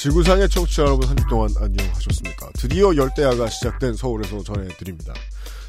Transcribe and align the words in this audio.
지구상의 0.00 0.48
청취자 0.48 0.82
여러분 0.84 1.06
한 1.06 1.14
주 1.14 1.26
동안 1.28 1.50
안녕하셨습니까? 1.58 2.50
드디어 2.54 2.96
열대야가 2.96 3.48
시작된 3.48 3.92
서울에서 3.94 4.42
전해드립니다. 4.42 5.12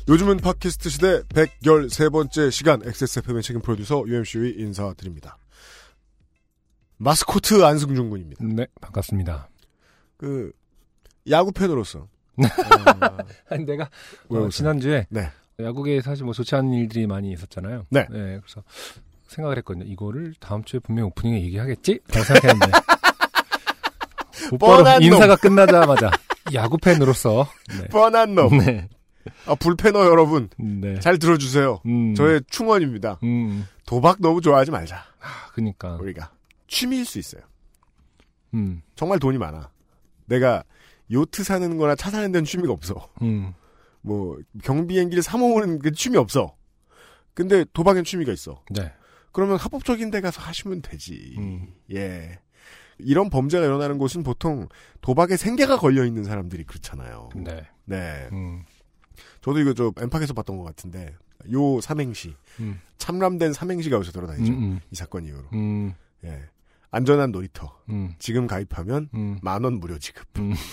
요즘은 0.07 0.37
팟캐스트 0.37 0.89
시대 0.89 1.21
113번째 1.23 2.49
시간 2.49 2.81
XSFM의 2.81 3.43
책임 3.43 3.61
프로듀서 3.61 4.03
UMC의 4.07 4.55
인사드립니다. 4.57 5.37
마스코트 6.95 7.61
안승준 7.61 8.09
군입니다. 8.09 8.45
네, 8.45 8.67
반갑습니다. 8.79 9.49
그 10.15 10.53
야구 11.29 11.51
팬으로서 11.51 12.07
아, 13.01 13.17
아니, 13.49 13.65
내가 13.65 13.89
왜 14.29 14.39
어? 14.39 14.47
지난주에 14.47 15.07
네. 15.09 15.29
야구계에 15.59 15.99
사실 15.99 16.23
뭐 16.23 16.33
좋지 16.33 16.55
않은 16.55 16.71
일들이 16.71 17.05
많이 17.05 17.33
있었잖아요. 17.33 17.85
네. 17.89 18.05
그래서 18.07 18.63
생각을 19.27 19.57
했거든요. 19.57 19.83
이거를 19.85 20.35
다음 20.39 20.63
주에 20.63 20.79
분명 20.79 21.07
오프닝에 21.07 21.41
얘기하겠지? 21.41 21.99
라고 22.07 22.23
생각했는데. 22.23 22.71
뻔한 24.59 25.01
인사가 25.01 25.35
끝나자마자 25.35 26.11
야구 26.53 26.77
팬으로서 26.77 27.47
네. 27.79 27.87
뻔한 27.87 28.35
놈. 28.35 28.57
네. 28.57 28.87
아, 29.45 29.55
불패너 29.55 30.05
여러분 30.05 30.49
네. 30.57 30.99
잘 30.99 31.17
들어주세요. 31.19 31.81
음. 31.85 32.15
저의 32.15 32.41
충원입니다. 32.49 33.19
음. 33.23 33.67
도박 33.85 34.17
너무 34.19 34.41
좋아하지 34.41 34.71
말자. 34.71 34.95
아, 34.97 35.51
그니까. 35.53 35.95
우리가 35.95 36.31
취미일 36.67 37.05
수 37.05 37.19
있어요. 37.19 37.41
음. 38.53 38.81
정말 38.95 39.19
돈이 39.19 39.37
많아. 39.37 39.69
내가 40.25 40.63
요트 41.11 41.43
사는 41.43 41.77
거나 41.77 41.95
차 41.95 42.09
사는 42.09 42.31
데는 42.31 42.45
취미가 42.45 42.71
없어. 42.71 43.09
음. 43.21 43.53
뭐 44.01 44.37
경비행기를 44.63 45.21
사 45.21 45.37
모으는 45.37 45.79
그 45.79 45.91
취미 45.91 46.17
없어. 46.17 46.55
근데 47.33 47.65
도박엔 47.73 48.03
취미가 48.03 48.31
있어. 48.31 48.63
네. 48.71 48.91
그러면 49.31 49.57
합법적인 49.57 50.11
데 50.11 50.21
가서 50.21 50.41
하시면 50.41 50.81
되지. 50.81 51.35
음. 51.37 51.73
예. 51.93 52.39
이런 53.03 53.29
범죄가 53.29 53.65
일어나는 53.65 53.97
곳은 53.97 54.23
보통 54.23 54.67
도박에 55.01 55.37
생계가 55.37 55.77
걸려 55.77 56.05
있는 56.05 56.23
사람들이 56.23 56.63
그렇잖아요. 56.63 57.29
네. 57.35 57.67
네. 57.85 58.29
음. 58.31 58.63
저도 59.41 59.59
이거 59.59 59.73
저 59.73 59.91
엠팍에서 59.99 60.33
봤던 60.33 60.57
것 60.57 60.63
같은데 60.63 61.15
요 61.51 61.81
삼행시 61.81 62.35
음. 62.59 62.79
참람된 62.97 63.53
삼행시가 63.53 63.97
요새 63.97 64.11
돌아다니죠. 64.11 64.53
음. 64.53 64.79
이 64.91 64.95
사건 64.95 65.25
이후로. 65.25 65.45
음. 65.53 65.93
예. 66.23 66.43
안전한 66.91 67.31
놀이터. 67.31 67.79
음. 67.89 68.13
지금 68.19 68.47
가입하면 68.47 69.09
음. 69.13 69.39
만원 69.41 69.79
무료 69.79 69.97
지급. 69.97 70.27
음. 70.37 70.53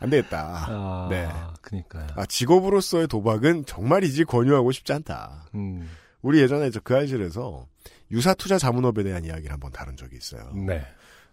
안 0.00 0.10
되겠다. 0.10 0.66
아, 0.68 1.08
네. 1.10 1.28
그니까요. 1.60 2.06
아, 2.14 2.24
직업으로서의 2.26 3.08
도박은 3.08 3.64
정말이지 3.64 4.24
권유하고 4.24 4.70
싶지 4.70 4.92
않다. 4.92 5.46
음. 5.54 5.88
우리 6.22 6.40
예전에 6.40 6.70
저그 6.70 6.94
알실에서 6.94 7.66
유사 8.10 8.34
투자 8.34 8.58
자문업에 8.58 9.02
대한 9.02 9.24
이야기를 9.24 9.52
한번 9.52 9.70
다룬 9.72 9.96
적이 9.96 10.16
있어요. 10.16 10.52
네. 10.54 10.82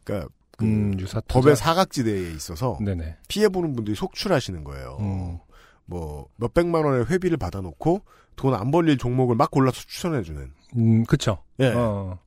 그러니까 0.03 0.29
그 0.57 0.65
음, 0.65 0.99
유사 0.99 1.21
법의 1.27 1.55
사각지대에 1.55 2.31
있어서 2.31 2.77
네네. 2.83 3.17
피해 3.27 3.49
보는 3.49 3.73
분들이 3.75 3.95
속출하시는 3.95 4.63
거예요. 4.63 4.97
음. 4.99 5.37
뭐 5.85 6.27
몇백만 6.37 6.83
원의 6.85 7.05
회비를 7.09 7.37
받아놓고 7.37 8.01
돈 8.35 8.53
안 8.53 8.71
벌릴 8.71 8.97
종목을 8.97 9.35
막 9.35 9.51
골라서 9.51 9.77
추천해주는. 9.81 10.51
음, 10.77 11.05
그쵸. 11.05 11.37
예. 11.59 11.71
어. 11.75 12.19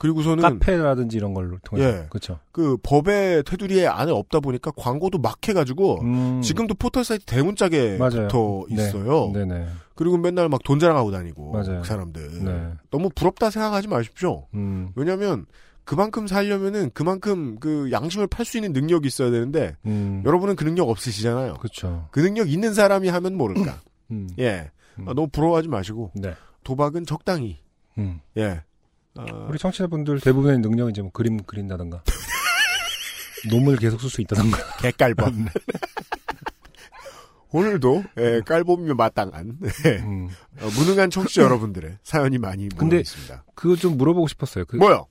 그리고서는 0.00 0.42
카페라든지 0.42 1.18
이런 1.18 1.34
걸로 1.34 1.58
통해서. 1.62 1.88
예. 1.88 2.06
그쵸. 2.08 2.38
그 2.52 2.78
법의 2.82 3.44
테두리에 3.44 3.86
안에 3.86 4.10
없다 4.10 4.40
보니까 4.40 4.72
광고도 4.74 5.18
막 5.18 5.46
해가지고 5.46 6.00
음. 6.02 6.40
지금도 6.42 6.74
포털 6.74 7.04
사이트 7.04 7.26
대문짝에 7.26 7.98
맞아요. 7.98 8.28
붙어 8.28 8.64
네. 8.70 8.82
있어요. 8.82 9.30
네 9.34 9.44
네. 9.44 9.66
그리고 9.94 10.16
맨날 10.16 10.48
막 10.48 10.62
돈 10.64 10.78
자랑하고 10.78 11.10
다니고 11.10 11.52
맞아요. 11.52 11.82
그 11.82 11.86
사람들 11.86 12.44
네. 12.44 12.68
너무 12.90 13.10
부럽다 13.14 13.50
생각하지 13.50 13.88
마십시오. 13.88 14.46
음. 14.54 14.90
왜냐하면 14.96 15.44
그만큼 15.84 16.26
살려면은 16.26 16.90
그만큼 16.94 17.58
그 17.60 17.90
양심을 17.92 18.26
팔 18.26 18.46
수 18.46 18.56
있는 18.56 18.72
능력이 18.72 19.06
있어야 19.06 19.30
되는데 19.30 19.76
음. 19.84 20.22
여러분은 20.24 20.56
그 20.56 20.64
능력 20.64 20.88
없으시잖아요. 20.88 21.54
그쵸. 21.54 22.08
그 22.10 22.20
능력 22.20 22.48
있는 22.50 22.72
사람이 22.72 23.08
하면 23.08 23.36
모를까. 23.36 23.80
음. 24.12 24.30
예, 24.38 24.70
음. 24.98 25.08
아, 25.08 25.12
너무 25.12 25.28
부러워하지 25.28 25.68
마시고 25.68 26.12
네. 26.14 26.32
도박은 26.64 27.04
적당히. 27.04 27.58
음. 27.98 28.20
예. 28.38 28.62
아, 29.16 29.24
우리 29.48 29.58
청취자분들 29.58 30.20
대부분의 30.20 30.58
능력은 30.58 30.92
이제 30.92 31.02
뭐 31.02 31.10
그림 31.12 31.42
그린다던가. 31.42 32.02
논문을 33.50 33.78
계속 33.78 34.00
쓸 34.00 34.10
수 34.10 34.20
있다던가. 34.20 34.58
개깔범. 34.78 35.48
오늘도 37.52 38.04
예, 38.18 38.40
깔봄이며 38.46 38.94
마땅한 38.94 39.58
예, 39.86 39.96
음. 39.98 40.28
어, 40.60 40.68
무능한 40.78 41.10
청취자 41.10 41.42
여러분들의 41.42 41.98
사연이 42.04 42.38
많이 42.38 42.68
근데 42.68 43.00
있습니다. 43.00 43.44
그거 43.54 43.74
좀 43.74 43.98
물어보고 43.98 44.28
싶었어요. 44.28 44.64
그 44.66 44.76
뭐요? 44.76 45.06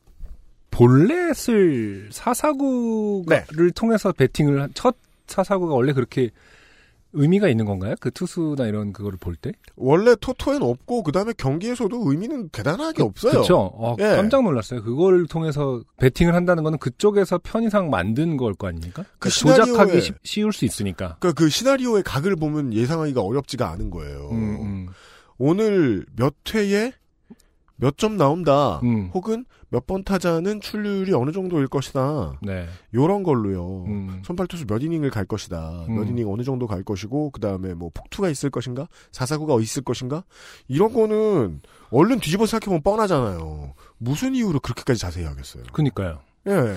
볼넷을 0.71 2.09
사사구를 2.11 3.71
통해서 3.75 4.13
배팅을 4.13 4.61
한, 4.61 4.71
첫 4.73 4.95
사사구가 5.27 5.73
원래 5.73 5.91
그렇게 5.91 6.29
의미가 7.13 7.47
있는 7.49 7.65
건가요? 7.65 7.95
그 7.99 8.11
투수나 8.11 8.65
이런 8.67 8.93
그거를 8.93 9.17
볼 9.19 9.35
때? 9.35 9.51
원래 9.75 10.15
토토엔 10.19 10.61
없고 10.61 11.03
그 11.03 11.11
다음에 11.11 11.33
경기에서도 11.35 12.03
의미는 12.09 12.49
대단하게 12.49 13.01
없어요. 13.03 13.31
그렇죠. 13.31 13.57
어, 13.57 13.95
예. 13.99 14.03
깜짝 14.15 14.43
놀랐어요. 14.43 14.83
그걸 14.83 15.25
통해서 15.25 15.81
배팅을 15.97 16.35
한다는 16.35 16.63
거는 16.63 16.77
그쪽에서 16.79 17.39
편의상 17.39 17.89
만든 17.89 18.37
걸 18.37 18.53
거 18.53 18.67
아닙니까? 18.67 19.03
그 19.19 19.29
그러니까 19.29 19.63
조작하기 19.65 20.01
쉽- 20.01 20.15
쉬울 20.23 20.53
수 20.53 20.65
있으니까. 20.65 21.17
그러니까 21.19 21.33
그 21.41 21.49
시나리오의 21.49 22.03
각을 22.03 22.35
보면 22.35 22.73
예상하기가 22.73 23.21
어렵지가 23.21 23.69
않은 23.71 23.89
거예요. 23.89 24.29
음, 24.31 24.37
음. 24.61 24.87
오늘 25.37 26.05
몇 26.15 26.33
회에 26.53 26.91
몇 27.79 27.97
점 27.97 28.17
나온다. 28.17 28.79
음. 28.83 29.09
혹은 29.13 29.45
몇 29.69 29.85
번 29.85 30.03
타자는 30.03 30.61
출루율이 30.61 31.13
어느 31.13 31.31
정도일 31.31 31.67
것이다. 31.67 32.39
네. 32.41 32.65
요런 32.93 33.23
걸로요. 33.23 33.83
음. 33.85 34.21
선발 34.25 34.47
투수 34.47 34.65
몇 34.65 34.81
이닝을 34.83 35.09
갈 35.11 35.25
것이다. 35.25 35.85
몇 35.87 36.01
음. 36.03 36.07
이닝 36.07 36.31
어느 36.31 36.43
정도 36.43 36.65
갈 36.67 36.83
것이고 36.83 37.29
그 37.31 37.39
다음에 37.39 37.73
뭐 37.73 37.89
폭투가 37.93 38.29
있을 38.29 38.49
것인가, 38.49 38.87
사사구가 39.11 39.59
있을 39.61 39.83
것인가 39.83 40.23
이런 40.67 40.91
거는 40.93 41.61
얼른 41.91 42.19
뒤집어 42.19 42.45
생각해 42.45 42.65
보면 42.65 42.81
뻔하잖아요. 42.81 43.73
무슨 43.97 44.35
이유로 44.35 44.59
그렇게까지 44.59 44.99
자세히 44.99 45.25
하겠어요? 45.25 45.63
그니까요. 45.71 46.19
예. 46.47 46.75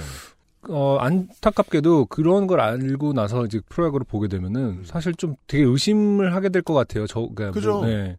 어, 0.68 0.96
안타깝게도 1.00 2.06
그런 2.06 2.46
걸 2.46 2.60
알고 2.60 3.12
나서 3.14 3.44
이제 3.46 3.60
프로야구를 3.68 4.04
보게 4.08 4.28
되면은 4.28 4.82
사실 4.84 5.14
좀 5.14 5.34
되게 5.46 5.64
의심을 5.64 6.34
하게 6.34 6.48
될 6.50 6.62
것 6.62 6.74
같아요. 6.74 7.06
저, 7.08 7.20
그러니까 7.34 7.50
그죠. 7.50 7.72
뭐, 7.80 7.86
네. 7.86 8.16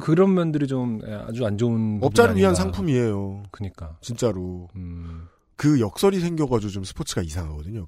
그런 0.00 0.34
면들이 0.34 0.66
좀 0.66 1.00
예, 1.06 1.12
아주 1.14 1.46
안 1.46 1.56
좋은. 1.56 1.98
업자를 2.02 2.36
위한. 2.36 2.54
상품이에요. 2.54 3.44
그니까. 3.50 3.96
진짜로. 4.02 4.68
음. 4.76 5.28
그 5.56 5.80
역설이 5.80 6.20
생겨가지고 6.20 6.70
좀 6.70 6.84
스포츠가 6.84 7.22
이상하거든요. 7.22 7.86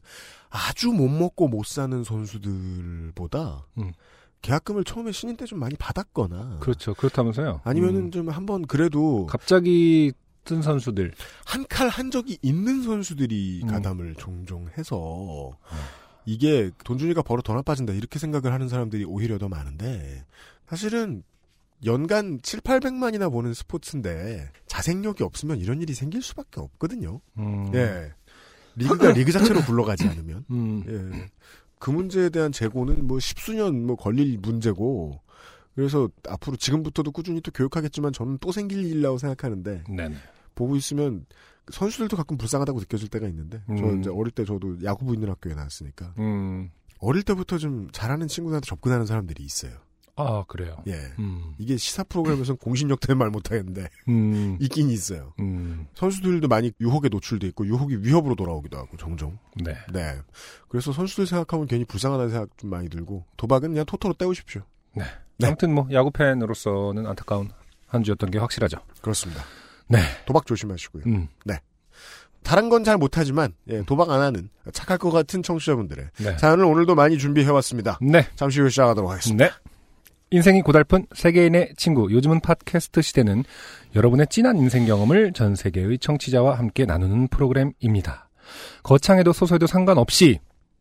아주 0.49 0.89
못 0.89 1.07
먹고 1.09 1.49
못 1.49 1.67
사는 1.67 2.03
선수들보다 2.03 3.67
음. 3.79 3.93
계약금을 4.41 4.85
처음에 4.85 5.12
신인 5.12 5.37
때 5.37 5.44
좀 5.44 5.59
많이 5.59 5.75
받았거나 5.77 6.59
그렇죠. 6.61 6.94
그렇다면서요. 6.94 7.61
아니면은 7.65 8.05
음. 8.06 8.11
좀 8.11 8.29
한번 8.31 8.62
그래도 8.67 9.27
갑자기 9.27 10.12
뜬 10.49 10.62
선수들. 10.62 11.12
한 11.45 11.65
칼 11.69 11.89
한 11.89 12.11
적이 12.11 12.39
있는 12.43 12.83
선수들이 12.83 13.61
음. 13.65 13.69
가담을 13.69 14.15
종종 14.17 14.67
해서 14.79 15.53
이게 16.25 16.71
돈 16.85 16.97
주니까 16.99 17.23
벌어 17.23 17.43
더 17.43 17.53
나빠진다 17.55 17.93
이렇게 17.93 18.19
생각을 18.19 18.53
하는 18.53 18.69
사람들이 18.69 19.05
오히려 19.05 19.37
더 19.39 19.49
많은데 19.49 20.25
사실은 20.67 21.23
연간 21.85 22.41
7, 22.43 22.61
800만이나 22.61 23.31
보는 23.31 23.55
스포츠인데 23.55 24.50
자생력이 24.67 25.23
없으면 25.23 25.59
이런 25.59 25.81
일이 25.81 25.95
생길 25.95 26.23
수밖에 26.23 26.61
없거든요. 26.61 27.21
음. 27.39 27.71
예. 27.75 28.12
리그가 28.77 29.12
리그 29.12 29.31
자체로 29.33 29.61
굴러가지 29.62 30.05
않으면. 30.09 30.44
음. 30.51 30.85
예. 30.89 31.29
그 31.79 31.91
문제에 31.91 32.31
대한 32.31 32.51
재고는 32.53 33.06
뭐 33.06 33.21
십수년 33.21 33.87
뭐 33.87 33.94
걸릴 33.97 34.39
문제고 34.39 35.21
그래서 35.77 36.09
앞으로 36.29 36.56
지금부터도 36.56 37.12
꾸준히 37.12 37.41
또 37.41 37.53
교육하겠지만 37.53 38.12
저는 38.12 38.39
또 38.41 38.51
생길 38.51 38.85
일이라고 38.85 39.19
생각하는데 39.19 39.85
네네. 39.89 40.17
보고 40.58 40.75
있으면 40.75 41.25
선수들도 41.70 42.16
가끔 42.16 42.37
불쌍하다고 42.37 42.81
느껴질 42.81 43.08
때가 43.08 43.28
있는데 43.28 43.62
저 43.69 43.84
음. 43.84 44.00
이제 44.00 44.10
어릴 44.10 44.32
때 44.32 44.44
저도 44.44 44.82
야구부 44.82 45.14
있는 45.14 45.28
학교에 45.28 45.55
나왔으니까 45.55 46.14
음. 46.19 46.70
어릴 46.99 47.22
때부터 47.22 47.58
좀 47.58 47.88
잘하는 47.93 48.26
친구들한테 48.26 48.66
접근하는 48.66 49.06
사람들이 49.06 49.44
있어요. 49.44 49.72
아, 50.16 50.43
그래요. 50.49 50.82
예. 50.88 50.94
음. 51.20 51.55
이게 51.58 51.76
시사 51.76 52.02
프로그램에서는 52.02 52.58
공신력 52.58 52.99
때문에 52.99 53.19
말 53.20 53.31
못하겠는데 53.31 53.88
음. 54.08 54.58
있긴 54.60 54.90
있어요. 54.90 55.32
음. 55.38 55.87
선수들도 55.94 56.49
많이 56.49 56.72
유혹에 56.81 57.08
노출돼 57.08 57.46
있고 57.49 57.64
유혹이 57.64 57.99
위협으로 57.99 58.34
돌아오기도 58.34 58.76
하고 58.78 58.96
종종. 58.96 59.38
네. 59.55 59.76
네. 59.93 60.19
그래서 60.69 60.93
선수들 60.93 61.28
생각하면 61.28 61.69
괜히 61.69 61.84
불쌍하다는 61.84 62.32
생각 62.32 62.58
좀 62.58 62.70
많이 62.70 62.88
들고 62.88 63.26
도박은 63.37 63.70
그냥 63.70 63.84
토토로 63.87 64.14
때우십시오. 64.14 64.62
네. 64.96 65.05
아무튼 65.44 65.72
뭐 65.72 65.87
야구 65.93 66.10
팬으로서는 66.10 67.06
안타까운 67.06 67.50
한 67.87 68.02
주였던 68.02 68.32
게 68.32 68.38
확실하죠. 68.38 68.78
그렇습니다. 69.00 69.44
네. 69.88 69.99
도박 70.26 70.46
조심하시고요. 70.46 71.05
음. 71.06 71.29
다른 72.43 72.70
건 72.70 72.82
잘 72.85 72.96
못하지만 72.96 73.52
예, 73.69 73.82
도박 73.82 74.11
안 74.11 74.20
하는 74.23 74.49
착할 74.73 74.96
것 74.96 75.11
같은 75.11 75.43
청취자분들의 75.43 76.06
네. 76.19 76.38
사연을 76.38 76.64
오늘도 76.64 76.94
많이 76.94 77.19
준비해왔습니다. 77.19 77.99
네. 78.00 78.26
잠시 78.37 78.61
후에 78.61 78.70
시작하도록 78.70 79.11
하겠습니다. 79.11 79.44
네. 79.44 79.50
인생이 80.31 80.62
고달픈 80.62 81.06
세계인의 81.14 81.75
친구. 81.76 82.11
요즘은 82.12 82.40
팟캐스트 82.40 83.02
시대는 83.02 83.44
여러분의 83.94 84.26
진한 84.31 84.56
인생 84.58 84.87
경험을 84.87 85.32
전 85.32 85.55
세계의 85.56 85.99
청취자와 85.99 86.58
함께 86.58 86.84
나누는 86.87 87.29
프로그램입니다. 87.29 88.29
거창해도 88.82 89.32
소소해도 89.32 89.67
상관없이 89.67 90.38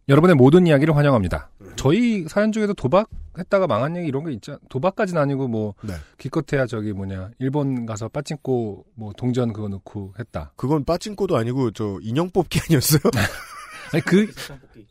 여러분의 0.08 0.36
모든 0.36 0.68
이야기를 0.68 0.96
환영합니다. 0.96 1.50
저희 1.78 2.26
사연 2.28 2.52
중에도 2.52 2.74
도박했다가 2.74 3.68
망한 3.68 3.96
얘기 3.98 4.08
이런 4.08 4.26
게 4.26 4.34
있죠. 4.34 4.58
도박까지는 4.70 5.22
아니고 5.22 5.48
뭐 5.48 5.76
네. 5.82 5.94
기껏해야 6.18 6.66
저기 6.66 6.92
뭐냐 6.92 7.30
일본 7.40 7.86
가서 7.86 8.10
빠찡코 8.10 8.86
뭐 8.96 9.14
동전 9.16 9.54
그거 9.54 9.70
넣고 9.70 10.14
했다. 10.20 10.52
그건 10.56 10.84
빠찡코도 10.84 11.38
아니고 11.38 11.72
저 11.72 11.98
인형 12.02 12.30
뽑기 12.30 12.60
아니었어요? 12.68 13.00
아니 13.94 14.04
그 14.04 14.28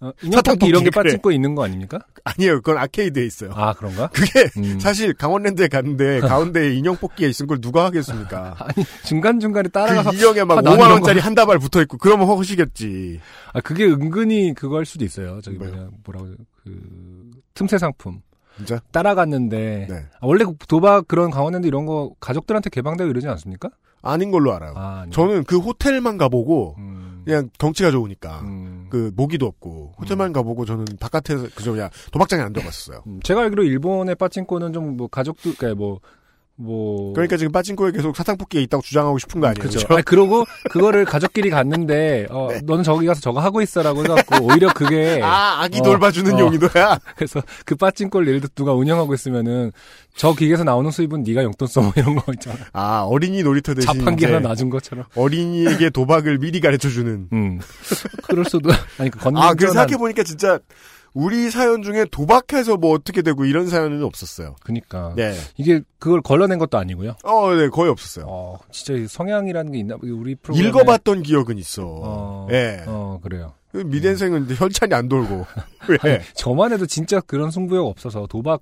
어, 0.01 0.11
인형 0.23 0.43
뽑기 0.43 0.67
이런 0.67 0.83
게 0.85 0.91
그래. 0.91 1.03
빠찡코 1.03 1.31
있는 1.31 1.55
거 1.55 1.65
아닙니까? 1.65 1.99
아니에요. 2.25 2.57
그건 2.63 2.79
아케이드에 2.79 3.27
있어요. 3.27 3.51
아 3.55 3.75
그런가? 3.75 4.09
그게 4.09 4.49
음. 4.57 4.79
사실 4.81 5.13
강원랜드에 5.13 5.69
갔는데 5.69 6.21
가운데에 6.27 6.75
인형 6.75 6.97
뽑기가 6.97 7.29
있은 7.29 7.47
걸 7.47 7.61
누가 7.61 7.85
하겠습니까? 7.85 8.57
아니 8.59 8.87
중간 9.05 9.39
중간에 9.41 9.69
따라가서 9.69 10.11
그 10.13 10.17
인형에 10.17 10.45
막 10.45 10.59
아, 10.59 10.61
나는 10.63 10.79
5만 10.79 10.81
이런 10.81 10.93
원짜리 10.93 11.21
한 11.21 11.35
다발 11.35 11.59
붙어 11.59 11.83
있고 11.83 11.99
그러면 11.99 12.27
허시겠지. 12.29 13.21
아 13.53 13.61
그게 13.61 13.85
은근히 13.85 14.55
그거 14.55 14.77
할 14.79 14.87
수도 14.87 15.05
있어요. 15.05 15.41
저기? 15.43 15.59
뭐냐 15.59 15.89
뭐라고 16.05 16.29
그 16.67 17.31
틈새 17.55 17.79
상품 17.79 18.21
진짜? 18.57 18.81
따라갔는데 18.93 19.87
네. 19.89 19.97
아, 20.21 20.27
원래 20.27 20.45
도박 20.69 21.07
그런 21.09 21.31
강원랜드 21.31 21.67
이런 21.67 21.87
거 21.87 22.13
가족들한테 22.21 22.71
개방되고 22.71 23.09
이러지 23.11 23.29
않습니까? 23.29 23.71
아닌 24.03 24.31
걸로 24.31 24.53
알아요. 24.55 24.73
아. 24.77 25.07
저는 25.11 25.45
그 25.45 25.59
호텔만 25.59 26.17
가보고 26.17 26.77
음, 26.79 27.23
그냥 27.25 27.51
경치가 27.59 27.91
좋으니까 27.91 28.41
음, 28.43 28.87
그 28.89 29.11
모기도 29.17 29.47
없고 29.47 29.95
호텔만 29.99 30.33
가보고 30.33 30.65
저는 30.65 30.85
바깥에서 31.01 31.49
그저 31.57 31.73
그냥 31.73 31.91
도박장에 32.13 32.43
안 32.43 32.53
들어갔었어요. 32.53 33.03
음, 33.07 33.21
제가 33.23 33.43
알기로 33.43 33.65
일본의 33.65 34.15
빠찡코는 34.15 34.73
좀 34.73 34.97
뭐 34.97 35.09
가족들 35.09 35.57
그러니까 35.57 35.79
뭐 35.79 36.01
뭐 36.59 37.13
그러니까 37.13 37.37
지금 37.37 37.53
빠진코에 37.53 37.93
계속 37.93 38.17
사탕 38.17 38.39
뽑기에 38.39 38.63
있다고 38.63 38.83
주장하고 38.83 39.19
싶은 39.19 39.41
거 39.41 39.47
아니에요? 39.49 39.63
그죠. 39.63 39.81
그죠? 39.81 39.95
아니, 39.95 40.03
그러고 40.03 40.47
그거를 40.71 41.05
가족끼리 41.05 41.51
갔는데 41.51 42.27
어 42.31 42.49
네. 42.51 42.61
너는 42.65 42.83
저기 42.83 43.07
가서 43.07 43.21
저거 43.21 43.41
하고 43.41 43.61
있어라고 43.61 44.05
해갖고 44.05 44.47
오히려 44.47 44.73
그게 44.73 45.21
아, 45.23 45.63
아기 45.63 45.81
어, 45.81 45.83
돌봐주는 45.83 46.35
어. 46.35 46.39
용도야? 46.39 46.99
그래서 47.17 47.43
그 47.67 47.77
빠찡코를 47.77 48.29
예를 48.29 48.41
들어 48.41 48.51
누가 48.55 48.73
운영하고 48.73 49.13
있으면은 49.13 49.73
저 50.17 50.35
기계에서 50.35 50.65
나오는 50.65 50.91
수입은 50.91 51.25
네가 51.25 51.45
용돈 51.45 51.69
써뭐 51.69 51.93
이런 51.95 52.17
거 52.17 52.33
있잖아. 52.33 52.57
아, 52.73 53.03
어린이 53.03 53.43
놀이터 53.43 53.75
대신 53.75 53.87
자판기 53.93 54.25
하나 54.25 54.41
놔준 54.41 54.71
것처럼. 54.71 55.05
어린이에게 55.15 55.91
도박을 55.91 56.39
미리 56.39 56.61
가르쳐 56.61 56.89
주는. 56.89 57.29
음. 57.35 57.61
그럴 58.23 58.47
수도, 58.47 58.71
아니, 58.99 59.11
그 59.11 59.19
건전. 59.19 59.43
아, 59.43 59.53
그 59.53 59.67
생각해 59.67 59.99
보니까 59.99 60.23
진짜 60.23 60.59
우리 61.17 61.51
사연 61.51 61.83
중에 61.83 62.05
도박해서 62.11 62.77
뭐 62.77 62.93
어떻게 62.93 63.23
되고 63.23 63.47
이런 63.47 63.69
사연은 63.69 64.05
없었어요. 64.05 64.55
그니까. 64.63 65.15
네. 65.17 65.33
이게 65.57 65.81
그걸 65.99 66.21
걸러낸 66.21 66.59
것도 66.59 66.77
아니고요. 66.77 67.17
어, 67.25 67.55
네, 67.55 67.71
거의 67.71 67.91
없었어요. 67.91 68.27
어, 68.29 68.59
진짜 68.71 68.93
이 68.93 69.07
성향이라는 69.09 69.73
게 69.73 69.79
있나? 69.79 69.97
우리 70.03 70.35
프로그램. 70.35 70.69
읽어봤던 70.69 71.23
기억은 71.23 71.57
있어. 71.57 71.85
어, 71.87 72.49
예. 72.51 72.85
어, 72.87 73.19
그래요. 73.23 73.55
그 73.73 73.79
미대생은 73.79 74.45
이제 74.45 74.57
혈찬이 74.59 74.93
안 74.93 75.09
돌고. 75.09 75.47
왜? 76.05 76.21
저만 76.35 76.73
해도 76.73 76.85
진짜 76.85 77.21
그런 77.23 77.51
승부욕 77.51 77.87
없어서 77.87 78.27
도박 78.27 78.61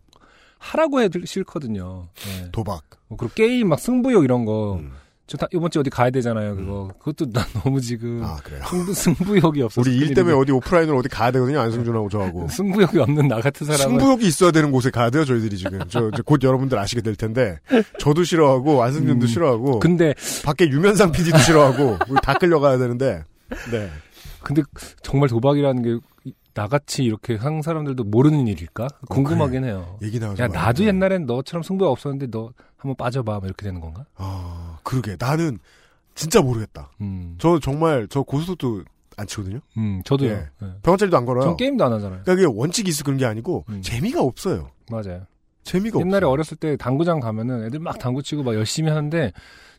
하라고 0.59 1.01
해도 1.01 1.19
싫거든요. 1.25 2.07
네. 2.15 2.51
도박. 2.53 2.85
뭐 3.09 3.19
그리고 3.19 3.35
게임 3.35 3.71
막 3.71 3.81
승부욕 3.81 4.23
이런 4.23 4.45
거. 4.45 4.75
음. 4.75 4.93
저 5.27 5.39
다, 5.39 5.47
이번 5.55 5.71
주에 5.71 5.81
어디 5.81 5.89
가야 5.89 6.11
되잖아요, 6.11 6.55
그거. 6.55 6.91
그것도 6.99 7.33
난 7.33 7.45
너무 7.55 7.81
지금. 7.81 8.23
아, 8.23 8.37
그래요. 8.45 8.63
승부, 8.69 8.93
승부욕이 8.93 9.63
없어서. 9.63 9.81
우리 9.81 9.97
일. 9.97 10.13
때문에 10.13 10.37
어디 10.37 10.53
오프라인으로 10.53 10.99
어디 10.99 11.09
가야 11.09 11.31
되거든요. 11.31 11.61
안승준하고 11.61 12.11
저하고. 12.11 12.49
승부욕이 12.53 12.99
없는 12.99 13.29
나 13.29 13.41
같은 13.41 13.67
사람은. 13.67 13.99
승부욕이 13.99 14.27
있어야 14.27 14.51
되는 14.51 14.71
곳에 14.71 14.91
가야 14.91 15.09
돼요, 15.09 15.25
저희들이 15.25 15.57
지금. 15.57 15.81
저, 15.89 16.11
곧 16.27 16.43
여러분들 16.43 16.79
아시게 16.79 17.01
될 17.01 17.17
텐데. 17.17 17.59
저도 17.99 18.23
싫어하고, 18.23 18.83
안승준도 18.83 19.25
음, 19.25 19.27
싫어하고, 19.27 19.79
근데, 19.81 20.15
밖에 20.45 20.69
유면상 20.69 21.11
PD도 21.13 21.39
싫어하고, 21.39 21.99
우리 22.09 22.21
다 22.23 22.35
끌려가야 22.35 22.77
되는데. 22.77 23.25
네. 23.71 23.91
근데 24.45 24.63
정말 25.03 25.29
도박이라는 25.29 25.83
게 25.83 26.33
나같이 26.55 27.03
이렇게 27.03 27.35
한 27.35 27.63
사람들도 27.63 28.05
모르는 28.05 28.47
일일까? 28.47 28.87
궁금하긴 29.09 29.65
해요. 29.65 29.99
얘기 30.03 30.21
나와서. 30.21 30.43
야, 30.43 30.47
나도 30.47 30.83
말인데. 30.83 30.87
옛날엔 30.87 31.27
너처럼 31.27 31.63
승부가 31.63 31.91
없었는데 31.91 32.29
너 32.31 32.53
한번 32.77 32.95
빠져봐. 32.97 33.39
뭐 33.41 33.47
이렇게 33.47 33.65
되는 33.65 33.81
건가? 33.81 34.05
아, 34.17 34.79
그러게. 34.85 35.17
나는 35.19 35.59
진짜 36.15 36.41
모르겠다. 36.41 36.91
음. 37.01 37.35
저 37.39 37.59
정말, 37.59 38.07
저 38.09 38.23
고스톱도 38.23 38.85
안 39.17 39.27
치거든요? 39.27 39.61
음, 39.77 40.03
저도요. 40.05 40.31
예. 40.31 40.49
예. 40.63 40.73
병원짜리도 40.83 41.17
안 41.17 41.25
걸어요. 41.25 41.45
전 41.45 41.57
게임도 41.57 41.85
안 41.85 41.93
하잖아요. 41.95 42.23
그러니까 42.25 42.35
그게 42.35 42.47
원칙이 42.47 42.89
있어 42.91 43.03
그런 43.05 43.19
게 43.19 43.27
아니고, 43.27 43.65
음. 43.69 43.83
재미가 43.83 44.23
없어요. 44.23 44.71
맞아요. 44.91 45.27
재미가 45.65 45.99
옛날에 46.01 46.19
없어요. 46.19 46.31
어렸을 46.31 46.57
때 46.57 46.77
당구장 46.77 47.21
가면은 47.21 47.65
애들 47.65 47.81
막 47.81 47.99
당구 47.99 48.23
치고 48.23 48.43
막 48.43 48.55
열심히 48.55 48.91
하는데 48.91 49.33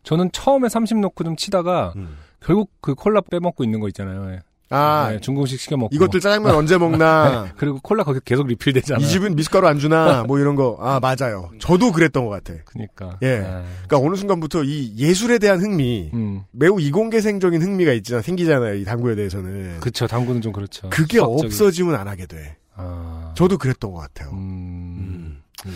저는 0.04 0.32
처음에 0.32 0.68
30 0.68 0.98
놓고 0.98 1.24
좀 1.24 1.36
치다가 1.36 1.94
음. 1.96 2.18
결국 2.42 2.72
그 2.82 2.96
콜라 2.96 3.22
빼먹고 3.22 3.64
있는 3.64 3.80
거 3.80 3.88
있잖아요. 3.88 4.40
예. 4.72 4.76
아, 4.76 5.10
네, 5.12 5.20
중국식 5.20 5.60
시켜 5.60 5.78
먹고. 5.78 5.96
이것들 5.96 6.20
짜장면 6.20 6.56
언제 6.56 6.78
먹나? 6.78 7.48
그리고 7.58 7.80
콜라 7.82 8.04
거기 8.04 8.20
계속 8.26 8.48
리필되잖아요. 8.48 9.06
이 9.06 9.08
집은 9.08 9.36
미숫가루 9.36 9.68
안 9.68 9.78
주나? 9.80 10.24
뭐 10.28 10.40
이런 10.40 10.56
거. 10.56 10.78
아, 10.82 11.00
맞아요. 11.00 11.52
저도 11.60 11.92
그랬던 11.92 12.26
것 12.26 12.32
같아. 12.32 12.60
그니까. 12.66 13.18
예. 13.22 13.38
아, 13.46 13.64
그러니까 13.88 13.98
어느 14.00 14.16
순간부터 14.16 14.64
이 14.64 14.94
예술에 14.98 15.38
대한 15.38 15.62
흥미, 15.62 16.10
음. 16.14 16.42
매우 16.52 16.80
이공계생적인 16.82 17.62
흥미가 17.62 17.92
있잖아, 17.94 18.22
생기잖아요, 18.22 18.76
이 18.76 18.86
당구에 18.86 19.16
대해서는. 19.16 19.80
그쵸. 19.82 20.08
당구는 20.08 20.42
좀 20.42 20.52
그렇죠. 20.52 20.90
그게 20.90 21.18
수학적인. 21.18 21.46
없어지면 21.46 21.96
안 21.96 22.08
하게 22.08 22.26
돼. 22.26 22.58
아. 22.76 23.34
저도 23.36 23.58
그랬던 23.58 23.92
것 23.92 24.00
같아요. 24.00 24.32
음. 24.34 25.42
음. 25.66 25.76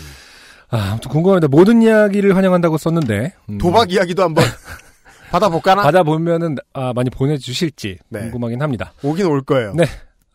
아, 0.72 0.90
아무튼 0.92 1.10
궁금합니다. 1.12 1.48
모든 1.48 1.82
이야기를 1.82 2.36
환영한다고 2.36 2.78
썼는데. 2.78 3.34
음, 3.50 3.58
도박 3.58 3.92
이야기도 3.92 4.24
한번 4.24 4.44
받아볼까나? 5.32 5.84
받아보면은, 5.84 6.56
아, 6.74 6.94
많이 6.94 7.10
보내주실지 7.10 7.98
네. 8.10 8.20
궁금하긴 8.22 8.62
합니다. 8.62 8.94
오긴 9.04 9.26
올 9.26 9.42
거예요. 9.42 9.74
네. 9.74 9.86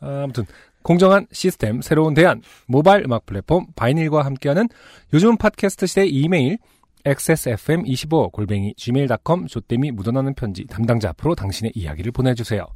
아, 0.01 0.23
아무튼, 0.25 0.45
공정한 0.83 1.27
시스템, 1.33 1.81
새로운 1.81 2.15
대안, 2.15 2.43
모바일 2.67 3.05
음악 3.05 3.25
플랫폼, 3.27 3.67
바이닐과 3.75 4.25
함께하는 4.25 4.69
요즘 5.15 5.37
팟캐스트 5.37 5.87
시대 5.87 6.07
이메일, 6.07 6.59
xsfm25 7.05 8.33
골뱅이 8.33 8.75
gmail.com 8.77 9.47
조땜이 9.47 9.91
묻어나는 9.93 10.35
편지 10.35 10.65
담당자 10.67 11.11
앞으로 11.11 11.35
당신의 11.35 11.73
이야기를 11.75 12.13
보내주세요. 12.13 12.67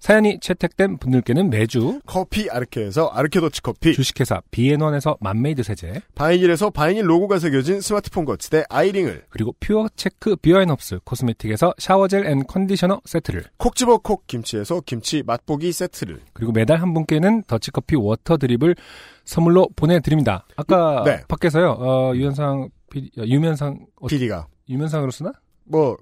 사연이 0.00 0.38
채택된 0.40 0.98
분들께는 0.98 1.50
매주 1.50 2.00
커피 2.06 2.48
아르케에서 2.48 3.08
아르케 3.08 3.40
더치 3.40 3.62
커피, 3.62 3.92
주식회사 3.92 4.42
비앤원에서 4.50 5.16
맘메이드 5.20 5.62
세제, 5.62 6.00
바이닐에서 6.14 6.70
바이닐 6.70 7.08
로고가 7.08 7.38
새겨진 7.38 7.80
스마트폰 7.80 8.24
거치대 8.24 8.64
아이링을, 8.68 9.24
그리고 9.28 9.54
퓨어 9.60 9.88
체크 9.96 10.36
비어앤업스 10.36 11.00
코스메틱에서 11.04 11.74
샤워젤 11.78 12.26
and 12.26 12.46
컨디셔너 12.46 13.00
세트를 13.04 13.44
콕 13.56 13.74
집어 13.74 13.98
콕 13.98 14.26
김치에서 14.26 14.80
김치 14.86 15.22
맛보기 15.26 15.72
세트를, 15.72 16.20
그리고 16.32 16.52
매달 16.52 16.80
한 16.80 16.94
분께는 16.94 17.42
더치커피 17.44 17.96
water 17.96 18.36
drip을 18.36 18.76
선물로 19.24 19.68
보내드립니다. 19.76 20.46
아까 20.56 21.02
네. 21.04 21.22
밖에서요, 21.28 21.76
어, 21.78 22.12
유현상, 22.14 22.70
PD, 22.90 23.10
어, 23.20 23.24
유면상, 23.26 23.86
어, 23.96 24.06
PD가. 24.06 24.46
유면상으로 24.68 25.10
쓰나? 25.10 25.32
뭐, 25.64 25.96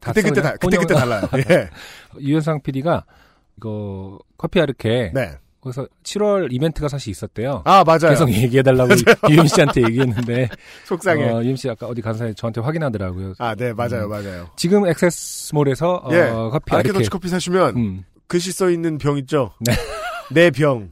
다 0.00 0.12
그때 0.12 0.28
그때? 0.28 0.42
다, 0.42 0.56
그때 0.56 0.76
그때 0.76 0.94
달라요. 0.94 1.22
예. 1.50 1.68
유현상 2.20 2.62
PD가 2.62 3.04
이거 3.56 4.18
커피 4.36 4.60
아르케 4.60 5.12
네. 5.14 5.32
거기서 5.60 5.88
7월 6.04 6.52
이벤트가 6.52 6.86
사실 6.88 7.10
있었대요. 7.10 7.62
아, 7.64 7.82
맞아요. 7.84 8.10
계속 8.10 8.30
얘기해달라고 8.30 8.90
유임 9.30 9.46
씨한테 9.46 9.82
얘기했는데 9.82 10.48
속상해. 10.86 11.28
어, 11.30 11.42
유임 11.42 11.56
씨 11.56 11.68
아까 11.68 11.86
어디 11.86 12.00
간 12.02 12.14
사이 12.14 12.32
저한테 12.34 12.60
확인하더라고요. 12.60 13.34
아, 13.38 13.54
네, 13.56 13.72
맞아요, 13.72 14.04
음. 14.04 14.10
맞아요. 14.10 14.48
지금 14.56 14.86
액세스몰에서 14.86 16.02
어, 16.04 16.08
예. 16.12 16.30
커피 16.30 16.72
아르케 16.74 16.88
아르케 16.90 16.92
더치 16.92 17.10
커피 17.10 17.28
사시면 17.28 17.76
음, 17.76 18.04
글씨 18.28 18.52
써 18.52 18.70
있는 18.70 18.98
병 18.98 19.18
있죠? 19.18 19.50
네. 19.60 19.72
내 20.30 20.50
병. 20.52 20.90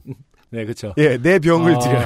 네 0.49 0.63
그렇죠. 0.65 0.93
예, 0.97 1.17
내 1.17 1.39
병을 1.39 1.75
아. 1.75 1.79
드려요. 1.79 2.05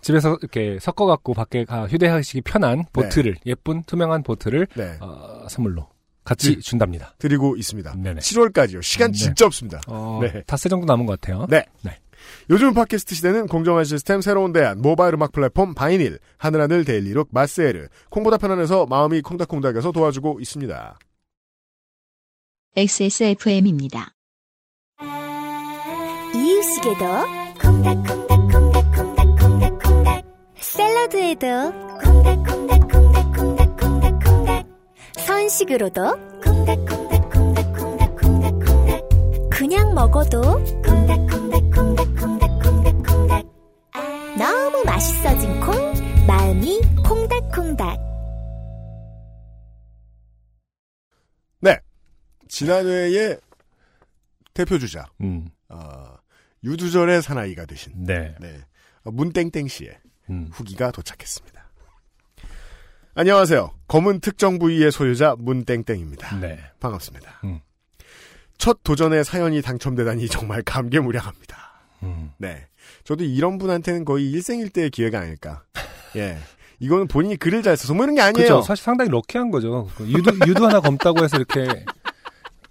집에서 0.00 0.36
이렇게 0.40 0.78
섞어갖고 0.80 1.32
밖에 1.34 1.64
가 1.64 1.86
휴대하시기 1.86 2.42
편한 2.42 2.84
보트를 2.92 3.36
예쁜 3.46 3.82
투명한 3.84 4.22
보트를 4.22 4.66
네. 4.74 4.96
어, 5.00 5.46
선물로 5.48 5.88
같이 6.24 6.54
네. 6.54 6.60
준답니다. 6.60 7.14
드리고 7.18 7.56
있습니다. 7.56 7.94
네네. 7.96 8.20
7월까지요. 8.20 8.82
시간 8.82 9.12
네. 9.12 9.18
진짜 9.18 9.46
없습니다. 9.46 9.80
어, 9.86 10.20
네. 10.22 10.42
닷새 10.46 10.68
정도 10.68 10.86
남은 10.86 11.06
것 11.06 11.20
같아요. 11.20 11.46
네. 11.48 11.64
요즘 12.50 12.74
팟캐스트 12.74 13.14
시대는 13.14 13.46
공정한 13.46 13.84
시스템 13.84 14.20
새로운 14.20 14.52
대안 14.52 14.80
모바일 14.80 15.14
음악 15.14 15.30
플랫폼 15.32 15.74
바이닐 15.74 16.18
하늘하늘 16.38 16.84
데일리룩 16.84 17.28
마스에르 17.30 17.86
콩보다 18.10 18.36
편안해서 18.38 18.86
마음이 18.86 19.20
콩닥콩닥해서 19.22 19.92
도와주고 19.92 20.40
있습니다. 20.40 20.98
XSFM입니다. 22.76 24.14
이유식에도 26.34 27.04
콩닥콩닥콩닥콩닥콩닥콩닥 27.62 30.24
샐러드에도 30.58 31.46
콩닥콩닥콩닥콩닥콩닥콩닥 32.02 33.13
선식으로도 35.26 36.40
콩닥콩닥콩닥콩닥콩닥콩닥 36.42 39.08
그냥 39.50 39.94
먹어도 39.94 40.42
콩닥콩닥콩닥콩닥콩닥콩닥 40.82 43.46
너무 44.38 44.82
맛있어진 44.84 45.60
콩 45.60 45.92
마음이 46.26 46.80
콩닥콩닥. 47.06 48.14
지난해의 52.54 53.40
대표 54.52 54.78
주자 54.78 55.10
음, 55.20 55.48
어, 55.68 56.16
유두절의 56.62 57.20
사나이가 57.20 57.66
되신 57.66 58.04
네. 58.04 58.36
네, 58.40 58.60
어, 59.02 59.10
문땡땡 59.10 59.66
씨의 59.66 59.98
음, 60.30 60.48
후기가 60.52 60.92
도착했습니다. 60.92 61.53
안녕하세요. 63.16 63.70
검은 63.86 64.18
특정 64.18 64.58
부위의 64.58 64.90
소유자 64.90 65.36
문땡땡입니다. 65.38 66.40
네. 66.40 66.58
반갑습니다. 66.80 67.40
음. 67.44 67.60
첫 68.58 68.78
도전에 68.82 69.22
사연이 69.22 69.62
당첨되다니 69.62 70.28
정말 70.28 70.62
감개무량합니다. 70.62 71.56
음. 72.02 72.32
네. 72.38 72.66
저도 73.04 73.22
이런 73.22 73.58
분한테는 73.58 74.04
거의 74.04 74.30
일생일대의 74.32 74.90
기회가 74.90 75.20
아닐까. 75.20 75.62
예. 76.16 76.38
이거는 76.80 77.06
본인이 77.06 77.36
글을 77.36 77.62
잘 77.62 77.76
써서 77.76 77.94
뭐 77.94 78.04
이런 78.04 78.16
게 78.16 78.20
아니에요. 78.20 78.48
그렇죠. 78.48 78.62
사실 78.62 78.82
상당히 78.84 79.10
럭키한 79.12 79.52
거죠. 79.52 79.88
그 79.96 80.08
유두 80.08 80.36
유두 80.48 80.66
하나 80.66 80.80
검다고 80.80 81.22
해서 81.22 81.36
이렇게 81.36 81.84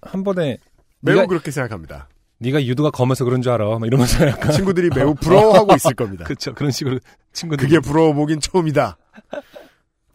한 0.02 0.24
번에 0.24 0.58
매우 1.00 1.16
네가, 1.16 1.26
그렇게 1.26 1.50
생각합니다. 1.52 2.08
네가 2.38 2.62
유두가 2.66 2.90
검어서 2.90 3.24
그런 3.24 3.40
줄 3.40 3.50
알아. 3.52 3.78
막 3.78 3.86
이러면서 3.86 4.26
약간 4.28 4.52
친구들이 4.52 4.90
매우 4.94 5.14
부러워하고 5.14 5.74
있을 5.74 5.94
겁니다. 5.94 6.24
그렇죠. 6.28 6.52
그런 6.52 6.70
식으로 6.70 7.00
친구들 7.32 7.66
그게 7.66 7.80
부러워 7.80 8.12
보긴 8.12 8.40
처음이다. 8.40 8.98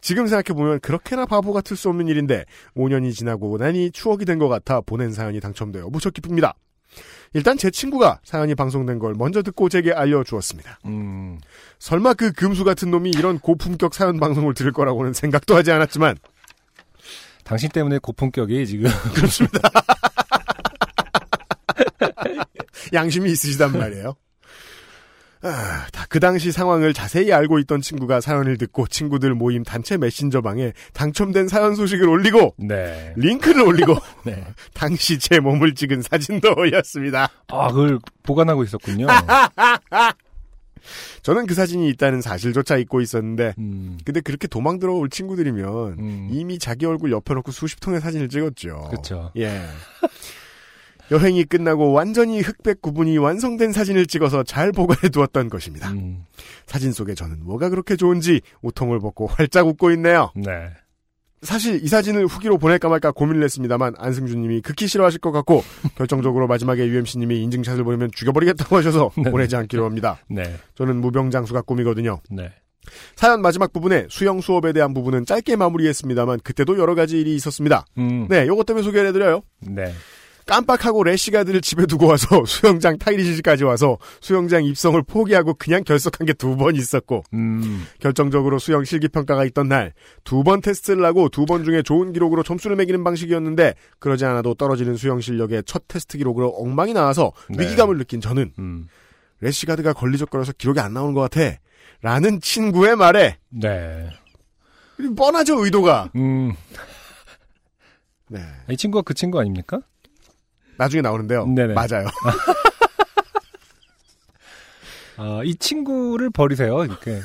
지금 0.00 0.26
생각해보면 0.26 0.80
그렇게나 0.80 1.26
바보 1.26 1.52
같을 1.52 1.76
수 1.76 1.88
없는 1.88 2.08
일인데 2.08 2.44
5년이 2.76 3.12
지나고 3.14 3.58
나니 3.58 3.90
추억이 3.90 4.24
된 4.24 4.38
것 4.40 4.48
같아 4.48 4.80
보낸 4.80 5.12
사연이 5.12 5.38
당첨되어 5.40 5.88
무척 5.90 6.14
기쁩니다. 6.14 6.54
일단 7.34 7.56
제 7.58 7.70
친구가 7.70 8.20
사연이 8.24 8.54
방송된 8.54 8.98
걸 8.98 9.14
먼저 9.16 9.42
듣고 9.42 9.68
제게 9.68 9.92
알려주었습니다. 9.92 10.80
음, 10.86 11.38
설마 11.78 12.14
그 12.14 12.32
금수 12.32 12.64
같은 12.64 12.90
놈이 12.90 13.10
이런 13.10 13.38
고품격 13.38 13.94
사연 13.94 14.18
방송을 14.18 14.54
들을 14.54 14.72
거라고는 14.72 15.12
생각도 15.12 15.54
하지 15.54 15.70
않았지만 15.70 16.16
당신 17.44 17.68
때문에 17.68 17.98
고품격이 17.98 18.66
지금 18.66 18.90
양심이 22.92 23.30
있으시단 23.30 23.72
말이에요. 23.78 24.14
아, 25.42 25.86
다그 25.92 26.20
당시 26.20 26.52
상황을 26.52 26.92
자세히 26.92 27.32
알고 27.32 27.58
있던 27.60 27.80
친구가 27.80 28.20
사연을 28.20 28.58
듣고 28.58 28.86
친구들 28.86 29.34
모임 29.34 29.62
단체 29.62 29.96
메신저방에 29.96 30.72
당첨된 30.92 31.48
사연 31.48 31.74
소식을 31.74 32.08
올리고 32.08 32.54
네. 32.58 33.14
링크를 33.16 33.62
올리고 33.62 33.96
네. 34.24 34.44
당시 34.74 35.18
제 35.18 35.40
몸을 35.40 35.74
찍은 35.74 36.02
사진도 36.02 36.52
올렸습니다. 36.56 37.30
아, 37.48 37.68
그걸 37.68 37.98
보관하고 38.22 38.64
있었군요. 38.64 39.06
저는 41.22 41.46
그 41.46 41.54
사진이 41.54 41.88
있다는 41.90 42.20
사실조차 42.22 42.76
잊고 42.76 43.00
있었는데 43.00 43.54
음, 43.58 43.98
근데 44.04 44.20
그렇게 44.20 44.46
도망 44.46 44.78
들어올 44.78 45.10
친구들이면 45.10 45.66
음. 45.98 46.28
이미 46.32 46.58
자기 46.58 46.86
얼굴 46.86 47.12
옆에 47.12 47.34
놓고 47.34 47.52
수십 47.52 47.80
통의 47.80 48.00
사진을 48.00 48.28
찍었죠. 48.28 48.88
그렇죠. 48.90 49.30
예. 49.36 49.62
여행이 51.10 51.44
끝나고 51.44 51.92
완전히 51.92 52.40
흑백 52.40 52.80
구분이 52.82 53.18
완성된 53.18 53.72
사진을 53.72 54.06
찍어서 54.06 54.42
잘 54.42 54.72
보관해 54.72 55.08
두었던 55.08 55.48
것입니다. 55.48 55.90
음, 55.90 56.24
사진 56.66 56.92
속에 56.92 57.14
저는 57.14 57.44
뭐가 57.44 57.68
그렇게 57.68 57.96
좋은지 57.96 58.40
우통을 58.62 59.00
벗고 59.00 59.26
활짝 59.26 59.66
웃고 59.66 59.90
있네요. 59.92 60.30
네. 60.36 60.70
사실 61.42 61.82
이 61.82 61.88
사진을 61.88 62.26
후기로 62.26 62.58
보낼까 62.58 62.88
말까 62.88 63.12
고민을 63.12 63.42
했습니다만 63.44 63.94
안승준님이 63.96 64.60
극히 64.60 64.86
싫어하실 64.86 65.20
것 65.20 65.32
같고 65.32 65.64
결정적으로 65.96 66.46
마지막에 66.46 66.86
UMC님이 66.86 67.42
인증샷을 67.42 67.82
보내면 67.82 68.10
죽여버리겠다고 68.12 68.76
하셔서 68.76 69.10
네. 69.16 69.30
보내지 69.30 69.56
않기로 69.56 69.84
합니다. 69.84 70.18
네. 70.28 70.54
저는 70.74 70.96
무병장수가 71.00 71.62
꿈이거든요. 71.62 72.20
네. 72.30 72.52
사연 73.16 73.40
마지막 73.42 73.72
부분에 73.72 74.06
수영 74.10 74.40
수업에 74.40 74.72
대한 74.72 74.94
부분은 74.94 75.24
짧게 75.26 75.56
마무리했습니다만 75.56 76.40
그때도 76.40 76.78
여러 76.78 76.94
가지 76.94 77.20
일이 77.20 77.34
있었습니다. 77.36 77.84
음, 77.98 78.26
네, 78.28 78.46
요것 78.46 78.66
때문에 78.66 78.82
소개를 78.82 79.08
해드려요. 79.08 79.42
네. 79.60 79.92
깜빡하고 80.50 81.04
래시가드를 81.04 81.60
집에 81.60 81.86
두고 81.86 82.06
와서 82.08 82.42
수영장 82.44 82.98
타이리실까지 82.98 83.62
와서 83.62 83.98
수영장 84.20 84.64
입성을 84.64 85.00
포기하고 85.02 85.54
그냥 85.54 85.84
결석한 85.84 86.26
게 86.26 86.32
두 86.32 86.56
번 86.56 86.74
있었고 86.74 87.22
음, 87.34 87.84
결정적으로 88.00 88.58
수영 88.58 88.84
실기평가가 88.84 89.44
있던 89.44 89.68
날 89.68 89.92
두 90.24 90.42
번 90.42 90.60
테스트를 90.60 91.04
하고 91.04 91.28
두 91.28 91.46
번 91.46 91.64
중에 91.64 91.82
좋은 91.82 92.12
기록으로 92.12 92.42
점수를 92.42 92.74
매기는 92.76 93.02
방식이었는데 93.04 93.74
그러지 94.00 94.24
않아도 94.24 94.54
떨어지는 94.54 94.96
수영 94.96 95.20
실력의 95.20 95.62
첫 95.66 95.84
테스트 95.86 96.18
기록으로 96.18 96.48
엉망이 96.48 96.92
나와서 96.92 97.32
네. 97.48 97.64
위기감을 97.64 97.96
느낀 97.98 98.20
저는 98.20 98.52
음, 98.58 98.88
래시가드가 99.40 99.92
걸리적거려서 99.92 100.52
기록이 100.58 100.80
안 100.80 100.92
나오는 100.92 101.14
것 101.14 101.20
같아 101.30 101.56
라는 102.02 102.40
친구의 102.40 102.96
말에 102.96 103.36
네. 103.50 104.10
뻔하죠 105.16 105.64
의도가 105.64 106.10
음, 106.16 106.52
네. 108.28 108.40
이 108.68 108.76
친구가 108.76 109.02
그 109.02 109.14
친구 109.14 109.38
아닙니까? 109.40 109.80
나중에 110.80 111.02
나오는데요 111.02 111.46
네네. 111.46 111.74
맞아요 111.74 112.06
아, 115.16 115.42
이 115.44 115.54
친구를 115.54 116.30
버리세요. 116.30 116.82
이렇게. 116.82 117.16
어, 117.16 117.20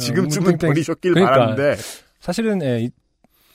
지금쯤은. 0.00 0.56
버리셨길 0.56 1.12
그러니까. 1.12 1.32
바라는데 1.36 1.76
사실은 2.18 2.62
예, 2.62 2.80
이- 2.80 2.90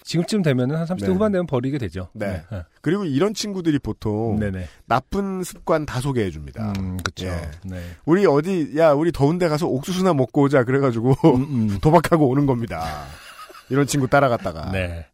지금쯤 0.03 0.43
되면은 0.43 0.75
한 0.75 0.85
30대 0.85 1.05
네. 1.07 1.07
후반 1.07 1.31
되면 1.31 1.47
버리게 1.47 1.79
되죠. 1.79 2.09
네. 2.13 2.43
네. 2.51 2.61
그리고 2.81 3.05
이런 3.05 3.33
친구들이 3.33 3.79
보통 3.79 4.37
네네. 4.39 4.67
나쁜 4.85 5.43
습관 5.43 5.85
다 5.87 5.99
소개해 5.99 6.29
줍니다. 6.29 6.73
음, 6.77 6.97
그쵸. 7.03 7.25
예. 7.27 7.49
네. 7.63 7.81
우리 8.05 8.25
어디 8.27 8.73
야 8.77 8.91
우리 8.91 9.11
더운데 9.11 9.47
가서 9.47 9.65
옥수수나 9.67 10.13
먹고 10.13 10.43
오자 10.43 10.63
그래가지고 10.63 11.15
음, 11.35 11.41
음. 11.71 11.77
도박하고 11.81 12.27
오는 12.27 12.45
겁니다. 12.45 13.05
이런 13.69 13.87
친구 13.87 14.07
따라갔다가 14.07 14.71
네. 14.71 15.07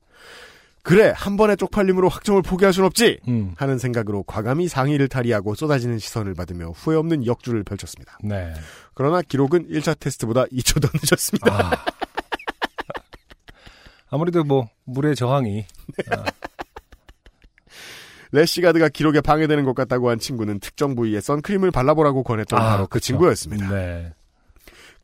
그래 0.87 1.11
한 1.13 1.35
번에 1.35 1.57
쪽팔림으로 1.57 2.07
확정을 2.07 2.41
포기할 2.41 2.71
순 2.71 2.85
없지 2.85 3.19
음. 3.27 3.53
하는 3.57 3.77
생각으로 3.77 4.23
과감히 4.23 4.69
상의를 4.69 5.09
탈의하고 5.09 5.53
쏟아지는 5.53 5.99
시선을 5.99 6.33
받으며 6.33 6.69
후회 6.69 6.95
없는 6.95 7.25
역주를 7.25 7.61
펼쳤습니다. 7.65 8.17
네. 8.23 8.53
그러나 8.93 9.21
기록은 9.21 9.67
1차 9.67 9.99
테스트보다 9.99 10.45
2초 10.45 10.81
더 10.81 10.87
늦었습니다. 10.93 11.51
아. 11.51 11.71
아무래도 14.09 14.45
뭐 14.45 14.69
물의 14.85 15.17
저항이 15.17 15.65
아, 16.09 16.23
래시가드가 18.31 18.87
기록에 18.87 19.19
방해되는 19.19 19.65
것 19.65 19.75
같다고 19.75 20.09
한 20.09 20.19
친구는 20.19 20.61
특정 20.61 20.95
부위에 20.95 21.19
선크림을 21.19 21.71
발라보라고 21.71 22.23
권했던 22.23 22.57
아, 22.61 22.63
바로 22.63 22.83
그 22.87 22.99
그쵸. 22.99 23.07
친구였습니다. 23.07 23.69
네. 23.69 24.13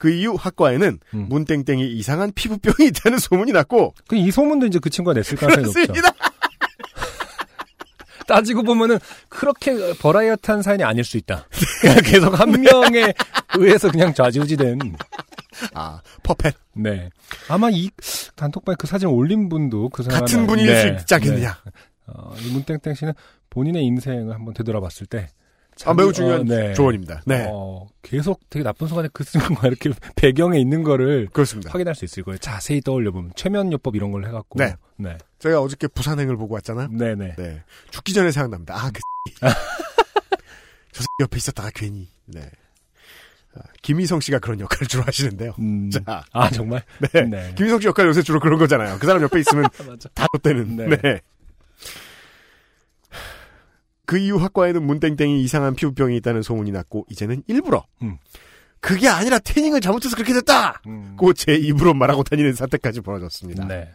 그 0.04 0.12
이후 0.12 0.36
학과에는 0.38 1.00
음. 1.14 1.28
문땡땡이 1.30 1.94
이상한 1.94 2.34
피부병이 2.36 2.90
있다는 2.90 3.20
소문이 3.20 3.54
났고 3.54 3.94
그 4.10 4.18
이 4.18 4.32
소문도 4.32 4.66
이제 4.66 4.78
그 4.80 4.90
친구가 4.90 5.14
냈을 5.14 5.38
가능성이 5.38 5.86
높죠. 5.88 6.02
따지고 8.28 8.64
보면은 8.64 9.00
그렇게 9.30 9.94
버라이어트한 10.00 10.62
사연이 10.62 10.84
아닐 10.84 11.06
수 11.06 11.16
있다. 11.16 11.48
그냥 11.80 11.98
계속 12.04 12.38
한 12.38 12.52
명에 12.52 13.14
의해서 13.56 13.90
그냥 13.90 14.14
좌지우지된. 14.14 14.78
아 15.74 16.02
퍼펫 16.24 16.54
네. 16.74 17.10
아마 17.48 17.70
이 17.72 17.90
단톡방에 18.36 18.76
그 18.78 18.88
사진 18.88 19.08
올린 19.08 19.48
분도 19.48 19.88
그 19.88 20.04
사람 20.04 20.20
같은 20.20 20.46
분일 20.48 20.76
수 20.82 20.88
있지 20.90 21.16
않겠느냐. 21.16 21.58
어, 22.08 22.36
이 22.42 22.52
문땡땡 22.52 22.94
씨는 22.94 23.14
본인의 23.52 23.86
인생을 23.86 24.34
한번 24.34 24.54
되돌아봤을 24.54 25.08
때. 25.08 25.30
아, 25.86 25.94
매우 25.94 26.12
중요한 26.14 26.42
어, 26.42 26.44
네. 26.44 26.74
조언입니다. 26.74 27.22
네 27.26 27.48
어, 27.50 27.88
계속 28.02 28.40
되게 28.50 28.64
나쁜 28.64 28.88
순간에 28.88 29.10
그 29.12 29.24
친구가 29.24 29.68
이렇게 29.68 29.92
배경에 30.16 30.60
있는 30.60 30.84
거를 30.84 31.28
그렇습니다. 31.32 31.72
확인할 31.72 31.96
수 31.96 32.06
있을 32.06 32.24
거예요. 32.24 32.38
자세히 32.38 32.82
떠올려 32.82 33.12
보면. 33.12 33.32
최면요법 33.36 33.96
이런 33.96 34.12
걸 34.12 34.26
해갖고. 34.26 34.60
네. 34.60 34.76
네. 34.98 35.18
제가 35.40 35.62
어저께 35.62 35.88
부산행을 35.88 36.38
보고 36.38 36.54
왔잖아요. 36.56 36.90
네네. 36.90 37.36
네. 37.38 37.64
죽기 37.92 38.14
전에 38.14 38.32
생각납니다. 38.32 38.76
아, 38.76 38.92
그, 38.92 39.00
저 40.92 41.04
옆에 41.20 41.38
있었다가 41.38 41.72
괜히, 41.74 42.08
네. 42.26 42.42
아, 43.56 43.62
김희성 43.82 44.20
씨가 44.20 44.40
그런 44.40 44.60
역할을 44.60 44.88
주로 44.88 45.04
하시는데요. 45.04 45.54
음. 45.60 45.90
자, 45.90 46.24
아, 46.32 46.50
정말? 46.50 46.84
네. 47.00 47.22
네. 47.26 47.54
김희성 47.56 47.82
씨 47.82 47.88
역할 47.88 48.08
요새 48.08 48.22
주로 48.22 48.40
그런 48.40 48.58
거잖아요. 48.60 48.98
그 49.00 49.06
사람 49.08 49.22
옆에 49.24 49.40
있으면. 49.40 49.66
다 50.14 50.28
롯되는. 50.34 50.76
네. 50.76 50.98
네. 50.98 51.22
그 54.14 54.20
이후 54.20 54.38
학과에는 54.38 54.86
문땡땡이 54.86 55.42
이상한 55.42 55.74
피부병이 55.74 56.16
있다는 56.18 56.44
소문이 56.44 56.72
났고 56.72 57.08
이제는 57.10 57.42
일부러 57.48 57.84
음. 58.04 58.20
그게 58.80 59.08
아니라 59.08 59.40
태닝을 59.40 59.82
잘못해서 59.82 60.16
그렇게 60.16 60.34
됐다. 60.34 60.84
음. 60.86 61.16
고제 61.18 61.56
입으로 61.56 61.96
말하고 61.96 62.22
다니는 62.22 62.54
사태까지 62.54 63.02
벌어졌습니다. 63.02 63.66
네. 63.66 63.90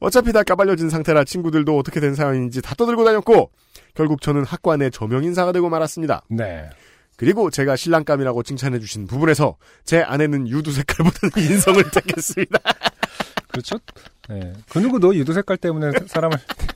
어차피 0.00 0.32
다 0.32 0.42
까발려진 0.44 0.88
상태라 0.88 1.24
친구들도 1.24 1.76
어떻게 1.76 2.00
된 2.00 2.14
사연인지 2.14 2.62
다 2.62 2.74
떠들고 2.74 3.04
다녔고 3.04 3.50
결국 3.92 4.22
저는 4.22 4.44
학과 4.44 4.78
내 4.78 4.88
저명 4.88 5.24
인사가 5.24 5.52
되고 5.52 5.68
말았습니다. 5.68 6.22
네. 6.30 6.70
그리고 7.18 7.50
제가 7.50 7.76
신랑감이라고 7.76 8.44
칭찬해주신 8.44 9.06
부분에서 9.06 9.58
제 9.84 10.00
아내는 10.00 10.48
유두 10.48 10.72
색깔보다는 10.72 11.32
인성을 11.52 11.82
택했습니다. 11.90 12.60
그렇죠. 13.48 13.76
네. 14.30 14.54
그 14.70 14.78
누구도 14.78 15.14
유도 15.14 15.34
색깔 15.34 15.58
때문에 15.58 15.90
사람을 16.06 16.38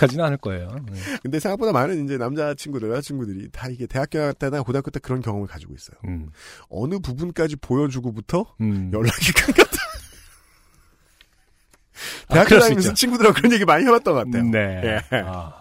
택하지는 0.00 0.24
않을 0.24 0.38
거예요. 0.38 0.68
네. 0.90 0.98
근데 1.22 1.38
생각보다 1.38 1.72
많은 1.72 2.04
이제 2.04 2.16
남자 2.16 2.54
친구들, 2.54 2.90
여자 2.90 3.00
친구들이 3.00 3.50
다 3.50 3.68
이게 3.68 3.86
대학교 3.86 4.32
때나 4.32 4.62
고등학교 4.62 4.90
때 4.90 4.98
그런 5.00 5.20
경험을 5.20 5.46
가지고 5.46 5.74
있어요. 5.74 5.98
음. 6.06 6.30
어느 6.70 6.98
부분까지 6.98 7.56
보여주고부터 7.56 8.54
음. 8.60 8.90
연락이 8.92 9.32
끊겼다. 9.32 9.76
아, 12.28 12.34
대학교 12.34 12.54
수 12.56 12.60
다니면서. 12.60 12.94
친구들하고 12.94 13.34
그런 13.34 13.52
얘기 13.52 13.64
많이 13.64 13.84
해봤던 13.84 14.14
것 14.14 14.24
같아요. 14.24 14.44
네. 14.44 14.82
예. 15.12 15.16
아, 15.26 15.52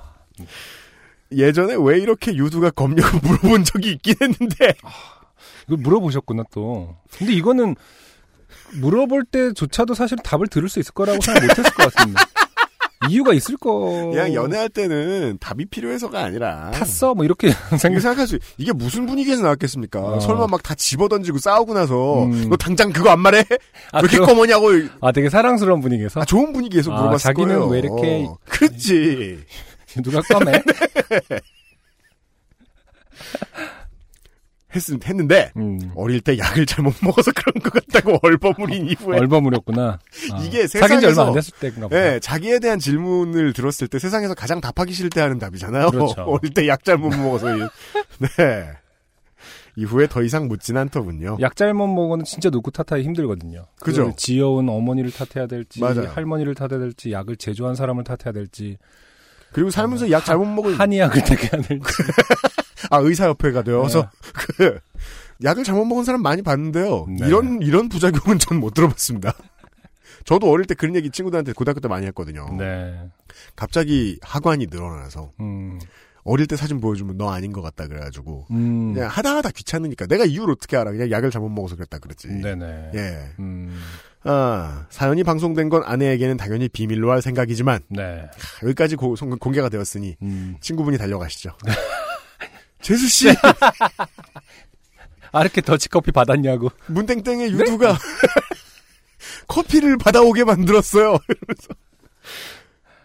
예전에 1.31 1.75
왜 1.77 1.99
이렇게 1.99 2.33
유두가 2.33 2.71
겁냐고 2.71 3.19
물어본 3.27 3.65
적이 3.65 3.91
있긴 3.91 4.15
했는데 4.21 4.73
이거 5.67 5.77
물어보셨구나 5.77 6.43
또. 6.51 6.95
근데 7.17 7.33
이거는 7.33 7.75
물어볼 8.75 9.25
때조차도 9.25 9.93
사실 9.93 10.17
답을 10.23 10.47
들을 10.47 10.69
수 10.69 10.79
있을 10.79 10.93
거라고 10.93 11.19
생각 11.21 11.41
못했을 11.41 11.71
것 11.73 11.93
같습니다. 11.93 12.23
이유가 13.07 13.33
있을 13.33 13.55
거. 13.55 14.09
그냥 14.11 14.33
연애할 14.33 14.67
때는 14.69 15.37
답이 15.39 15.65
필요해서가 15.67 16.19
아니라 16.23 16.69
탔어 16.71 17.13
뭐 17.15 17.23
이렇게 17.23 17.47
이게 17.71 17.77
생각. 17.77 17.99
생각할 18.01 18.27
수 18.27 18.37
이게 18.57 18.73
무슨 18.73 19.05
분위기에서 19.05 19.41
나왔겠습니까? 19.43 19.99
어. 20.01 20.19
설마 20.19 20.47
막 20.47 20.59
다 20.63 20.75
집어던지고 20.75 21.37
싸우고 21.37 21.73
나서 21.73 22.23
음. 22.25 22.49
너 22.49 22.57
당장 22.57 22.91
그거 22.91 23.09
안 23.11 23.19
말해? 23.21 23.39
아, 23.93 23.99
왜 23.99 24.09
이렇게 24.11 24.17
꺼머냐고 24.17 24.67
아 25.01 25.11
되게 25.13 25.29
사랑스러운 25.29 25.79
분위기에서 25.79 26.19
아, 26.21 26.25
좋은 26.25 26.51
분위기에서 26.51 26.91
아, 26.91 26.97
물어봤을 26.97 27.19
자기는 27.23 27.47
거예요. 27.55 27.67
왜 27.71 27.79
이렇게- 27.79 28.27
그렇지. 28.49 29.39
누가 30.03 30.21
꺼매? 30.21 30.51
했, 34.79 35.07
했는데 35.07 35.51
음. 35.57 35.91
어릴 35.95 36.21
때 36.21 36.37
약을 36.37 36.65
잘못 36.65 36.93
먹어서 37.03 37.31
그런 37.35 37.61
것 37.61 37.71
같다고 37.73 38.19
얼버무린 38.23 38.87
이후에 38.89 39.17
얼버무렸구나. 39.19 39.99
아, 40.33 40.41
이게 40.43 40.65
지 40.67 40.77
얼마 40.77 40.87
세상에서- 40.87 41.27
안 41.27 41.33
됐을 41.33 41.53
때인가 41.59 41.81
보다. 41.87 42.13
예, 42.15 42.19
자기에 42.19 42.59
대한 42.59 42.79
질문을 42.79 43.53
들었을 43.53 43.87
때 43.87 43.99
세상에서 43.99 44.33
가장 44.33 44.61
답하기 44.61 44.91
싫을 44.93 45.09
때 45.09 45.21
하는 45.21 45.37
답이잖아요. 45.39 45.91
그렇죠. 45.91 46.21
어릴 46.23 46.53
때 46.53 46.67
약 46.67 46.83
잘못 46.83 47.09
먹어서. 47.15 47.55
이- 47.57 47.61
네. 48.37 48.69
이후에 49.75 50.07
더 50.07 50.21
이상 50.23 50.47
묻진 50.49 50.75
않더군요. 50.75 51.37
약 51.39 51.55
잘못 51.55 51.87
먹으면 51.87 52.25
진짜 52.25 52.49
누구 52.49 52.69
탓하기 52.71 53.03
힘들거든요. 53.05 53.65
그죠? 53.79 54.11
지어온 54.17 54.67
어머니를 54.67 55.11
탓해야 55.11 55.47
될지, 55.47 55.79
맞아요. 55.79 56.09
할머니를 56.13 56.53
탓해야 56.55 56.79
될지, 56.79 57.11
약을 57.13 57.37
제조한 57.37 57.75
사람을 57.75 58.03
탓해야 58.03 58.33
될지, 58.33 58.77
그리고 59.53 59.69
살면서 59.69 60.11
약 60.11 60.25
잘못 60.25 60.45
먹은 60.47 60.73
한의학을 60.73 61.23
택해야 61.23 61.61
될지. 61.61 61.85
아 62.89 62.97
의사협회가 62.97 63.63
되어서 63.63 64.09
그 64.57 64.79
약을 65.43 65.63
잘못 65.63 65.85
먹은 65.85 66.03
사람 66.03 66.21
많이 66.21 66.41
봤는데요. 66.41 67.05
네. 67.07 67.27
이런 67.27 67.61
이런 67.61 67.89
부작용은 67.89 68.39
전 68.39 68.59
못 68.59 68.73
들어봤습니다. 68.73 69.33
저도 70.25 70.49
어릴 70.51 70.65
때 70.65 70.75
그런 70.75 70.95
얘기 70.95 71.09
친구들한테 71.09 71.53
고등학교 71.53 71.79
때 71.79 71.87
많이 71.87 72.05
했거든요. 72.07 72.45
네. 72.57 72.99
갑자기 73.55 74.19
하관이 74.21 74.67
늘어나서 74.69 75.31
음. 75.39 75.79
어릴 76.23 76.45
때 76.45 76.55
사진 76.57 76.81
보여주면 76.81 77.17
너 77.17 77.31
아닌 77.31 77.53
것 77.53 77.61
같다 77.61 77.87
그래가지고 77.87 78.45
음. 78.51 78.93
그냥 78.93 79.09
하다 79.09 79.37
하다 79.37 79.51
귀찮으니까 79.51 80.05
내가 80.07 80.25
이유를 80.25 80.51
어떻게 80.51 80.75
알아? 80.75 80.91
그냥 80.91 81.09
약을 81.09 81.31
잘못 81.31 81.49
먹어서 81.49 81.75
그랬다 81.75 81.99
그랬지. 81.99 82.27
네네. 82.27 82.91
예. 82.95 83.29
음. 83.39 83.79
아 84.23 84.85
사연이 84.89 85.23
방송된 85.23 85.69
건 85.69 85.81
아내에게는 85.85 86.35
당연히 86.35 86.67
비밀로 86.67 87.09
할 87.09 87.21
생각이지만 87.21 87.79
네. 87.89 88.29
여기까지 88.63 88.97
고- 88.97 89.15
송- 89.15 89.29
공개가 89.39 89.69
되었으니 89.69 90.17
음. 90.21 90.57
친구분이 90.59 90.97
달려가시죠. 90.97 91.51
재수 92.81 93.07
씨 93.09 93.27
아르케 95.31 95.61
더치커피 95.61 96.11
받았냐고. 96.11 96.71
문땡땡의 96.87 97.51
유두가 97.51 97.97
커피를 99.47 99.97
받아오게 99.97 100.43
만들었어요. 100.43 101.17
이러면서. 101.27 101.67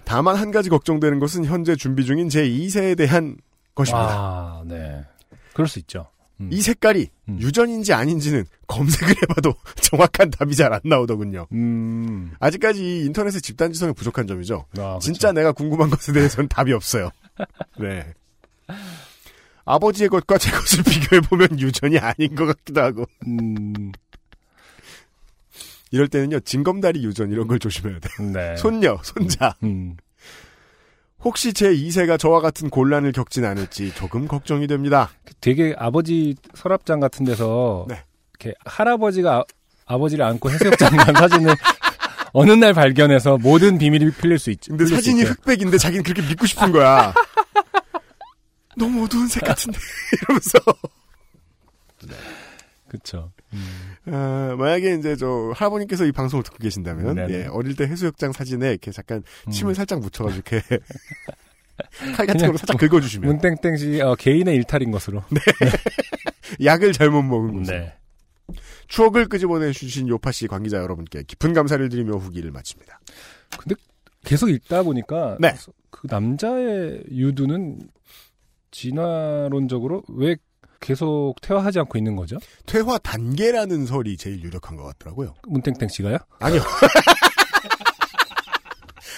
다만 0.04 0.36
한 0.36 0.50
가지 0.50 0.70
걱정되는 0.70 1.18
것은 1.18 1.44
현재 1.44 1.76
준비 1.76 2.04
중인 2.04 2.28
제 2.28 2.46
2세에 2.48 2.96
대한 2.96 3.36
것입니다. 3.74 4.08
아, 4.10 4.62
네. 4.66 5.04
그럴 5.54 5.66
수 5.68 5.78
있죠. 5.80 6.08
음. 6.40 6.48
이 6.52 6.60
색깔이 6.60 7.08
음. 7.28 7.38
유전인지 7.40 7.92
아닌지는 7.92 8.44
검색을 8.66 9.14
해봐도 9.22 9.54
정확한 9.80 10.30
답이 10.30 10.56
잘 10.56 10.72
안 10.72 10.80
나오더군요. 10.84 11.46
음. 11.52 12.32
아직까지 12.40 12.82
이 12.84 13.04
인터넷의 13.06 13.40
집단 13.40 13.72
지성이 13.72 13.92
부족한 13.92 14.26
점이죠. 14.26 14.66
아, 14.78 14.98
진짜 15.00 15.32
내가 15.32 15.52
궁금한 15.52 15.90
것에 15.90 16.12
대해서는 16.12 16.48
답이 16.48 16.72
없어요. 16.72 17.10
네. 17.78 18.12
아버지의 19.64 20.08
것과 20.08 20.38
제 20.38 20.50
것을 20.50 20.82
비교해보면 20.84 21.60
유전이 21.60 21.98
아닌 21.98 22.34
것 22.34 22.46
같기도 22.46 22.82
하고. 22.82 23.06
음. 23.26 23.92
이럴 25.90 26.08
때는요, 26.08 26.40
징검다리 26.40 27.04
유전 27.04 27.30
이런 27.30 27.46
걸 27.46 27.58
조심해야 27.58 27.98
돼요. 28.00 28.30
네. 28.32 28.56
손녀, 28.58 28.98
손자. 29.02 29.54
음. 29.62 29.96
혹시 31.20 31.52
제 31.54 31.72
2세가 31.72 32.18
저와 32.18 32.40
같은 32.40 32.68
곤란을 32.68 33.12
겪진 33.12 33.44
않을지 33.44 33.94
조금 33.94 34.28
걱정이 34.28 34.66
됩니다. 34.66 35.10
되게 35.40 35.74
아버지 35.78 36.34
서랍장 36.54 37.00
같은 37.00 37.24
데서 37.24 37.86
네. 37.88 38.02
이렇게 38.38 38.54
할아버지가 38.66 39.44
아, 39.86 39.98
버지를 39.98 40.24
안고 40.24 40.50
해수욕장 40.50 40.96
간 40.96 41.14
사진을 41.14 41.54
어느 42.32 42.52
날 42.52 42.72
발견해서 42.74 43.38
모든 43.38 43.78
비밀이 43.78 44.10
풀릴 44.12 44.38
수 44.38 44.50
있지. 44.50 44.70
근데 44.70 44.86
사진이 44.86 45.20
있죠. 45.20 45.30
흑백인데 45.32 45.78
자기는 45.78 46.02
그렇게 46.02 46.20
믿고 46.22 46.46
싶은 46.46 46.72
거야. 46.72 47.14
너무 48.76 49.04
어두운 49.04 49.28
색 49.28 49.44
같은데 49.44 49.78
이러면서 50.22 50.58
그쵸. 52.88 53.32
음. 53.52 53.96
아, 54.06 54.54
만약에 54.56 54.94
이제 54.94 55.16
저 55.16 55.52
할아버님께서 55.56 56.04
이 56.04 56.12
방송을 56.12 56.44
듣고 56.44 56.58
계신다면. 56.58 57.28
예, 57.30 57.46
어릴 57.46 57.74
때 57.74 57.84
해수욕장 57.84 58.32
사진에 58.32 58.70
이렇게 58.70 58.92
잠깐 58.92 59.22
침을 59.50 59.72
음. 59.72 59.74
살짝 59.74 60.00
묻혀가지고 60.00 60.42
이렇게 60.46 60.78
칼 62.14 62.26
같은 62.26 62.46
걸로 62.46 62.56
살짝 62.56 62.78
긁어주시면 62.78 63.28
문땡땡 63.28 63.76
씨 63.76 64.00
어, 64.00 64.14
개인의 64.14 64.54
일탈인 64.56 64.92
것으로. 64.92 65.24
약을 66.62 66.92
잘못 66.92 67.22
먹은 67.22 67.54
거죠. 67.58 67.72
네. 67.72 67.94
추억을 68.86 69.26
끄집어내 69.26 69.72
주신 69.72 70.08
요파 70.08 70.30
씨 70.30 70.46
관계자 70.46 70.76
여러분께 70.76 71.24
깊은 71.24 71.52
감사를 71.52 71.88
드리며 71.88 72.12
후기를 72.18 72.50
마칩니다. 72.52 73.00
계속 74.24 74.50
읽다 74.50 74.82
보니까 74.82 75.36
네. 75.40 75.54
그 75.90 76.06
남자의 76.10 77.02
유두는 77.10 77.80
진화론적으로 78.74 80.02
왜 80.08 80.36
계속 80.80 81.36
퇴화하지 81.40 81.78
않고 81.78 81.96
있는 81.96 82.16
거죠? 82.16 82.36
퇴화 82.66 82.98
단계라는 82.98 83.86
설이 83.86 84.16
제일 84.16 84.42
유력한 84.42 84.76
것 84.76 84.82
같더라고요. 84.84 85.34
문땡땡 85.46 85.88
씨가요? 85.88 86.18
아니요. 86.40 86.60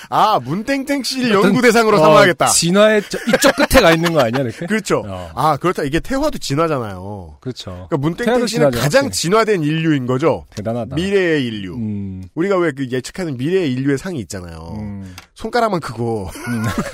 아, 0.09 0.39
문땡땡 0.39 1.03
씨를 1.03 1.33
연구 1.33 1.61
대상으로 1.63 1.99
삼아야겠다. 1.99 2.45
어, 2.45 2.49
진화의 2.49 3.03
저- 3.09 3.19
이쪽 3.27 3.57
끝에 3.57 3.81
가 3.83 3.91
있는 3.93 4.13
거 4.13 4.21
아니야, 4.21 4.43
이렇게? 4.45 4.65
그렇죠. 4.67 5.03
어. 5.05 5.33
아, 5.35 5.57
그렇다. 5.57 5.83
이게 5.83 5.99
퇴화도 5.99 6.39
진화잖아요. 6.39 7.39
그렇죠. 7.41 7.89
그러니까 7.91 7.97
문땡땡 7.97 8.35
씨는 8.35 8.47
진화죠, 8.47 8.79
가장 8.79 9.07
확실히. 9.07 9.23
진화된 9.23 9.63
인류인 9.65 10.07
거죠. 10.07 10.45
대단하다. 10.51 10.95
미래의 10.95 11.45
인류. 11.45 11.75
음, 11.75 12.23
우리가 12.37 12.57
왜 12.59 12.71
그 12.71 12.87
예측하는 12.89 13.37
미래의 13.37 13.73
인류의 13.73 13.99
상이 13.99 14.21
있잖아요. 14.21 14.77
음, 14.79 15.17
손가락만 15.35 15.81
크고 15.81 16.29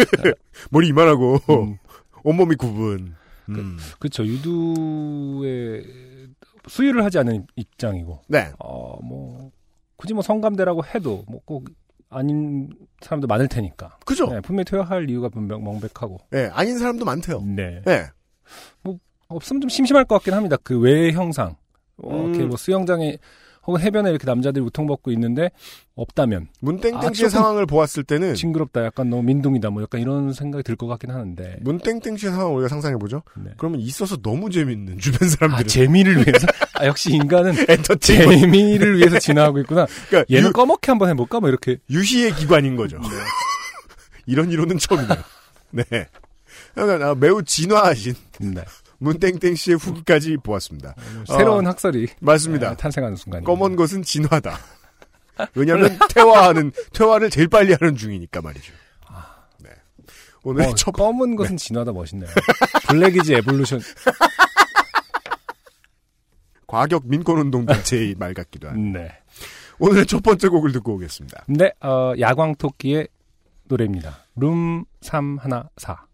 머리 0.70 0.88
이만하고 0.88 1.40
음. 1.50 1.76
온몸이 2.24 2.56
구분. 2.56 3.14
음. 3.48 3.76
그렇죠. 3.98 4.24
유두의 4.24 5.84
수유를 6.68 7.04
하지 7.04 7.18
않는 7.18 7.46
입장이고, 7.56 8.22
네. 8.28 8.52
어, 8.58 8.98
뭐, 9.02 9.50
굳이 9.96 10.14
뭐 10.14 10.22
성감대라고 10.22 10.84
해도, 10.94 11.24
뭐 11.28 11.40
꼭 11.44 11.68
아닌 12.14 12.68
사람도 13.00 13.26
많을 13.26 13.48
테니까. 13.48 13.96
그죠? 14.04 14.26
네, 14.26 14.40
분명히 14.42 14.66
퇴화할 14.66 15.08
이유가 15.08 15.28
분명 15.30 15.64
명백하고. 15.64 16.18
예, 16.34 16.50
아닌 16.52 16.78
사람도 16.78 17.04
많대요. 17.06 17.40
네. 17.40 17.82
예. 17.88 18.10
없으면 19.28 19.62
좀 19.62 19.70
심심할 19.70 20.04
것 20.04 20.16
같긴 20.16 20.34
합니다. 20.34 20.56
그 20.62 20.78
외 20.78 21.10
형상. 21.12 21.56
어, 21.96 22.10
음. 22.14 22.28
이렇게 22.34 22.44
뭐 22.44 22.56
수영장에 22.58 23.16
혹은 23.66 23.80
해변에 23.80 24.10
이렇게 24.10 24.26
남자들이 24.26 24.64
우통벗고 24.64 25.12
있는데 25.12 25.50
없다면 25.94 26.48
문땡땡 26.60 26.98
아, 26.98 27.12
씨의 27.12 27.30
상황을 27.30 27.66
보았을 27.66 28.02
때는 28.02 28.34
징그럽다, 28.34 28.84
약간 28.84 29.08
너무 29.10 29.22
민둥이다, 29.22 29.70
뭐 29.70 29.82
약간 29.82 30.00
이런 30.00 30.32
생각이 30.32 30.64
들 30.64 30.76
것 30.76 30.86
같긴 30.88 31.10
하는데. 31.10 31.58
문땡땡 31.60 32.16
씨의 32.16 32.32
상황을 32.32 32.54
우리가 32.56 32.68
상상해보죠. 32.68 33.22
네. 33.44 33.52
그러면 33.56 33.80
있어서 33.80 34.16
너무 34.16 34.50
재밌는 34.50 34.98
주변 34.98 35.28
사람들은 35.28 35.64
아 35.64 35.68
재미를 35.68 36.16
위해서? 36.16 36.46
아 36.74 36.86
역시 36.86 37.12
인간은 37.12 37.54
재미를 38.00 38.98
위해서 38.98 39.18
진화하고 39.18 39.58
있구나. 39.60 39.86
그러니까 40.08 40.34
얘는 40.34 40.48
유, 40.48 40.52
꺼먹게 40.52 40.90
한번 40.90 41.08
해볼까? 41.10 41.40
뭐 41.40 41.48
이렇게. 41.48 41.76
유희의 41.90 42.34
기관인 42.34 42.74
거죠. 42.76 42.98
이런 44.26 44.50
이론은 44.50 44.78
처음이네요. 44.78 45.18
네. 45.70 45.84
그러니까 46.74 47.10
아, 47.10 47.14
매우 47.14 47.42
진화하신 47.42 48.14
네. 48.40 48.64
문땡땡 49.02 49.54
씨의 49.54 49.76
후기까지 49.78 50.36
보았습니다. 50.42 50.94
새로운 51.26 51.66
학설이 51.66 52.08
맞습니다. 52.20 52.70
네, 52.70 52.76
탄생하는 52.76 53.16
순간. 53.16 53.42
검은 53.44 53.76
것은 53.76 54.02
진화다. 54.02 54.58
왜냐하면 55.54 55.98
퇴화하는 56.14 56.72
퇴화를 56.92 57.30
제일 57.30 57.48
빨리 57.48 57.74
하는 57.78 57.96
중이니까 57.96 58.40
말이죠. 58.42 58.72
네. 59.58 59.70
오늘 60.44 60.66
어, 60.66 60.74
첫 60.74 60.92
검은 60.92 61.36
것은 61.36 61.56
진화다 61.56 61.92
멋있네요. 61.92 62.30
블랙이지 62.88 63.34
에볼루션. 63.34 63.80
과격 66.66 67.02
민권운동 67.06 67.66
단체의 67.66 68.14
말 68.18 68.32
같기도 68.34 68.68
한. 68.68 68.92
네. 68.92 69.10
오늘의 69.78 70.06
첫 70.06 70.22
번째 70.22 70.48
곡을 70.48 70.72
듣고 70.72 70.94
오겠습니다. 70.94 71.44
네, 71.48 71.72
어, 71.80 72.12
야광토끼의 72.18 73.08
노래입니다. 73.64 74.18
룸 74.36 74.84
314. 75.00 76.06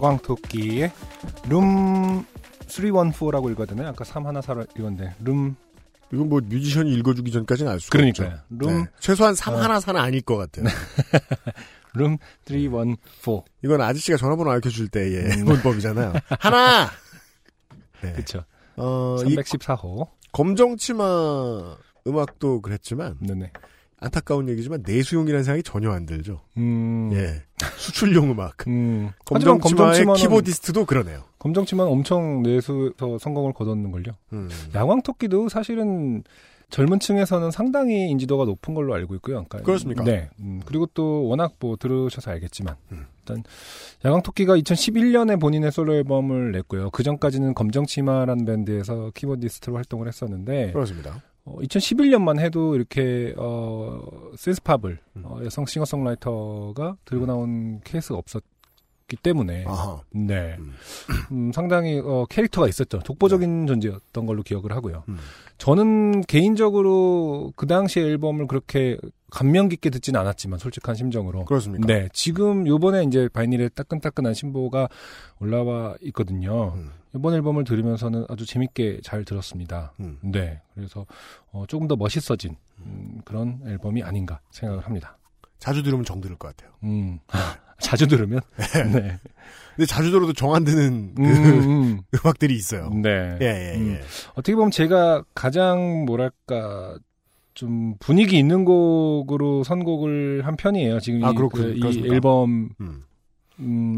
네, 0.00 0.06
야광토끼의 0.06 0.92
룸 1.48 2.24
314라고 2.66 3.50
읽어야 3.50 3.66
되나요? 3.66 3.88
아까 3.88 4.04
314를 4.04 4.66
읽었는데 4.78 5.14
룸 5.20 5.54
이건 6.12 6.28
뭐 6.28 6.40
뮤지션이 6.42 6.92
읽어주기 6.94 7.30
전까지는 7.30 7.70
알 7.70 7.80
수가 7.80 7.96
그러니까요. 7.96 8.28
없죠. 8.28 8.44
룸- 8.50 8.82
네. 8.82 8.88
최소한 8.98 9.34
3 9.34 9.54
어. 9.54 9.98
아닐 10.00 10.20
것 10.22 10.36
같아요. 10.36 10.64
룸 11.94 12.16
314. 12.46 12.96
이건 13.64 13.80
아저씨가 13.80 14.16
전화번호 14.16 14.50
알려줄 14.50 14.88
때의 14.88 15.24
음. 15.38 15.44
문법이잖아요. 15.44 16.14
하나! 16.40 16.90
네. 18.02 18.12
그쵸. 18.14 18.44
어, 18.76 19.16
이 19.26 19.36
314호. 19.36 20.08
검정치마 20.32 21.04
음악도 22.06 22.60
그랬지만 22.62 23.16
네네. 23.20 23.52
안타까운 23.98 24.48
얘기지만 24.48 24.82
내수용이라는 24.86 25.44
생각이 25.44 25.62
전혀 25.62 25.90
안 25.90 26.06
들죠. 26.06 26.40
음. 26.56 27.10
예. 27.12 27.42
수출용 27.78 28.30
음악. 28.30 28.66
음. 28.66 29.10
하지만 29.30 29.58
검정치마의 29.58 30.18
키보디스트도 30.18 30.84
그러네요. 30.84 31.24
검정치마는 31.38 31.90
엄청 31.90 32.42
내수에서 32.42 33.18
성공을 33.18 33.52
거뒀는걸요. 33.52 34.12
음. 34.32 34.48
야광토끼도 34.74 35.48
사실은 35.48 36.22
젊은 36.70 37.00
층에서는 37.00 37.50
상당히 37.50 38.08
인지도가 38.10 38.44
높은 38.44 38.74
걸로 38.74 38.94
알고 38.94 39.16
있고요. 39.16 39.44
그러니까 39.48 39.62
그렇습니까? 39.62 40.04
네. 40.04 40.30
음, 40.38 40.60
그리고 40.64 40.86
또 40.94 41.26
워낙 41.26 41.54
뭐 41.58 41.76
들으셔서 41.76 42.30
알겠지만 42.30 42.76
음. 42.92 43.06
일단 43.18 43.42
야광토끼가 44.04 44.56
2011년에 44.56 45.40
본인의 45.40 45.72
솔로 45.72 45.94
앨범을 45.94 46.52
냈고요. 46.52 46.90
그 46.90 47.02
전까지는 47.02 47.54
검정치마라는 47.54 48.44
밴드에서 48.44 49.10
키보디스트로 49.14 49.76
활동을 49.76 50.06
했었는데 50.06 50.72
그렇습니다. 50.72 51.22
어, 51.44 51.58
2011년만 51.60 52.38
해도 52.38 52.74
이렇게 52.74 53.34
어, 53.36 54.02
센스팝을 54.36 54.98
음. 55.16 55.22
어, 55.24 55.40
여성 55.44 55.66
싱어송라이터가 55.66 56.96
들고 57.04 57.26
나온 57.26 57.80
케이스가 57.84 58.18
없었기 58.18 58.46
기 59.10 59.16
때문에 59.16 59.64
아하. 59.66 60.00
네 60.12 60.56
음. 60.60 60.72
음, 61.32 61.52
상당히 61.52 61.98
어, 61.98 62.26
캐릭터가 62.30 62.68
있었죠. 62.68 63.00
독보적인 63.00 63.66
존재였던 63.66 64.24
걸로 64.24 64.42
기억을 64.42 64.70
하고요. 64.70 65.02
음. 65.08 65.18
저는 65.58 66.22
개인적으로 66.22 67.52
그 67.56 67.66
당시 67.66 67.98
앨범을 67.98 68.46
그렇게 68.46 68.96
감명 69.30 69.68
깊게 69.68 69.90
듣지는 69.90 70.18
않았지만 70.20 70.58
솔직한 70.58 70.94
심정으로 70.94 71.44
그렇습니까? 71.44 71.86
네, 71.86 72.08
지금 72.12 72.66
요번에 72.66 73.04
이제 73.04 73.28
바이닐에 73.32 73.68
따끈따끈한 73.70 74.34
신보가 74.34 74.88
올라와 75.38 75.94
있거든요. 76.02 76.74
음. 76.76 76.90
이번 77.14 77.34
앨범을 77.34 77.64
들으면서는 77.64 78.26
아주 78.28 78.46
재밌게 78.46 79.00
잘 79.02 79.24
들었습니다. 79.24 79.92
음. 80.00 80.18
네, 80.22 80.60
그래서 80.74 81.06
어, 81.52 81.64
조금 81.66 81.88
더 81.88 81.96
멋있어진 81.96 82.56
음, 82.84 83.20
그런 83.24 83.60
앨범이 83.66 84.02
아닌가 84.02 84.40
생각을 84.50 84.84
합니다. 84.84 85.16
자주 85.58 85.82
들으면 85.82 86.04
정 86.04 86.20
들을 86.20 86.36
것 86.36 86.48
같아요. 86.56 86.74
음, 86.84 87.18
자주 87.80 88.06
들으면 88.06 88.40
네, 88.92 89.18
근데 89.76 89.86
자주 89.86 90.10
들어도 90.10 90.32
정 90.32 90.54
안 90.54 90.64
드는 90.64 91.14
그 91.14 91.22
음, 91.22 92.00
음악들이 92.24 92.54
있어요. 92.54 92.88
음, 92.92 93.02
네. 93.02 93.38
예, 93.40 93.46
예, 93.46 93.72
예. 93.74 93.76
음. 93.76 94.00
어떻게 94.32 94.54
보면 94.54 94.70
제가 94.70 95.24
가장 95.34 96.04
뭐랄까 96.06 96.96
좀 97.60 97.94
분위기 97.98 98.38
있는 98.38 98.64
곡으로 98.64 99.64
선곡을 99.64 100.46
한 100.46 100.56
편이에요. 100.56 100.98
지금 101.00 101.22
아, 101.24 101.30
이, 101.30 101.34
그렇군- 101.34 101.60
그, 101.60 101.72
이 101.76 101.80
그렇습니까? 101.80 102.14
앨범 102.14 102.70
음. 102.80 103.02
음. 103.58 103.96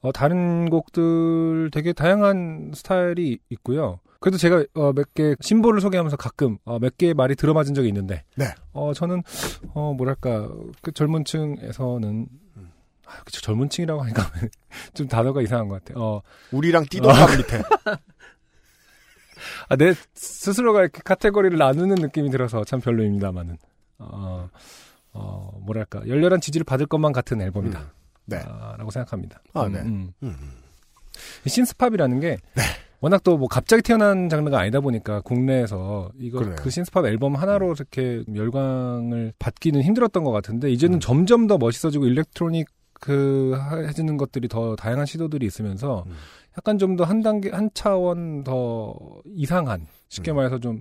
어, 0.00 0.12
다른 0.12 0.68
곡들 0.68 1.70
되게 1.72 1.92
다양한 1.92 2.72
스타일이 2.74 3.38
있고요. 3.50 4.00
그래도 4.18 4.36
제가 4.36 4.64
어, 4.74 4.92
몇 4.92 5.14
개 5.14 5.36
심보를 5.40 5.80
소개하면서 5.80 6.16
가끔 6.16 6.58
어, 6.64 6.80
몇 6.80 6.98
개의 6.98 7.14
말이 7.14 7.36
들어맞은 7.36 7.74
적이 7.74 7.86
있는데, 7.88 8.24
네. 8.34 8.46
어, 8.72 8.92
저는 8.92 9.22
어, 9.74 9.94
뭐랄까 9.96 10.48
그 10.82 10.90
젊은층에서는 10.90 12.26
아, 13.06 13.22
그쵸, 13.24 13.40
젊은층이라고 13.42 14.02
하니까 14.02 14.22
좀 14.92 15.06
단어가 15.06 15.40
이상한 15.40 15.68
것 15.68 15.84
같아요. 15.84 16.02
어, 16.04 16.22
우리랑 16.50 16.86
띠동갑 16.90 17.30
밑에. 17.36 17.62
아, 19.68 19.76
내 19.76 19.94
스스로가 20.14 20.80
이렇게 20.80 21.00
카테고리를 21.04 21.56
나누는 21.56 21.96
느낌이 21.96 22.30
들어서 22.30 22.64
참 22.64 22.80
별로입니다만은, 22.80 23.56
어, 23.98 24.48
어, 25.12 25.58
뭐랄까 25.62 26.06
열렬한 26.06 26.40
지지를 26.40 26.64
받을 26.64 26.86
것만 26.86 27.12
같은 27.12 27.40
앨범이다. 27.40 27.80
음. 27.80 27.86
네. 28.26 28.36
아, 28.46 28.74
라고 28.76 28.90
생각합니다. 28.90 29.40
아, 29.54 29.64
음, 29.64 29.72
네. 29.72 29.80
음. 29.80 30.12
음. 30.22 30.36
이 31.44 31.48
신스팝이라는 31.48 32.20
게 32.20 32.36
워낙 33.00 33.22
또 33.22 33.36
뭐 33.36 33.48
갑자기 33.48 33.82
태어난 33.82 34.28
장르가 34.28 34.58
아니다 34.58 34.80
보니까 34.80 35.20
국내에서 35.20 36.10
이거 36.18 36.40
그래요. 36.40 36.56
그 36.58 36.68
신스팝 36.70 37.06
앨범 37.06 37.36
하나로 37.36 37.72
이렇게 37.72 38.22
열광을 38.34 39.32
받기는 39.38 39.80
힘들었던 39.82 40.24
것 40.24 40.32
같은데 40.32 40.70
이제는 40.70 40.96
음. 40.96 41.00
점점 41.00 41.46
더 41.46 41.58
멋있어지고 41.58 42.06
일렉트로닉 42.06 42.68
그 43.00 43.52
하- 43.58 43.76
해지는 43.78 44.16
것들이 44.16 44.48
더 44.48 44.74
다양한 44.76 45.06
시도들이 45.06 45.46
있으면서 45.46 46.04
음. 46.06 46.12
약간 46.56 46.78
좀 46.78 46.96
더 46.96 47.04
한 47.04 47.22
단계 47.22 47.50
한 47.50 47.70
차원 47.74 48.42
더 48.44 48.94
이상한 49.26 49.86
쉽게 50.08 50.32
음. 50.32 50.36
말해서 50.36 50.58
좀 50.58 50.80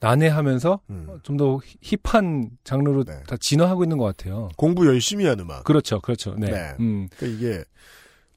난해하면서 0.00 0.80
음. 0.90 1.18
좀더 1.22 1.60
힙한 1.82 2.50
장르로 2.64 3.04
네. 3.04 3.22
다 3.26 3.36
진화하고 3.36 3.84
있는 3.84 3.98
것 3.98 4.04
같아요. 4.04 4.48
공부 4.56 4.86
열심히 4.86 5.26
한 5.26 5.40
음악. 5.40 5.64
그렇죠, 5.64 6.00
그렇죠. 6.00 6.34
네. 6.36 6.50
네. 6.50 6.74
음, 6.80 7.08
그러니까 7.16 7.26
이게 7.38 7.64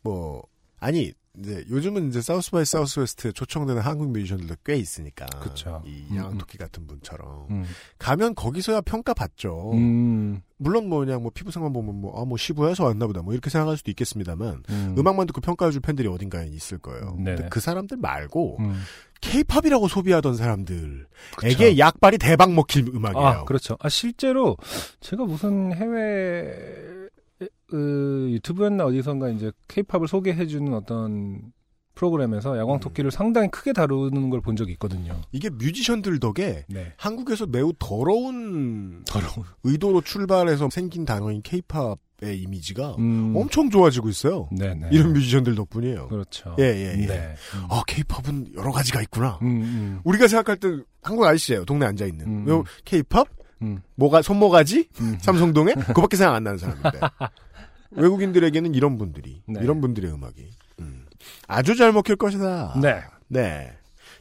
뭐 0.02 0.44
아니 0.80 1.14
이제 1.40 1.64
요즘은 1.70 2.10
이제 2.10 2.22
사우스 2.22 2.52
바이 2.52 2.66
사우스 2.66 3.00
웨스트에 3.00 3.32
초청되는 3.32 3.82
한국 3.82 4.12
뮤지션들도 4.12 4.56
꽤 4.66 4.76
있으니까 4.76 5.26
그쵸. 5.42 5.82
이 5.86 6.06
음, 6.12 6.18
양토끼 6.18 6.58
같은 6.58 6.86
분처럼 6.88 7.48
음, 7.50 7.66
가면 8.00 8.36
거기서야 8.36 8.82
평가받죠. 8.82 9.72
음, 9.74 10.42
물론 10.58 10.90
뭐 10.90 11.00
그냥 11.00 11.22
뭐 11.22 11.32
피부색만 11.34 11.72
보면 11.72 12.02
뭐 12.02 12.22
아 12.22 12.26
뭐 12.26 12.38
시부해서 12.38 12.84
왔나 12.84 13.08
보다 13.08 13.22
뭐 13.22 13.34
이렇게 13.34 13.50
생각할 13.50 13.78
수도 13.78 13.92
있겠습니다만 13.92 14.64
음. 14.70 14.96
음악만 14.98 15.26
듣고 15.28 15.40
평가해줄 15.42 15.80
팬들이 15.82 16.08
어딘가에 16.10 16.48
있을 16.50 16.78
거예요. 16.80 17.16
네네. 17.18 17.36
근데 17.36 17.50
그 17.50 17.60
사람들 17.62 17.98
말고 17.98 18.58
음. 18.60 18.82
케이팝이라고 19.22 19.88
소비하던 19.88 20.36
사람들에게 20.36 21.06
그쵸. 21.38 21.78
약발이 21.78 22.18
대박 22.18 22.52
먹힐 22.54 22.88
음악이에요. 22.94 23.26
아, 23.28 23.44
그렇죠. 23.46 23.78
아, 23.80 23.88
실제로 23.88 24.58
제가 25.00 25.24
무슨 25.26 25.74
해외 25.76 27.01
그 27.68 28.30
유튜브였나 28.32 28.86
어디선가 28.86 29.30
이제 29.30 29.52
케이팝을 29.68 30.08
소개해주는 30.08 30.74
어떤 30.74 31.52
프로그램에서 31.96 32.58
야광 32.58 32.80
토끼를 32.80 33.08
음. 33.10 33.12
상당히 33.12 33.50
크게 33.50 33.74
다루는 33.74 34.30
걸 34.30 34.42
본 34.42 34.56
적이 34.56 34.72
있거든요. 34.74 35.20
이게 35.32 35.50
뮤지션들 35.50 36.20
덕에 36.20 36.66
네. 36.70 36.94
한국에서 36.98 37.46
매우 37.48 37.74
더러운 37.80 39.04
더러운. 39.06 39.46
의도로 39.64 40.02
출발해서 40.02 40.70
생긴 40.70 41.06
단어인 41.06 41.42
케이팝의 41.42 42.40
이미지가 42.42 42.96
음. 42.98 43.34
엄청 43.36 43.70
좋아지고 43.70 44.10
있어요. 44.10 44.48
네네. 44.58 44.90
이런 44.92 45.14
뮤지션들 45.14 45.54
덕분이에요. 45.56 46.08
그렇죠. 46.08 46.56
예, 46.60 46.64
예, 46.64 47.02
예. 47.02 47.06
네. 47.06 47.36
음. 47.56 47.66
아, 47.70 47.84
케이팝은 47.88 48.54
여러 48.56 48.72
가지가 48.72 49.02
있구나. 49.04 49.38
음, 49.42 49.48
음, 49.62 50.00
우리가 50.06 50.28
생각할 50.28 50.58
때 50.58 50.70
한국 51.04 51.26
아저씨예요. 51.26 51.66
동네 51.66 51.86
앉아 51.86 52.06
있는. 52.06 52.26
음. 52.26 52.48
요 52.50 52.64
케이팝? 52.86 53.28
음, 53.62 53.82
뭐가 53.96 54.22
손모가지? 54.22 54.88
음. 55.00 55.18
삼성동에? 55.22 55.74
그밖에 55.94 56.18
생각 56.18 56.36
안 56.36 56.44
나는 56.44 56.58
사람인데. 56.58 57.00
외국인들에게는 57.92 58.74
이런 58.74 58.98
분들이, 58.98 59.42
네. 59.48 59.60
이런 59.62 59.82
분들의 59.82 60.12
음악이 60.12 60.50
음, 60.80 61.06
아주 61.48 61.76
잘 61.76 61.92
먹힐 61.92 62.16
것이다. 62.16 62.80
네. 62.82 63.02
네. 63.28 63.74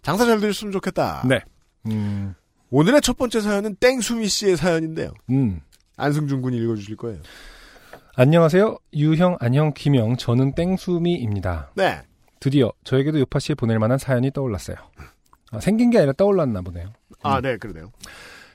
장사 0.03 0.24
잘 0.24 0.40
되셨으면 0.40 0.72
좋겠다. 0.72 1.22
네. 1.29 1.40
음, 1.87 2.35
오늘의 2.70 3.00
첫 3.00 3.16
번째 3.16 3.40
사연은 3.40 3.76
땡수미 3.76 4.29
씨의 4.29 4.57
사연인데요. 4.57 5.12
음. 5.31 5.61
안승준 5.96 6.42
군이 6.42 6.57
읽어주실 6.57 6.96
거예요. 6.96 7.20
안녕하세요. 8.16 8.76
유형, 8.94 9.37
안녕, 9.40 9.72
김영. 9.74 10.16
저는 10.16 10.55
땡수미입니다. 10.55 11.72
네. 11.74 12.03
드디어 12.40 12.72
저에게도 12.85 13.20
요파 13.20 13.38
씨에 13.38 13.55
보낼 13.55 13.79
만한 13.79 13.98
사연이 13.98 14.31
떠올랐어요. 14.31 14.76
아, 15.53 15.61
생긴 15.61 15.90
게 15.90 15.98
아니라 15.98 16.12
떠올랐나 16.14 16.62
보네요. 16.62 16.92
아, 17.22 17.40
네, 17.40 17.57
그러네요. 17.57 17.92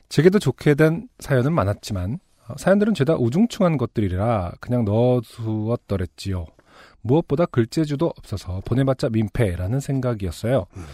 제게도 0.10 0.40
좋게 0.40 0.76
된 0.76 1.08
사연은 1.20 1.54
많았지만 1.54 2.20
어, 2.48 2.54
사연들은 2.58 2.94
죄다 2.94 3.16
우중충한 3.16 3.78
것들이라 3.78 4.54
그냥 4.60 4.86
넣어두었더랬지요. 4.86 6.46
무엇보다 7.02 7.46
글재주도 7.46 8.14
없어서 8.18 8.62
보내봤자 8.66 9.10
민폐라는 9.10 9.80
생각이었어요. 9.80 10.66
음. 10.76 10.86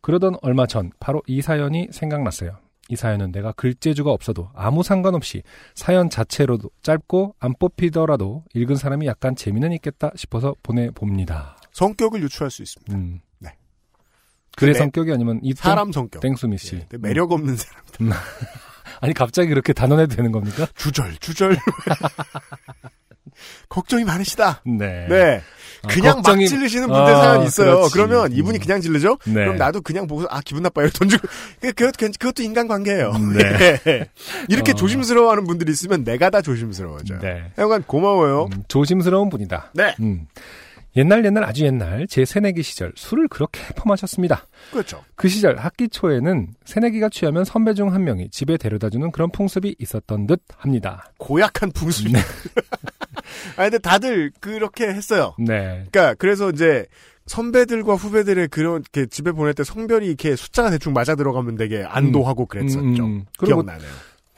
그러던 0.00 0.36
얼마 0.42 0.66
전 0.66 0.90
바로 0.98 1.22
이 1.26 1.40
사연이 1.40 1.88
생각났어요. 1.90 2.58
이 2.88 2.96
사연은 2.96 3.30
내가 3.30 3.52
글재주가 3.52 4.10
없어도 4.10 4.50
아무 4.54 4.82
상관없이 4.82 5.42
사연 5.74 6.10
자체로도 6.10 6.68
짧고 6.82 7.36
안 7.38 7.54
뽑히더라도 7.58 8.44
읽은 8.54 8.74
사람이 8.76 9.06
약간 9.06 9.36
재미는 9.36 9.72
있겠다 9.72 10.10
싶어서 10.16 10.54
보내봅니다. 10.62 11.56
성격을 11.70 12.22
유추할 12.22 12.50
수 12.50 12.62
있습니다. 12.62 12.94
음. 12.94 13.20
네. 14.52 14.56
글의 14.56 14.74
네. 14.74 14.78
성격이 14.78 15.12
아니면 15.12 15.40
이 15.42 15.54
사람 15.54 15.92
성격. 15.92 16.20
땡수미 16.20 16.58
씨. 16.58 16.76
예, 16.76 16.86
매력 16.98 17.32
없는 17.32 17.56
사람. 17.56 17.82
아니 19.00 19.14
갑자기 19.14 19.48
그렇게 19.48 19.72
단언해도 19.72 20.14
되는 20.14 20.30
겁니까? 20.30 20.66
주절, 20.76 21.16
주절. 21.18 21.56
걱정이 23.68 24.04
많으시다. 24.04 24.62
네. 24.66 25.06
네. 25.08 25.42
아, 25.82 25.88
그냥 25.88 26.20
걱정이- 26.22 26.42
막 26.42 26.48
찔르시는 26.48 26.86
분들 26.88 27.14
아, 27.14 27.20
사연 27.22 27.42
있어요. 27.42 27.74
그렇지. 27.76 27.92
그러면 27.94 28.32
이분이 28.32 28.58
음. 28.58 28.60
그냥 28.60 28.80
질르죠? 28.80 29.18
네. 29.26 29.32
그럼 29.34 29.56
나도 29.56 29.80
그냥 29.80 30.06
보고서 30.06 30.28
아 30.30 30.40
기분 30.44 30.62
나빠요. 30.62 30.88
돈 30.90 31.08
주고 31.08 31.26
그, 31.60 31.72
그, 31.72 31.90
그, 31.98 32.10
그것도 32.10 32.42
인간관계예요. 32.42 33.12
네. 33.12 33.80
예. 33.86 34.08
이렇게 34.48 34.72
어. 34.72 34.74
조심스러워하는 34.74 35.44
분들이 35.44 35.72
있으면 35.72 36.04
내가 36.04 36.30
다 36.30 36.40
조심스러워져요. 36.42 37.18
네. 37.20 37.50
하여간 37.56 37.82
고마워요. 37.84 38.48
음, 38.52 38.62
조심스러운 38.68 39.28
분이다. 39.30 39.70
네. 39.74 39.94
음. 40.00 40.26
옛날 40.96 41.24
옛날 41.24 41.44
아주 41.44 41.64
옛날 41.64 42.06
제 42.06 42.24
새내기 42.24 42.62
시절 42.62 42.92
술을 42.96 43.28
그렇게 43.28 43.60
퍼마셨습니다. 43.76 44.46
그렇죠. 44.72 45.02
그 45.16 45.28
시절 45.28 45.56
학기 45.56 45.88
초에는 45.88 46.48
새내기가 46.64 47.08
취하면 47.08 47.44
선배 47.44 47.72
중 47.74 47.88
한 47.92 48.04
명이 48.04 48.28
집에 48.30 48.56
데려다주는 48.56 49.10
그런 49.10 49.30
풍습이 49.30 49.76
있었던 49.78 50.26
듯 50.26 50.42
합니다. 50.56 51.10
고약한 51.18 51.72
풍습이. 51.72 52.12
아 53.56 53.62
근데 53.64 53.78
다들 53.78 54.30
그렇게 54.40 54.88
했어요. 54.88 55.34
네. 55.38 55.84
그러니까 55.90 56.14
그래서 56.14 56.50
이제 56.50 56.86
선배들과 57.26 57.94
후배들의 57.94 58.48
그런 58.48 58.82
이렇게 58.82 59.06
집에 59.06 59.32
보낼 59.32 59.54
때 59.54 59.64
성별이 59.64 60.06
이렇게 60.06 60.36
숫자가 60.36 60.70
대충 60.70 60.92
맞아 60.92 61.14
들어가면 61.14 61.56
되게 61.56 61.84
안도하고 61.84 62.46
그랬었죠. 62.46 62.80
음, 62.80 62.94
음. 63.00 63.24
그리고 63.38 63.62
기억나네요. 63.62 63.88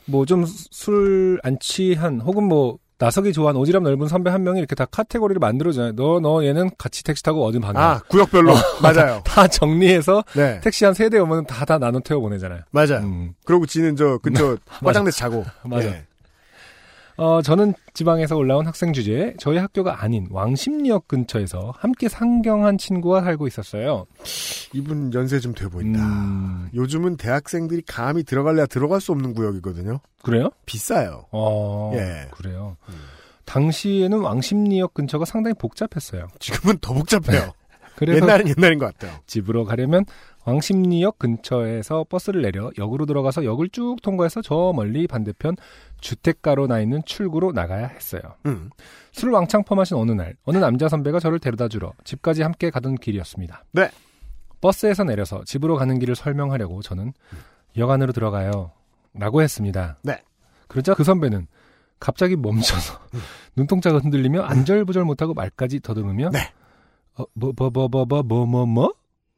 뭐 0.07 0.25
좀 0.27 0.45
술 0.45 1.41
안 1.43 1.57
취한 1.61 2.21
혹은 2.21 2.45
뭐 2.45 2.79
나서기 2.99 3.33
좋아하는 3.33 3.61
오지랖 3.61 3.83
넓은 3.83 4.07
선배 4.09 4.31
한 4.31 4.45
명이 4.45 4.59
이렇게 4.61 4.75
다 4.75 4.85
카테고리를 4.85 5.39
만들어줘요. 5.41 5.93
너, 5.97 6.21
너 6.21 6.45
얘는 6.45 6.71
같이 6.79 7.03
택시 7.03 7.23
타고 7.23 7.45
어딘 7.45 7.61
방향. 7.61 7.83
아 7.83 7.99
구역별로 8.09 8.55
맞아요. 8.83 9.21
다 9.27 9.47
정리해서 9.49 10.23
네 10.37 10.61
택시 10.61 10.85
한 10.85 10.95
세 10.95 11.09
대 11.09 11.19
오면 11.19 11.47
다 11.47 11.65
다 11.65 11.79
나눠 11.79 12.01
태워 12.01 12.21
보내잖아요. 12.21 12.61
맞아요. 12.71 12.99
음. 13.01 13.35
그러고 13.45 13.67
지는 13.67 13.97
저 13.97 14.19
근처 14.19 14.57
화장대 14.83 15.11
자고. 15.11 15.45
맞아. 15.65 15.91
네. 15.91 16.05
어, 17.17 17.43
저는 17.43 17.75
지방에서 17.93 18.37
올라온 18.37 18.67
학생 18.67 18.93
주제에 18.93 19.35
저희 19.39 19.59
학교가 19.59 20.03
아닌 20.03 20.27
왕십리역 20.31 21.07
근처에서 21.07 21.73
함께 21.77 22.09
상경한 22.09 22.77
친구와 22.79 23.23
살고 23.23 23.47
있었어요. 23.47 24.07
이분 24.73 25.13
연세 25.15 25.39
좀 25.39 25.55
돼 25.55 25.69
보인다. 25.69 26.01
음, 26.01 26.69
요즘은 26.75 27.17
대학생들이 27.17 27.83
감히 27.87 28.25
들어갈래야 28.25 28.67
들어갈 28.67 29.01
수 29.01 29.13
없는 29.13 29.35
구역이거든요. 29.35 30.01
그래요? 30.23 30.51
비싸요. 30.67 31.27
어, 31.31 31.93
예. 31.95 32.29
그래요. 32.33 32.77
음. 32.89 32.95
당시에는 33.45 34.19
왕십리역 34.21 34.95
근처가 34.95 35.25
상당히 35.25 35.55
복잡했어요. 35.55 36.27
지금은 36.41 36.79
더 36.81 36.95
복잡해요. 36.95 37.53
그래서 37.95 38.21
옛날은 38.25 38.49
옛날인 38.49 38.79
것 38.81 38.87
같아요. 38.87 39.17
집으로 39.27 39.65
가려면 39.65 40.05
왕십리역 40.45 41.19
근처에서 41.19 42.05
버스를 42.09 42.43
내려 42.43 42.71
역으로 42.79 43.07
들어가서 43.07 43.45
역을 43.45 43.71
쭉 43.71 43.97
통과해서 44.03 44.43
저 44.43 44.73
멀리 44.75 45.07
반대편 45.07 45.57
주택가로 46.01 46.67
나 46.67 46.81
있는 46.81 47.03
출구로 47.05 47.53
나가야 47.53 47.87
했어요. 47.87 48.21
음. 48.47 48.71
술 49.13 49.31
왕창 49.33 49.65
퍼마신 49.65 49.97
어느 49.97 50.13
날 50.13 50.37
어느 50.45 50.59
남자 50.59 50.89
선배가 50.89 51.19
저를 51.19 51.39
데려다 51.39 51.69
주러 51.69 51.93
집까지 52.05 52.43
함께 52.43 52.71
가던 52.71 52.97
길이었습니다. 52.97 53.65
네. 53.73 53.91
버스에서 54.61 55.05
내려서 55.05 55.45
집으로 55.45 55.77
가는 55.77 55.99
길을 55.99 56.15
설명하려고 56.15 56.83
저는 56.83 57.13
역 57.77 57.91
안으로 57.91 58.13
들어가요. 58.13 58.73
라고 59.15 59.43
했습니다. 59.43 59.97
네. 60.03 60.21
그러자 60.69 60.95
그 60.95 61.05
선배는 61.05 61.47
갑자기 62.01 62.37
멈춰서 62.37 62.99
눈동자가 63.57 63.99
흔들리며 63.99 64.43
안절부절 64.43 65.05
못하고 65.05 65.35
말까지 65.35 65.81
더듬으며 65.81 66.31
네. 66.31 66.53
어, 67.17 67.25
뭐, 67.35 67.53
뭐, 67.57 67.71
뭐, 67.71 67.89
뭐, 67.89 68.05
뭐, 68.05 68.23
뭐, 68.23 68.47
뭐, 68.47 68.67
뭐? 68.67 68.95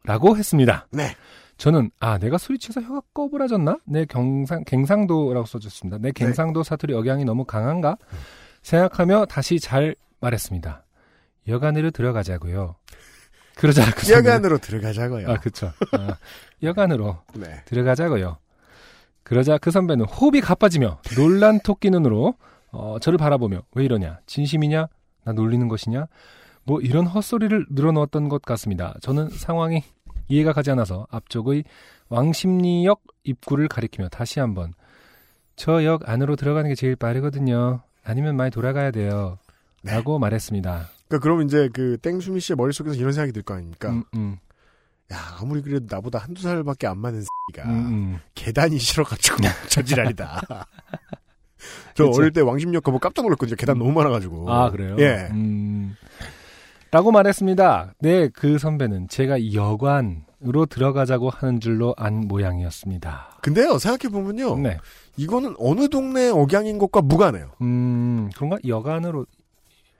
라고 0.07 0.37
했습니다. 0.37 0.87
네. 0.91 1.15
저는 1.59 1.91
아 2.01 2.19
내가 2.19 2.39
술이 2.39 2.59
취해서 2.59 2.81
혀가 2.83 3.01
꺼부라졌나? 3.15 3.79
내 3.87 4.05
경상 4.05 4.65
갱상도라고 4.65 5.47
써줬습니다. 5.47 5.99
내 5.99 6.13
갱상도 6.13 6.63
사투리 6.63 6.93
억양이 6.95 7.25
너무 7.25 7.45
강한가? 7.45 7.97
생각하며 8.63 9.27
다시 9.27 9.59
잘 9.59 9.95
말했습니다. 10.21 10.85
여간으로 11.49 11.91
들어가자고요. 11.93 12.77
그러자 13.57 13.85
그 13.93 14.03
선배는- 14.03 14.13
여간으로 14.19 14.59
들어가자고요. 14.59 15.31
아 15.31 15.37
그쵸. 15.39 15.73
아, 15.93 16.17
여간으로 16.63 17.19
네. 17.35 17.63
들어가자고요. 17.65 18.37
그러자 19.23 19.57
그 19.59 19.71
선배는 19.71 20.05
호흡이 20.05 20.41
가빠지며 20.41 21.01
놀란 21.17 21.59
토끼 21.61 21.91
눈으로 21.91 22.35
어, 22.71 22.99
저를 23.01 23.17
바라보며 23.19 23.63
왜 23.75 23.85
이러냐? 23.85 24.21
진심이냐? 24.27 24.89
나 25.25 25.33
놀리는 25.33 25.67
것이냐? 25.69 26.07
뭐 26.65 26.81
이런 26.81 27.07
헛소리를 27.07 27.67
늘어놓았던 27.71 28.29
것 28.29 28.43
같습니다. 28.43 28.95
저는 29.01 29.31
상황이 29.31 29.83
이해가 30.29 30.53
가지 30.53 30.71
않아서 30.71 31.07
앞쪽의 31.11 31.65
왕십리역 32.09 33.03
입구를 33.25 33.69
가리키며 33.69 34.09
다시 34.09 34.41
한번 34.41 34.73
저 35.57 35.85
역 35.85 36.09
안으로 36.09 36.37
들어가는 36.37 36.69
게 36.69 36.75
제일 36.75 36.97
빠르거든요. 36.97 37.81
아니면 38.05 38.37
많이 38.37 38.51
돌아가야 38.51 38.91
돼요. 38.91 39.39
네. 39.83 39.93
라고 39.93 40.19
말했습니다. 40.19 40.89
그러니까 41.09 41.23
그럼 41.23 41.43
이제 41.43 41.69
그 41.73 41.97
땡수미 41.99 42.41
씨의 42.41 42.57
머릿속에서 42.57 42.97
이런 42.97 43.13
생각이 43.13 43.33
들 43.33 43.43
거 43.43 43.55
아닙니까? 43.55 43.91
음, 43.91 44.05
음, 44.15 44.37
야, 45.13 45.37
아무리 45.41 45.63
그래도 45.63 45.87
나보다 45.89 46.19
한두 46.19 46.43
살밖에 46.43 46.87
안 46.89 46.99
많은 46.99 47.21
X가 47.55 47.69
음, 47.69 47.75
음. 47.87 48.19
계단이 48.35 48.79
싫어가지고 48.79 49.37
저 49.71 49.83
지랄이다. 49.83 50.43
저 51.95 52.05
그쵸. 52.07 52.21
어릴 52.21 52.33
때 52.33 52.41
왕십역 52.43 52.83
가보 52.85 52.99
깜짝 52.99 53.23
놀랐거든요. 53.23 53.57
계단 53.57 53.79
너무 53.79 53.93
많아가지고. 53.93 54.53
아, 54.53 54.71
그래요? 54.71 54.97
예. 54.99 55.29
음. 56.97 56.99
라고 56.99 57.13
말했습니다. 57.13 57.95
네, 58.01 58.29
그 58.29 58.59
선배는 58.59 59.09
제가 59.09 59.53
여관으로 59.53 60.65
들어가자고 60.69 61.29
하는 61.31 61.61
줄로 61.61 61.95
안 61.99 62.27
모양이었습니다. 62.27 63.39
근데요, 63.43 63.79
생각해보면요. 63.79 64.57
네. 64.59 64.79
이거는 65.19 65.55
어느 65.59 65.89
동네 65.89 66.31
억양인 66.31 66.79
것과 66.79 67.03
무관해요. 67.03 67.51
음, 67.61 68.31
그런가? 68.35 68.57
여관으로. 68.67 69.27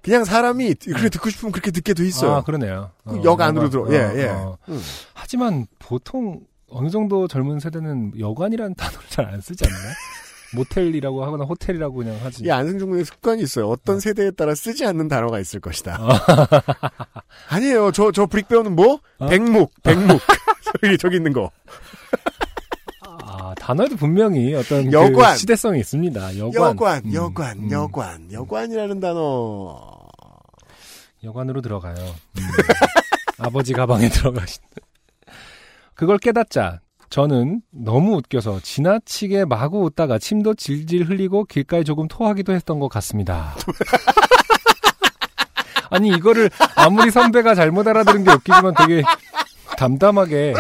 그냥 0.03 0.25
사람이 0.25 0.75
그렇게 0.75 1.09
듣고 1.11 1.29
싶으면 1.31 1.53
그렇게 1.53 1.71
듣게 1.71 1.93
돼 1.93 2.07
있어요. 2.07 2.33
아, 2.37 2.43
그러네요. 2.43 2.91
그역 3.05 3.41
안으로 3.41 3.67
여관. 3.67 3.71
들어. 3.71 3.93
예, 3.93 4.23
예. 4.23 4.29
어. 4.29 4.57
음. 4.69 4.81
하지만 5.15 5.67
보통 5.81 6.41
어느 6.71 6.89
정도 6.91 7.27
젊은 7.29 7.59
세대는 7.61 8.13
여관이라는 8.19 8.75
단어를 8.75 9.07
잘 9.09 9.27
안 9.27 9.41
쓰지 9.41 9.65
않나요? 9.67 9.93
모텔이라고 10.55 11.25
하거나 11.25 11.45
호텔이라고 11.45 11.95
그냥 11.95 12.19
하지. 12.23 12.45
이 12.45 12.51
안승준 12.51 12.91
군의 12.91 13.05
습관이 13.05 13.43
있어요. 13.43 13.69
어떤 13.69 13.97
어. 13.97 14.01
세대에 14.01 14.31
따라 14.33 14.55
쓰지 14.55 14.85
않는 14.87 15.09
단어가 15.09 15.41
있을 15.41 15.61
것이다. 15.61 15.99
아니에요. 17.49 17.93
저, 17.93 18.13
저 18.13 18.27
브릭 18.27 18.49
배우는 18.49 18.75
뭐? 18.75 19.01
어? 19.19 19.27
백묵, 19.29 19.73
백묵. 19.83 20.21
저기, 20.81 20.99
저기 20.99 21.17
있는 21.17 21.33
거. 21.33 21.51
아, 23.03 23.55
단어에도 23.55 23.97
분명히 23.97 24.55
어떤 24.55 24.93
여관. 24.93 25.33
그 25.33 25.39
시대성이 25.39 25.81
있습니다. 25.81 26.39
여관. 26.39 26.71
여관, 26.71 27.05
음, 27.05 27.15
여관, 27.15 27.59
음. 27.59 27.71
여관. 27.71 28.33
여관이라는 28.33 29.01
단어. 29.01 29.97
여관으로 31.25 31.61
들어가요. 31.61 31.95
음. 31.97 32.43
아버지 33.39 33.73
가방에 33.73 34.09
들어가신. 34.09 34.63
그걸 35.95 36.19
깨닫자 36.19 36.81
저는 37.11 37.63
너무 37.71 38.17
웃겨서 38.17 38.61
지나치게 38.63 39.45
마구 39.45 39.83
웃다가 39.85 40.19
침도 40.19 40.55
질질 40.55 41.09
흘리고 41.09 41.45
길가에 41.45 41.85
조금 41.85 42.09
토하기도 42.09 42.53
했던 42.53 42.79
것 42.79 42.89
같습니다. 42.89 43.55
아니 45.91 46.09
이거를 46.09 46.51
아무리 46.75 47.11
선배가 47.11 47.55
잘못 47.55 47.87
알아들은 47.87 48.25
게 48.25 48.33
웃기지만 48.33 48.75
되게 48.75 49.03
담담하게 49.77 50.55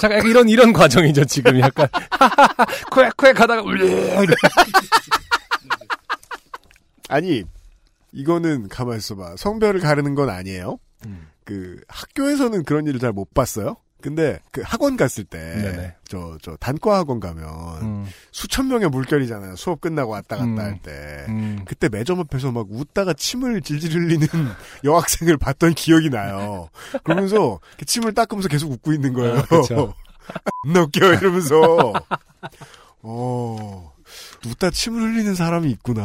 잠깐 0.00 0.26
이런 0.26 0.48
이런 0.48 0.72
과정이죠 0.72 1.24
지금 1.24 1.58
약간 1.60 1.88
하다가 3.40 3.62
울려 3.62 3.84
이렇게. 3.86 4.34
아니, 7.08 7.44
이거는 8.12 8.68
가만 8.68 8.96
있어봐. 8.96 9.36
성별을 9.36 9.80
가르는 9.80 10.14
건 10.14 10.30
아니에요. 10.30 10.78
음. 11.06 11.28
그, 11.44 11.80
학교에서는 11.88 12.64
그런 12.64 12.86
일을 12.86 12.98
잘 12.98 13.12
못 13.12 13.32
봤어요. 13.34 13.76
근데, 14.04 14.38
그 14.52 14.60
학원 14.62 14.98
갔을 14.98 15.24
때. 15.24 15.96
저, 16.06 16.36
저, 16.42 16.56
단과 16.56 16.98
학원 16.98 17.20
가면, 17.20 17.46
음, 17.80 18.06
수천 18.32 18.68
명의 18.68 18.90
물결이잖아요. 18.90 19.56
수업 19.56 19.80
끝나고 19.80 20.12
왔다 20.12 20.36
갔다 20.36 20.44
음. 20.44 20.58
할 20.58 20.78
때. 20.82 21.24
음. 21.28 21.64
그때 21.64 21.88
매점 21.88 22.20
앞에서 22.20 22.52
막 22.52 22.66
웃다가 22.68 23.14
침을 23.14 23.62
질질 23.62 23.94
흘리는 23.94 24.28
여학생을 24.84 25.38
봤던 25.38 25.72
기억이 25.72 26.10
나요. 26.10 26.68
그러면서 27.02 27.60
이렇게 27.70 27.86
침을 27.86 28.12
닦으면서 28.12 28.50
계속 28.50 28.70
웃고 28.72 28.92
있는 28.92 29.14
거예요. 29.14 29.38
아, 29.38 29.40
웃겨 30.68 31.14
이러면서 31.14 31.94
어 33.00 33.93
웃다 34.46 34.70
침을 34.70 35.00
흘리는 35.02 35.34
사람이 35.34 35.70
있구나. 35.70 36.02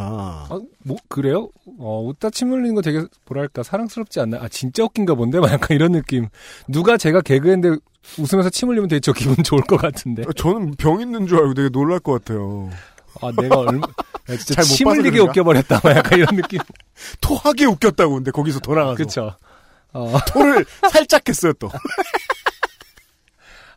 아, 0.50 0.60
뭐 0.84 0.98
그래요? 1.08 1.50
어, 1.80 2.02
웃다 2.08 2.30
침 2.30 2.52
흘리는 2.52 2.74
거 2.76 2.82
되게 2.82 3.04
뭐랄까 3.28 3.64
사랑스럽지 3.64 4.20
않나? 4.20 4.38
아 4.42 4.48
진짜 4.48 4.84
웃긴가 4.84 5.16
본데? 5.16 5.40
막 5.40 5.52
약간 5.52 5.76
이런 5.76 5.92
느낌. 5.92 6.28
누가 6.68 6.98
제가 6.98 7.22
개그했는데 7.22 7.78
웃으면서 8.18 8.50
침 8.50 8.70
흘리면 8.70 8.88
되게 8.90 9.00
저 9.00 9.12
기분 9.14 9.44
좋을 9.44 9.62
것 9.62 9.78
같은데. 9.78 10.24
저는 10.36 10.76
병 10.78 11.02
있는 11.02 11.28
줄 11.28 11.40
알고 11.40 11.54
되게 11.54 11.70
놀랄 11.70 12.00
것 12.00 12.14
같아요. 12.24 12.70
아 13.22 13.32
내가 13.42 13.58
얼마 13.58 13.88
야, 14.30 14.38
진짜 14.38 14.56
잘못 14.56 14.68
침 14.68 14.88
흘리게? 14.90 15.20
웃겨버렸다. 15.20 15.82
막 15.84 15.96
약간 15.96 16.20
이런 16.20 16.36
느낌. 16.36 16.60
토하게 17.22 17.66
웃겼다고 17.66 18.16
근데 18.16 18.32
거기서 18.32 18.60
돌아가서 18.60 18.96
그쵸. 18.96 19.36
어, 19.92 20.14
토를 20.32 20.66
살짝 20.92 21.28
했어요 21.28 21.54
또. 21.60 21.70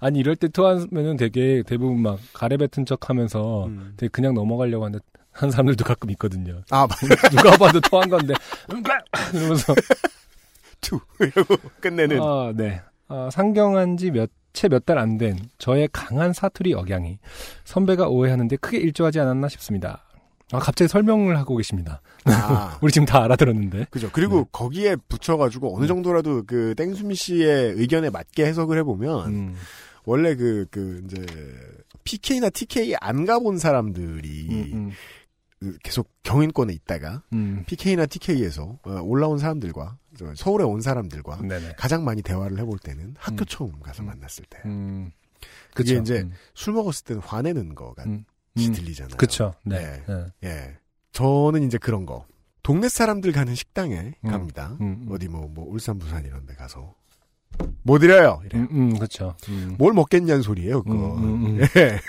아니 0.02 0.18
이럴 0.18 0.34
때 0.36 0.48
토하면은 0.48 1.16
되게 1.16 1.62
대부분 1.64 2.02
막 2.02 2.18
가래 2.32 2.56
뱉은 2.56 2.84
척하면서 2.86 3.66
음. 3.66 3.94
되게 3.96 4.08
그냥 4.10 4.34
넘어가려고 4.34 4.84
하는데 4.84 5.02
한 5.30 5.50
사람들도 5.50 5.84
가끔 5.84 6.10
있거든요. 6.10 6.60
아 6.70 6.86
맞아 6.86 7.28
누가 7.30 7.56
봐도 7.56 7.80
토한 7.80 8.08
건데 8.10 8.34
이러면서 9.32 9.74
투 10.80 10.98
이러고 11.20 11.56
끝내는. 11.80 12.20
아, 12.20 12.52
네. 12.54 12.80
아, 13.08 13.28
상경한 13.32 13.96
지 13.96 14.10
몇, 14.10 14.28
채 14.52 14.68
몇 14.68 14.84
달 14.84 14.98
안 14.98 15.16
된 15.18 15.38
저의 15.58 15.88
강한 15.92 16.32
사투리 16.32 16.74
억양이 16.74 17.18
선배가 17.64 18.08
오해하는데 18.08 18.56
크게 18.56 18.78
일조하지 18.78 19.20
않았나 19.20 19.48
싶습니다. 19.48 20.04
아, 20.52 20.58
갑자기 20.58 20.88
설명을 20.88 21.38
하고 21.38 21.56
계십니다. 21.56 22.02
아. 22.26 22.76
우리 22.82 22.92
지금 22.92 23.06
다 23.06 23.22
알아들었는데. 23.22 23.86
그죠. 23.90 24.10
그리고 24.12 24.38
네. 24.40 24.44
거기에 24.52 24.96
붙여가지고 25.08 25.74
어느 25.78 25.86
정도라도 25.86 26.42
그 26.46 26.74
땡수미 26.76 27.14
씨의 27.14 27.72
의견에 27.76 28.10
맞게 28.10 28.44
해석을 28.44 28.76
해보면 28.80 29.26
음, 29.28 29.56
원래 30.04 30.34
그, 30.34 30.66
그, 30.70 31.02
이제, 31.04 31.24
PK나 32.04 32.50
TK 32.50 32.96
안 33.00 33.24
가본 33.24 33.58
사람들이 33.58 34.72
음, 34.72 34.90
그 35.60 35.78
계속 35.84 36.10
경인권에 36.24 36.72
있다가 36.72 37.22
음, 37.32 37.62
PK나 37.66 38.06
TK에서 38.06 38.78
어, 38.82 39.00
올라온 39.02 39.38
사람들과 39.38 39.98
저 40.18 40.34
서울에 40.34 40.64
온 40.64 40.80
사람들과 40.80 41.36
음. 41.36 41.48
네네. 41.48 41.74
가장 41.76 42.04
많이 42.04 42.22
대화를 42.22 42.58
해볼 42.58 42.78
때는 42.80 43.14
학교 43.18 43.44
음. 43.44 43.46
처음 43.46 43.80
가서 43.80 44.02
음. 44.02 44.06
만났을 44.06 44.44
때. 44.50 44.58
음, 44.64 45.12
그게 45.74 45.94
그쵸. 45.94 46.02
이제 46.02 46.22
음, 46.22 46.32
술 46.54 46.74
먹었을 46.74 47.04
때는 47.04 47.22
화내는 47.22 47.74
거가 47.76 48.02
음, 48.04 48.24
지 48.56 48.68
음, 48.68 48.72
들리잖아요. 48.72 49.16
그쵸. 49.16 49.54
네. 49.64 49.78
네. 49.78 50.04
네. 50.40 50.48
예. 50.48 50.78
저는 51.12 51.62
이제 51.62 51.78
그런 51.78 52.06
거. 52.06 52.26
동네 52.62 52.88
사람들 52.88 53.32
가는 53.32 53.54
식당에 53.54 54.14
음. 54.24 54.30
갑니다. 54.30 54.76
음, 54.80 55.06
음. 55.06 55.08
어디 55.10 55.28
뭐, 55.28 55.48
뭐, 55.48 55.66
울산, 55.68 55.98
부산 55.98 56.24
이런 56.24 56.46
데 56.46 56.54
가서. 56.54 56.94
뭐 57.82 57.98
드려요? 57.98 58.40
이래. 58.44 58.58
음, 58.58 58.68
음, 58.70 58.98
그쵸. 58.98 59.34
음. 59.48 59.74
뭘 59.78 59.92
먹겠냐는 59.92 60.42
소리예요, 60.42 60.82
그거. 60.82 61.16
음, 61.16 61.24
음, 61.24 61.46
음. 61.46 61.60
예. 61.76 62.00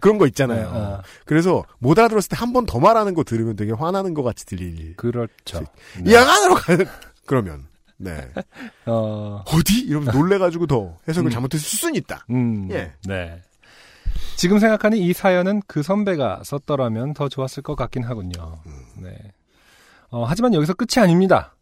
그런 0.00 0.16
거 0.18 0.26
있잖아요. 0.28 0.72
네, 0.72 0.78
아, 0.78 1.02
그래서 1.24 1.64
못 1.80 1.98
알아들었을 1.98 2.28
때 2.28 2.36
한 2.36 2.52
번 2.52 2.66
더 2.66 2.78
말하는 2.78 3.14
거 3.14 3.24
들으면 3.24 3.56
되게 3.56 3.72
화나는 3.72 4.14
것 4.14 4.22
같이 4.22 4.46
들릴. 4.46 4.94
그렇죠. 4.96 5.64
네. 6.00 6.12
야간으로 6.14 6.54
가는 6.54 6.86
그러면 7.26 7.66
네 7.96 8.28
어, 8.86 9.42
어디 9.48 9.80
이러면 9.80 10.14
놀래가지고 10.16 10.66
더 10.66 10.96
해석을 11.08 11.28
음. 11.28 11.32
잘못했을 11.32 11.66
수는 11.78 11.94
있다. 11.96 12.26
음, 12.30 12.68
예. 12.70 12.92
네. 13.06 13.40
지금 14.36 14.58
생각하니 14.58 15.00
이 15.00 15.12
사연은 15.12 15.62
그 15.66 15.82
선배가 15.82 16.42
썼더라면 16.44 17.14
더 17.14 17.28
좋았을 17.28 17.62
것 17.62 17.74
같긴 17.74 18.04
하군요. 18.04 18.60
음. 18.66 18.82
네. 19.02 19.16
어, 20.10 20.24
하지만 20.24 20.52
여기서 20.54 20.74
끝이 20.74 21.02
아닙니다. 21.02 21.56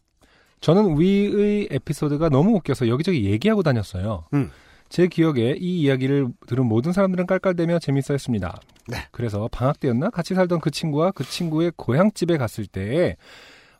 저는 0.61 0.99
위의 0.99 1.67
에피소드가 1.71 2.29
너무 2.29 2.55
웃겨서 2.57 2.87
여기저기 2.87 3.25
얘기하고 3.25 3.63
다녔어요. 3.63 4.25
음. 4.33 4.51
제 4.89 5.07
기억에 5.07 5.55
이 5.59 5.81
이야기를 5.81 6.27
들은 6.47 6.65
모든 6.65 6.91
사람들은 6.91 7.25
깔깔대며 7.25 7.79
재밌어 7.79 8.13
했습니다. 8.13 8.59
네. 8.87 8.97
그래서 9.11 9.49
방학 9.51 9.79
때였나? 9.79 10.09
같이 10.09 10.35
살던 10.35 10.59
그 10.59 10.69
친구와 10.69 11.11
그 11.11 11.23
친구의 11.23 11.71
고향집에 11.75 12.37
갔을 12.37 12.65
때, 12.67 13.15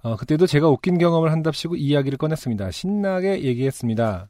어, 0.01 0.15
그때도 0.15 0.47
제가 0.47 0.69
웃긴 0.69 0.97
경험을 0.97 1.31
한답시고 1.31 1.75
이야기를 1.75 2.17
꺼냈습니다. 2.17 2.71
신나게 2.71 3.43
얘기했습니다. 3.43 4.29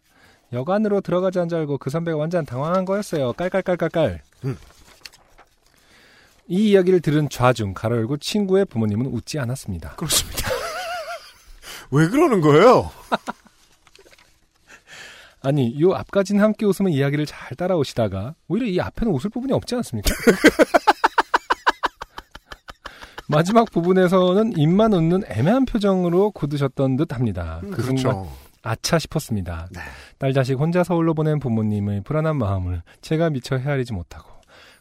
여관으로 0.51 1.01
들어가자는 1.01 1.47
줄 1.47 1.59
알고 1.59 1.77
그 1.77 1.89
선배가 1.89 2.17
완전 2.17 2.45
당황한 2.45 2.83
거였어요. 2.83 3.31
깔깔깔깔깔. 3.33 4.21
음. 4.45 4.57
이 6.47 6.71
이야기를 6.71 6.99
들은 6.99 7.29
좌중, 7.29 7.73
가로 7.73 7.95
열고 7.95 8.17
친구의 8.17 8.65
부모님은 8.65 9.05
웃지 9.05 9.39
않았습니다. 9.39 9.95
그렇습니다. 9.95 10.50
왜 11.91 12.07
그러는 12.07 12.41
거예요? 12.41 12.89
아니, 15.43 15.79
요 15.81 15.93
앞까지는 15.93 16.43
함께 16.43 16.65
웃으면 16.65 16.91
이야기를 16.91 17.25
잘 17.25 17.55
따라오시다가, 17.57 18.35
오히려 18.47 18.67
이 18.67 18.79
앞에는 18.79 19.11
웃을 19.13 19.29
부분이 19.31 19.51
없지 19.53 19.75
않습니까? 19.75 20.13
마지막 23.27 23.71
부분에서는 23.71 24.57
입만 24.57 24.93
웃는 24.93 25.23
애매한 25.27 25.65
표정으로 25.65 26.31
굳으셨던 26.31 26.97
듯 26.97 27.13
합니다. 27.13 27.61
음, 27.63 27.71
그 27.71 27.81
그렇죠. 27.81 28.29
아차 28.61 28.99
싶었습니다. 28.99 29.67
네. 29.71 29.79
딸 30.19 30.33
자식 30.33 30.59
혼자 30.59 30.83
서울로 30.83 31.13
보낸 31.13 31.39
부모님의 31.39 32.01
불안한 32.01 32.35
마음을 32.37 32.83
제가 33.01 33.29
미처 33.31 33.55
헤아리지 33.57 33.93
못하고, 33.93 34.29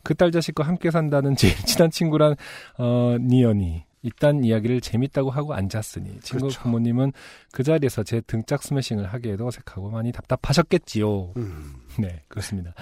그 0.02 0.14
딸 0.14 0.32
자식과 0.32 0.64
함께 0.64 0.90
산다는 0.90 1.36
제일 1.36 1.54
친한 1.64 1.90
친구란, 1.90 2.34
어, 2.78 3.16
년이, 3.20 3.84
이딴 4.03 4.44
이야기를 4.44 4.80
재밌다고 4.80 5.30
하고 5.30 5.55
앉았으니, 5.55 6.20
친구 6.20 6.44
그렇죠. 6.44 6.62
부모님은 6.62 7.12
그 7.53 7.62
자리에서 7.62 8.03
제 8.03 8.20
등짝 8.22 8.62
스매싱을 8.62 9.07
하기에도 9.07 9.46
어색하고 9.46 9.90
많이 9.90 10.12
답답하셨겠지요. 10.12 11.34
음, 11.36 11.74
네, 11.98 12.22
그렇습니다. 12.28 12.72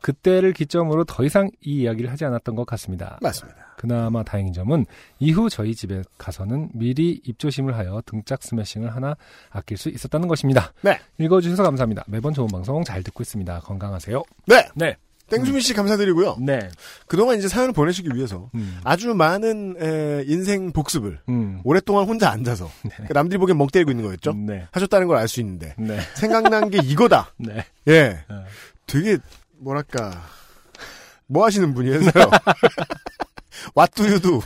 그때를 0.00 0.52
기점으로 0.52 1.04
더 1.04 1.24
이상 1.24 1.50
이 1.60 1.82
이야기를 1.82 2.10
하지 2.10 2.24
않았던 2.24 2.54
것 2.54 2.66
같습니다. 2.66 3.18
맞습니다. 3.20 3.74
그나마 3.76 4.22
다행인 4.22 4.52
점은 4.52 4.84
이후 5.18 5.48
저희 5.48 5.74
집에 5.74 6.02
가서는 6.18 6.70
미리 6.74 7.20
입조심을 7.24 7.76
하여 7.76 8.02
등짝 8.06 8.42
스매싱을 8.42 8.94
하나 8.94 9.16
아낄 9.50 9.76
수 9.76 9.88
있었다는 9.88 10.28
것입니다. 10.28 10.72
네. 10.82 10.98
읽어주셔서 11.18 11.62
감사합니다. 11.62 12.04
매번 12.06 12.32
좋은 12.32 12.48
방송 12.48 12.84
잘 12.84 13.02
듣고 13.02 13.22
있습니다. 13.22 13.60
건강하세요. 13.60 14.22
네. 14.46 14.68
네. 14.74 14.96
땡수민 15.30 15.60
씨 15.60 15.72
감사드리고요. 15.74 16.36
네. 16.40 16.68
그동안 17.06 17.38
이제 17.38 17.48
사연을 17.48 17.72
보내시기 17.72 18.10
위해서 18.14 18.50
음. 18.54 18.78
아주 18.84 19.14
많은 19.14 19.76
에, 19.80 20.24
인생 20.26 20.72
복습을 20.72 21.20
음. 21.28 21.60
오랫동안 21.64 22.06
혼자 22.06 22.30
앉아서 22.30 22.70
그러니까 22.82 23.14
남들이 23.14 23.38
보기엔 23.38 23.56
멍 23.56 23.66
때리고 23.68 23.90
있는 23.90 24.04
거였죠. 24.04 24.32
네. 24.34 24.66
하셨다는 24.72 25.06
걸 25.06 25.16
알 25.16 25.28
수 25.28 25.40
있는데 25.40 25.74
네. 25.78 25.98
생각난 26.14 26.68
게 26.70 26.78
이거다. 26.82 27.32
네. 27.38 27.64
예, 27.88 28.24
어. 28.28 28.44
되게 28.86 29.18
뭐랄까 29.58 30.22
뭐 31.26 31.44
하시는 31.46 31.72
분이에서요. 31.74 32.30
What 33.76 33.92
do 33.94 34.04
you 34.06 34.18
do? 34.20 34.40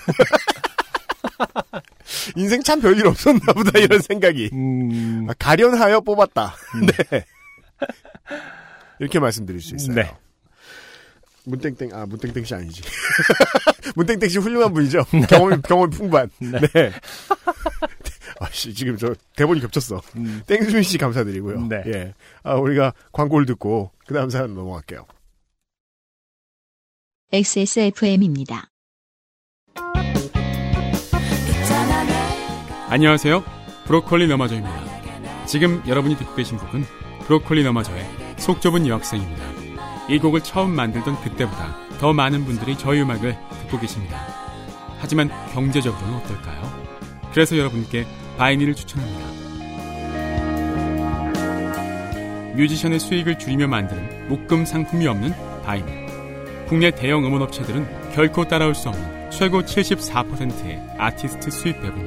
인생 2.36 2.62
참 2.62 2.80
별일 2.80 3.06
없었나 3.06 3.52
보다 3.54 3.78
이런 3.78 4.00
생각이 4.00 4.50
음. 4.52 5.26
아, 5.28 5.34
가련하여 5.38 6.00
뽑았다. 6.00 6.54
네. 7.10 7.24
이렇게 9.00 9.18
말씀드릴 9.18 9.60
수 9.60 9.74
있어요. 9.74 9.94
네. 9.94 10.10
문땡땡 11.46 11.90
아 11.92 12.06
문땡땡 12.06 12.44
씨 12.44 12.54
아니지. 12.54 12.82
문땡땡 13.96 14.28
씨 14.28 14.38
훌륭한 14.38 14.72
분이죠. 14.72 15.04
경험이 15.28 15.62
경험이 15.62 15.90
풍부한. 15.90 16.30
네. 16.38 16.92
아씨 18.40 18.74
지금 18.74 18.96
저 18.96 19.14
대본이 19.36 19.60
겹쳤어. 19.60 20.00
음. 20.16 20.42
땡수민 20.46 20.82
씨 20.82 20.98
감사드리고요. 20.98 21.66
네. 21.68 21.82
예. 21.86 22.14
아 22.42 22.54
우리가 22.54 22.92
광고를 23.12 23.46
듣고 23.46 23.90
그 24.06 24.14
다음 24.14 24.30
사연 24.30 24.54
넘어갈게요. 24.54 25.06
XSFM입니다. 27.32 28.70
안녕하세요. 32.88 33.42
브로콜리 33.86 34.28
너마저입니다. 34.28 35.46
지금 35.46 35.82
여러분이 35.86 36.16
듣고 36.16 36.34
계신 36.36 36.56
곡은 36.58 36.84
브로콜리 37.26 37.64
너마저의 37.64 38.04
속 38.38 38.60
좁은 38.60 38.86
여학생입니다. 38.86 39.53
이 40.08 40.18
곡을 40.18 40.42
처음 40.42 40.70
만들던 40.74 41.20
그때보다 41.22 41.76
더 41.98 42.12
많은 42.12 42.44
분들이 42.44 42.76
저희 42.76 43.00
음악을 43.00 43.36
듣고 43.62 43.78
계십니다. 43.80 44.18
하지만 44.98 45.30
경제적으로는 45.52 46.16
어떨까요? 46.16 46.84
그래서 47.32 47.56
여러분께 47.56 48.06
바이닐을 48.38 48.74
추천합니다. 48.74 49.34
뮤지션의 52.56 53.00
수익을 53.00 53.38
줄이며 53.38 53.66
만드는 53.66 54.28
묶음 54.28 54.64
상품이 54.64 55.06
없는 55.06 55.32
바이닐. 55.64 56.04
국내 56.68 56.90
대형 56.90 57.24
음원업체들은 57.26 58.12
결코 58.12 58.46
따라올 58.46 58.74
수 58.74 58.88
없는 58.88 59.30
최고 59.30 59.62
74%의 59.62 60.80
아티스트 60.98 61.50
수입 61.50 61.80
배분율. 61.82 62.06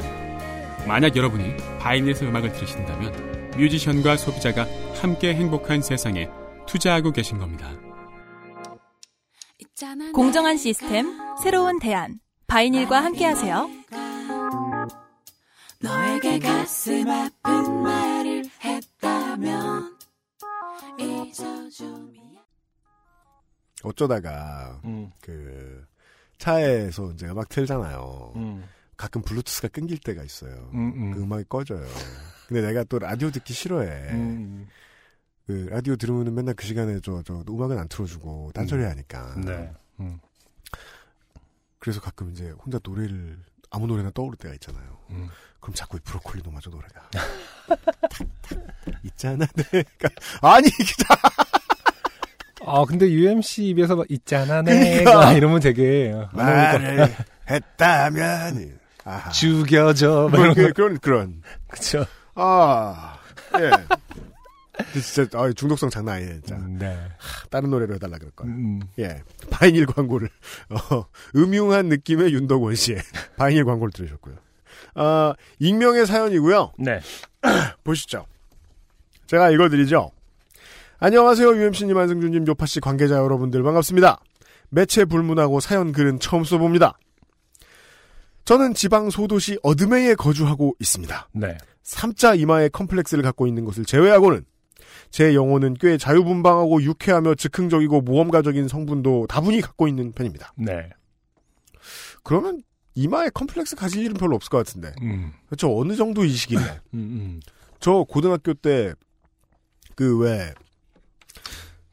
만약 0.88 1.16
여러분이 1.16 1.58
바이닐에서 1.80 2.26
음악을 2.26 2.54
들으신다면 2.54 3.52
뮤지션과 3.58 4.18
소비자가 4.18 4.66
함께 5.02 5.34
행복한 5.34 5.82
세상에 5.82 6.30
투자하고 6.66 7.12
계신 7.12 7.38
겁니다. 7.38 7.70
공정한 10.12 10.58
시스템, 10.58 11.16
새로운 11.44 11.78
대안. 11.78 12.20
바이닐과 12.48 13.04
함께하세요. 13.04 13.70
너에게 15.80 16.40
가슴 16.40 17.08
아픈 17.08 17.84
말을 17.84 18.44
했다면 18.64 19.98
잊어줌이야 20.98 22.42
어쩌다가 23.84 24.82
음. 24.86 25.12
그 25.22 25.86
차에서 26.40 27.12
이제 27.12 27.28
음악 27.28 27.50
틀잖아요. 27.50 28.34
음. 28.36 28.64
가끔 28.96 29.22
블루투스가 29.22 29.68
끊길 29.68 30.00
때가 30.00 30.24
있어요. 30.24 30.72
음. 30.74 30.94
음. 30.96 31.12
그 31.12 31.22
음악이 31.22 31.44
꺼져요. 31.50 31.86
근데 32.48 32.62
내가 32.62 32.84
또 32.86 32.98
라디오 32.98 33.30
듣기 33.30 33.54
싫어해. 33.54 34.10
음. 35.50 35.66
그 35.68 35.70
라디오 35.70 35.96
들으면 35.96 36.34
맨날 36.34 36.54
그 36.56 36.66
시간에 36.66 37.00
저, 37.02 37.22
저 37.24 37.44
음악은 37.48 37.78
안 37.78 37.88
틀어주고 37.88 38.52
딴소리 38.54 38.84
하니까. 38.84 39.36
네. 39.38 39.72
음. 40.00 40.20
그래서 41.80 42.02
가끔 42.02 42.32
이제 42.32 42.50
혼자 42.64 42.80
노래를 42.84 43.40
아무 43.70 43.88
노래나 43.88 44.12
떠오를 44.12 44.38
때가 44.38 44.54
있잖아요. 44.56 44.98
음. 45.12 45.30
그럼 45.60 45.74
자꾸 45.76 45.98
이 45.98 46.00
브로콜리 46.02 46.44
너마저 46.44 46.70
노래가 46.70 47.10
있잖아 49.04 49.46
내가 49.56 50.10
아니 50.42 50.68
아, 52.66 52.84
근데 52.86 53.10
UMC 53.10 53.68
입에서 53.70 53.96
막 53.96 54.06
있잖아, 54.10 54.62
그러니까. 54.62 55.10
내가. 55.10 55.34
이러면 55.38 55.60
되게. 55.62 56.12
것 56.12 56.30
말을 56.34 57.16
했다면 57.50 58.80
아하. 59.06 59.30
죽여줘. 59.32 60.30
막 60.32 60.38
뭐, 60.46 60.54
그, 60.54 60.68
거. 60.68 60.74
그런 60.74 61.00
그런 61.00 61.42
그쵸. 61.70 62.06
아 62.36 63.18
예. 63.60 63.72
진짜 64.94 65.38
아, 65.38 65.52
중독성 65.52 65.90
장난 65.90 66.16
아니네 66.16 66.32
진짜 66.42 66.58
네. 66.68 66.98
다른 67.50 67.70
노래로 67.70 67.96
해달라 67.96 68.18
그럴 68.18 68.32
걸. 68.32 68.48
음. 68.48 68.80
예 69.00 69.22
바이닐 69.50 69.86
광고를 69.86 70.30
어, 70.70 71.06
음흉한 71.36 71.88
느낌의 71.88 72.34
윤덕원 72.34 72.76
씨의 72.76 73.00
바이닐 73.38 73.66
광고를 73.66 73.92
들으셨고요. 73.92 74.36
아 74.96 75.34
익명의 75.60 76.06
사연이고요. 76.06 76.74
네. 76.80 77.00
보시죠. 77.84 78.26
제가 79.28 79.50
읽어드리죠. 79.52 80.12
안녕하세요. 81.00 81.56
UMC님, 81.56 81.96
안승준님, 81.96 82.48
요팟시 82.48 82.80
관계자 82.80 83.18
여러분들 83.18 83.62
반갑습니다. 83.62 84.20
매체 84.70 85.06
불문하고 85.06 85.60
사연 85.60 85.92
글은 85.92 86.20
처음 86.20 86.44
써봅니다. 86.44 86.98
저는 88.46 88.74
지방 88.74 89.10
소도시 89.10 89.60
어드메이에 89.62 90.16
거주하고 90.16 90.76
있습니다. 90.80 91.30
네. 91.34 91.58
M자 91.84 92.34
이마에 92.36 92.70
컴플렉스를 92.70 93.24
갖고 93.24 93.46
있는 93.46 93.66
것을 93.66 93.86
제외하고는 93.86 94.46
제 95.10 95.34
영혼은 95.36 95.76
꽤 95.76 95.98
자유분방하고 95.98 96.82
유쾌하며 96.84 97.36
즉흥적이고 97.36 98.02
모험가적인 98.02 98.68
성분도 98.68 99.28
다분히 99.28 99.62
갖고 99.62 99.88
있는 99.88 100.12
편입니다. 100.12 100.54
네. 100.58 100.90
그러면 102.24 102.62
이마에 102.96 103.30
컴플렉스 103.34 103.76
가질 103.76 104.04
일은 104.04 104.16
별로 104.16 104.36
없을 104.36 104.50
것 104.50 104.58
같은데. 104.58 104.92
음. 105.02 105.32
그렇죠. 105.48 105.80
어느 105.80 105.96
정도 105.96 106.26
이식이네. 106.26 106.62
음, 106.62 106.80
음. 107.00 107.40
저 107.80 108.04
고등학교 108.08 108.54
때 108.54 108.94
그 109.96 110.20
왜 110.20 110.54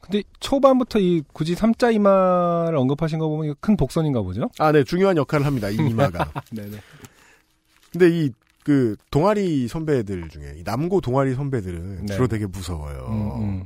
근데 0.00 0.22
초반부터 0.40 0.98
이 0.98 1.22
굳이 1.32 1.54
삼자 1.54 1.90
이마를 1.90 2.76
언급하신 2.76 3.18
거 3.18 3.28
보면 3.28 3.54
큰 3.60 3.74
복선인가 3.78 4.20
보죠? 4.20 4.50
아, 4.58 4.70
네, 4.70 4.84
중요한 4.84 5.16
역할을 5.16 5.46
합니다. 5.46 5.70
이 5.70 5.76
이마가. 5.88 6.30
네네. 6.52 6.78
근데 7.90 8.10
이, 8.10 8.30
그, 8.64 8.96
동아리 9.10 9.68
선배들 9.68 10.28
중에, 10.30 10.54
이 10.56 10.62
남고 10.64 11.00
동아리 11.00 11.34
선배들은 11.34 12.06
네. 12.06 12.14
주로 12.14 12.26
되게 12.26 12.46
무서워요. 12.46 13.06
음, 13.08 13.42
음, 13.42 13.64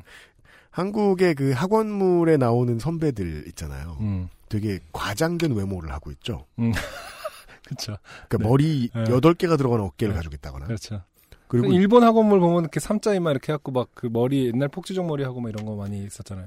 한국의 0.70 1.34
그 1.34 1.52
학원물에 1.52 2.36
나오는 2.36 2.78
선배들 2.78 3.44
있잖아요. 3.48 3.96
음. 4.00 4.28
되게 4.48 4.80
과장된 4.92 5.52
외모를 5.54 5.90
하고 5.92 6.10
있죠. 6.12 6.46
그렇죠. 7.66 7.96
그러니까 8.28 8.38
네. 8.38 8.44
머리 8.44 8.90
네. 8.94 9.04
여덟 9.12 9.34
개가 9.34 9.56
들어가는 9.56 9.84
어깨를 9.84 10.12
네. 10.12 10.16
가지고 10.16 10.34
있다거나. 10.36 10.66
그렇죠. 10.66 11.02
그리고 11.48 11.68
일본 11.72 12.02
학원물 12.02 12.40
보면 12.40 12.62
이렇게 12.64 12.78
삼자 12.80 13.14
이마 13.14 13.30
이렇게 13.30 13.52
해갖고 13.52 13.72
막 13.72 13.88
그 13.94 14.06
머리 14.06 14.46
옛날 14.46 14.68
폭주족 14.68 15.06
머리 15.06 15.24
하고 15.24 15.40
막 15.40 15.48
이런 15.48 15.64
거 15.64 15.76
많이 15.76 16.04
있었잖아요. 16.04 16.46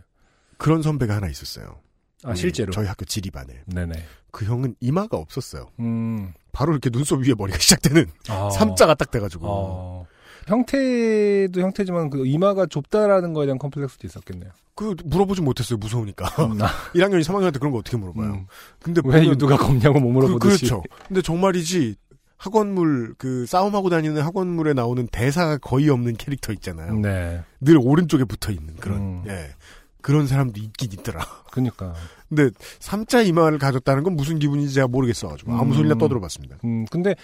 그런 0.58 0.82
선배가 0.84 1.16
하나 1.16 1.28
있었어요. 1.28 1.80
아 2.24 2.30
우리 2.32 2.38
실제로. 2.38 2.72
저희 2.72 2.86
학교 2.86 3.04
지리반에. 3.06 3.64
네네. 3.66 3.96
그 4.32 4.46
형은 4.46 4.76
이마가 4.80 5.18
없었어요. 5.18 5.68
음. 5.80 6.34
바로 6.52 6.72
이렇게 6.74 6.90
눈썹 6.90 7.20
위에 7.20 7.34
머리가 7.38 7.58
시작되는 7.60 8.06
아. 8.30 8.50
삼자가 8.50 8.96
딱 8.96 9.12
돼가지고. 9.12 9.46
어. 9.48 10.08
형태도 10.48 11.62
형태지만 11.62 12.10
그 12.10 12.26
이마가 12.26 12.66
좁다라는 12.66 13.34
거에 13.34 13.46
대한 13.46 13.58
컴플렉스도 13.60 14.08
있었겠네요. 14.08 14.50
그 14.76 14.96
물어보지 15.06 15.42
못했어요. 15.42 15.78
무서우니까. 15.78 16.26
음, 16.46 16.62
아, 16.62 16.68
1학년, 16.96 17.22
3학년 17.24 17.54
때 17.54 17.60
그런 17.60 17.72
거 17.72 17.78
어떻게 17.78 17.98
물어봐요. 17.98 18.32
음. 18.32 18.48
근데 18.82 19.02
왜 19.06 19.26
유두가 19.26 19.58
겁냐고 19.58 20.00
못 20.00 20.08
그, 20.08 20.14
물어보듯이. 20.14 20.66
그렇죠. 20.66 20.84
근데 21.08 21.22
정말이지 21.22 21.96
학원물 22.38 23.14
그 23.20 23.46
싸움하고 23.46 23.92
다니는 23.92 24.24
학원물에 24.24 24.74
나오는 24.74 25.08
대사가 25.12 25.58
거의 25.58 25.90
없는 25.90 26.16
캐릭터 26.18 26.52
있잖아요. 26.54 26.96
네. 26.96 27.44
늘 27.60 27.78
오른쪽에 27.78 28.24
붙어 28.24 28.52
있는 28.52 28.76
그런 28.78 28.98
음. 28.98 29.24
예 29.28 29.54
그런 30.02 30.28
사람도 30.28 30.60
있긴 30.60 30.92
있더라. 30.94 31.26
그니까. 31.52 31.94
근데 32.30 32.50
삼자 32.80 33.22
이마를 33.22 33.58
가졌다는 33.58 34.04
건 34.04 34.16
무슨 34.16 34.40
기분인지 34.40 34.74
제가 34.74 34.88
모르겠어가지고 34.88 35.54
아무 35.54 35.72
음. 35.72 35.74
소리나 35.74 35.96
떠들어봤습니다. 35.96 36.58
음, 36.64 36.86
근데 36.90 37.16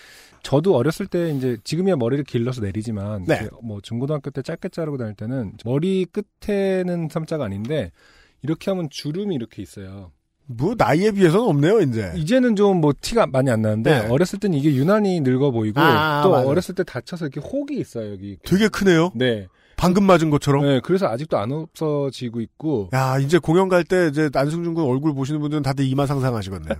저도 0.43 0.75
어렸을 0.75 1.07
때 1.07 1.31
이제 1.31 1.57
지금이야 1.63 1.95
머리를 1.95 2.23
길러서 2.25 2.61
내리지만 2.61 3.25
네. 3.25 3.47
뭐 3.63 3.79
중고등학교 3.81 4.29
때 4.31 4.41
짧게 4.41 4.69
자르고 4.69 4.97
다닐 4.97 5.13
때는 5.15 5.53
머리 5.65 6.05
끝에는 6.05 7.09
삼자가 7.09 7.45
아닌데 7.45 7.91
이렇게 8.41 8.69
하면 8.71 8.89
주름이 8.89 9.33
이렇게 9.35 9.61
있어요. 9.61 10.11
뭐 10.49 10.75
나이에 10.77 11.11
비해서는 11.11 11.45
없네요 11.45 11.81
이제. 11.81 12.13
이제는 12.15 12.55
좀 12.55 12.79
뭐 12.79 12.93
티가 12.99 13.27
많이 13.27 13.49
안 13.49 13.61
나는데 13.61 14.01
네. 14.03 14.07
어렸을 14.07 14.39
때는 14.39 14.57
이게 14.57 14.73
유난히 14.75 15.19
늙어 15.21 15.51
보이고 15.51 15.79
아, 15.81 16.21
또 16.23 16.31
맞아요. 16.31 16.47
어렸을 16.47 16.75
때 16.75 16.83
다쳐서 16.83 17.25
이렇게 17.27 17.39
혹이 17.45 17.77
있어요 17.79 18.11
여기. 18.13 18.37
되게 18.45 18.67
크네요. 18.69 19.11
네. 19.15 19.47
방금 19.77 20.05
맞은 20.05 20.29
것처럼. 20.31 20.65
네. 20.65 20.79
그래서 20.83 21.07
아직도 21.07 21.37
안 21.37 21.51
없어지고 21.51 22.41
있고. 22.41 22.89
야 22.93 23.17
이제 23.19 23.37
공연 23.37 23.69
갈 23.69 23.83
때 23.83 24.07
이제 24.07 24.29
안승준 24.33 24.73
군 24.73 24.85
얼굴 24.85 25.13
보시는 25.13 25.39
분들은 25.39 25.63
다들 25.63 25.85
이마 25.85 26.05
상상하시겠네요. 26.07 26.75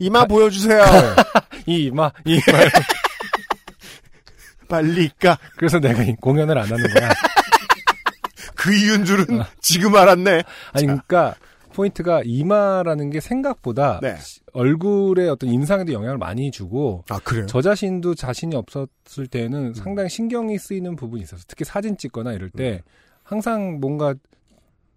이마 0.00 0.24
보여주세요. 0.24 0.82
이마 1.66 2.10
이마. 2.24 2.42
빨리 4.68 5.10
까. 5.20 5.38
그래서 5.56 5.78
내가 5.78 6.02
이 6.02 6.14
공연을 6.20 6.56
안 6.56 6.64
하는 6.64 6.94
거야. 6.94 7.10
그 8.56 8.74
이유인 8.74 9.04
줄은 9.04 9.42
아. 9.42 9.46
지금 9.60 9.94
알았네. 9.94 10.42
아니 10.72 10.86
그러니까 10.86 11.34
포인트가 11.74 12.22
이마라는 12.24 13.10
게 13.10 13.20
생각보다 13.20 14.00
네. 14.02 14.16
얼굴의 14.52 15.28
어떤 15.28 15.48
인상에도 15.50 15.92
영향을 15.92 16.18
많이 16.18 16.50
주고 16.50 17.04
아? 17.08 17.18
저 17.46 17.62
자신도 17.62 18.14
자신이 18.14 18.54
없었을 18.54 19.26
때는 19.30 19.74
상당히 19.74 20.08
신경이 20.08 20.58
쓰이는 20.58 20.94
부분이 20.96 21.22
있었어. 21.22 21.44
특히 21.48 21.64
사진 21.64 21.96
찍거나 21.96 22.32
이럴 22.32 22.50
때 22.50 22.82
항상 23.22 23.80
뭔가 23.80 24.14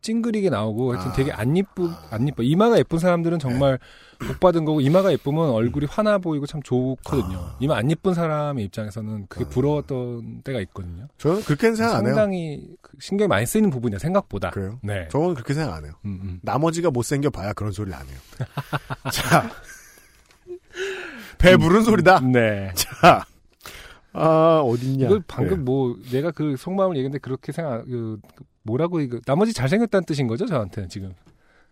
찡그리게 0.01 0.49
나오고 0.49 0.93
하여튼 0.93 1.11
아. 1.11 1.13
되게 1.13 1.31
안 1.31 1.55
이쁘 1.55 1.89
안 2.11 2.27
이뻐. 2.27 2.43
이마가 2.43 2.77
예쁜 2.77 2.99
사람들은 2.99 3.39
정말 3.39 3.79
복 4.20 4.39
받은 4.39 4.66
거고 4.66 4.82
이마가 4.82 5.11
예쁘면 5.11 5.49
얼굴이 5.49 5.88
환해 5.89 6.18
보이고 6.20 6.45
참 6.45 6.61
좋거든요. 6.63 7.38
아. 7.38 7.57
이마 7.59 7.78
안 7.78 7.89
예쁜 7.91 8.13
사람의 8.13 8.63
입장에서는 8.66 9.28
그게 9.28 9.45
부러웠던 9.45 10.41
때가 10.43 10.59
있거든요. 10.61 11.07
저는 11.18 11.41
그렇게는 11.43 11.76
생각 11.76 11.95
안 11.95 12.05
해요. 12.05 12.16
상당히 12.16 12.68
그 12.82 12.97
신경이 12.99 13.28
많이 13.28 13.45
쓰이는 13.45 13.70
부분이야 13.70 13.99
생각보다. 13.99 14.51
그래요? 14.51 14.80
네. 14.82 15.07
저는 15.09 15.34
그렇게 15.34 15.53
생각 15.53 15.76
안 15.76 15.86
해요. 15.86 15.93
음, 16.05 16.20
음. 16.22 16.39
나머지가 16.41 16.91
못생겨 16.91 17.30
봐야 17.30 17.53
그런 17.53 17.72
소리를 17.72 17.97
안 17.97 18.05
해요. 18.07 18.18
자. 19.11 19.49
배부른 21.38 21.84
소리다. 21.84 22.20
네. 22.22 22.72
자. 22.76 23.26
아, 24.13 24.61
어딨냐. 24.63 25.07
이걸 25.07 25.24
방금 25.28 25.59
예. 25.59 25.61
뭐 25.61 25.97
내가 26.11 26.32
그 26.32 26.55
속마음을 26.57 26.95
얘기했는데 26.95 27.20
그렇게 27.20 27.51
생각 27.51 27.86
그 27.86 28.20
뭐라고 28.63 29.01
이거 29.01 29.20
나머지 29.26 29.53
잘생겼다는 29.53 30.05
뜻인 30.05 30.28
거죠 30.28 30.45
저한테는 30.45 30.89
지금. 30.89 31.13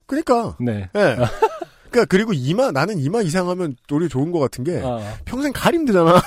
그러니까. 0.06 0.58
네. 0.60 0.90
예. 0.96 1.18
그러니까 1.94 2.06
그리고 2.06 2.34
이마 2.34 2.72
나는 2.72 3.00
이마 3.00 3.22
이상하면 3.22 3.76
오히려 3.92 4.08
좋은 4.10 4.32
것 4.32 4.40
같은 4.40 4.64
게 4.64 4.82
아, 4.84 5.00
평생 5.26 5.54
가림 5.54 5.86
되잖아. 5.86 6.22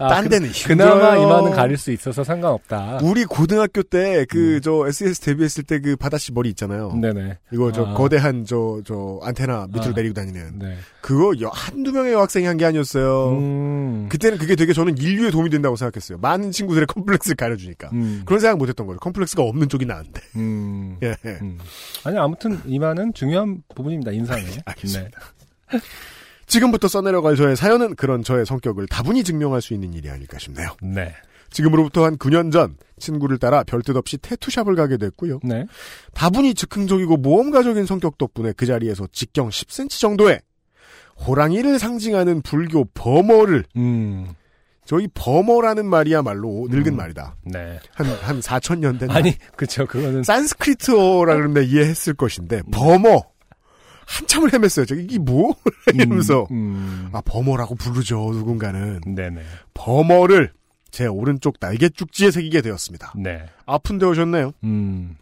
아, 0.00 0.08
딴 0.08 0.24
그, 0.24 0.28
데는 0.30 0.50
그나마 0.66 0.92
힘들어요. 1.14 1.22
이마는 1.22 1.50
가릴 1.52 1.76
수 1.76 1.92
있어서 1.92 2.24
상관없다. 2.24 3.00
우리 3.02 3.24
고등학교 3.24 3.82
때그 3.82 4.56
음. 4.56 4.60
저 4.62 4.86
SES 4.88 5.20
데뷔했을 5.20 5.64
때 5.64 5.78
그 5.80 5.96
바다씨 5.96 6.32
머리 6.32 6.48
있잖아요. 6.50 6.92
네네. 6.94 7.38
이거 7.52 7.70
저 7.72 7.84
아. 7.86 7.94
거대한 7.94 8.44
저저 8.44 9.20
안테나 9.22 9.68
밑으로 9.72 9.90
아. 9.90 9.92
내리고 9.96 10.14
다니는 10.14 10.58
네. 10.58 10.76
그거 11.00 11.32
여- 11.40 11.50
한두 11.52 11.92
명의 11.92 12.12
여학생이 12.12 12.46
한 12.46 12.56
게 12.56 12.64
아니었어요. 12.66 13.30
음. 13.38 14.06
그때는 14.10 14.36
그게 14.38 14.54
되게 14.56 14.72
저는 14.72 14.98
인류에 14.98 15.30
도움이 15.30 15.48
된다고 15.50 15.76
생각했어요. 15.76 16.18
많은 16.18 16.50
친구들의 16.50 16.86
컴플렉스를 16.86 17.36
가려주니까. 17.36 17.90
음. 17.92 18.22
그런 18.26 18.40
생각 18.40 18.58
못했던 18.58 18.86
거예요. 18.86 18.98
컴플렉스가 18.98 19.42
없는 19.42 19.68
쪽이 19.68 19.86
나은데. 19.86 20.20
음. 20.36 20.96
예. 21.02 21.14
음. 21.42 21.58
아니 22.04 22.18
아무튼 22.18 22.60
이마는 22.66 23.14
중요한 23.14 23.62
부분입니다 23.74 24.12
인상에. 24.12 24.44
알겠습니다. 24.66 25.18
지금부터 26.50 26.88
써내려갈 26.88 27.36
저의 27.36 27.56
사연은 27.56 27.94
그런 27.94 28.24
저의 28.24 28.44
성격을 28.44 28.88
다분히 28.88 29.22
증명할 29.22 29.62
수 29.62 29.72
있는 29.72 29.94
일이 29.94 30.10
아닐까 30.10 30.38
싶네요. 30.38 30.74
네. 30.82 31.04
네. 31.04 31.14
지금으로부터 31.50 32.04
한 32.04 32.16
9년 32.16 32.52
전 32.52 32.76
친구를 32.98 33.38
따라 33.38 33.62
별뜻 33.64 33.96
없이 33.96 34.18
태투샵을 34.18 34.74
가게 34.74 34.96
됐고요. 34.96 35.40
네. 35.42 35.64
다분히 36.12 36.54
즉흥적이고 36.54 37.16
모험가적인 37.16 37.86
성격 37.86 38.18
덕분에 38.18 38.52
그 38.56 38.66
자리에서 38.66 39.06
직경 39.12 39.48
10cm 39.48 40.00
정도의 40.00 40.40
호랑이를 41.26 41.78
상징하는 41.78 42.42
불교 42.42 42.84
범어를 42.94 43.64
음. 43.76 44.28
저희 44.84 45.06
범어라는 45.14 45.86
말이야말로 45.86 46.66
늙은 46.68 46.94
음. 46.94 46.96
말이다. 46.96 47.36
네. 47.44 47.78
한, 47.94 48.06
한 48.06 48.40
4천 48.40 48.78
년 48.78 48.98
된. 48.98 49.10
아니 49.10 49.36
그쵸 49.54 49.86
그거는 49.86 50.24
산스크리트어라 50.24 51.36
그러면 51.36 51.64
이해했을 51.64 52.14
것인데, 52.14 52.62
범어. 52.72 53.29
한참을 54.10 54.50
헤맸어요. 54.50 54.86
저 54.88 54.94
이게 54.96 55.18
뭐? 55.18 55.54
이러면서. 55.94 56.46
음. 56.50 57.08
아, 57.12 57.20
범어라고 57.24 57.76
부르죠, 57.76 58.30
누군가는. 58.32 59.00
네네. 59.06 59.42
범어를 59.74 60.52
제 60.90 61.06
오른쪽 61.06 61.54
날개죽지에 61.60 62.30
새기게 62.32 62.62
되었습니다. 62.62 63.14
네. 63.16 63.46
아픈데 63.66 64.06
오셨네요. 64.06 64.52
음. 64.64 65.16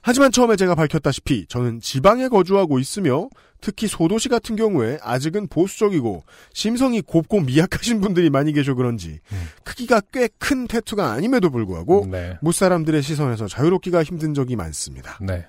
하지만 0.00 0.32
처음에 0.32 0.56
제가 0.56 0.74
밝혔다시피 0.74 1.46
저는 1.46 1.80
지방에 1.80 2.28
거주하고 2.28 2.78
있으며 2.78 3.28
특히 3.60 3.86
소도시 3.86 4.28
같은 4.28 4.56
경우에 4.56 4.98
아직은 5.00 5.46
보수적이고 5.46 6.24
심성이 6.52 7.00
곱고 7.02 7.40
미약하신 7.42 8.00
분들이 8.00 8.28
많이 8.28 8.52
계셔 8.52 8.74
그런지 8.74 9.20
음. 9.30 9.48
크기가 9.62 10.00
꽤 10.12 10.28
큰 10.40 10.66
태투가 10.66 11.12
아님에도 11.12 11.50
불구하고 11.50 12.08
네. 12.10 12.36
무사람들의 12.40 13.00
시선에서 13.02 13.46
자유롭기가 13.46 14.02
힘든 14.02 14.34
적이 14.34 14.56
많습니다. 14.56 15.18
네. 15.20 15.46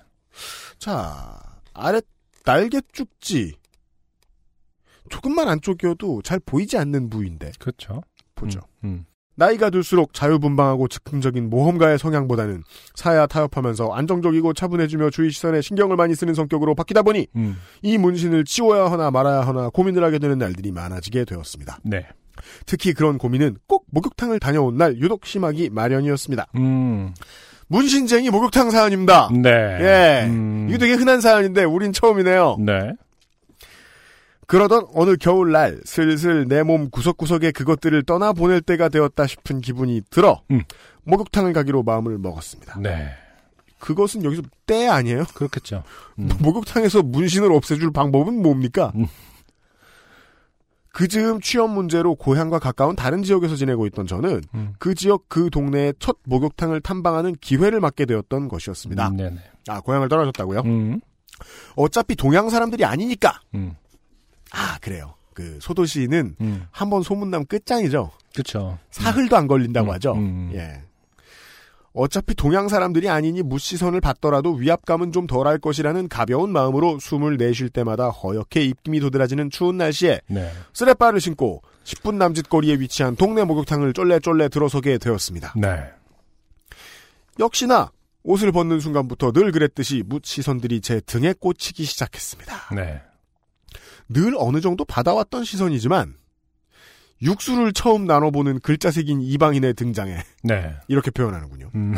자, 0.78 1.40
아래 1.72 2.00
날개죽지. 2.44 3.54
조금만 5.10 5.48
안쪽이어도 5.48 6.22
잘 6.22 6.40
보이지 6.44 6.78
않는 6.78 7.10
부위인데 7.10 7.52
그렇죠. 7.58 8.02
보죠. 8.34 8.60
음. 8.84 9.04
나이가 9.36 9.68
들수록 9.68 10.14
자유분방하고 10.14 10.86
즉흥적인 10.88 11.50
모험가의 11.50 11.98
성향보다는 11.98 12.62
사야 12.94 13.26
타협하면서 13.26 13.92
안정적이고 13.92 14.52
차분해지며 14.52 15.10
주위 15.10 15.30
시선에 15.30 15.60
신경을 15.60 15.96
많이 15.96 16.14
쓰는 16.14 16.34
성격으로 16.34 16.74
바뀌다 16.74 17.02
보니 17.02 17.26
음. 17.34 17.56
이 17.82 17.98
문신을 17.98 18.44
지워야 18.44 18.90
하나 18.90 19.10
말아야 19.10 19.40
하나 19.40 19.70
고민을 19.70 20.04
하게 20.04 20.18
되는 20.18 20.38
날들이 20.38 20.70
많아지게 20.70 21.24
되었습니다. 21.24 21.80
네. 21.82 22.06
특히 22.66 22.92
그런 22.92 23.18
고민은 23.18 23.56
꼭 23.66 23.86
목욕탕을 23.90 24.38
다녀온 24.38 24.76
날 24.76 24.96
유독 24.98 25.26
심하기 25.26 25.70
마련이었습니다. 25.70 26.46
음. 27.68 27.74
문신쟁이 27.74 28.30
목욕탕 28.30 28.70
사연입니다. 28.70 29.28
네. 29.32 29.50
예. 29.50 30.26
음. 30.26 30.66
이거 30.68 30.78
되게 30.78 30.94
흔한 30.94 31.20
사연인데 31.20 31.64
우린 31.64 31.92
처음이네요. 31.92 32.56
네. 32.60 32.92
그러던 34.46 34.86
어느 34.94 35.16
겨울날 35.16 35.80
슬슬 35.84 36.46
내 36.46 36.62
몸 36.62 36.90
구석구석에 36.90 37.50
그것들을 37.52 38.02
떠나보낼 38.04 38.60
때가 38.60 38.88
되었다 38.90 39.26
싶은 39.26 39.60
기분이 39.62 40.02
들어 40.10 40.42
음. 40.50 40.62
목욕탕을 41.04 41.52
가기로 41.54 41.82
마음을 41.82 42.18
먹었습니다. 42.18 42.78
네. 42.80 43.08
그것은 43.78 44.24
여기서 44.24 44.42
때 44.66 44.86
아니에요? 44.86 45.24
그렇겠죠. 45.34 45.82
음. 46.18 46.28
목욕탕에서 46.40 47.02
문신을 47.02 47.52
없애줄 47.52 47.92
방법은 47.92 48.40
뭡니까? 48.42 48.92
음. 50.94 50.96
그 50.96 51.08
즈음 51.08 51.40
취업 51.40 51.70
문제로 51.70 52.14
고향과 52.14 52.60
가까운 52.60 52.94
다른 52.94 53.22
지역에서 53.22 53.56
지내고 53.56 53.86
있던 53.86 54.06
저는 54.06 54.42
음. 54.54 54.74
그 54.78 54.94
지역 54.94 55.28
그 55.28 55.50
동네의 55.50 55.94
첫 55.98 56.18
목욕탕을 56.24 56.80
탐방하는 56.80 57.34
기회를 57.40 57.80
맞게 57.80 58.06
되었던 58.06 58.48
것이었습니다. 58.48 59.08
음. 59.08 59.38
아, 59.68 59.80
고향을 59.80 60.08
떨어졌다고요? 60.08 60.60
음. 60.60 61.00
어차피 61.74 62.14
동양 62.14 62.48
사람들이 62.48 62.84
아니니까. 62.84 63.40
음. 63.54 63.74
아, 64.52 64.78
그래요. 64.78 65.14
그 65.34 65.58
소도시는 65.60 66.36
음. 66.40 66.66
한번 66.70 67.02
소문나면 67.02 67.46
끝장이죠. 67.46 68.12
그렇죠. 68.32 68.78
사흘도 68.90 69.36
안 69.36 69.48
걸린다고 69.48 69.90
음, 69.90 69.94
하죠. 69.94 70.14
음. 70.14 70.52
예. 70.54 70.80
어차피 71.94 72.34
동양 72.34 72.68
사람들이 72.68 73.08
아니니 73.08 73.42
무시선을 73.42 74.00
받더라도 74.00 74.52
위압감은 74.54 75.12
좀 75.12 75.28
덜할 75.28 75.58
것이라는 75.58 76.08
가벼운 76.08 76.50
마음으로 76.50 76.98
숨을 76.98 77.36
내쉴 77.36 77.70
때마다 77.70 78.08
허옇게 78.10 78.64
입김이 78.64 78.98
도드라지는 78.98 79.50
추운 79.50 79.78
날씨에 79.78 80.20
네. 80.26 80.50
쓰레빠를 80.72 81.20
신고 81.20 81.62
10분 81.84 82.16
남짓 82.16 82.48
거리에 82.48 82.74
위치한 82.74 83.14
동네 83.14 83.44
목욕탕을 83.44 83.92
쫄래쫄래 83.92 84.48
들어서게 84.48 84.98
되었습니다. 84.98 85.54
네. 85.56 85.84
역시나 87.38 87.92
옷을 88.24 88.50
벗는 88.50 88.80
순간부터 88.80 89.30
늘 89.30 89.52
그랬듯이 89.52 90.02
묻 90.04 90.24
시선들이 90.24 90.80
제 90.80 91.00
등에 91.00 91.32
꽂히기 91.38 91.84
시작했습니다. 91.84 92.74
네. 92.74 93.02
늘 94.08 94.34
어느 94.36 94.60
정도 94.60 94.84
받아왔던 94.84 95.44
시선이지만 95.44 96.16
육수를 97.22 97.72
처음 97.72 98.04
나눠보는 98.06 98.60
글자 98.60 98.90
새긴 98.90 99.20
이방인의 99.20 99.74
등장에 99.74 100.16
네. 100.42 100.74
이렇게 100.88 101.10
표현하는군요. 101.10 101.70
음. 101.74 101.94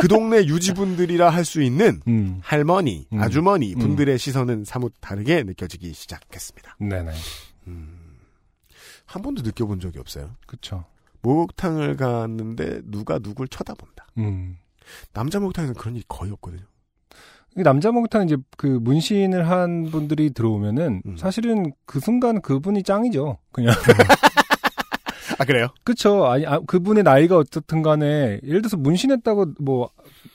그 0.00 0.08
동네 0.08 0.38
유지분들이라 0.46 1.30
할 1.30 1.44
수 1.44 1.62
있는 1.62 2.00
음. 2.08 2.40
할머니, 2.42 3.06
음. 3.12 3.20
아주머니 3.20 3.74
음. 3.74 3.78
분들의 3.78 4.18
시선은 4.18 4.64
사뭇 4.64 4.92
다르게 5.00 5.42
느껴지기 5.44 5.92
시작했습니다. 5.92 6.76
네네. 6.80 7.12
한 9.06 9.22
번도 9.22 9.42
느껴본 9.42 9.80
적이 9.80 9.98
없어요. 10.00 10.30
그쵸. 10.46 10.84
목욕탕을 11.22 11.96
갔는데 11.96 12.80
누가 12.84 13.18
누굴 13.18 13.46
쳐다본다. 13.48 14.06
음. 14.18 14.56
남자 15.12 15.38
목욕탕에서는 15.38 15.78
그런 15.78 15.94
일이 15.96 16.04
거의 16.08 16.32
없거든요. 16.32 16.62
이 17.56 17.62
남자 17.62 17.92
목욕탕 17.92 18.24
이제 18.24 18.36
그 18.56 18.66
문신을 18.66 19.48
한 19.48 19.84
분들이 19.90 20.30
들어오면은 20.32 21.02
음. 21.06 21.16
사실은 21.16 21.72
그 21.86 22.00
순간 22.00 22.40
그분이 22.40 22.82
짱이죠. 22.82 23.38
그냥. 23.52 23.74
아 25.38 25.44
그래요? 25.44 25.68
그쵸. 25.84 26.26
아니, 26.26 26.46
아, 26.46 26.60
그분의 26.66 27.02
나이가 27.02 27.36
어떻든 27.36 27.82
간에, 27.82 28.40
예를 28.44 28.62
들어서 28.62 28.76
문신했다고, 28.76 29.54
뭐, 29.60 29.90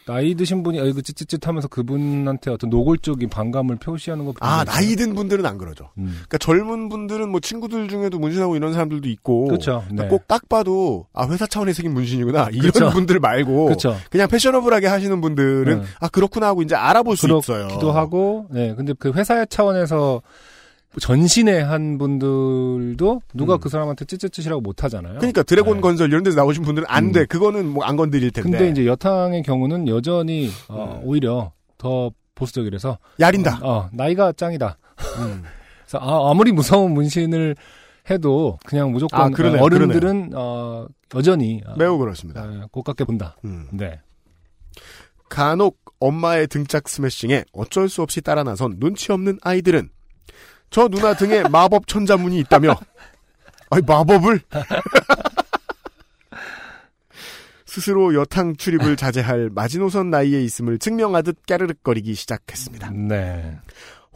나이 0.06 0.34
드신 0.36 0.64
분이, 0.64 0.80
아이고, 0.80 1.02
찌찌찌 1.02 1.38
하면서 1.44 1.68
그분한테 1.68 2.50
어떤 2.52 2.70
노골적인 2.70 3.30
반감을 3.30 3.76
표시하는 3.78 4.26
것 4.26 4.36
아 4.42 4.64
나이 4.66 4.96
든 4.96 5.14
분들은 5.14 5.46
안 5.46 5.58
그러죠. 5.58 5.90
음. 5.98 6.08
그러니까 6.28 6.38
젊은 6.40 6.90
분들은 6.90 7.30
뭐 7.30 7.40
친구들 7.40 7.88
중에도 7.90 8.18
문신하고 8.20 8.56
이런 8.56 8.74
사람들도 8.74 9.08
있고. 9.10 9.48
그쵸. 9.50 9.84
네. 9.92 10.08
꼭딱 10.08 10.50
봐도 10.50 11.06
아 11.14 11.28
회사 11.28 11.46
차원에 11.46 11.74
생긴 11.74 11.94
문신이구나 11.94 12.50
이런 12.54 12.72
그쵸. 12.72 12.90
분들 12.92 13.20
말고 13.20 13.68
그쵸. 13.68 13.96
그냥 14.10 14.28
패셔너블하게 14.30 14.88
하시는 14.88 15.22
분들은 15.22 15.80
네. 15.82 15.86
아 16.00 16.08
그렇구나 16.10 16.48
하고 16.48 16.62
이제 16.64 16.76
알아볼 16.76 17.16
수 17.18 17.28
있어요. 17.28 17.68
그렇기도 17.68 17.92
하고, 17.92 18.48
네. 18.52 18.74
근데 18.76 18.94
그 18.98 19.12
회사 19.14 19.46
차원에서 19.46 20.22
전신에 21.00 21.60
한 21.62 21.98
분들도 21.98 23.22
누가 23.34 23.56
음. 23.56 23.60
그 23.60 23.70
사람한테 23.70 24.06
찌찌찌시라고 24.06 24.62
못 24.62 24.84
하잖아요. 24.84 25.18
그러니까 25.18 25.44
드래곤 25.44 25.76
네. 25.78 25.82
건설 25.82 26.10
이런 26.10 26.24
데서 26.24 26.38
나오신 26.38 26.64
분들은 26.64 26.88
안 26.90 27.06
음. 27.06 27.12
돼. 27.12 27.26
그거는 27.26 27.68
뭐 27.68 27.84
안 27.86 27.96
건드릴 27.96 28.32
텐데. 28.32 28.50
근데 28.52 28.70
이제 28.70 28.86
여탕의 28.88 29.44
경우는 29.44 29.88
여전히, 29.88 30.50
어, 30.68 31.00
음. 31.02 31.08
오히려 31.08 31.52
더 31.78 32.12
보수적이라서, 32.36 32.98
야린다. 33.20 33.60
어, 33.62 33.90
나이가 33.94 34.32
짱이다. 34.32 34.78
음. 35.20 35.44
그래서 35.86 35.98
아, 36.00 36.32
아무리 36.32 36.52
무서운 36.52 36.94
문신을 36.94 37.56
해도 38.10 38.58
그냥 38.66 38.92
무조건 38.92 39.22
아, 39.22 39.30
그러네요. 39.30 39.62
어, 39.62 39.66
어른들은 39.66 40.32
어, 40.36 40.88
여전히 41.16 41.62
어, 41.68 41.76
매우 41.78 41.98
그렇습니다. 42.00 42.42
어, 42.44 42.68
고깝게 42.72 43.04
본다. 43.04 43.36
음. 43.46 43.68
네. 43.72 44.00
간혹 45.30 45.78
엄마의 46.00 46.48
등짝 46.48 46.88
스매싱에 46.90 47.46
어쩔 47.54 47.90
수 47.90 48.02
없이 48.02 48.22
따라 48.22 48.44
나선 48.44 48.80
눈치 48.80 49.12
없는 49.12 49.38
아이들은 49.44 49.90
저 50.70 50.88
누나 50.88 51.14
등에 51.14 51.44
마법 51.44 51.88
천자문이 51.88 52.40
있다며 52.40 52.76
아니 53.70 53.84
마법을 53.86 54.42
스스로 57.66 58.16
여탕 58.16 58.56
출입을 58.56 58.96
자제할 58.96 59.50
마지노선 59.54 60.10
나이에 60.10 60.42
있음을 60.44 60.80
증명하듯 60.80 61.46
깨르륵거리기 61.46 62.16
시작했습니다. 62.16 62.90
네. 62.92 63.58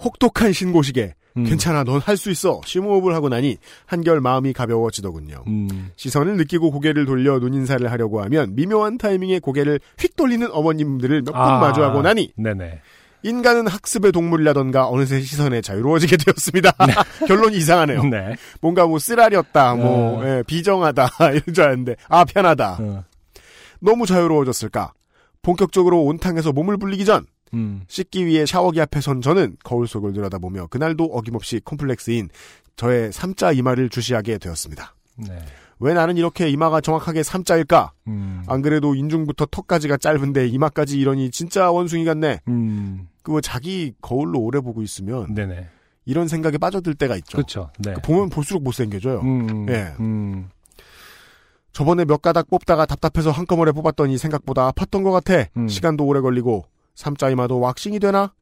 혹독한 0.03 0.53
신고식에 0.53 1.13
음. 1.37 1.43
괜찮아 1.45 1.83
넌 1.83 1.99
할 1.99 2.17
수 2.17 2.29
있어 2.31 2.61
심호흡을 2.65 3.13
하고 3.15 3.29
나니 3.29 3.57
한결 3.85 4.21
마음이 4.21 4.53
가벼워지더군요. 4.53 5.43
음. 5.47 5.91
시선을 5.95 6.37
느끼고 6.37 6.71
고개를 6.71 7.05
돌려 7.05 7.39
눈인사를 7.39 7.89
하려고 7.91 8.21
하면 8.23 8.55
미묘한 8.55 8.97
타이밍에 8.97 9.39
고개를 9.39 9.79
휙 9.99 10.15
돌리는 10.15 10.47
어머님들을 10.51 11.21
몇분 11.21 11.35
아. 11.35 11.59
마주하고 11.59 12.01
나니 12.01 12.33
네네. 12.35 12.81
인간은 13.23 13.67
학습의 13.67 14.11
동물이라던가 14.11 14.87
어느새 14.87 15.21
시선에 15.21 15.61
자유로워지게 15.61 16.17
되었습니다. 16.17 16.71
결론이 17.27 17.57
이상하네요. 17.57 18.03
네. 18.03 18.35
뭔가 18.61 18.85
뭐 18.85 18.99
쓰라렸다, 18.99 19.75
뭐 19.75 20.21
어. 20.21 20.27
예, 20.27 20.43
비정하다 20.45 21.09
이런 21.31 21.53
줄 21.53 21.63
알았는데 21.63 21.95
아 22.09 22.25
편하다. 22.25 22.77
어. 22.79 23.03
너무 23.79 24.05
자유로워졌을까? 24.05 24.93
본격적으로 25.41 26.03
온탕에서 26.03 26.51
몸을 26.51 26.77
불리기 26.77 27.05
전 27.05 27.25
음. 27.53 27.83
씻기 27.87 28.25
위해 28.25 28.45
샤워기 28.45 28.79
앞에 28.81 29.01
선 29.01 29.21
저는 29.21 29.57
거울 29.63 29.87
속을 29.87 30.13
들여다보며 30.13 30.67
그날도 30.67 31.05
어김없이 31.05 31.61
콤플렉스인 31.63 32.29
저의 32.75 33.11
삼자 33.11 33.51
이마를 33.51 33.89
주시하게 33.89 34.37
되었습니다. 34.37 34.95
네. 35.17 35.37
왜 35.79 35.93
나는 35.93 36.17
이렇게 36.17 36.49
이마가 36.49 36.81
정확하게 36.81 37.23
삼자일까? 37.23 37.91
음. 38.07 38.43
안 38.47 38.61
그래도 38.61 38.95
인중부터 38.95 39.47
턱까지가 39.51 39.97
짧은데 39.97 40.47
이마까지 40.47 40.97
이러니 40.97 41.29
진짜 41.31 41.71
원숭이 41.71 42.05
같네. 42.05 42.39
음. 42.47 43.07
그거 43.23 43.41
자기 43.41 43.93
거울로 44.01 44.39
오래 44.39 44.59
보고 44.59 44.81
있으면 44.81 45.33
네네. 45.33 45.67
이런 46.05 46.27
생각에 46.27 46.57
빠져들 46.57 46.93
때가 46.95 47.15
있죠. 47.17 47.37
그렇죠. 47.37 47.69
네. 47.79 47.93
그 47.93 48.01
보면 48.01 48.29
볼수록 48.29 48.61
못생겨져요. 48.63 49.21
음. 49.21 49.65
예. 49.69 49.93
음. 49.99 50.49
저번에 51.71 52.05
몇 52.05 52.21
가닥 52.21 52.49
뽑다가 52.49 52.85
답답해서 52.85 53.31
한꺼번에 53.31 53.71
뽑았더니 53.71 54.17
생각보다 54.17 54.69
아팠던 54.71 55.03
것 55.03 55.11
같아. 55.11 55.49
음. 55.57 55.67
시간도 55.67 56.05
오래 56.05 56.19
걸리고 56.21 56.65
삼자 56.93 57.29
이마도 57.29 57.59
왁싱이 57.59 57.99
되나? 57.99 58.33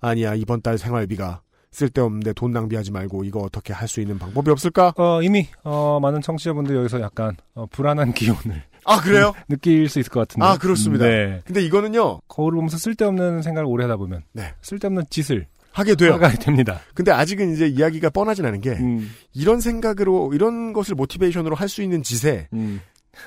아니야 0.00 0.34
이번 0.34 0.60
달 0.60 0.76
생활비가 0.76 1.40
쓸데없는데 1.70 2.34
돈 2.34 2.50
낭비하지 2.52 2.92
말고 2.92 3.24
이거 3.24 3.40
어떻게 3.40 3.72
할 3.72 3.88
수 3.88 4.00
있는 4.00 4.18
방법이 4.18 4.50
없을까? 4.50 4.92
어, 4.96 5.22
이미 5.22 5.48
어, 5.62 5.98
많은 6.00 6.20
청취자분들 6.20 6.76
여기서 6.76 7.00
약간 7.00 7.36
어, 7.54 7.66
불안한 7.66 8.12
기운을 8.12 8.62
아 8.84 9.00
그래요? 9.00 9.32
느낄 9.48 9.88
수 9.88 9.98
있을 10.00 10.10
것 10.10 10.20
같은데. 10.20 10.44
아, 10.46 10.56
그렇습니다. 10.56 11.06
네. 11.06 11.40
근데 11.44 11.62
이거는요 11.62 12.20
거울을 12.28 12.56
보면서 12.56 12.76
쓸데없는 12.78 13.42
생각을 13.42 13.66
오래 13.68 13.84
하다 13.84 13.96
보면 13.96 14.22
네. 14.32 14.54
쓸데없는 14.62 15.04
짓을 15.10 15.46
하게 15.72 15.94
돼요. 15.96 16.14
하게 16.14 16.36
됩니다. 16.38 16.80
근데 16.94 17.10
아직은 17.10 17.52
이제 17.54 17.66
이야기가 17.66 18.10
뻔하진 18.10 18.46
않은 18.46 18.60
게 18.60 18.70
음. 18.72 19.10
이런 19.32 19.60
생각으로 19.60 20.32
이런 20.34 20.72
것을 20.72 20.94
motivation으로 20.94 21.56
할 21.56 21.68
수 21.68 21.82
있는 21.82 22.02
짓에 22.02 22.48
음. 22.52 22.80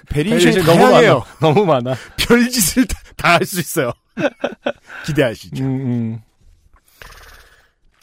variation이 0.10 0.56
variation이 0.56 0.66
다양해요. 0.80 1.14
많아. 1.20 1.26
너무 1.40 1.66
많아. 1.66 1.96
별 2.18 2.50
짓을 2.50 2.86
다 3.18 3.34
할 3.34 3.46
수 3.46 3.60
있어요. 3.60 3.92
기대하시죠. 5.06 5.64
음, 5.64 5.70
음. 5.70 6.20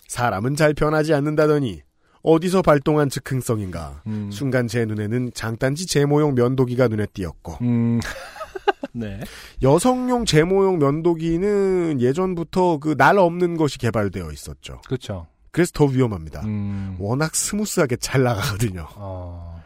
사람은 0.09 0.57
잘 0.57 0.74
변하지 0.74 1.14
않는다더니 1.14 1.80
어디서 2.25 2.62
발동한 2.62 3.09
즉흥성인가. 3.11 4.03
음. 4.07 4.31
순간 4.33 4.66
제 4.66 4.85
눈에는 4.87 5.31
장딴지 5.34 5.86
제모용 5.87 6.35
면도기가 6.35 6.89
눈에 6.89 7.07
띄었고 7.07 7.59
음. 7.62 8.01
네. 8.93 9.20
여성용 9.62 10.25
제모용 10.25 10.79
면도기는 10.79 12.01
예전부터 12.01 12.79
그 12.79 12.97
날 12.97 13.18
없는 13.18 13.57
것이 13.57 13.79
개발되어 13.79 14.31
있었죠. 14.33 14.81
그렇죠. 14.87 15.27
그래서 15.51 15.70
더 15.75 15.85
위험합니다. 15.85 16.41
음. 16.47 16.97
워낙 16.99 17.35
smooth하게 17.36 17.97
잘 17.97 18.22
나가거든요. 18.22 18.89
어. 18.97 19.62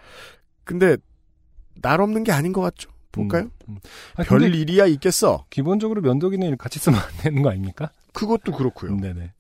근데 0.65 0.97
날 1.81 2.01
없는 2.01 2.25
게 2.25 2.33
아닌 2.33 2.53
것 2.53 2.61
같죠. 2.61 2.91
볼까요? 3.13 3.51
음. 3.69 3.79
아, 4.17 4.23
별 4.25 4.43
일이야 4.43 4.87
있겠어. 4.87 5.47
기본적으로 5.49 6.03
면도기는 6.03 6.57
같이 6.59 6.79
쓰면 6.79 6.99
안 7.01 7.09
되는 7.19 7.41
거 7.43 7.51
아닙니까? 7.51 7.91
그것도 8.13 8.53
그렇고요. 8.53 8.97
네네. 8.97 9.33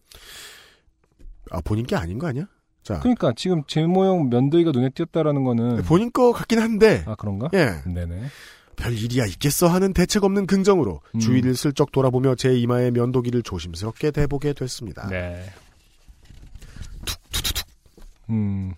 아 1.51 1.61
본인 1.63 1.85
게 1.87 1.97
아닌 1.97 2.19
거 2.19 2.27
아니야? 2.29 2.47
자 2.89 3.01
그러니까 3.01 3.35
지금 3.37 3.63
제모용 3.67 4.31
면도기가 4.31 4.71
눈에 4.71 4.89
띄었다라는 4.89 5.45
거는 5.45 5.83
본인 5.83 6.11
거 6.11 6.33
같긴 6.33 6.59
한데 6.59 7.05
아 7.07 7.15
그런가? 7.17 7.51
예. 7.53 7.83
네네. 7.85 8.23
별 8.77 8.97
일이야 8.97 9.27
있겠어 9.27 9.69
하는 9.69 9.93
대책 9.93 10.25
없는 10.25 10.47
긍정으로 10.47 11.03
음. 11.15 11.21
주위를 11.21 11.55
슬쩍 11.55 11.93
돌아보며 11.93 12.35
제 12.35 12.57
이마의 12.57 12.93
면도기를 12.93 13.43
조심스럽게 13.43 14.13
대보게 14.13 14.55
됐습니다. 14.55 15.07
네. 15.09 15.45
음. 18.31 18.73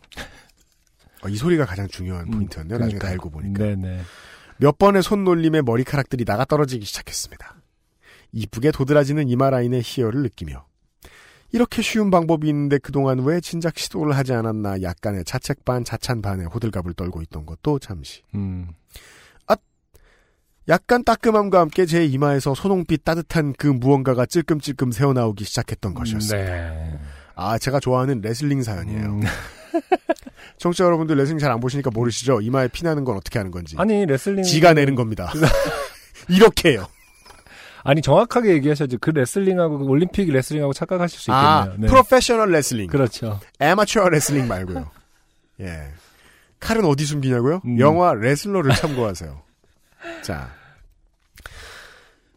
어, 1.23 1.29
이 1.29 1.37
소리가 1.37 1.65
가장 1.65 1.87
중요한 1.87 2.27
음, 2.27 2.31
포인트였네요. 2.33 2.79
나중에 2.79 2.99
그러니까요. 2.99 3.11
달고 3.11 3.31
보니까. 3.31 3.63
네네. 3.63 4.01
몇 4.57 4.77
번의 4.77 5.05
손놀림에 5.05 5.63
머리카락들이 5.63 6.25
나가 6.25 6.45
떨어지기 6.45 6.85
시작했습니다. 6.85 7.55
이쁘게 8.33 8.73
도드라지는 8.73 9.29
이마 9.29 9.51
라인의 9.51 9.83
희열을 9.85 10.23
느끼며 10.23 10.65
이렇게 11.53 11.83
쉬운 11.83 12.11
방법이 12.11 12.49
있는데 12.49 12.79
그동안 12.79 13.21
왜 13.21 13.41
진작 13.41 13.79
시도를 13.79 14.17
하지 14.17 14.33
않았나 14.33 14.83
약간의 14.83 15.25
자책 15.25 15.65
반 15.65 15.85
자찬 15.85 16.23
반의 16.23 16.47
호들갑을 16.47 16.95
떨고 16.95 17.23
있던 17.23 17.47
것도 17.47 17.79
잠시 17.79 18.23
음. 18.35 18.69
약간 20.69 21.03
따끔함과 21.03 21.59
함께 21.59 21.85
제 21.85 22.05
이마에서 22.05 22.55
선홍빛 22.55 23.05
따뜻한 23.05 23.55
그 23.59 23.67
무언가가 23.67 24.25
찔끔찔끔 24.25 24.93
새어나오기 24.93 25.45
시작했던 25.45 25.95
것이었어요. 25.95 26.45
네. 26.45 27.01
아 27.35 27.59
제가 27.59 27.81
좋아하는 27.81 28.21
레슬링 28.21 28.63
사연이에요. 28.63 29.07
음. 29.07 29.23
청취자 30.59 30.85
여러분들 30.85 31.17
레슬링 31.17 31.39
잘 31.39 31.51
안 31.51 31.59
보시니까 31.59 31.91
모르시죠? 31.93 32.41
이마에 32.43 32.69
피나는 32.69 33.05
건 33.05 33.17
어떻게 33.17 33.39
하는 33.41 33.51
건지. 33.51 33.75
아니 33.79 34.07
레슬링 34.07 34.45
지가 34.45 34.75
내는 34.75 34.95
겁니다. 34.95 35.33
이렇게 36.29 36.73
해요. 36.73 36.87
아니 37.83 38.03
정확하게 38.03 38.53
얘기하셔야죠. 38.55 38.99
그 39.01 39.11
레슬링하고 39.11 39.79
그 39.79 39.85
올림픽 39.85 40.31
레슬링하고 40.31 40.73
착각하실 40.73 41.19
수 41.19 41.33
아, 41.33 41.65
있겠네요. 41.65 41.81
네. 41.81 41.87
프로페셔널 41.89 42.51
레슬링. 42.51 42.89
그렇죠. 42.89 43.41
아마추어 43.59 44.09
레슬링 44.09 44.49
말고요. 44.49 44.91
예. 45.61 45.89
칼은 46.59 46.85
어디 46.85 47.05
숨기냐고요? 47.05 47.63
음. 47.65 47.79
영화 47.81 48.15
레슬러를 48.15 48.75
참고하세요. 48.75 49.43
자. 50.23 50.51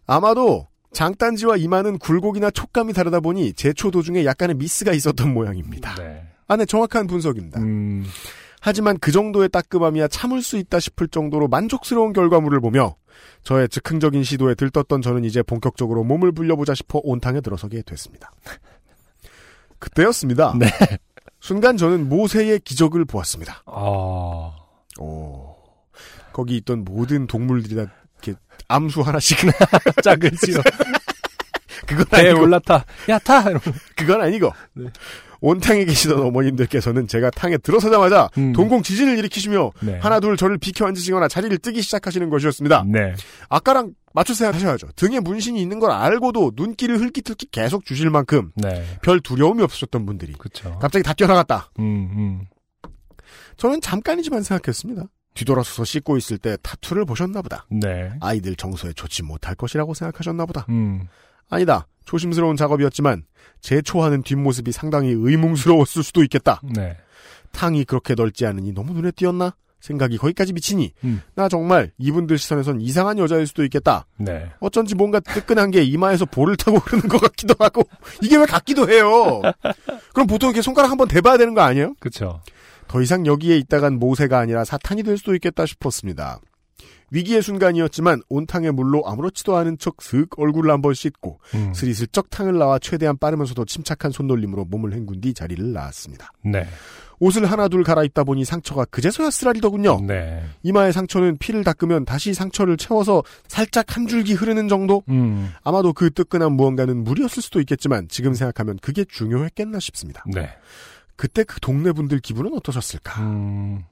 아마도 0.05 0.67
장단지와 0.93 1.57
이마는 1.57 1.97
굴곡이나 1.97 2.51
촉감이 2.51 2.93
다르다 2.93 3.19
보니 3.19 3.53
제초 3.53 3.91
도중에 3.91 4.25
약간의 4.25 4.55
미스가 4.55 4.93
있었던 4.93 5.33
모양입니다. 5.33 5.95
네. 5.95 6.27
아, 6.47 6.55
네, 6.55 6.65
정확한 6.65 7.07
분석입니다. 7.07 7.59
음, 7.59 8.05
하지만 8.65 8.97
그 8.97 9.11
정도의 9.11 9.49
따끔함이야 9.49 10.07
참을 10.07 10.41
수 10.41 10.57
있다 10.57 10.79
싶을 10.79 11.09
정도로 11.09 11.49
만족스러운 11.49 12.13
결과물을 12.13 12.61
보며 12.61 12.95
저의 13.43 13.67
즉흥적인 13.67 14.23
시도에 14.23 14.55
들떴던 14.55 15.01
저는 15.01 15.25
이제 15.25 15.43
본격적으로 15.43 16.05
몸을 16.05 16.31
불려보자 16.31 16.73
싶어 16.73 17.01
온탕에 17.03 17.41
들어서게 17.41 17.81
됐습니다. 17.81 18.31
그때였습니다. 19.79 20.55
네. 20.57 20.67
순간 21.41 21.75
저는 21.75 22.07
모세의 22.07 22.61
기적을 22.61 23.03
보았습니다. 23.03 23.63
아, 23.65 24.55
오. 24.97 25.55
거기 26.31 26.55
있던 26.55 26.85
모든 26.85 27.27
동물들이 27.27 27.75
다 27.75 27.91
이렇게 28.21 28.39
암수 28.69 29.01
하나씩 29.01 29.39
짝을지요. 30.01 30.61
그건 31.85 32.05
배에 32.05 32.29
아니고 32.29 32.43
올라타. 32.43 32.85
야, 33.09 33.19
타! 33.19 33.41
이러면. 33.41 33.61
그건 33.95 34.21
아니고 34.21 34.51
네. 34.73 34.85
온탕에 35.43 35.83
계시던 35.83 36.21
어머님들께서는 36.21 37.07
제가 37.07 37.29
탕에 37.29 37.57
들어서자마자 37.57 38.29
음. 38.37 38.53
동공 38.53 38.81
지진을 38.81 39.17
일으키시며 39.19 39.71
네. 39.81 39.99
하나 39.99 40.21
둘 40.21 40.37
저를 40.37 40.57
비켜 40.57 40.87
앉으시거나 40.87 41.27
자리를 41.27 41.55
뜨기 41.57 41.81
시작하시는 41.81 42.29
것이었습니다. 42.29 42.85
네. 42.87 43.13
아까랑 43.49 43.93
맞춰 44.13 44.33
생각하셔야죠. 44.33 44.87
등에 44.95 45.19
문신이 45.19 45.61
있는 45.61 45.79
걸 45.79 45.91
알고도 45.91 46.53
눈길을 46.55 46.97
흘깃흘깃 47.01 47.51
계속 47.51 47.83
주실 47.83 48.09
만큼 48.09 48.51
네. 48.55 48.85
별 49.01 49.19
두려움이 49.19 49.61
없으셨던 49.63 50.05
분들이 50.05 50.31
그쵸. 50.31 50.79
갑자기 50.79 51.03
다 51.03 51.13
뛰어나갔다. 51.13 51.71
음, 51.79 51.83
음. 51.83 52.41
저는 53.57 53.81
잠깐이지만 53.81 54.43
생각했습니다. 54.43 55.03
뒤돌아서서 55.33 55.83
씻고 55.83 56.15
있을 56.15 56.37
때 56.37 56.57
타투를 56.63 57.03
보셨나 57.03 57.41
보다. 57.41 57.65
네. 57.69 58.11
아이들 58.21 58.55
정서에 58.55 58.93
좋지 58.93 59.23
못할 59.23 59.55
것이라고 59.55 59.93
생각하셨나 59.93 60.45
보다. 60.45 60.65
음. 60.69 61.07
아니다. 61.49 61.87
조심스러운 62.05 62.55
작업이었지만 62.55 63.23
제 63.61 63.81
초하는 63.81 64.23
뒷모습이 64.23 64.71
상당히 64.71 65.09
의문스러웠을 65.09 66.03
수도 66.03 66.23
있겠다. 66.23 66.61
네. 66.75 66.97
탕이 67.51 67.85
그렇게 67.85 68.15
넓지 68.15 68.45
않으니 68.45 68.73
너무 68.73 68.93
눈에 68.93 69.11
띄었나? 69.11 69.55
생각이 69.83 70.17
거기까지 70.17 70.53
미치니 70.53 70.93
음. 71.03 71.21
나 71.35 71.49
정말 71.49 71.91
이분들 71.97 72.37
시선에선 72.37 72.79
이상한 72.79 73.17
여자일 73.17 73.45
수도 73.45 73.65
있겠다. 73.65 74.05
네. 74.17 74.49
어쩐지 74.61 74.95
뭔가 74.95 75.19
뜨끈한 75.19 75.71
게 75.71 75.83
이마에서 75.83 76.25
볼을 76.25 76.55
타고 76.55 76.77
흐르는 76.77 77.09
것 77.09 77.19
같기도 77.19 77.53
하고 77.59 77.83
이게 78.21 78.37
왜 78.37 78.45
같기도 78.45 78.89
해요. 78.89 79.41
그럼 80.13 80.27
보통 80.27 80.49
이렇게 80.49 80.61
손가락 80.61 80.89
한번 80.89 81.09
대봐야 81.09 81.37
되는 81.37 81.53
거 81.53 81.61
아니에요? 81.61 81.95
그쵸. 81.99 82.41
더 82.87 83.01
이상 83.01 83.25
여기에 83.25 83.57
있다간 83.57 83.99
모세가 83.99 84.39
아니라 84.39 84.63
사탄이 84.63 85.03
될 85.03 85.17
수도 85.17 85.35
있겠다 85.35 85.65
싶었습니다. 85.65 86.39
위기의 87.11 87.41
순간이었지만 87.41 88.21
온탕의 88.29 88.71
물로 88.71 89.03
아무렇지도 89.07 89.55
않은 89.55 89.77
척 89.77 90.01
슥 90.01 90.27
얼굴을 90.37 90.71
한 90.71 90.81
번 90.81 90.93
씻고 90.93 91.39
음. 91.55 91.73
스리슬쩍 91.73 92.29
탕을 92.29 92.57
나와 92.57 92.77
최대한 92.79 93.17
빠르면서도 93.17 93.65
침착한 93.65 94.11
손놀림으로 94.11 94.65
몸을 94.65 94.93
헹군 94.93 95.21
뒤 95.21 95.33
자리를 95.33 95.71
나왔습니다. 95.71 96.31
네. 96.43 96.67
옷을 97.19 97.45
하나 97.45 97.69
둘 97.69 97.83
갈아입다 97.83 98.23
보니 98.25 98.43
상처가 98.43 98.83
그제서야 98.85 99.29
쓰라리더군요. 99.29 100.01
네. 100.01 100.43
이마의 100.63 100.91
상처는 100.91 101.37
피를 101.37 101.63
닦으면 101.63 102.03
다시 102.03 102.33
상처를 102.33 102.75
채워서 102.75 103.23
살짝 103.47 103.95
한 103.95 104.07
줄기 104.07 104.33
흐르는 104.33 104.67
정도? 104.67 105.03
음. 105.07 105.51
아마도 105.63 105.93
그 105.93 106.09
뜨끈한 106.11 106.51
무언가는 106.53 107.01
물이었을 107.03 107.41
수도 107.41 107.59
있겠지만 107.61 108.07
지금 108.09 108.33
생각하면 108.33 108.77
그게 108.81 109.05
중요했겠나 109.05 109.79
싶습니다. 109.79 110.23
네. 110.33 110.49
그때 111.15 111.43
그 111.43 111.59
동네 111.61 111.91
분들 111.93 112.19
기분은 112.19 112.53
어떠셨을까? 112.55 113.21
음. 113.21 113.83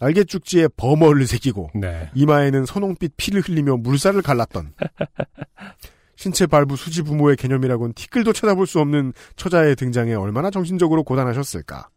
날개죽지에 0.00 0.68
버머를 0.76 1.26
새기고 1.26 1.70
네. 1.74 2.10
이마에는 2.14 2.66
선홍빛 2.66 3.16
피를 3.16 3.40
흘리며 3.40 3.78
물살을 3.78 4.22
갈랐던 4.22 4.72
신체 6.16 6.46
발부 6.46 6.76
수지 6.76 7.02
부모의 7.02 7.36
개념이라곤 7.36 7.94
티끌도 7.94 8.32
찾아볼 8.32 8.66
수 8.66 8.80
없는 8.80 9.12
처자의 9.36 9.76
등장에 9.76 10.14
얼마나 10.14 10.50
정신적으로 10.50 11.04
고단하셨을까? 11.04 11.88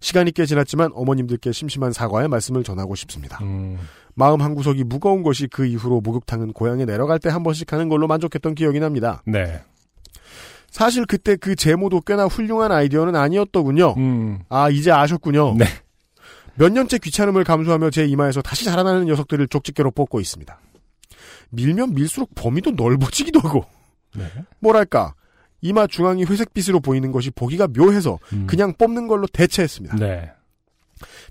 시간이 0.00 0.32
꽤 0.32 0.46
지났지만 0.46 0.90
어머님들께 0.94 1.52
심심한 1.52 1.92
사과의 1.92 2.28
말씀을 2.28 2.62
전하고 2.64 2.94
싶습니다. 2.94 3.38
음. 3.42 3.78
마음 4.14 4.40
한 4.40 4.54
구석이 4.54 4.84
무거운 4.84 5.22
것이 5.22 5.46
그 5.48 5.66
이후로 5.66 6.00
목욕탕은 6.00 6.52
고향에 6.52 6.84
내려갈 6.86 7.18
때 7.18 7.28
한 7.28 7.42
번씩 7.42 7.72
하는 7.72 7.88
걸로 7.88 8.06
만족했던 8.06 8.54
기억이 8.54 8.80
납니다. 8.80 9.22
네. 9.26 9.60
사실 10.70 11.04
그때 11.06 11.36
그 11.36 11.54
제모도 11.54 12.00
꽤나 12.02 12.26
훌륭한 12.26 12.72
아이디어는 12.72 13.16
아니었더군요. 13.16 13.94
음. 13.98 14.38
아 14.48 14.70
이제 14.70 14.90
아셨군요. 14.90 15.54
네. 15.58 15.66
몇 16.58 16.72
년째 16.72 16.98
귀찮음을 16.98 17.44
감수하며 17.44 17.90
제 17.90 18.04
이마에서 18.06 18.42
다시 18.42 18.64
자라나는 18.64 19.06
녀석들을 19.06 19.48
족집게로 19.48 19.90
뽑고 19.92 20.20
있습니다. 20.20 20.60
밀면 21.50 21.94
밀수록 21.94 22.34
범위도 22.34 22.72
넓어지기도 22.72 23.40
하고 23.40 23.64
네. 24.14 24.24
뭐랄까 24.60 25.14
이마 25.60 25.86
중앙이 25.86 26.24
회색빛으로 26.24 26.80
보이는 26.80 27.10
것이 27.12 27.30
보기가 27.30 27.68
묘해서 27.68 28.18
음. 28.32 28.46
그냥 28.46 28.74
뽑는 28.74 29.08
걸로 29.08 29.26
대체했습니다. 29.26 29.96
네. 29.96 30.30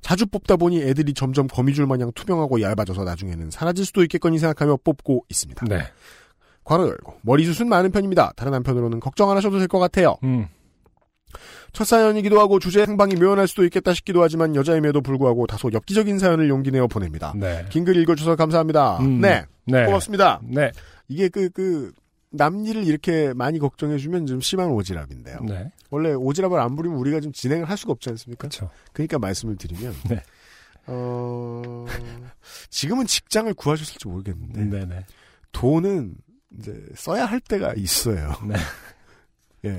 자주 0.01 0.25
뽑다 0.25 0.55
보니 0.55 0.81
애들이 0.81 1.13
점점 1.13 1.47
거미줄 1.47 1.85
마냥 1.87 2.11
투명하고 2.13 2.61
얇아져서 2.61 3.03
나중에는 3.03 3.51
사라질 3.51 3.85
수도 3.85 4.01
있겠거니 4.03 4.39
생각하며 4.39 4.77
뽑고 4.83 5.25
있습니다. 5.29 5.65
네. 5.67 5.83
괄호 6.63 6.87
열고 6.87 7.19
머리숱은 7.21 7.69
많은 7.69 7.91
편입니다. 7.91 8.33
다른 8.35 8.53
한편으로는 8.53 8.99
걱정 8.99 9.29
안 9.29 9.37
하셔도 9.37 9.57
될 9.59 9.67
것 9.67 9.79
같아요. 9.79 10.17
음. 10.23 10.47
첫 11.73 11.83
사연이기도 11.85 12.39
하고 12.39 12.59
주제 12.59 12.81
행방이 12.81 13.15
묘연할 13.15 13.47
수도 13.47 13.63
있겠다 13.65 13.93
싶기도 13.93 14.23
하지만 14.23 14.55
여자임에도 14.55 15.01
불구하고 15.01 15.45
다소 15.47 15.71
엽기적인 15.71 16.17
사연을 16.19 16.49
용기 16.49 16.71
내어 16.71 16.87
보냅니다. 16.87 17.33
네. 17.35 17.65
긴 17.69 17.83
글 17.85 17.95
읽어주셔서 17.97 18.35
감사합니다. 18.35 18.97
음. 18.99 19.21
네, 19.21 19.45
네. 19.65 19.85
고맙습니다. 19.85 20.39
네. 20.43 20.71
이게 21.07 21.29
그, 21.29 21.49
그, 21.49 21.91
남 22.29 22.65
일을 22.65 22.83
이렇게 22.85 23.33
많이 23.33 23.57
걱정해주면 23.59 24.25
좀 24.25 24.41
심한 24.41 24.69
오지랖인데요. 24.69 25.45
네. 25.45 25.71
원래 25.89 26.13
오지랖을 26.13 26.57
안 26.59 26.75
부리면 26.75 26.97
우리가 26.97 27.19
좀 27.21 27.31
진행을 27.31 27.69
할 27.69 27.77
수가 27.77 27.93
없지 27.93 28.09
않습니까? 28.09 28.39
그렇죠. 28.49 28.69
그러니까 28.91 29.17
말씀을 29.19 29.55
드리면, 29.55 29.93
네. 30.09 30.21
어, 30.87 31.85
지금은 32.69 33.05
직장을 33.07 33.53
구하셨을지 33.53 34.07
모르겠는데, 34.07 34.63
네, 34.79 34.85
네. 34.85 35.05
돈은 35.53 36.15
이제 36.59 36.73
써야 36.95 37.25
할 37.25 37.39
때가 37.39 37.73
있어요. 37.75 38.33
네. 38.45 38.55
예. 39.65 39.77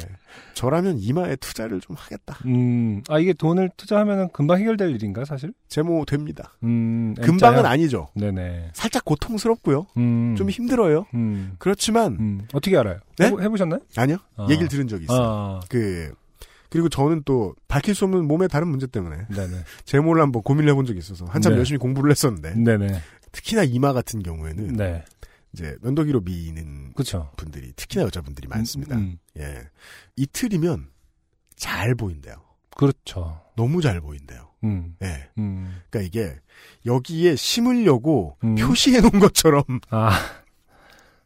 저라면 0.54 0.98
이마에 0.98 1.36
투자를 1.36 1.80
좀 1.80 1.96
하겠다. 1.96 2.38
음. 2.46 3.02
아, 3.08 3.18
이게 3.18 3.32
돈을 3.32 3.70
투자하면은 3.76 4.28
금방 4.32 4.58
해결될 4.58 4.90
일인가, 4.90 5.24
사실? 5.24 5.52
제모 5.68 6.04
됩니다. 6.04 6.56
음. 6.64 7.14
금방은 7.14 7.58
M자야? 7.58 7.72
아니죠. 7.72 8.08
네네. 8.14 8.70
살짝 8.74 9.04
고통스럽고요. 9.04 9.86
음. 9.96 10.34
좀 10.36 10.50
힘들어요. 10.50 11.06
음. 11.14 11.54
그렇지만, 11.58 12.16
음. 12.18 12.48
어떻게 12.52 12.76
알아요? 12.76 12.98
네? 13.18 13.26
해보, 13.26 13.40
해보 13.40 13.56
셨나요? 13.56 13.80
아니요. 13.96 14.16
아. 14.36 14.46
얘기를 14.50 14.68
들은 14.68 14.88
적이 14.88 15.04
있어요. 15.04 15.20
아. 15.22 15.60
그, 15.68 16.12
그리고 16.70 16.88
저는 16.88 17.22
또 17.24 17.54
밝힐 17.66 17.94
수 17.94 18.04
없는 18.04 18.26
몸의 18.26 18.48
다른 18.48 18.68
문제 18.68 18.86
때문에 18.86 19.26
네네. 19.34 19.56
제모를 19.84 20.20
한번 20.22 20.42
고민을 20.42 20.68
해본 20.70 20.84
적이 20.84 20.98
있어서 20.98 21.24
한참 21.24 21.52
네. 21.52 21.58
열심히 21.58 21.78
공부를 21.78 22.10
했었는데 22.10 22.56
네네. 22.56 23.00
특히나 23.32 23.62
이마 23.64 23.92
같은 23.94 24.22
경우에는 24.22 24.74
네. 24.74 25.02
이제 25.52 25.76
면도기로 25.82 26.20
미는 26.20 26.92
그쵸. 26.94 27.30
분들이 27.36 27.72
특히나 27.74 28.04
여자분들이 28.04 28.48
많습니다. 28.48 28.96
음, 28.96 29.18
예. 29.38 29.68
이틀이면 30.16 30.88
잘 31.56 31.94
보인대요. 31.94 32.34
그렇죠. 32.76 33.40
너무 33.56 33.80
잘 33.82 34.00
보인대요. 34.00 34.50
음. 34.64 34.96
예. 35.02 35.28
음. 35.38 35.80
그러니까 35.90 36.06
이게 36.06 36.38
여기에 36.86 37.36
심으려고 37.36 38.36
음. 38.44 38.54
표시해 38.56 39.00
놓은 39.00 39.18
것처럼 39.18 39.62
아. 39.90 40.10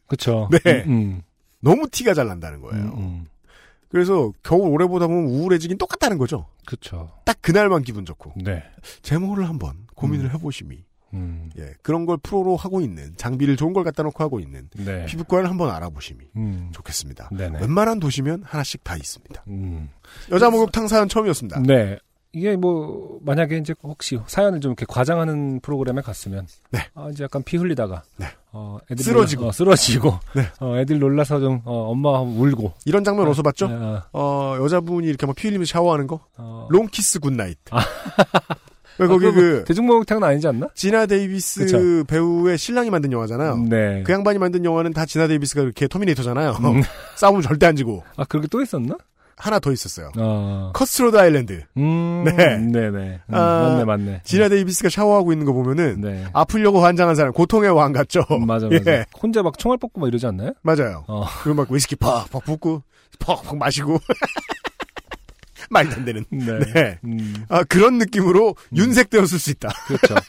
그쵸. 0.06 0.48
네. 0.64 0.84
음. 0.86 1.22
너무 1.60 1.88
티가 1.88 2.14
잘 2.14 2.26
난다는 2.26 2.60
거예요. 2.60 2.84
음, 2.84 2.98
음. 2.98 3.26
그래서 3.88 4.32
겨울 4.42 4.70
오래 4.72 4.86
보다 4.86 5.06
보면 5.06 5.24
우울해지긴 5.26 5.76
똑같다는 5.78 6.16
거죠. 6.18 6.48
그쵸. 6.64 7.12
딱 7.24 7.38
그날만 7.42 7.82
기분 7.82 8.06
좋고 8.06 8.32
네. 8.42 8.62
제모를 9.02 9.48
한번 9.48 9.86
고민을 9.94 10.32
해보심이 10.34 10.82
음. 11.14 11.50
예 11.58 11.72
그런 11.82 12.06
걸 12.06 12.16
프로로 12.22 12.56
하고 12.56 12.80
있는 12.80 13.12
장비를 13.16 13.56
좋은 13.56 13.72
걸 13.72 13.84
갖다 13.84 14.02
놓고 14.02 14.22
하고 14.22 14.40
있는 14.40 14.68
네. 14.76 15.04
피부과를 15.06 15.48
한번 15.48 15.70
알아보심이 15.70 16.24
음. 16.36 16.70
좋겠습니다. 16.72 17.30
네네. 17.32 17.60
웬만한 17.60 18.00
도시면 18.00 18.42
하나씩 18.44 18.82
다 18.84 18.96
있습니다. 18.96 19.44
음. 19.48 19.90
여자 20.30 20.50
목욕탕 20.50 20.88
사연 20.88 21.08
처음이었습니다. 21.08 21.60
네. 21.66 21.98
이게 22.34 22.56
뭐 22.56 23.18
만약에 23.22 23.58
이제 23.58 23.74
혹시 23.82 24.18
사연을 24.26 24.62
좀 24.62 24.70
이렇게 24.70 24.86
과장하는 24.88 25.60
프로그램에 25.60 26.00
갔으면 26.00 26.46
네. 26.70 26.80
아, 26.94 27.10
이제 27.10 27.24
약간 27.24 27.42
피 27.42 27.58
흘리다가 27.58 28.04
네. 28.16 28.24
어, 28.52 28.78
애들 28.90 29.04
쓰러지고. 29.04 29.42
놀라, 29.42 29.48
어, 29.50 29.52
쓰러지고 29.52 30.18
네. 30.34 30.48
어, 30.60 30.78
애들 30.78 30.98
놀라서 30.98 31.40
좀 31.40 31.60
어, 31.66 31.90
엄마 31.90 32.22
울고 32.22 32.72
이런 32.86 33.04
장면 33.04 33.28
어디서 33.28 33.42
봤죠? 33.42 33.66
어, 33.66 34.02
어 34.14 34.56
여자분이 34.62 35.06
이렇게 35.06 35.26
막 35.26 35.36
피 35.36 35.48
흘리면서 35.48 35.72
샤워하는 35.72 36.06
거 36.06 36.20
어, 36.38 36.68
Long 36.70 36.95
Kiss 36.95 37.20
Goodnight. 37.20 37.58
아. 37.70 37.84
왜 39.02 39.08
거기 39.08 39.26
아, 39.26 39.32
그 39.32 39.64
대중목욕탕은 39.66 40.22
아니지 40.22 40.46
않나? 40.48 40.68
지나 40.74 41.06
데이비스 41.06 41.60
그쵸. 41.66 42.04
배우의 42.04 42.58
신랑이 42.58 42.90
만든 42.90 43.12
영화잖아요. 43.12 43.56
네. 43.68 44.02
그 44.04 44.12
양반이 44.12 44.38
만든 44.38 44.64
영화는 44.64 44.92
다 44.92 45.04
지나 45.06 45.26
데이비스가 45.28 45.62
그렇게 45.62 45.88
터미네이터잖아요. 45.88 46.50
음. 46.60 46.82
싸우면 47.16 47.42
절대 47.42 47.66
안 47.66 47.76
지고 47.76 48.02
아 48.16 48.24
그렇게 48.24 48.48
또 48.48 48.60
있었나? 48.62 48.96
하나 49.36 49.58
더 49.58 49.72
있었어요. 49.72 50.12
어. 50.18 50.70
Cutthroat 50.74 51.16
Island. 51.16 51.64
음. 51.76 52.22
네. 52.24 52.58
네네. 52.58 53.20
음, 53.28 53.34
아, 53.34 53.70
맞네 53.70 53.84
맞네. 53.84 54.20
지나 54.24 54.48
데이비스가 54.48 54.88
샤워하고 54.88 55.32
있는 55.32 55.46
거 55.46 55.52
보면은 55.52 56.00
네. 56.00 56.26
아프려고 56.32 56.80
환장한 56.80 57.16
사람, 57.16 57.32
고통의 57.32 57.70
왕 57.70 57.92
같죠. 57.92 58.20
음, 58.30 58.46
맞아 58.46 58.68
맞아. 58.68 58.90
예. 58.92 59.04
혼자 59.20 59.42
막 59.42 59.58
총알 59.58 59.78
뽑고 59.78 60.00
막 60.00 60.06
이러지 60.06 60.26
않나요? 60.26 60.52
맞아요. 60.62 61.04
어. 61.08 61.24
그리고 61.42 61.56
막 61.62 61.70
위스키 61.72 61.96
팍 61.96 62.30
팍 62.30 62.44
붓고 62.44 62.82
팍 63.18 63.42
팍 63.42 63.56
마시고 63.56 63.98
말도 65.72 65.96
안 65.96 66.04
되는. 66.04 66.24
네. 66.30 66.58
네. 66.72 66.98
음, 67.04 67.44
아 67.48 67.64
그런 67.64 67.98
느낌으로 67.98 68.54
윤색되었을 68.76 69.38
수 69.38 69.50
있다. 69.50 69.70
그렇죠. 69.86 70.14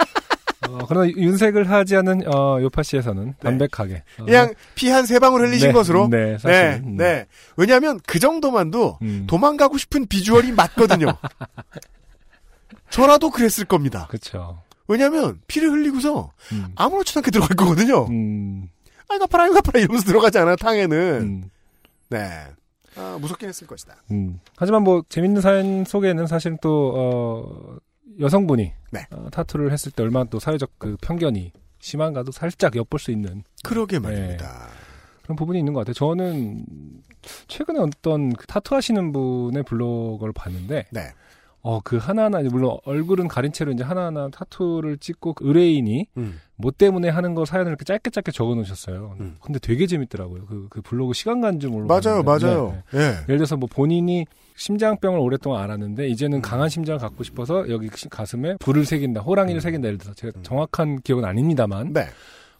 어, 0.70 0.86
그러나 0.88 1.10
윤색을 1.10 1.70
하지 1.70 1.96
않은 1.98 2.24
어, 2.34 2.58
요파시에서는 2.62 3.34
담백하게 3.42 4.04
어, 4.20 4.26
그냥 4.26 4.54
피 4.76 4.90
한 4.90 5.06
세 5.06 5.20
방울 5.20 5.42
흘리신 5.46 5.68
네, 5.70 5.74
것으로. 5.74 6.08
네, 6.10 6.32
네, 6.32 6.38
사실. 6.38 6.82
음. 6.86 6.96
네. 6.98 7.26
왜냐하면 7.58 8.00
그 8.08 8.18
정도만도 8.20 9.00
음, 9.02 9.26
도망가고 9.28 9.78
싶은 9.78 10.08
비주얼이 10.08 10.54
맞거든요. 10.54 11.18
저라도 12.90 13.30
그랬을 13.30 13.66
겁니다. 13.66 14.08
그렇죠. 14.10 14.62
왜냐하면 14.88 15.40
피를 15.48 15.72
흘리고서 15.72 16.32
음, 16.52 16.68
아무렇지도 16.76 17.20
않게 17.20 17.32
들어갈 17.32 17.56
거거든요. 17.58 18.06
음, 18.10 18.70
아이고 19.10 19.24
아파라 19.26 19.46
아이고 19.46 19.58
아파라 19.58 19.80
이러면서 19.82 20.06
들어가지 20.06 20.38
않아요 20.38 20.56
탕에는. 20.56 20.98
음, 21.22 21.44
네. 22.10 22.30
아, 22.96 23.18
무섭긴 23.20 23.50
했을 23.50 23.68
것이다. 23.68 23.96
음. 24.12 24.40
하지만 24.56 24.84
뭐 24.84 25.04
재밌는 25.10 25.42
사연 25.42 25.86
속에는 25.86 26.28
사실 26.28 26.58
또 26.62 26.94
어, 26.96 27.78
여성분이 28.20 28.72
네. 28.92 29.08
어, 29.12 29.28
타투를 29.32 29.72
했을 29.72 29.92
때 29.92 30.04
얼마나 30.04 30.30
또 30.30 30.40
사회적 30.40 30.72
그 30.78 30.98
편견이 31.02 31.52
심한가도 31.80 32.32
살짝 32.32 32.76
엿볼 32.76 33.00
수 33.00 33.12
있는 33.12 33.44
그러게 33.64 34.00
네. 34.00 34.08
말입니다. 34.08 34.70
그런 35.24 35.36
부분이 35.36 35.60
있는 35.60 35.74
것 35.74 35.80
같아요. 35.80 35.94
저는 35.94 36.66
최근에 37.48 37.80
어떤 37.80 38.34
그 38.34 38.46
타투 38.46 38.76
하시는 38.76 39.12
분의 39.12 39.64
블로그를 39.64 40.34
봤는데, 40.34 40.88
네. 40.92 41.14
어, 41.66 41.80
그 41.82 41.96
하나하나, 41.96 42.42
물론 42.42 42.78
얼굴은 42.86 43.30
가린 43.30 43.54
채로 43.54 43.72
이제 43.72 43.84
하나하나 43.86 44.28
타투를 44.30 44.98
찍고 44.98 45.34
그 45.34 45.48
의뢰인이 45.48 46.08
음. 46.18 46.40
뭐 46.58 46.72
때문에 46.72 47.08
하는 47.08 47.36
거 47.36 47.46
사연을 47.46 47.70
이렇게 47.72 47.86
짧게 47.86 48.10
짧게 48.10 48.32
적어 48.34 48.54
놓으셨어요. 48.56 49.16
음. 49.22 49.38
근데 49.42 49.60
되게 49.60 49.88
재밌더라고요. 49.88 50.46
그, 50.46 50.68
그 50.70 50.82
블로그 50.82 51.14
시간 51.14 51.40
간줄 51.40 51.70
모르고. 51.70 51.88
맞아요. 51.88 52.22
맞아요. 52.22 52.76
네, 52.92 52.98
네. 52.98 53.00
예. 53.00 53.06
예를 53.24 53.38
들어서 53.38 53.56
뭐 53.56 53.70
본인이 53.72 54.26
심장병을 54.58 55.18
오랫동안 55.20 55.64
앓았는데 55.64 56.10
이제는 56.10 56.40
음. 56.40 56.42
강한 56.42 56.68
심장을 56.68 57.00
갖고 57.00 57.24
싶어서 57.24 57.68
여기 57.70 57.90
시- 57.96 58.10
가슴에 58.10 58.58
불을 58.60 58.86
새긴다, 58.86 59.22
호랑이를 59.22 59.60
음. 59.60 59.62
새긴다. 59.62 59.88
예를 59.88 59.98
들어서 59.98 60.16
제가 60.16 60.34
음. 60.38 60.44
정확한 60.44 61.00
기억은 61.02 61.24
아닙니다만 61.24 61.94
네. 61.94 62.08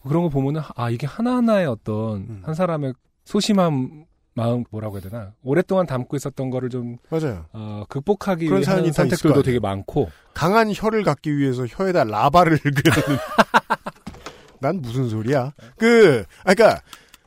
그런 0.08 0.24
거 0.24 0.30
보면은 0.30 0.62
아 0.76 0.90
이게 0.90 1.06
하나하나의 1.08 1.66
어떤 1.68 2.16
음. 2.22 2.42
한 2.44 2.56
사람의 2.56 2.94
소심한 3.26 4.06
마음 4.36 4.64
뭐라고 4.72 4.96
해야 5.00 5.10
되나 5.10 5.34
오랫동안 5.44 5.86
담고 5.86 6.16
있었던 6.16 6.50
거를 6.50 6.70
좀 6.70 6.98
맞아요. 7.10 7.46
어, 7.54 7.84
극복하기 7.88 8.48
그런 8.48 8.62
거 8.64 8.92
선택들도. 8.92 9.44
되게 9.44 9.60
많고 9.60 10.10
강한 10.34 10.72
혀를 10.74 11.04
갖기 11.04 11.38
위해서 11.38 11.66
혀에다 11.68 12.04
라바를. 12.04 12.60
난 14.60 14.82
무슨 14.82 15.10
소리야? 15.10 15.54
그, 15.78 16.24
아, 16.46 16.54
그니까, 16.54 16.82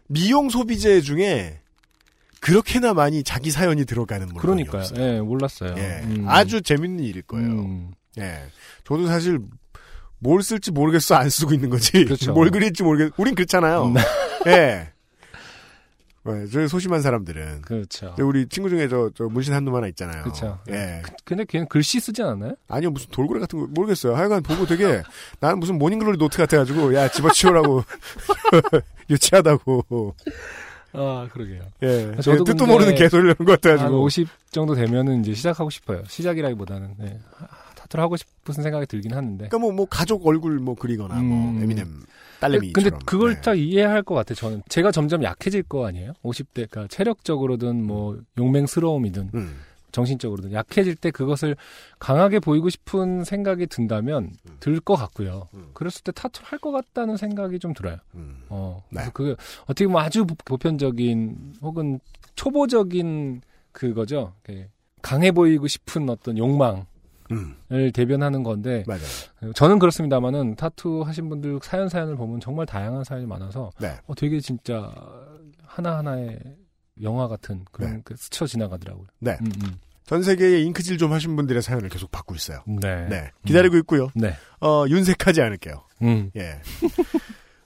미용 0.08 0.48
소비재 0.48 1.00
중에 1.02 1.60
그렇게나 2.40 2.94
많이 2.94 3.22
자기 3.22 3.50
사연이 3.50 3.84
들어가는 3.84 4.26
물건이 4.28 4.64
그러니까요. 4.64 4.80
없어요. 4.82 5.00
예, 5.02 5.20
몰랐어요. 5.20 5.74
예. 5.76 6.00
음. 6.04 6.24
아주 6.28 6.62
재밌는 6.62 7.04
일일 7.04 7.22
거예요. 7.22 7.46
음, 7.48 7.90
예. 8.18 8.38
저도 8.84 9.06
사실 9.06 9.40
뭘 10.18 10.42
쓸지 10.42 10.70
모르겠어 10.70 11.14
안 11.16 11.28
쓰고 11.28 11.52
있는 11.54 11.70
거지. 11.70 12.04
그렇죠. 12.04 12.32
뭘 12.34 12.50
그릴지 12.50 12.82
모르겠. 12.82 13.12
우린 13.16 13.34
그렇잖아요. 13.34 13.86
음. 13.86 13.94
예. 14.46 14.92
네, 16.34 16.46
저희 16.46 16.68
소심한 16.68 17.02
사람들은. 17.02 17.62
그렇죠. 17.62 18.14
우리 18.20 18.46
친구 18.48 18.68
중에 18.68 18.88
저, 18.88 19.10
저 19.14 19.24
문신 19.24 19.52
한두 19.54 19.74
하나 19.76 19.86
있잖아요. 19.88 20.24
그쵸. 20.24 20.58
예. 20.70 21.02
근데 21.24 21.44
걔는 21.44 21.66
글씨 21.68 22.00
쓰지 22.00 22.22
않아요? 22.22 22.54
아니요, 22.68 22.90
무슨 22.90 23.08
돌고래 23.10 23.40
같은 23.40 23.58
거 23.58 23.66
모르겠어요. 23.70 24.14
하여간 24.14 24.42
보고 24.42 24.66
되게 24.66 25.02
나는 25.40 25.58
무슨 25.58 25.78
모닝글로리 25.78 26.18
노트 26.18 26.38
같아가지고 26.38 26.94
야 26.94 27.08
집어치우라고 27.08 27.84
유치하다고. 29.10 30.14
아 30.92 31.28
그러게요. 31.32 31.62
예. 31.82 32.16
저도 32.22 32.44
뜻도 32.44 32.58
근데 32.58 32.72
모르는 32.72 32.94
개소리를 32.94 33.34
하는 33.38 33.44
것한 33.46 33.60
같아가지고. 33.60 34.02
50 34.02 34.28
정도 34.50 34.74
되면은 34.74 35.20
이제 35.20 35.34
시작하고 35.34 35.68
싶어요. 35.70 36.02
시작이라기보다는 36.08 36.94
네. 36.98 37.18
아, 37.86 37.88
타투를 37.88 38.02
하고 38.02 38.16
싶은 38.16 38.54
생각이 38.54 38.86
들긴 38.86 39.14
하는데. 39.14 39.36
그러니까 39.48 39.58
뭐, 39.58 39.72
뭐 39.72 39.86
가족 39.86 40.26
얼굴 40.26 40.58
뭐 40.58 40.74
그리거나 40.74 41.14
뭐 41.22 41.50
음. 41.50 41.62
에미넴 41.62 41.84
근데 41.86 42.06
딸내미처럼. 42.40 42.98
그걸 43.06 43.34
네. 43.36 43.40
딱 43.40 43.54
이해할 43.58 44.02
것 44.02 44.14
같아요. 44.14 44.34
저는 44.34 44.62
제가 44.68 44.90
점점 44.90 45.22
약해질 45.22 45.62
거 45.64 45.86
아니에요. 45.86 46.12
50대, 46.22 46.68
그러니까 46.70 46.86
체력적으로든 46.88 47.82
뭐 47.82 48.18
용맹스러움이든 48.38 49.30
음. 49.34 49.56
정신적으로든 49.92 50.52
약해질 50.52 50.96
때 50.96 51.10
그것을 51.10 51.56
강하게 51.98 52.38
보이고 52.38 52.68
싶은 52.68 53.24
생각이 53.24 53.66
든다면 53.68 54.24
음. 54.44 54.56
들것 54.60 54.98
같고요. 54.98 55.48
음. 55.54 55.70
그랬을 55.72 56.02
때 56.04 56.12
타투를 56.12 56.46
할 56.52 56.58
것 56.58 56.72
같다는 56.72 57.16
생각이 57.16 57.58
좀 57.58 57.72
들어요. 57.72 57.96
음. 58.14 58.42
어, 58.50 58.82
네. 58.90 59.02
그 59.14 59.36
어떻게 59.62 59.86
보면 59.86 60.02
아주 60.02 60.26
보- 60.26 60.34
보편적인 60.44 61.54
혹은 61.62 62.00
초보적인 62.34 63.40
그거죠. 63.72 64.34
강해 65.00 65.30
보이고 65.32 65.66
싶은 65.68 66.08
어떤 66.10 66.36
욕망을 66.36 66.82
음. 67.30 67.54
대변하는 67.92 68.42
건데 68.42 68.84
맞아요. 68.86 69.52
저는 69.54 69.78
그렇습니다만은 69.78 70.56
타투 70.56 71.02
하신 71.02 71.28
분들 71.28 71.58
사연 71.62 71.88
사연을 71.88 72.16
보면 72.16 72.40
정말 72.40 72.66
다양한 72.66 73.04
사연이 73.04 73.26
많아서 73.26 73.70
네. 73.80 73.94
어, 74.06 74.14
되게 74.14 74.40
진짜 74.40 74.92
하나 75.64 75.98
하나의 75.98 76.38
영화 77.02 77.28
같은 77.28 77.64
그런 77.72 77.94
네. 77.96 78.00
그 78.04 78.14
스쳐 78.16 78.46
지나가더라고요. 78.46 79.06
네. 79.20 79.36
음, 79.42 79.52
음. 79.62 79.76
전 80.04 80.22
세계에 80.22 80.62
잉크질 80.62 80.98
좀 80.98 81.12
하신 81.12 81.34
분들의 81.36 81.60
사연을 81.62 81.88
계속 81.88 82.10
받고 82.12 82.34
있어요. 82.36 82.62
네. 82.66 83.06
네. 83.08 83.30
기다리고 83.44 83.76
있고요. 83.78 84.08
네. 84.14 84.34
어, 84.60 84.84
윤색하지 84.88 85.42
않을게요. 85.42 85.82
음. 86.02 86.30
예. 86.36 86.60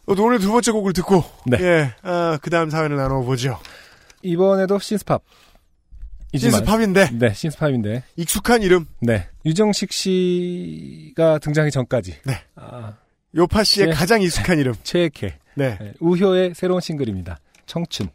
어, 0.06 0.14
오늘 0.18 0.38
두 0.38 0.50
번째 0.50 0.72
곡을 0.72 0.92
듣고, 0.94 1.22
네. 1.46 1.58
예, 1.60 1.94
아, 2.02 2.38
그 2.42 2.50
다음 2.50 2.70
사연을 2.70 2.96
나눠보죠. 2.96 3.58
이번에도 4.22 4.78
신스팝. 4.78 5.22
이지만 6.32 6.58
신스팝인데, 6.58 7.10
네, 7.18 7.34
신스팝인데. 7.34 8.04
익숙한 8.16 8.62
이름, 8.62 8.86
네. 9.00 9.28
유정식 9.44 9.92
씨가 9.92 11.38
등장하기 11.38 11.72
전까지. 11.72 12.16
네. 12.24 12.34
아, 12.56 12.94
요파 13.34 13.64
씨의 13.64 13.88
네. 13.88 13.92
가장 13.92 14.22
익숙한 14.22 14.58
이름. 14.58 14.74
최애캐. 14.82 15.34
네. 15.54 15.78
네, 15.80 15.92
우효의 16.00 16.54
새로운 16.54 16.80
싱글입니다. 16.80 17.38
청춘. 17.66 18.08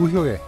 우효의 0.00 0.40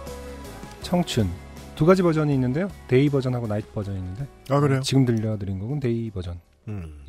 청춘 0.81 1.29
두 1.75 1.85
가지 1.85 2.01
버전이 2.01 2.33
있는데요. 2.33 2.67
day 2.87 3.07
버전하고 3.07 3.45
night 3.45 3.71
버전이 3.71 3.99
있는데 3.99 4.27
아 4.49 4.59
그래요? 4.59 4.81
지금 4.81 5.05
들려드린 5.05 5.59
곡은 5.59 5.79
day 5.79 6.09
버전입니다. 6.09 6.41
음. 6.69 7.03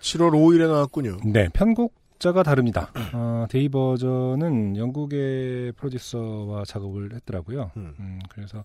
7월 0.00 0.32
5일에 0.32 0.68
나왔군요. 0.68 1.16
네, 1.24 1.48
편곡자가 1.48 2.42
다릅니다. 2.42 2.92
어, 3.14 3.46
day 3.48 3.70
버전은 3.70 4.76
영국의 4.76 5.72
프로듀서와 5.72 6.64
작업을 6.66 7.14
했더라고요. 7.14 7.70
음. 7.78 7.94
음, 7.98 8.18
그래서 8.28 8.64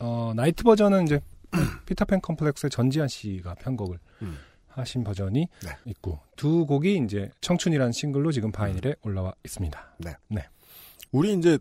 어, 0.00 0.32
night 0.34 0.64
버전은 0.64 1.04
이제 1.04 1.20
피터팬 1.86 2.20
컴플렉스의 2.22 2.70
전지한 2.70 3.06
씨가 3.06 3.54
편곡을 3.54 3.98
음. 4.22 4.36
하신 4.74 5.04
버전이 5.04 5.48
네. 5.64 5.70
있고 5.86 6.20
두 6.36 6.66
곡이 6.66 7.00
이제 7.04 7.30
청춘이라는 7.40 7.92
싱글로 7.92 8.32
지금 8.32 8.52
바이닐에 8.52 8.96
올라와 9.02 9.34
있습니다. 9.44 9.96
우리 11.12 11.34
이제 11.34 11.58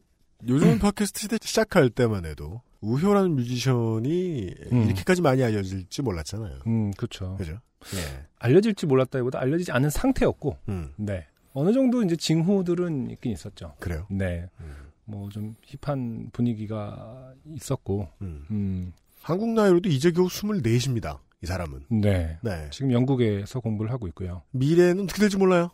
요즘 0.47 0.79
팟캐스트 0.79 1.19
시대 1.19 1.37
시작할 1.41 1.89
때만 1.89 2.25
해도 2.25 2.61
우효라는 2.81 3.35
뮤지션이 3.35 4.53
음. 4.71 4.83
이렇게까지 4.85 5.21
많이 5.21 5.43
알려질지 5.43 6.01
몰랐잖아요. 6.01 6.59
음, 6.67 6.91
그렇죠. 6.91 7.35
그죠? 7.37 7.59
예. 7.95 8.27
알려질지 8.39 8.85
몰랐다기보다 8.87 9.39
알려지지 9.39 9.71
않은 9.71 9.89
상태였고, 9.89 10.57
음. 10.69 10.93
네. 10.97 11.27
어느 11.53 11.73
정도 11.73 12.03
이제 12.03 12.15
징후들은 12.15 13.11
있긴 13.11 13.31
있었죠. 13.31 13.75
그래요. 13.79 14.07
네. 14.09 14.47
음. 14.59 14.75
뭐좀 15.05 15.55
힙한 15.63 16.29
분위기가 16.31 17.33
있었고, 17.45 18.07
음. 18.21 18.45
음, 18.49 18.93
한국 19.21 19.49
나이로도 19.49 19.89
이제 19.89 20.11
겨우 20.11 20.27
24입니다. 20.27 21.19
이 21.43 21.47
사람은. 21.47 21.85
네. 21.89 22.37
네. 22.41 22.67
지금 22.69 22.91
영국에서 22.91 23.59
공부를 23.61 23.91
하고 23.91 24.07
있고요. 24.07 24.43
미래는 24.51 25.03
어떻게 25.05 25.21
될지 25.21 25.37
몰라요. 25.37 25.71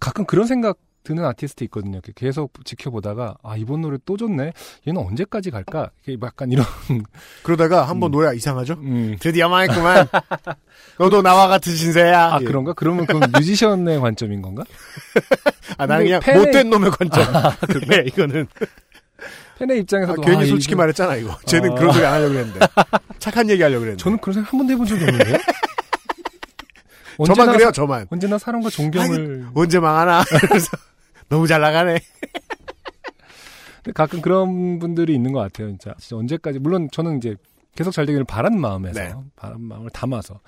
가끔 0.00 0.24
그런 0.24 0.46
생각 0.46 0.78
드는 1.04 1.24
아티스트 1.24 1.64
있거든요. 1.64 2.00
계속 2.14 2.64
지켜보다가, 2.64 3.36
아, 3.42 3.56
이번 3.56 3.80
노래 3.82 3.98
또 4.06 4.16
좋네? 4.16 4.52
얘는 4.86 5.02
언제까지 5.02 5.50
갈까? 5.50 5.90
약간 6.22 6.52
이런, 6.52 6.64
그러다가 7.42 7.82
한번 7.88 8.10
음. 8.10 8.12
노래가 8.12 8.32
이상하죠? 8.34 8.74
음. 8.74 9.16
드디어 9.20 9.48
망했구만. 9.48 10.06
너도 11.00 11.20
나와 11.20 11.48
같은 11.48 11.74
신세야. 11.74 12.34
아, 12.36 12.38
예. 12.40 12.44
그런가? 12.44 12.72
그러면 12.72 13.04
그건 13.06 13.30
뮤지션의 13.36 13.98
관점인 14.00 14.42
건가? 14.42 14.62
아, 15.76 15.86
나는 15.86 16.04
그냥 16.04 16.20
팬의- 16.20 16.36
못된 16.38 16.70
놈의 16.70 16.90
관점. 16.92 17.24
네, 17.88 18.04
이거는. 18.06 18.46
팬의 19.62 19.76
아, 19.76 19.80
입장에서도. 19.80 20.22
괜히 20.22 20.42
아, 20.42 20.46
솔직히 20.46 20.72
이거- 20.72 20.82
말했잖아, 20.82 21.16
이거. 21.16 21.38
쟤는 21.46 21.70
아. 21.72 21.74
그런 21.76 21.92
소리 21.92 22.04
안 22.04 22.14
하려고 22.14 22.34
했는데. 22.34 22.58
착한 23.20 23.48
얘기 23.48 23.62
하려고 23.62 23.80
그랬는데. 23.80 24.02
저는 24.02 24.18
그런 24.18 24.34
생각 24.34 24.52
한 24.52 24.58
번도 24.58 24.72
해본 24.72 24.86
적이 24.86 25.04
없는데요? 25.04 25.36
저만 27.26 27.46
그래요, 27.52 27.66
사- 27.68 27.72
저만. 27.72 28.06
언제나 28.10 28.38
사람과 28.38 28.70
존경을 28.70 29.46
언제 29.54 29.78
망하나? 29.78 30.24
그래서 30.48 30.68
너무 31.28 31.46
잘 31.46 31.60
나가네. 31.60 32.00
가끔 33.94 34.20
그런 34.20 34.78
분들이 34.80 35.14
있는 35.14 35.32
것 35.32 35.40
같아요, 35.40 35.68
진짜. 35.68 35.94
진짜 35.98 36.16
언제까지 36.16 36.58
물론 36.58 36.88
저는 36.90 37.18
이제 37.18 37.36
계속 37.76 37.92
잘 37.92 38.06
되기를 38.06 38.24
바라는 38.24 38.60
마음에서 38.60 39.00
네. 39.00 39.14
바라는 39.36 39.62
마음을 39.62 39.90
담아서. 39.90 40.40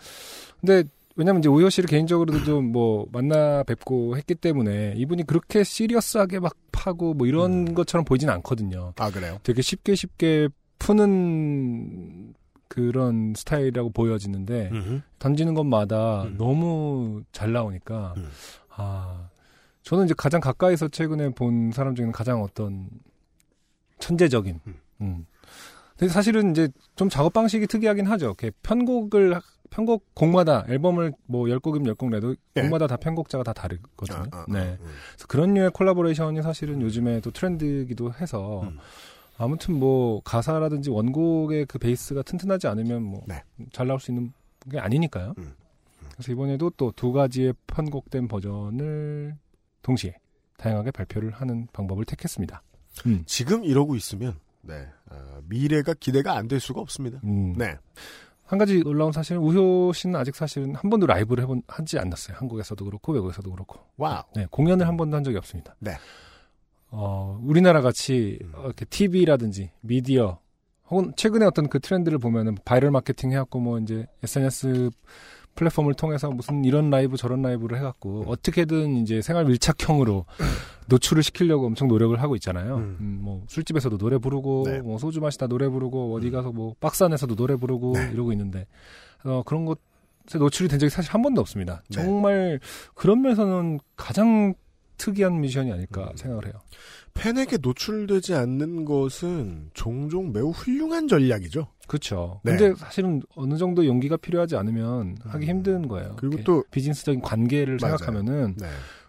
근데 0.61 0.85
왜냐면 1.17 1.41
이제 1.41 1.49
오효 1.49 1.71
씨를 1.71 1.89
개인적으로도 1.89 2.45
좀 2.45 2.73
뭐 2.73 3.07
만나 3.13 3.63
뵙고 3.63 4.17
했기 4.17 4.35
때문에 4.35 4.95
이분이 4.97 5.25
그렇게 5.25 5.63
시리어스하게 5.63 6.41
막 6.41 6.55
파고 6.73 7.15
뭐 7.15 7.27
이런 7.27 7.69
음. 7.69 7.75
것처럼 7.75 8.05
보이진 8.05 8.29
않거든요. 8.31 8.93
아, 8.97 9.11
그래요? 9.11 9.39
되게 9.45 9.63
쉽게 9.63 9.95
쉽게 9.95 10.49
푸는 10.79 12.35
그런 12.69 13.35
스타일이라고 13.37 13.91
보여지는데 13.91 14.71
음흠. 14.73 15.01
던지는 15.21 15.55
것마다 15.55 16.25
음. 16.25 16.37
너무 16.37 17.23
잘 17.31 17.53
나오니까 17.53 18.15
음. 18.17 18.29
아 18.71 19.29
저는 19.83 20.07
이제 20.07 20.15
가장 20.17 20.41
가까이서 20.41 20.89
최근에 20.89 21.31
본 21.31 21.71
사람 21.73 21.95
중에는 21.95 22.11
가장 22.13 22.43
어떤 22.43 22.89
천재적인 24.01 24.61
음. 24.67 24.75
음. 25.03 25.27
근데 25.97 26.13
사실은 26.13 26.51
이제 26.51 26.69
좀 26.97 27.09
작업 27.09 27.33
방식이 27.33 27.69
특이하긴 27.69 28.07
하죠. 28.07 28.27
이렇게 28.27 28.51
편곡을 28.63 29.41
편곡 29.75 30.15
곡마다 30.15 30.65
앨범을 30.69 31.13
뭐 31.27 31.47
10곡이면 31.47 31.95
10곡 31.97 32.11
내도 32.11 32.37
예. 32.57 32.63
곡마다 32.63 32.87
다 32.87 32.97
편곡자가 32.97 33.43
다 33.43 33.53
다르거든요. 33.53 34.19
아, 34.19 34.27
아, 34.31 34.41
아, 34.43 34.47
네. 34.49 34.79
음. 34.81 34.87
그래서 35.13 35.27
그런 35.29 35.55
류의 35.55 35.71
콜라보레이션이 35.71 36.43
사실은 36.43 36.81
요즘에 36.81 37.21
또 37.21 37.33
트렌드이기도 37.33 38.13
해서 38.15 38.63
음. 38.63 38.79
아무튼 39.37 39.75
뭐 39.79 40.21
가사라든지 40.23 40.91
원곡의 40.91 41.67
그 41.67 41.79
베이스가 41.81 42.23
튼튼하지 42.23 42.69
않으면 42.69 43.03
뭐잘 43.03 43.45
네. 43.57 43.85
나올 43.85 43.99
수 43.99 44.13
있는 44.13 44.33
게 44.71 44.79
아니니까요. 44.79 45.35
음. 45.39 45.55
그래서 46.13 46.31
이번에도 46.31 46.71
또 46.71 46.93
두 46.93 47.11
가지의 47.13 47.55
편곡된 47.67 48.29
버전을 48.29 49.35
동시에 49.83 50.15
다양하게 50.57 50.93
발표를 50.93 51.33
하는 51.33 51.67
방법을 51.73 52.05
택했습니다. 52.05 52.63
음. 53.07 53.25
지금 53.27 53.65
이러고 53.65 53.97
있으면, 53.97 54.39
네. 54.63 54.87
아, 55.11 55.41
미래가 55.49 55.95
기대가 55.95 56.37
안 56.37 56.47
될 56.47 56.61
수가 56.61 56.81
없습니다. 56.81 57.19
음. 57.25 57.55
네. 57.55 57.77
한 58.47 58.59
가지 58.59 58.81
놀라운 58.81 59.13
사실은 59.13 59.41
우효 59.41 59.93
씨는 59.93 60.19
아직 60.19 60.35
사실은 60.37 60.75
한 60.75 60.91
번도 60.91 61.07
라이브를 61.07 61.43
해본 61.45 61.63
하지 61.67 61.99
않았어요. 61.99 62.37
한국에서도 62.37 62.85
그렇고 62.85 63.13
외국에서도 63.13 63.51
그렇고. 63.51 63.81
wow. 63.97 64.23
네, 64.37 64.47
공연을 64.51 64.87
한 64.87 64.97
번도 64.97 65.17
한 65.17 65.25
적이 65.25 65.39
없습니다. 65.39 65.75
네. 65.79 65.93
어, 66.91 67.41
우리나라 67.43 67.81
같이 67.81 68.39
음. 68.43 68.53
어, 68.55 68.67
이렇게 68.67 68.85
TV라든지 68.85 69.71
미디어 69.81 70.39
혹은 70.91 71.13
최근에 71.17 71.47
어떤 71.47 71.69
그 71.69 71.81
트렌드를 71.81 72.19
보면은 72.19 72.57
바이럴 72.65 72.91
마케팅 72.91 73.33
해갖고 73.33 73.59
뭐 73.59 73.79
이제 73.79 74.07
SNS 74.23 74.91
플랫폼을 75.55 75.95
통해서 75.95 76.31
무슨 76.31 76.65
이런 76.65 76.91
라이브 76.91 77.17
저런 77.17 77.43
라이브를 77.43 77.79
해갖고 77.79 78.23
음. 78.23 78.25
어떻게든 78.27 78.97
이제 78.97 79.23
생활 79.23 79.45
밀착형으로 79.45 80.27
노출을 80.89 81.23
시키려고 81.23 81.67
엄청 81.67 81.89
노력을 81.89 82.21
하고 82.21 82.35
있잖아요. 82.37 82.77
음. 82.77 82.97
음, 83.01 83.19
뭐 83.23 83.45
술집에서도 83.49 83.97
노래 83.99 84.19
부르고 84.19 84.65
네. 84.67 84.81
뭐 84.81 84.99
소주 84.99 85.21
마시다 85.21 85.47
노래 85.47 85.69
부르고 85.69 86.15
어디 86.15 86.29
음. 86.29 86.33
가서 86.33 86.53
뭐 86.53 86.75
박스 86.81 87.05
안에서도 87.05 87.35
노래 87.37 87.57
부르고 87.57 87.93
네. 87.95 88.11
이러고 88.13 88.33
있는데 88.33 88.67
어, 89.25 89.43
그런 89.45 89.65
것에 89.65 90.39
노출이 90.39 90.69
된 90.69 90.79
적이 90.79 90.91
사실 90.91 91.13
한 91.13 91.23
번도 91.23 91.41
없습니다. 91.41 91.83
네. 91.89 92.03
정말 92.03 92.61
그런 92.95 93.23
면에서는 93.23 93.81
가장 93.97 94.55
특이한 94.97 95.41
뮤지션이 95.41 95.73
아닐까 95.73 96.09
음. 96.11 96.17
생각을 96.17 96.47
해요. 96.47 96.55
팬에게 97.15 97.59
노출되지 97.59 98.35
않는 98.35 98.85
것은 98.85 99.71
종종 99.75 100.33
매우 100.33 100.51
훌륭한 100.51 101.07
전략이죠. 101.07 101.69
그렇죠. 101.87 102.41
네. 102.43 102.57
근데 102.57 102.75
사실은 102.79 103.23
어느 103.37 103.57
정도 103.57 103.87
용기가 103.87 104.17
필요하지 104.17 104.57
않으면 104.57 105.17
하기 105.25 105.45
음. 105.47 105.49
힘든 105.49 105.89
거예요. 105.89 106.17
그리고 106.17 106.43
또- 106.45 106.65
비즈니스적인 106.71 107.21
관계를 107.21 107.79
맞아요. 107.81 107.97
생각하면은 107.99 108.55
네. 108.59 108.67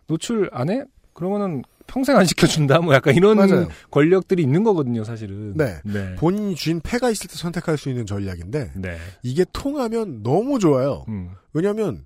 노출 0.08 0.50
안 0.54 0.70
해? 0.70 0.84
그러면은 1.14 1.64
평생 1.88 2.18
안 2.18 2.26
시켜준다. 2.26 2.80
뭐 2.82 2.94
약간 2.94 3.16
이런 3.16 3.38
맞아요. 3.38 3.70
권력들이 3.92 4.44
있는 4.44 4.64
거거든요, 4.64 5.04
사실은. 5.04 5.54
네. 5.56 5.78
네. 5.86 6.16
본인이 6.16 6.56
쥔 6.56 6.82
패가 6.82 7.10
있을 7.10 7.28
때 7.30 7.36
선택할 7.38 7.78
수 7.78 7.90
있는 7.90 8.06
전략인데 8.06 8.72
네. 8.76 8.98
이게 9.24 9.46
통하면 9.54 10.22
너무 10.22 10.60
좋아요. 10.60 11.06
음. 11.08 11.30
왜냐하면 11.54 12.06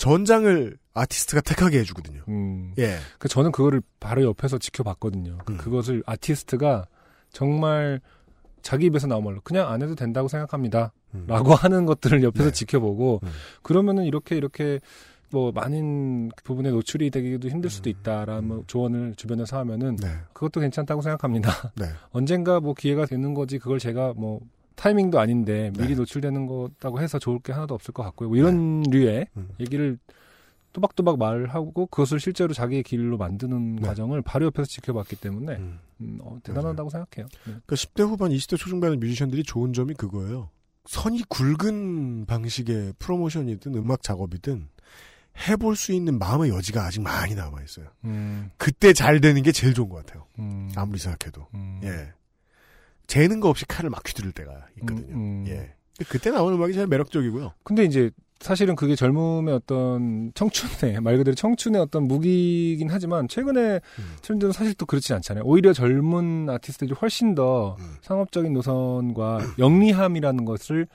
전장을 0.00 0.78
아티스트가 0.94 1.42
택하게 1.42 1.80
해주거든요. 1.80 2.22
음. 2.28 2.72
예. 2.78 2.96
그 3.18 3.28
저는 3.28 3.52
그거를 3.52 3.82
바로 4.00 4.24
옆에서 4.24 4.56
지켜봤거든요. 4.56 5.36
그- 5.44 5.52
음. 5.52 5.58
그것을 5.58 6.02
아티스트가 6.06 6.86
정말 7.30 8.00
자기 8.62 8.86
입에서 8.86 9.06
나온 9.06 9.24
말로 9.24 9.42
그냥 9.44 9.70
안 9.70 9.82
해도 9.82 9.94
된다고 9.94 10.26
생각합니다. 10.26 10.92
음. 11.14 11.24
라고 11.26 11.54
하는 11.54 11.84
것들을 11.84 12.22
옆에서 12.22 12.46
네. 12.46 12.50
지켜보고 12.50 13.20
음. 13.22 13.28
그러면은 13.62 14.04
이렇게 14.04 14.36
이렇게 14.36 14.80
뭐 15.30 15.52
많은 15.52 16.30
부분에 16.44 16.70
노출이 16.70 17.10
되기도 17.10 17.50
힘들 17.50 17.68
수도 17.68 17.90
있다라는 17.90 18.48
뭐 18.48 18.64
조언을 18.66 19.14
주변에서 19.16 19.58
하면은 19.58 19.96
네. 19.96 20.08
그것도 20.32 20.60
괜찮다고 20.60 21.02
생각합니다. 21.02 21.72
네. 21.76 21.84
언젠가 22.10 22.58
뭐 22.58 22.72
기회가 22.72 23.04
되는 23.04 23.34
거지 23.34 23.58
그걸 23.58 23.78
제가 23.78 24.14
뭐 24.16 24.40
타이밍도 24.80 25.20
아닌데 25.20 25.70
미리 25.76 25.88
네. 25.88 25.94
노출되는 25.96 26.46
거다고 26.46 27.02
해서 27.02 27.18
좋을 27.18 27.38
게 27.40 27.52
하나도 27.52 27.74
없을 27.74 27.92
것 27.92 28.02
같고요. 28.02 28.30
뭐 28.30 28.38
이런 28.38 28.82
류의 28.84 29.26
음. 29.36 29.50
얘기를 29.60 29.98
또박또박 30.72 31.18
말하고 31.18 31.86
그것을 31.86 32.18
실제로 32.18 32.54
자기의 32.54 32.82
길로 32.82 33.18
만드는 33.18 33.76
네. 33.76 33.82
과정을 33.86 34.22
바로 34.22 34.46
옆에서 34.46 34.64
지켜봤기 34.66 35.16
때문에 35.16 35.56
음. 35.56 35.80
음, 36.00 36.18
어, 36.22 36.38
대단하다고 36.42 36.88
생각해요. 36.88 37.28
네. 37.28 37.42
그러니까 37.44 37.76
10대 37.76 38.08
후반, 38.08 38.30
20대 38.30 38.56
초중반의 38.56 38.96
뮤지션들이 38.96 39.42
좋은 39.42 39.74
점이 39.74 39.92
그거예요. 39.94 40.48
선이 40.86 41.24
굵은 41.28 42.24
방식의 42.24 42.94
프로모션이든 42.98 43.74
음악 43.74 44.02
작업이든 44.02 44.66
해볼 45.46 45.76
수 45.76 45.92
있는 45.92 46.18
마음의 46.18 46.50
여지가 46.50 46.86
아직 46.86 47.02
많이 47.02 47.34
남아 47.34 47.62
있어요. 47.64 47.86
음, 48.04 48.50
그때 48.56 48.94
잘 48.94 49.20
되는 49.20 49.42
게 49.42 49.52
제일 49.52 49.74
좋은 49.74 49.90
것 49.90 50.06
같아요. 50.06 50.26
음, 50.38 50.70
아무리 50.74 50.98
생각해도. 50.98 51.48
음, 51.54 51.80
예. 51.84 52.12
재는 53.10 53.40
거 53.40 53.48
없이 53.48 53.66
칼을 53.66 53.90
막 53.90 54.08
휘두를 54.08 54.30
때가 54.30 54.52
있거든요. 54.78 55.16
음, 55.16 55.44
음. 55.44 55.44
예. 55.48 55.74
그때 56.08 56.30
나오는 56.30 56.56
음악이 56.56 56.72
제일 56.72 56.86
매력적이고요. 56.86 57.52
근데 57.64 57.84
이제 57.84 58.10
사실은 58.38 58.76
그게 58.76 58.94
젊음의 58.94 59.52
어떤 59.52 60.30
청춘의 60.34 61.00
말 61.02 61.18
그대로 61.18 61.34
청춘의 61.34 61.80
어떤 61.80 62.04
무기이긴 62.04 62.88
하지만 62.88 63.26
최근에 63.26 63.74
음. 63.74 64.04
트렌드는 64.22 64.52
사실 64.52 64.74
또 64.74 64.86
그렇진 64.86 65.16
않잖아요. 65.16 65.42
오히려 65.44 65.72
젊은 65.72 66.48
아티스트들이 66.48 66.94
훨씬 67.00 67.34
더 67.34 67.76
음. 67.80 67.96
상업적인 68.02 68.52
노선과 68.52 69.40
영리함이라는 69.58 70.44
것을 70.44 70.86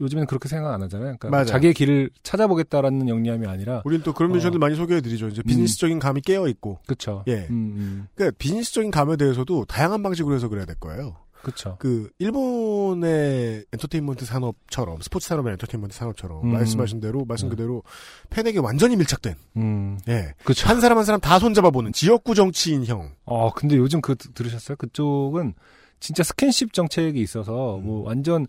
요즘에는 0.00 0.26
그렇게 0.26 0.48
생각 0.48 0.74
안 0.74 0.82
하잖아요. 0.82 1.04
그러니까 1.04 1.30
맞아요. 1.30 1.44
자기의 1.44 1.72
길을 1.72 2.10
찾아보겠다라는 2.24 3.08
영리함이 3.08 3.46
아니라 3.46 3.82
우린 3.84 4.02
또 4.02 4.12
그런 4.12 4.32
뮤지션들 4.32 4.58
어. 4.58 4.60
많이 4.60 4.74
소개해드리죠. 4.74 5.28
이제 5.28 5.42
비즈니스적인 5.42 6.00
감이 6.00 6.20
깨어 6.20 6.48
있고. 6.48 6.80
그쵸. 6.88 7.22
예. 7.28 7.46
음, 7.48 7.74
음. 7.76 8.06
그러니까 8.16 8.36
비즈니스적인 8.40 8.90
감에 8.90 9.16
대해서도 9.16 9.66
다양한 9.66 10.02
방식으로 10.02 10.34
해서 10.34 10.48
그래야 10.48 10.66
될 10.66 10.74
거예요. 10.80 11.23
그쵸. 11.44 11.76
그 11.78 12.10
일본의 12.18 13.66
엔터테인먼트 13.72 14.24
산업처럼 14.24 15.00
스포츠 15.02 15.28
산업의 15.28 15.52
엔터테인먼트 15.52 15.94
산업처럼 15.96 16.42
음. 16.44 16.52
말씀하신 16.52 17.00
대로 17.00 17.24
말씀 17.24 17.48
네. 17.48 17.56
그대로 17.56 17.82
팬에게 18.30 18.58
완전히 18.58 18.96
밀착된 18.96 19.34
음. 19.58 19.98
예. 20.08 20.34
그쵸. 20.44 20.68
한 20.68 20.80
사람 20.80 20.98
한 20.98 21.04
사람 21.04 21.20
다 21.20 21.38
손잡아 21.38 21.70
보는 21.70 21.92
지역구 21.92 22.34
정치인형. 22.34 23.12
어, 23.24 23.52
근데 23.52 23.76
요즘 23.76 24.00
그 24.00 24.16
들으셨어요? 24.16 24.76
그쪽은 24.76 25.54
진짜 26.00 26.22
스킨십 26.22 26.72
정책이 26.72 27.20
있어서 27.20 27.76
음. 27.76 27.86
뭐 27.86 28.02
완전 28.04 28.46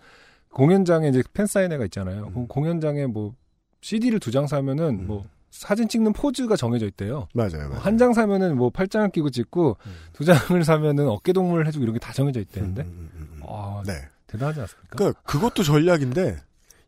공연장에 0.52 1.10
이제 1.10 1.22
팬 1.34 1.46
사인회가 1.46 1.84
있잖아요. 1.86 2.32
음. 2.36 2.48
공연장에 2.48 3.06
뭐 3.06 3.34
CD를 3.82 4.20
두 4.20 4.32
장 4.32 4.48
사면은 4.48 5.02
음. 5.02 5.08
뭐 5.08 5.26
사진 5.56 5.88
찍는 5.88 6.12
포즈가 6.14 6.56
정해져 6.58 6.86
있대요. 6.86 7.28
맞아요. 7.34 7.70
맞아요. 7.70 7.80
한 7.80 7.98
장 7.98 8.12
사면은 8.14 8.58
뭐 8.58 8.70
팔짱을 8.70 9.10
끼고 9.12 9.30
찍고 9.30 9.78
음. 9.86 9.96
두 10.12 10.26
장을 10.26 10.62
사면은 10.66 11.08
어깨 11.08 11.32
동무를 11.32 11.66
해주고 11.68 11.84
이런 11.84 11.94
게 11.94 12.00
다 12.00 12.12
정해져 12.12 12.42
있대는데. 12.42 12.82
음, 12.82 12.88
음, 12.88 13.10
음, 13.16 13.28
음. 13.38 13.42
아, 13.48 13.82
네. 13.86 13.94
대단하지 14.28 14.60
않습니까? 14.60 14.96
그러니까 14.98 15.22
그것도 15.24 15.64
전략인데 15.64 16.38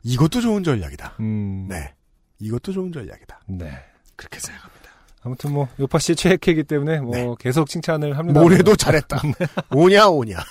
이것도 0.03 0.41
좋은 0.41 0.63
전략이다. 0.63 1.13
음. 1.21 1.67
네. 1.69 1.93
이것도 2.39 2.73
좋은 2.73 2.91
전략이다. 2.91 3.39
네. 3.47 3.71
그렇게 4.17 4.39
생각합니다. 4.39 4.89
아무튼 5.23 5.53
뭐 5.53 5.69
요파 5.79 5.99
씨의 5.99 6.17
최애캐이기 6.17 6.63
때문에 6.65 6.99
뭐 6.99 7.15
네. 7.15 7.25
계속 7.39 7.69
칭찬을 7.69 8.17
합니다. 8.17 8.41
뭘 8.41 8.51
해도 8.53 8.75
잘했다. 8.75 9.21
오냐 9.73 10.09
오냐. 10.09 10.37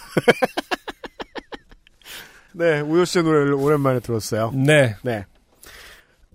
네, 2.54 2.80
우효 2.80 3.04
씨의 3.04 3.24
노래를 3.24 3.52
오랜만에 3.54 4.00
들었어요. 4.00 4.50
네. 4.54 4.96
네. 5.02 5.26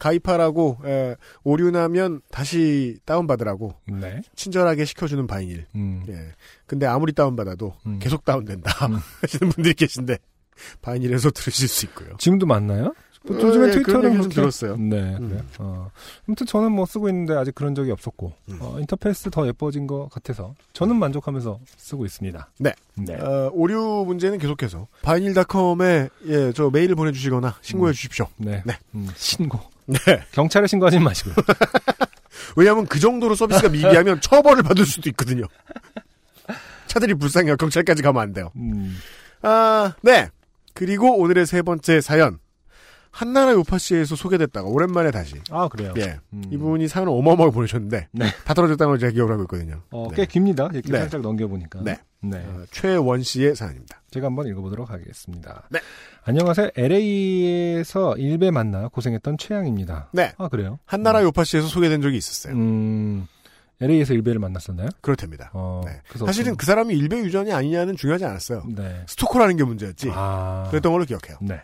가입하라고 0.02 0.80
에, 0.84 1.16
오류 1.44 1.70
나면 1.70 2.22
다시 2.32 2.98
다운받으라고 3.06 3.76
네. 3.88 4.22
친절하게 4.36 4.84
시켜주는 4.86 5.28
바이닐. 5.28 5.68
음. 5.76 6.04
예. 6.10 6.32
근데 6.66 6.88
아무리 6.88 7.14
다운받아도 7.14 7.74
음. 7.86 8.00
계속 8.00 8.26
다운된다 8.26 8.88
음. 8.88 8.98
하시는 9.22 9.52
분들이 9.52 9.76
계신데 9.76 10.18
바이닐에서 10.82 11.30
들으실 11.30 11.68
수 11.68 11.86
있고요. 11.86 12.18
지금도 12.18 12.48
맞나요? 12.48 12.94
뭐 13.24 13.38
어, 13.38 13.40
요즘에 13.42 13.68
예, 13.68 13.72
트위터는 13.74 14.02
좀 14.02 14.12
그렇게- 14.22 14.34
들었어요. 14.36 14.76
네, 14.78 15.16
음. 15.18 15.28
그래요. 15.30 15.44
어. 15.60 15.92
아무튼 16.28 16.48
저는 16.48 16.72
뭐 16.72 16.88
쓰고 16.88 17.08
있는데 17.10 17.36
아직 17.36 17.54
그런 17.54 17.76
적이 17.76 17.92
없었고 17.92 18.34
음. 18.50 18.58
어, 18.60 18.78
인터페이스 18.80 19.30
더 19.30 19.46
예뻐진 19.46 19.86
것 19.86 20.10
같아서 20.10 20.56
저는 20.74 20.96
만족하면서 20.96 21.60
쓰고 21.78 22.08
있습니다. 22.08 22.50
네. 22.58 22.74
네. 22.96 23.14
어, 23.22 23.52
오류 23.54 24.04
문제는 24.08 24.40
계속해서 24.40 24.88
바이닐닷컴에 25.04 26.10
예, 26.26 26.52
저 26.54 26.72
메일을 26.72 26.96
보내주시거나 26.96 27.58
신고해 27.62 27.92
음. 27.92 27.94
주십시오. 27.94 28.26
네. 28.38 28.64
네. 28.66 28.74
음, 28.96 29.08
신고. 29.16 29.60
네. 29.86 30.00
경찰에 30.32 30.68
신고하지 30.68 31.00
마시고요. 31.00 31.36
왜냐하면 32.56 32.86
그 32.88 33.00
정도로 33.00 33.36
서비스가 33.36 33.70
미비하면 33.70 34.22
처벌을 34.22 34.64
받을 34.64 34.86
수도 34.86 35.10
있거든요. 35.12 35.46
차들이 36.88 37.14
불쌍해요. 37.14 37.56
경찰까지 37.58 38.02
가면 38.02 38.22
안 38.22 38.34
돼요. 38.34 38.52
음. 38.56 38.98
아, 39.42 39.94
네. 40.02 40.30
그리고 40.74 41.18
오늘의 41.18 41.46
세 41.46 41.62
번째 41.62 42.02
사연. 42.02 42.40
한나라 43.12 43.52
요파씨에서 43.52 44.16
소개됐다가 44.16 44.70
오랜만에 44.70 45.12
다시. 45.12 45.36
아, 45.50 45.68
그래요. 45.68 45.94
예. 45.98 46.18
음. 46.32 46.44
이분이 46.50 46.88
사연을 46.88 47.12
어마어마하게 47.12 47.54
보내셨는데. 47.54 48.08
네. 48.14 48.26
다 48.46 48.54
떨어졌다는 48.54 48.92
걸 48.92 49.00
제가 49.00 49.12
기억을 49.12 49.34
하고 49.34 49.44
있거든요. 49.44 49.82
어, 49.92 50.08
네. 50.12 50.16
꽤 50.18 50.26
깁니다. 50.26 50.70
이렇게 50.72 50.92
네. 50.92 51.00
살짝 51.00 51.20
넘겨보니까. 51.22 51.82
네. 51.84 52.00
네. 52.22 52.38
어, 52.38 52.64
최원 52.72 53.22
씨의 53.22 53.56
사연입니다. 53.56 54.02
제가 54.12 54.28
한번 54.28 54.48
읽어보도록 54.48 54.90
하겠습니다. 54.90 55.64
네. 55.70 55.80
안녕하세요. 56.24 56.70
LA에서 56.76 58.16
일배 58.16 58.52
만나 58.52 58.88
고생했던 58.90 59.38
최양입니다. 59.40 60.10
네. 60.14 60.34
아, 60.38 60.50
그래요? 60.50 60.78
한나라 60.86 61.24
요파씨에서 61.24 61.68
소개된 61.68 62.02
적이 62.02 62.18
있었어요. 62.18 62.54
음, 62.54 63.26
LA에서 63.82 64.14
일배를 64.14 64.40
만났었나요? 64.40 64.90
그렇답니다. 65.02 65.50
어, 65.54 65.82
네. 65.84 66.00
그래서 66.08 66.28
사실은 66.28 66.56
그 66.58 66.66
사람이 66.68 66.94
일배 66.94 67.18
유전이 67.18 67.52
아니냐는 67.52 67.96
중요하지 67.96 68.26
않았어요. 68.26 68.66
네. 68.68 69.02
스토커라는 69.08 69.58
게 69.58 69.64
문제였지. 69.64 70.10
아. 70.14 70.68
그랬던 70.70 70.92
걸로 70.92 71.06
기억해요. 71.06 71.38
네. 71.42 71.64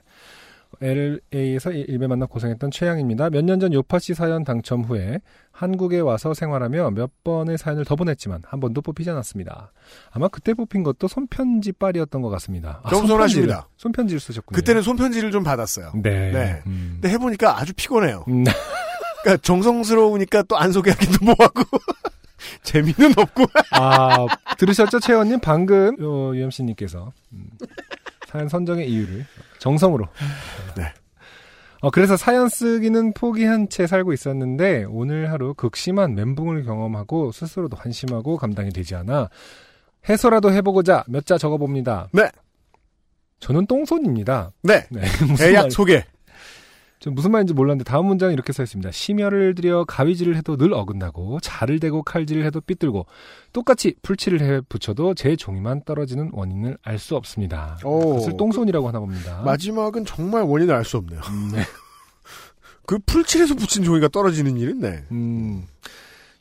LA에서 0.82 1.72
일배 1.72 2.08
만나 2.08 2.26
고생했던 2.26 2.72
최양입니다. 2.72 3.30
몇 3.30 3.44
년 3.44 3.60
전 3.60 3.74
요파시 3.74 4.14
사연 4.14 4.44
당첨 4.44 4.84
후에 4.84 5.20
한국에 5.52 6.00
와서 6.00 6.34
생활하며 6.34 6.92
몇 6.92 7.24
번의 7.24 7.58
사연을 7.58 7.86
더 7.86 7.96
보냈지만 7.96 8.42
한 8.46 8.60
번도 8.60 8.82
뽑히지 8.82 9.10
않았습니다. 9.10 9.72
아마 10.12 10.28
그때 10.28 10.54
뽑힌 10.54 10.84
것도 10.84 11.08
손편지 11.08 11.72
빨이었던 11.72 12.22
것 12.22 12.30
같습니다. 12.30 12.82
아, 12.84 12.90
겸손하십니다. 12.90 13.68
손편지를, 13.78 13.78
손편지를 13.78 14.20
쓰셨군요. 14.20 14.56
그때는 14.56 14.82
손편지를 14.82 15.32
좀 15.32 15.44
받았어요. 15.44 15.92
네. 15.96 16.32
네. 16.32 16.62
음. 16.68 17.00
근데 17.02 17.10
해보니까 17.10 17.60
아주 17.60 17.74
피곤해요. 17.74 18.26
음, 18.28 18.44
그러니까 19.24 19.42
정성스러우니까 19.42 20.44
또 20.44 20.56
안 20.58 20.72
소개하기도 20.72 21.26
뭐하고 21.26 21.64
재미는 22.64 23.14
없고 23.18 23.46
아, 23.72 24.28
들으셨죠, 24.58 25.00
최원님? 25.00 25.40
방금, 25.40 25.98
요, 26.00 26.36
UMC님께서, 26.36 27.12
음, 27.34 27.50
사연 28.28 28.48
선정의 28.48 28.90
이유를 28.92 29.26
정성으로. 29.60 30.06
네. 30.78 30.84
어, 31.82 31.92
그래서 31.92 32.18
사연 32.18 32.50
쓰기는 32.50 33.14
포기한 33.14 33.70
채 33.70 33.86
살고 33.86 34.12
있었는데, 34.14 34.86
오늘 34.90 35.32
하루 35.32 35.54
극심한 35.54 36.16
멘붕을 36.16 36.64
경험하고, 36.64 37.32
스스로도 37.32 37.78
한심하고 37.78 38.38
감당이 38.38 38.72
되지 38.72 38.96
않아, 38.96 39.30
해소라도 40.10 40.52
해보고자 40.52 41.04
몇 41.08 41.26
자 41.26 41.38
적어봅니다. 41.38 42.08
네. 42.14 42.30
저는 43.40 43.68
똥손입니다. 43.68 44.52
네 44.64 44.88
네. 44.90 45.02
대약 45.38 45.64
말, 45.64 45.72
소개 45.72 46.04
좀 47.00 47.14
무슨 47.14 47.32
말인지 47.32 47.54
몰랐는데 47.54 47.84
다음 47.84 48.08
문장은 48.08 48.34
이렇게 48.34 48.52
써 48.54 48.64
있습니다. 48.64 48.92
심혈을 48.92 49.54
들여 49.56 49.86
가위질을 49.86 50.36
해도 50.36 50.58
늘 50.58 50.74
어긋나고 50.74 51.40
자를 51.42 51.80
대고 51.80 52.02
칼질을 52.04 52.44
해도 52.44 52.60
삐뚤고 52.60 53.06
똑같이 53.54 53.96
풀칠을 54.02 54.42
해 54.42 54.62
붙여도 54.68 55.14
제 55.14 55.36
종이만 55.36 55.84
떨어지는 55.86 56.32
원인을 56.34 56.78
알 56.84 56.98
수 56.98 57.16
없습니다. 57.16 57.78
오. 57.84 58.00
그것을 58.16 58.38
똥손이라고 58.38 58.88
하나 58.88 59.00
봅니다. 59.00 59.42
마지막은 59.46 60.06
정말 60.06 60.42
원인을 60.44 60.74
알 60.74 60.84
수 60.84 60.98
없네요. 60.98 61.22
음, 61.30 61.52
네. 61.54 61.62
그 62.88 62.98
풀칠에서 63.06 63.54
붙인 63.56 63.84
종이가 63.84 64.08
떨어지는 64.08 64.58
일은 64.58 64.80
네. 64.80 65.04
음, 65.12 65.66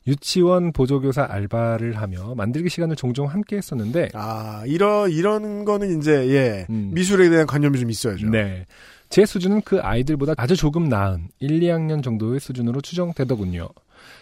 유치원 0.07 0.73
보조교사 0.73 1.27
알바를 1.29 1.97
하며 1.99 2.35
만들기 2.37 2.71
시간을 2.71 2.95
종종 2.97 3.27
함께 3.27 3.57
했었는데 3.57 4.11
아 4.15 4.63
이런 4.67 5.11
이런 5.11 5.65
거는 5.65 5.99
이제 5.99 6.29
예 6.31 6.67
음. 6.71 6.93
미술에 6.95 7.29
대한 7.29 7.47
관념이 7.47 7.79
좀 7.79 7.91
있어야죠. 7.91 8.31
네. 8.31 8.65
제 9.09 9.25
수준은 9.25 9.63
그 9.63 9.81
아이들보다 9.81 10.35
아주 10.37 10.57
조금 10.57 10.89
나은 10.89 11.29
1, 11.39 11.61
2학년 11.61 12.03
정도의 12.03 12.41
수준으로 12.41 12.81
추정되더군요. 12.81 13.69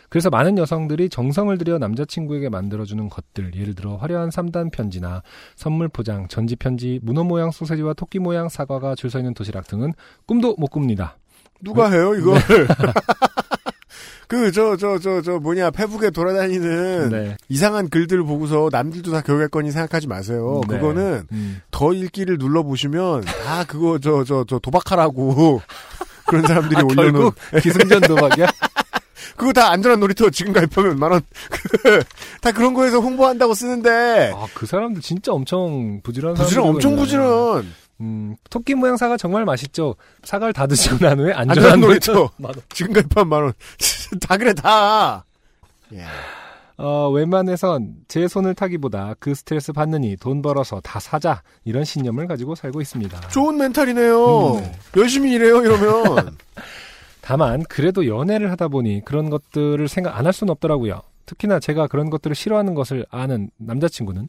그래서 0.09 0.31
많은 0.31 0.57
여성들이 0.59 1.09
정성을 1.09 1.57
들여 1.59 1.79
남자친구에게 1.79 2.49
만들어주는 2.49 3.09
것들, 3.09 3.55
예를 3.57 3.75
들어 3.75 3.97
화려한 3.97 4.29
3단 4.29 4.71
편지나 4.71 5.23
선물 5.57 5.89
포장, 5.89 6.29
전지 6.29 6.55
편지, 6.57 7.01
문어 7.03 7.25
모양 7.25 7.51
소세지와 7.51 7.95
토끼 7.95 8.19
모양 8.21 8.49
사과가 8.49 8.95
줄 8.95 9.11
서 9.11 9.19
있는 9.19 9.35
도시락 9.35 9.67
등은 9.67 9.93
꿈도 10.27 10.55
못 10.57 10.69
꿉니다. 10.71 11.17
누가 11.61 11.91
해요 11.91 12.15
이걸? 12.15 12.35
그 14.29 14.51
저 14.53 14.77
저 14.77 14.99
저 14.99 15.21
저 15.23 15.39
뭐냐 15.39 15.71
페북에 15.71 16.11
돌아다니는 16.11 17.09
네. 17.11 17.37
이상한 17.49 17.89
글들 17.89 18.23
보고서 18.25 18.69
남들도 18.73 19.11
다 19.13 19.21
교육했거니 19.23 19.71
생각하지 19.71 20.07
마세요. 20.09 20.61
네. 20.69 20.77
그거는 20.79 21.27
음. 21.33 21.61
더 21.71 21.93
읽기를 21.93 22.39
눌러 22.39 22.63
보시면 22.63 23.23
다 23.23 23.65
그거 23.65 23.99
저 23.99 24.25
저 24.25 24.45
저 24.49 24.59
도박하라고 24.59 25.61
그런 26.27 26.47
사람들이 26.47 26.81
아, 26.81 26.85
올려놓은 26.85 27.31
기승전 27.63 28.01
도박이야? 28.09 28.47
그거 29.37 29.53
다 29.53 29.71
안전한 29.71 30.01
놀이터 30.01 30.31
지금 30.31 30.53
가입하면 30.53 30.99
만원 30.99 31.21
다 32.41 32.53
그런 32.53 32.73
거에서 32.75 33.01
홍보한다고 33.01 33.53
쓰는데 33.55 34.33
아, 34.35 34.47
그 34.55 34.65
사람들 34.67 35.03
진짜 35.03 35.33
엄청 35.33 36.01
부지런한 36.03 36.37
부지런. 36.45 36.67
엄청 36.69 36.97
부지런 36.97 37.67
음, 38.01 38.35
토끼 38.51 38.75
모양 38.75 38.97
사과 38.97 39.17
정말 39.17 39.45
맛있죠. 39.45 39.95
사과를 40.25 40.53
다 40.53 40.67
드시고 40.67 40.99
난 40.99 41.19
후에 41.21 41.33
안전한 41.33 41.51
안전한 41.51 41.81
놀이터. 41.81 42.13
놀이터 42.13 42.33
맞아. 42.39 42.61
지금 42.71 42.93
가입하면 42.93 43.29
만원 43.29 43.53
다 44.21 44.37
그래 44.37 44.53
다 44.55 45.25
예. 45.93 46.05
어, 46.77 47.09
웬만해선 47.11 47.95
제 48.09 48.27
손을 48.27 48.55
타기보다 48.55 49.15
그 49.21 49.33
스트레스 49.35 49.73
받느니 49.73 50.17
돈 50.17 50.43
벌어서 50.43 50.81
다 50.81 50.99
사자 50.99 51.43
이런 51.65 51.85
신념을 51.85 52.27
가지고 52.27 52.57
살고 52.57 52.81
있습니다. 52.81 53.29
좋은 53.29 53.57
멘탈이네요 53.59 54.55
음, 54.55 54.61
네. 54.61 54.73
열심히 54.97 55.33
일해요 55.33 55.63
이러면 55.65 56.37
다만 57.21 57.63
그래도 57.69 58.07
연애를 58.09 58.51
하다 58.51 58.69
보니 58.69 59.03
그런 59.05 59.31
것들을 59.31 59.87
생각 59.89 60.19
안 60.19 60.27
할 60.27 60.33
수는 60.33 60.51
없더라고요. 60.51 61.01
특히나 61.27 61.59
제가 61.61 61.87
그런 61.87 62.11
것들을 62.11 62.35
싫어하는 62.37 62.75
것을 62.75 63.07
아는 63.11 63.49
남자친구는 63.57 64.29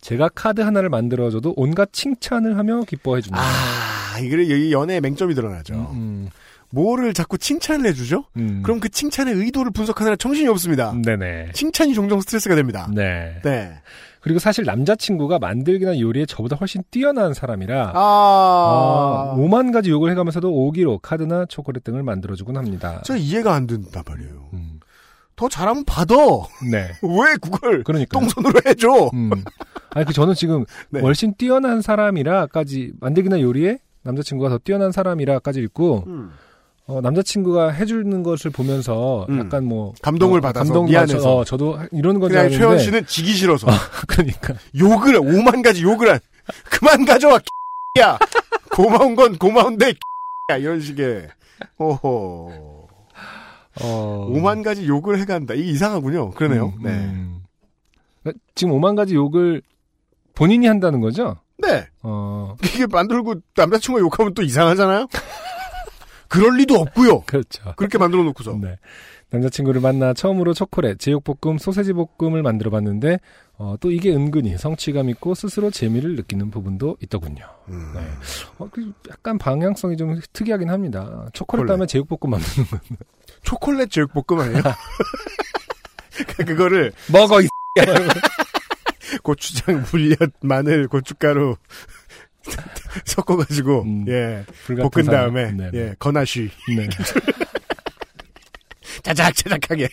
제가 0.00 0.28
카드 0.34 0.60
하나를 0.60 0.88
만들어줘도 0.88 1.54
온갖 1.56 1.92
칭찬을 1.92 2.56
하며 2.56 2.82
기뻐해 2.82 3.20
줍니다. 3.20 3.42
아 3.42 4.18
이게 4.18 4.36
여기 4.50 4.72
연애의 4.72 5.00
맹점이 5.00 5.34
드러나죠 5.34 5.74
음, 5.74 5.86
음. 5.92 6.28
뭐를 6.70 7.14
자꾸 7.14 7.36
칭찬을 7.36 7.86
해주죠? 7.86 8.24
음. 8.36 8.62
그럼 8.62 8.80
그 8.80 8.88
칭찬의 8.88 9.34
의도를 9.34 9.72
분석하느라 9.72 10.16
정신이 10.16 10.48
없습니다. 10.48 10.94
네네. 11.04 11.50
칭찬이 11.52 11.94
종종 11.94 12.20
스트레스가 12.20 12.54
됩니다. 12.54 12.88
네. 12.94 13.40
네. 13.42 13.72
그리고 14.20 14.38
사실 14.38 14.64
남자친구가 14.64 15.38
만들기나 15.38 15.98
요리에 15.98 16.26
저보다 16.26 16.54
훨씬 16.56 16.82
뛰어난 16.90 17.32
사람이라 17.32 17.92
아, 17.94 19.32
어, 19.34 19.36
5만 19.38 19.72
가지 19.72 19.90
욕을 19.90 20.10
해가면서도 20.10 20.52
오기로 20.52 20.98
카드나 20.98 21.46
초콜릿 21.46 21.84
등을 21.84 22.02
만들어주곤 22.02 22.56
합니다. 22.56 23.00
저 23.04 23.16
이해가 23.16 23.54
안 23.54 23.66
된단 23.66 24.02
말이에요. 24.06 24.50
음. 24.52 24.80
더 25.36 25.48
잘하면 25.48 25.84
받아. 25.86 26.14
네. 26.70 26.90
왜 27.02 27.36
그걸 27.40 27.82
그러니까. 27.82 28.18
똥손으로 28.18 28.60
해줘? 28.66 29.10
음. 29.14 29.30
아니 29.90 30.06
그 30.06 30.12
저는 30.12 30.34
지금 30.34 30.64
네. 30.90 31.00
훨씬 31.00 31.34
뛰어난 31.34 31.82
사람이라까지 31.82 32.92
만들기나 33.00 33.40
요리에 33.40 33.78
남자친구가 34.02 34.48
더 34.50 34.58
뛰어난 34.58 34.92
사람이라까지 34.92 35.60
읽고 35.60 36.04
음. 36.06 36.30
어, 36.86 37.00
남자친구가 37.00 37.70
해주는 37.70 38.22
것을 38.22 38.50
보면서 38.50 39.26
음. 39.28 39.38
약간 39.38 39.64
뭐 39.64 39.92
감동을 40.02 40.38
어, 40.38 40.42
받아서 40.42 40.64
감동 40.64 40.86
미안해서. 40.86 41.36
어, 41.36 41.44
저도 41.44 41.72
건줄 41.74 42.02
그냥 42.18 42.38
알았는데 42.38 42.56
최현 42.56 42.78
씨는 42.78 43.06
지기 43.06 43.32
싫어서 43.32 43.68
그러니까 44.08 44.54
욕을 44.76 45.16
오만 45.16 45.62
가지 45.62 45.82
욕을 45.82 46.10
한 46.10 46.18
그만 46.64 47.04
가져와 47.04 47.38
야 48.00 48.18
고마운 48.72 49.14
건 49.14 49.38
고마운데 49.38 49.94
야 50.50 50.56
이런 50.56 50.80
식의 50.80 51.28
오호 51.78 52.88
어, 53.82 54.26
오만 54.28 54.62
가지 54.62 54.86
욕을 54.88 55.18
해간다 55.20 55.54
이게 55.54 55.70
이상하군요 55.70 56.30
그러네요 56.30 56.72
음, 56.76 56.82
네. 56.82 56.90
음. 56.90 57.42
그러니까 58.22 58.42
지금 58.54 58.72
오만 58.72 58.96
가지 58.96 59.14
욕을 59.14 59.62
본인이 60.40 60.66
한다는 60.66 61.00
거죠? 61.00 61.36
네 61.58 61.86
어 62.02 62.56
이게 62.64 62.86
만들고 62.86 63.34
남자친구가 63.54 64.02
욕하면 64.02 64.32
또 64.32 64.42
이상하잖아요 64.42 65.06
그럴 66.28 66.56
리도 66.56 66.76
없고요 66.76 67.20
그렇죠. 67.26 67.74
그렇게 67.76 67.98
만들어 67.98 68.22
놓고서 68.22 68.56
네. 68.58 68.78
남자친구를 69.28 69.80
만나 69.80 70.12
처음으로 70.14 70.54
초콜릿, 70.54 70.98
제육볶음, 70.98 71.58
소세지 71.58 71.92
볶음을 71.92 72.42
만들어 72.42 72.70
봤는데 72.70 73.20
어, 73.58 73.76
또 73.78 73.90
이게 73.92 74.10
은근히 74.12 74.56
성취감 74.56 75.08
있고 75.10 75.34
스스로 75.34 75.70
재미를 75.70 76.16
느끼는 76.16 76.50
부분도 76.50 76.96
있더군요. 77.02 77.44
음. 77.68 77.92
네. 77.94 78.00
어, 78.58 78.68
그 78.72 78.92
약간 79.08 79.38
방향성이 79.38 79.96
좀 79.96 80.18
특이하긴 80.32 80.68
합니다. 80.70 81.02
초콜릿 81.32 81.32
초콜릿. 81.34 81.68
다음에 81.68 81.86
제육볶음 81.86 82.30
만드는 82.30 82.66
건 82.68 82.80
초콜릿 83.42 83.90
제육볶음 83.90 84.40
아니에요? 84.40 84.62
그거를 86.46 86.92
먹어 87.12 87.40
이 87.40 87.46
고추장, 89.30 89.84
물엿, 89.92 90.18
마늘, 90.42 90.88
고춧가루 90.88 91.56
섞어가지고 93.04 93.82
음, 93.82 94.04
예 94.08 94.44
볶은. 94.66 95.04
다음에 95.04 95.52
네, 95.52 95.70
예 95.74 95.94
건하쉬 95.98 96.50
네. 96.76 96.88
자작자작하게 99.02 99.88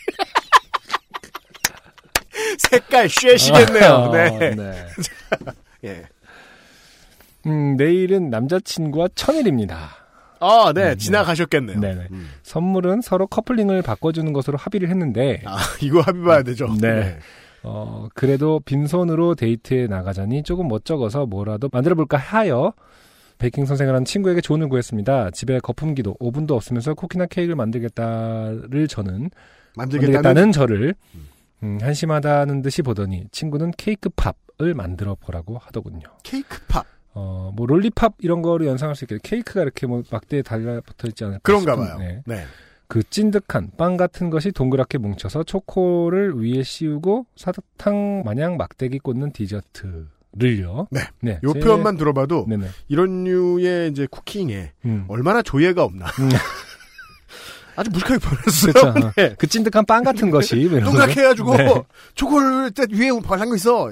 색깔 2.58 3.08
쉐시겠네요. 3.10 3.94
아, 3.94 4.12
네. 4.12 4.56
네. 4.56 4.88
예. 5.86 6.04
음, 7.46 7.76
내일은 7.78 8.30
남자친구와 8.30 9.10
천일입니다. 9.14 9.90
아, 10.40 10.72
네. 10.74 10.92
음, 10.92 10.98
지나가셨겠네요. 10.98 11.80
네네. 11.80 12.08
음. 12.12 12.32
선물은 12.44 13.02
서로 13.02 13.28
커플링을 13.28 13.82
바꿔주는 13.84 14.34
것으로 14.34 14.58
합의를 14.58 14.90
했는데 14.90 15.42
아, 15.46 15.58
이거 15.82 16.02
합의 16.02 16.24
봐야 16.24 16.44
되죠. 16.44 16.74
네. 16.80 17.20
어, 17.64 18.08
그래도 18.14 18.60
빈손으로 18.60 19.36
데이트에 19.36 19.88
나가자니 19.88 20.44
조금 20.44 20.68
멋쩍어서 20.68 21.26
뭐라도 21.26 21.70
만들어볼까 21.72 22.18
하여 22.18 22.74
베이킹 23.40 23.66
선생을 23.66 23.94
한 23.94 24.06
친구에게 24.06 24.42
조언을 24.42 24.70
구했습니다. 24.70 25.32
집에 25.32 25.60
거품기도 25.60 26.16
오븐도 26.20 26.56
없으면서 26.56 26.94
쿠키나 26.94 27.28
케이크를 27.28 27.56
만들겠다를 27.56 28.88
저는 28.88 29.30
만들겠다는, 29.76 30.14
만들겠다는 30.14 30.52
저를 30.52 30.96
음, 31.64 31.78
한심하다는 31.82 32.62
듯이 32.62 32.82
보더니 32.82 33.26
친구는 33.32 33.72
케이크 33.78 34.10
팝을 34.10 34.74
만들어 34.74 35.16
보라고 35.16 35.58
하더군요. 35.58 36.08
케이크 36.24 36.60
팝. 36.68 36.86
어, 37.14 37.52
뭐 37.56 37.66
롤리팝 37.66 38.16
이런 38.20 38.42
거로 38.42 38.66
연상할 38.68 38.96
수 38.96 39.06
있겠죠. 39.06 39.22
케이크가 39.24 39.64
이렇게 39.64 39.88
뭐 39.88 40.04
막대에 40.12 40.44
달라붙어 40.44 41.08
있지 41.08 41.24
않을까 41.24 41.40
그런가 41.44 41.74
싶은, 41.74 41.88
봐요. 41.88 41.98
네. 42.00 42.22
네. 42.26 42.44
그 42.88 43.04
찐득한 43.04 43.72
빵 43.78 43.98
같은 43.98 44.30
것이 44.30 44.52
동그랗게 44.52 44.98
뭉쳐서 44.98 45.44
초코를 45.44 46.34
위에 46.42 46.64
씌우고 46.64 47.26
사탕 47.36 48.24
마냥 48.26 48.56
막대기 48.58 49.00
꽂는 49.00 49.32
디저트 49.32 50.08
를요. 50.40 50.88
네. 50.92 51.02
네. 51.22 51.40
요 51.44 51.52
제- 51.54 51.60
표현만 51.60 51.98
들어봐도 51.98 52.46
네네. 52.48 52.68
이런 52.90 53.24
류의 53.24 53.90
이제 53.90 54.08
쿠킹에 54.10 54.72
음. 54.86 55.06
얼마나 55.08 55.42
조예가 55.42 55.84
없나. 55.84 56.06
음. 56.20 56.30
아주 57.76 57.90
무식하게 57.92 58.20
보냈어요. 58.20 58.74
그렇죠. 58.94 59.12
네. 59.18 59.36
그 59.38 59.48
찐득한 59.48 59.86
빵 59.86 60.04
같은 60.04 60.30
것이 60.32 60.68
동그랗게. 60.70 61.22
해가지고 61.22 61.58
네. 61.58 61.74
초콜릿 62.16 62.74
위에 62.94 63.10
발란 63.24 63.50
거 63.50 63.56
있어. 63.56 63.92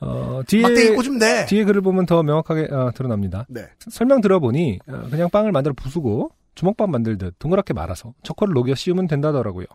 어, 0.00 0.40
뒤에 0.46 0.62
막대기 0.62 0.94
꽂으면 0.94 1.18
돼. 1.18 1.46
뒤에 1.46 1.64
글을 1.64 1.82
보면 1.82 2.06
더 2.06 2.22
명확하게 2.22 2.68
어, 2.72 2.90
드러납니다. 2.94 3.46
네. 3.48 3.66
설명 3.90 4.20
들어보니 4.20 4.78
어, 4.88 5.02
그냥 5.10 5.28
빵을 5.30 5.52
만들어 5.52 5.74
부수고 5.74 6.30
주먹밥 6.54 6.90
만들듯 6.90 7.36
동그랗게 7.38 7.74
말아서 7.74 8.14
초코를 8.22 8.54
녹여 8.54 8.74
씌우면 8.74 9.06
된다더라고요. 9.06 9.66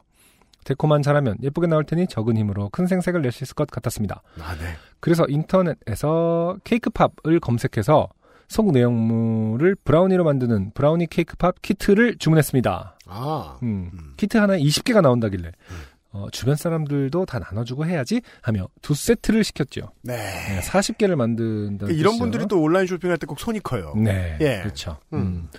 데코만 0.66 1.02
잘하면 1.04 1.38
예쁘게 1.44 1.68
나올 1.68 1.84
테니 1.86 2.08
적은 2.08 2.38
힘으로 2.38 2.70
큰 2.70 2.88
생색을 2.88 3.22
낼 3.22 3.32
수 3.32 3.44
있을 3.44 3.54
것 3.54 3.70
같았습니다. 3.70 4.24
아, 4.42 4.56
네. 4.58 4.74
그래서 5.00 5.26
인터넷에서 5.28 6.58
케이크팝을 6.64 7.40
검색해서 7.40 8.10
속 8.48 8.72
내용물을 8.72 9.76
브라우니로 9.84 10.24
만드는 10.24 10.72
브라우니 10.74 11.08
케이크팝 11.08 11.62
키트를 11.62 12.18
주문했습니다. 12.18 12.98
아. 13.08 13.58
음, 13.64 13.90
음. 13.94 14.14
키트 14.18 14.38
하나에 14.38 14.60
20개가 14.60 15.02
나온다길래 15.02 15.52
어, 16.12 16.28
주변 16.32 16.56
사람들도 16.56 17.26
다 17.26 17.40
나눠주고 17.40 17.86
해야지 17.86 18.22
하며 18.42 18.68
두 18.82 18.94
세트를 18.96 19.44
시켰죠. 19.44 19.92
네. 20.02 20.16
네, 20.16 20.60
40개를 20.62 21.16
만든다는 21.16 21.78
그러니까 21.78 22.00
이런. 22.00 22.18
분들이 22.18 22.46
또 22.48 22.62
온라인 22.62 22.88
쇼핑할 22.88 23.18
때 23.18 23.26
꼭 23.28 23.40
손이 23.40 23.60
커요. 23.62 23.94
네, 23.98 24.38
예. 24.42 24.60
그렇죠. 24.62 24.98
음. 25.14 25.20
음. 25.20 25.50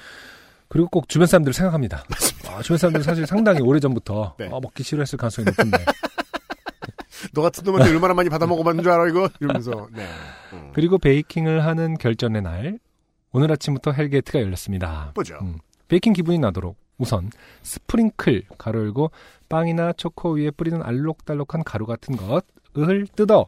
그리고 0.68 0.88
꼭 0.88 1.08
주변 1.08 1.26
사람들을 1.26 1.54
생각합니다. 1.54 2.04
아, 2.48 2.62
주변 2.62 2.78
사람들은 2.78 3.02
사실 3.04 3.26
상당히 3.26 3.60
오래 3.60 3.80
전부터 3.80 4.36
네. 4.40 4.48
어, 4.50 4.60
먹기 4.60 4.82
싫어했을 4.82 5.18
가능성이 5.18 5.46
높은데 5.46 5.78
너 7.32 7.42
같은 7.42 7.64
놈한테 7.64 7.90
얼마나 7.90 8.14
많이 8.14 8.28
받아 8.28 8.46
먹어봤는 8.46 8.82
줄 8.82 8.92
알아 8.92 9.08
이거? 9.08 9.28
이러면서. 9.40 9.88
네. 9.92 10.06
음. 10.52 10.70
그리고 10.74 10.98
baking을 10.98 11.64
하는 11.64 11.96
결전의 11.98 12.42
날 12.42 12.78
오늘 13.32 13.50
아침부터 13.52 13.92
hell 13.92 14.11
gate가 14.11 14.40
열렸습니다. 14.40 15.12
보죠. 15.14 15.38
음, 15.42 15.58
베이킹 15.88 16.12
기분이 16.12 16.38
나도록 16.38 16.76
우선 16.98 17.30
sprinkle 17.62 18.44
가로 18.56 18.80
열고 18.80 19.10
빵이나 19.48 19.92
초코 19.92 20.32
위에 20.32 20.50
뿌리는 20.50 20.82
알록달록한 20.82 21.62
가루 21.64 21.84
같은 21.86 22.16
것을 22.16 23.06
뜯어 23.14 23.46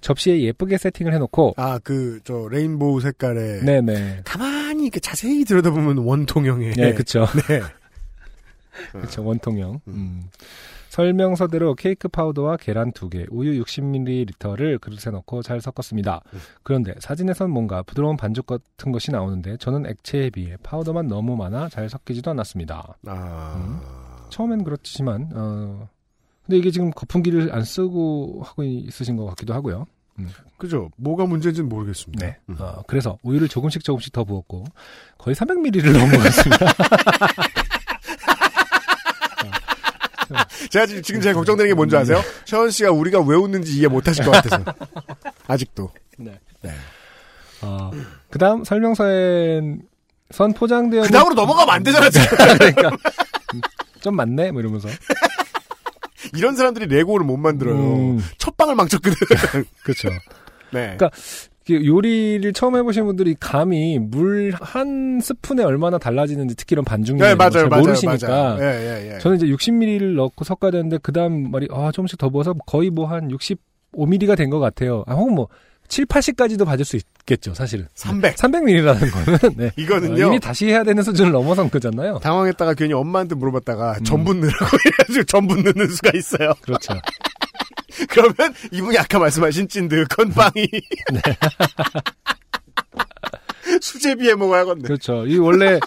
접시에 0.00 0.40
예쁘게 0.42 0.78
세팅을 0.78 1.12
해놓고 1.14 1.54
아, 1.56 1.78
그, 1.82 2.20
저, 2.24 2.48
rainbow 2.50 3.00
색깔의. 3.00 3.62
네네 3.64 4.22
가만 4.24 4.55
히 4.78 4.84
이렇게 4.84 5.00
자세히 5.00 5.44
들여다보면 5.44 5.98
원통형의. 5.98 6.74
네 6.74 6.94
그쵸 6.94 7.26
네. 7.48 7.60
그쵸 9.00 9.24
원통형 9.24 9.80
음. 9.88 9.92
음. 9.92 10.30
설명서대로 10.90 11.74
케이크 11.74 12.08
파우더와 12.08 12.56
계란 12.56 12.90
2개, 12.90 13.26
우유 13.30 13.62
60ml를 13.62 14.80
그릇에 14.80 15.12
넣고 15.12 15.42
잘 15.42 15.60
섞었습니다. 15.60 16.22
음. 16.32 16.38
그런데 16.62 16.94
사진에선 17.00 17.50
뭔가 17.50 17.82
부드러운 17.82 18.16
반죽 18.16 18.46
같은 18.46 18.92
것이 18.92 19.10
나오는데 19.10 19.58
저는 19.58 19.84
액체에 19.86 20.30
비해 20.30 20.56
파우더만 20.62 21.06
너무 21.06 21.36
많아 21.36 21.68
잘 21.68 21.90
섞이지도 21.90 22.30
않았습니다. 22.30 22.96
아. 23.06 24.26
처음엔 24.30 24.64
그렇지만 24.64 25.30
어 25.34 25.88
근데 26.46 26.58
이게 26.58 26.70
지금 26.70 26.90
거품기를 26.90 27.52
안 27.52 27.62
쓰고 27.64 28.42
하고 28.44 28.62
있으신 28.62 29.16
것 29.16 29.26
같기도 29.26 29.52
하고요. 29.52 29.86
그죠. 30.58 30.90
뭐가 30.96 31.26
문제인지는 31.26 31.68
모르겠습니다. 31.68 32.26
네. 32.26 32.36
음. 32.48 32.56
어, 32.58 32.82
그래서 32.86 33.18
우유를 33.22 33.48
조금씩 33.48 33.84
조금씩 33.84 34.12
더 34.12 34.24
부었고 34.24 34.64
거의 35.18 35.34
300ml를 35.34 35.92
넣은 35.92 36.10
것 36.10 36.18
같습니다. 36.18 36.66
제가 40.70 40.86
지금, 40.86 41.02
지금 41.02 41.20
제가 41.20 41.34
걱정되는 41.34 41.70
게 41.70 41.74
뭔지 41.74 41.96
아세요? 41.96 42.22
셔은 42.46 42.70
씨가 42.70 42.90
우리가 42.90 43.20
왜 43.20 43.36
웃는지 43.36 43.76
이해 43.76 43.88
못 43.88 44.06
하실 44.08 44.24
것 44.24 44.32
같아서. 44.32 44.64
아직도. 45.46 45.90
네. 46.18 46.38
네. 46.62 46.72
어, 47.62 47.90
그 48.30 48.38
다음 48.38 48.64
설명서엔 48.64 49.82
선 50.30 50.52
포장되어 50.52 51.02
그 51.02 51.10
다음으로 51.10 51.34
넘어가면 51.34 51.74
안 51.74 51.82
되잖아, 51.82 52.10
지금. 52.10 52.36
그러니까 52.58 52.88
음, 53.54 53.60
좀 54.00 54.16
많네 54.16 54.50
뭐 54.50 54.60
이러면서 54.60 54.88
이런 56.34 56.56
사람들이 56.56 56.86
레고를 56.86 57.26
못 57.26 57.36
만들어요. 57.36 57.74
음, 57.76 58.18
첫 58.38 58.56
방을 58.56 58.74
망쳤거든. 58.74 59.14
그렇죠. 59.84 60.08
네. 60.72 60.94
그러니까 60.96 61.10
이게 61.68 61.84
요리를 61.84 62.52
처음 62.52 62.76
해보신 62.76 63.04
분들이 63.06 63.34
감히 63.40 63.98
물한 63.98 65.20
스푼에 65.20 65.64
얼마나 65.64 65.98
달라지는지 65.98 66.54
특히 66.54 66.74
이런 66.74 66.84
반죽 66.84 67.16
네, 67.16 67.24
잘 67.24 67.36
맞아요, 67.36 67.68
맞아요, 67.68 67.82
모르시니까 67.82 68.28
맞아요. 68.28 68.58
예, 68.62 68.64
예, 68.64 69.14
예. 69.14 69.18
저는 69.18 69.36
이제 69.38 69.46
60ml를 69.46 70.14
넣고 70.14 70.44
섞어야 70.44 70.70
되는데 70.70 70.98
그 71.02 71.12
다음 71.12 71.50
말이 71.50 71.66
아 71.72 71.90
조금씩 71.92 72.18
더 72.18 72.28
부어서 72.30 72.54
거의 72.66 72.90
뭐 72.90 73.06
한 73.06 73.28
65ml가 73.28 74.36
된 74.36 74.50
것 74.50 74.58
같아요. 74.60 75.02
아 75.06 75.14
혹은 75.14 75.34
뭐 75.34 75.48
7, 75.88 76.06
80까지도 76.06 76.64
받을 76.64 76.84
수 76.84 76.96
있겠죠, 76.96 77.54
사실은. 77.54 77.86
300. 77.94 78.36
300ml라는 78.36 79.10
거는 79.10 79.54
네. 79.56 79.70
이거는요. 79.76 80.24
어, 80.24 80.28
이미 80.28 80.40
다시 80.40 80.66
해야 80.66 80.82
되는 80.84 81.02
수준을 81.02 81.32
넘어선 81.32 81.70
거잖아요. 81.70 82.18
당황했다가 82.18 82.74
괜히 82.74 82.92
엄마한테 82.94 83.34
물어봤다가 83.34 83.96
음. 83.98 84.04
전분 84.04 84.40
넣으라고 84.40 84.66
해가지고 84.86 85.24
전분 85.24 85.62
넣는 85.62 85.88
수가 85.88 86.10
있어요. 86.14 86.52
그렇죠. 86.62 86.94
그러면 88.10 88.54
이분이 88.72 88.98
아까 88.98 89.18
말씀하신 89.18 89.68
찐드 89.68 90.04
건빵이 90.08 90.68
네. 91.12 91.20
수제비에 93.80 94.34
먹어야겠네. 94.34 94.82
그렇죠. 94.82 95.26
이 95.26 95.38
원래 95.38 95.80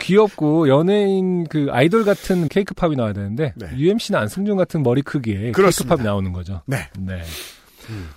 귀엽고 0.00 0.68
연예인 0.68 1.46
그 1.46 1.68
아이돌 1.70 2.04
같은 2.04 2.48
cake 2.48 2.74
pop이 2.74 2.96
나와야 2.96 3.12
되는데 3.12 3.52
네. 3.56 3.68
UMC나 3.76 4.20
안승준 4.20 4.56
같은 4.56 4.82
머리 4.82 5.02
크기의 5.02 5.52
그렇습니다. 5.52 5.94
cake 5.96 6.02
pop이 6.02 6.06
나오는 6.06 6.32
거죠. 6.32 6.62
네. 6.66 6.88
네. 6.98 7.22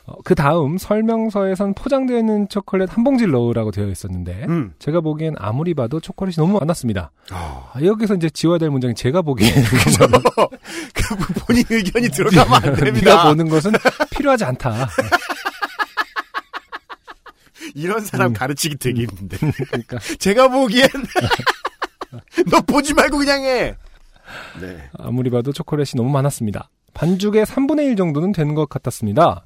어, 0.05 0.15
그 0.23 0.35
다음 0.35 0.77
설명서에선 0.77 1.73
포장되어 1.73 2.17
있는 2.19 2.47
초콜릿 2.49 2.95
한 2.95 3.03
봉지를 3.03 3.31
넣으라고 3.33 3.71
되어 3.71 3.87
있었는데 3.87 4.45
음. 4.47 4.73
제가 4.79 5.01
보기엔 5.01 5.35
아무리 5.37 5.73
봐도 5.73 5.99
초콜릿이 5.99 6.37
너무 6.39 6.59
많았습니다. 6.59 7.11
아, 7.31 7.71
아, 7.73 7.81
여기서 7.81 8.15
이제 8.15 8.29
지워야 8.29 8.57
될 8.57 8.69
문장이 8.69 8.95
제가 8.95 9.21
보기엔 9.21 9.53
그 10.93 11.15
본인 11.45 11.63
의견이 11.69 12.09
들어가면 12.09 12.53
안 12.53 12.61
네가 12.63 12.75
됩니다. 12.75 13.23
보는 13.27 13.49
것은 13.49 13.71
필요하지 14.11 14.45
않다. 14.45 14.89
이런 17.73 17.99
사람 18.01 18.27
음. 18.31 18.33
가르치기 18.33 18.77
되게 18.77 19.01
힘든데. 19.03 19.37
그러니까 19.67 19.99
제가 20.19 20.47
보기엔 20.47 20.87
너 22.49 22.61
보지 22.61 22.93
말고 22.93 23.17
그냥 23.17 23.43
해. 23.43 23.75
네. 24.59 24.89
아무리 24.97 25.29
봐도 25.29 25.51
초콜릿이 25.51 25.97
너무 25.97 26.09
많았습니다. 26.09 26.69
반죽의 26.95 27.45
3분의 27.45 27.85
1 27.89 27.95
정도는 27.97 28.31
된것 28.31 28.67
같았습니다. 28.69 29.45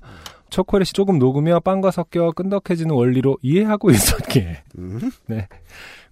초콜릿이 0.49 0.93
조금 0.93 1.19
녹으며 1.19 1.59
빵과 1.59 1.91
섞여 1.91 2.31
끈덕해지는 2.31 2.95
원리로 2.95 3.37
이해하고 3.41 3.91
있었기에 3.91 4.63
음? 4.77 5.11
네. 5.27 5.47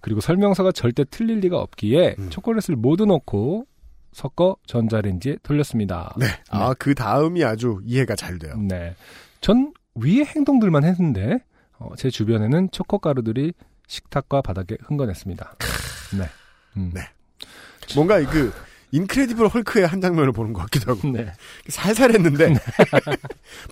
그리고 0.00 0.20
설명서가 0.20 0.72
절대 0.72 1.04
틀릴 1.10 1.40
리가 1.40 1.58
없기에 1.58 2.16
음. 2.18 2.30
초콜릿을 2.30 2.76
모두 2.76 3.06
넣고 3.06 3.66
섞어 4.12 4.56
전자레인지에 4.66 5.38
돌렸습니다. 5.42 6.14
네. 6.18 6.26
아, 6.50 6.74
그 6.74 6.94
다음이 6.94 7.44
아주 7.44 7.80
이해가 7.84 8.16
잘 8.16 8.38
돼요. 8.38 8.54
네. 8.56 8.94
전 9.40 9.72
위의 9.94 10.24
행동들만 10.24 10.84
했는데 10.84 11.38
어, 11.78 11.90
제 11.96 12.10
주변에는 12.10 12.70
초코가루들이 12.70 13.52
식탁과 13.86 14.42
바닥에 14.42 14.76
흥건했습니다. 14.82 15.56
네. 16.18 16.24
음. 16.76 16.90
네. 16.92 17.00
뭔가 17.94 18.20
그 18.28 18.52
인크레디블 18.90 19.48
헐크의 19.48 19.86
한 19.86 20.00
장면을 20.00 20.32
보는 20.32 20.52
것 20.52 20.62
같기도 20.62 20.92
하고 20.92 21.08
네. 21.08 21.32
살살 21.68 22.12
했는데 22.14 22.54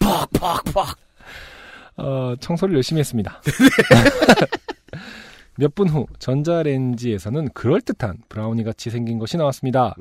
퍽 0.00 0.30
퍽 0.32 0.64
퍽 0.72 0.98
어, 1.96 2.34
청소를 2.40 2.74
열심히 2.74 3.00
했습니다. 3.00 3.40
몇 5.58 5.74
분 5.74 5.88
후 5.88 6.06
전자레인지에서는 6.18 7.48
그럴듯한 7.54 8.18
브라우니 8.28 8.62
같이 8.62 8.90
생긴 8.90 9.18
것이 9.18 9.38
나왔습니다. 9.38 9.94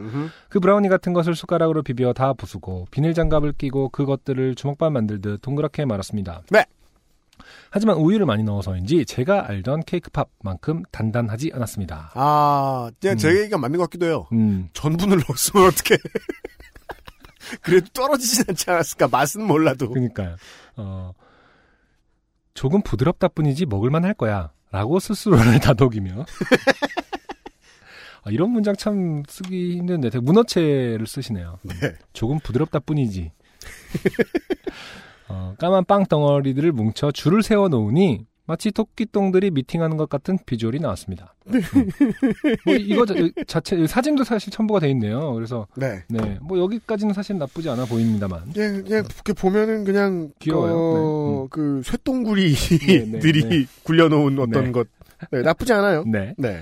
그 0.49 0.59
브라우니 0.59 0.89
같은 0.89 1.13
것을 1.13 1.33
숟가락으로 1.33 1.81
비벼 1.81 2.11
다 2.11 2.33
부수고 2.33 2.87
비닐 2.91 3.13
장갑을 3.13 3.53
끼고 3.53 3.87
그것들을 3.89 4.55
주먹밥 4.55 4.91
만들듯 4.91 5.41
동그랗게 5.41 5.85
말았습니다. 5.85 6.41
네. 6.51 6.65
하지만 7.69 7.97
우유를 7.97 8.25
많이 8.25 8.43
넣어서인지 8.43 9.05
제가 9.05 9.47
알던 9.49 9.83
케이크팝만큼 9.83 10.83
단단하지 10.91 11.51
않았습니다. 11.53 12.11
아, 12.15 12.89
이제 12.97 13.11
음. 13.11 13.17
제 13.17 13.37
얘기가 13.39 13.57
맞는 13.57 13.77
것 13.77 13.83
같기도 13.85 14.05
해요. 14.05 14.27
음, 14.33 14.69
전분을 14.73 15.17
넣었으면 15.27 15.67
어떻게? 15.67 15.97
그래도 17.61 17.87
떨어지진 17.93 18.45
않지 18.49 18.69
않았을까? 18.71 19.07
맛은 19.07 19.43
몰라도. 19.45 19.89
그러니까요. 19.89 20.35
어, 20.77 21.11
조금 22.53 22.81
부드럽다 22.81 23.27
뿐이지 23.27 23.65
먹을만 23.65 24.03
할 24.05 24.13
거야. 24.13 24.51
라고 24.71 24.99
스스로를 24.99 25.59
다독이며. 25.61 26.25
아, 28.23 28.31
이런 28.31 28.49
문장 28.49 28.75
참 28.75 29.23
쓰기 29.27 29.77
힘든데 29.77 30.09
되게 30.09 30.21
문어체를 30.23 31.05
쓰시네요. 31.05 31.59
네. 31.63 31.93
조금 32.13 32.39
부드럽다 32.39 32.79
뿐이지. 32.79 33.31
어, 35.27 35.55
까만 35.59 35.85
빵 35.85 36.05
덩어리들을 36.05 36.71
뭉쳐 36.71 37.11
줄을 37.11 37.41
세워 37.43 37.67
놓으니 37.67 38.25
마치 38.47 38.69
토끼똥들이 38.71 39.49
미팅하는 39.49 39.97
것 39.97 40.07
같은 40.07 40.37
비주얼이 40.45 40.79
나왔습니다. 40.79 41.33
음. 41.47 41.61
뭐 42.63 42.75
이거 42.75 43.03
자- 43.07 43.15
자체 43.47 43.87
사진도 43.87 44.23
사실 44.23 44.53
첨부가 44.53 44.79
돼 44.79 44.89
있네요. 44.91 45.33
그래서 45.33 45.65
네. 45.75 46.03
네, 46.09 46.37
뭐 46.41 46.59
여기까지는 46.59 47.15
사실 47.15 47.39
나쁘지 47.39 47.69
않아 47.71 47.85
보입니다만. 47.85 48.51
그냥, 48.53 48.83
그냥 48.83 49.05
이렇게 49.05 49.33
보면은 49.33 49.83
그냥 49.83 50.29
귀여워요. 50.39 50.75
어, 50.75 51.31
네, 51.35 51.41
음. 51.41 51.47
그 51.49 51.81
네, 51.83 51.91
쇠똥구리들이 51.91 53.43
네. 53.49 53.65
굴려놓은 53.83 54.37
어떤 54.37 54.65
네. 54.65 54.71
것 54.71 54.87
네, 55.31 55.41
나쁘지 55.41 55.73
않아요. 55.73 56.03
네. 56.05 56.35
네. 56.37 56.59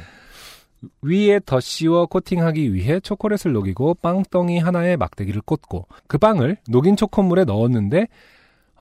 위에 1.02 1.40
덧씌워 1.46 2.06
코팅하기 2.08 2.74
위해 2.74 3.00
초콜릿을 3.00 3.54
녹이고 3.54 3.96
빵덩이 3.96 4.60
하나에 4.60 4.96
막대기를 4.98 5.42
꽂고 5.42 5.88
그 6.08 6.18
빵을 6.18 6.58
녹인 6.70 6.96
초코물에 6.98 7.46
넣었는데 7.46 8.08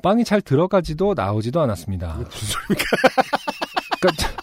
빵이 0.03 0.25
잘 0.25 0.41
들어가지도 0.41 1.15
나오지도 1.15 1.61
않았습니다. 1.61 2.15
무슨 2.31 2.49
소리입니까? 2.49 2.85
그러니까 4.01 4.43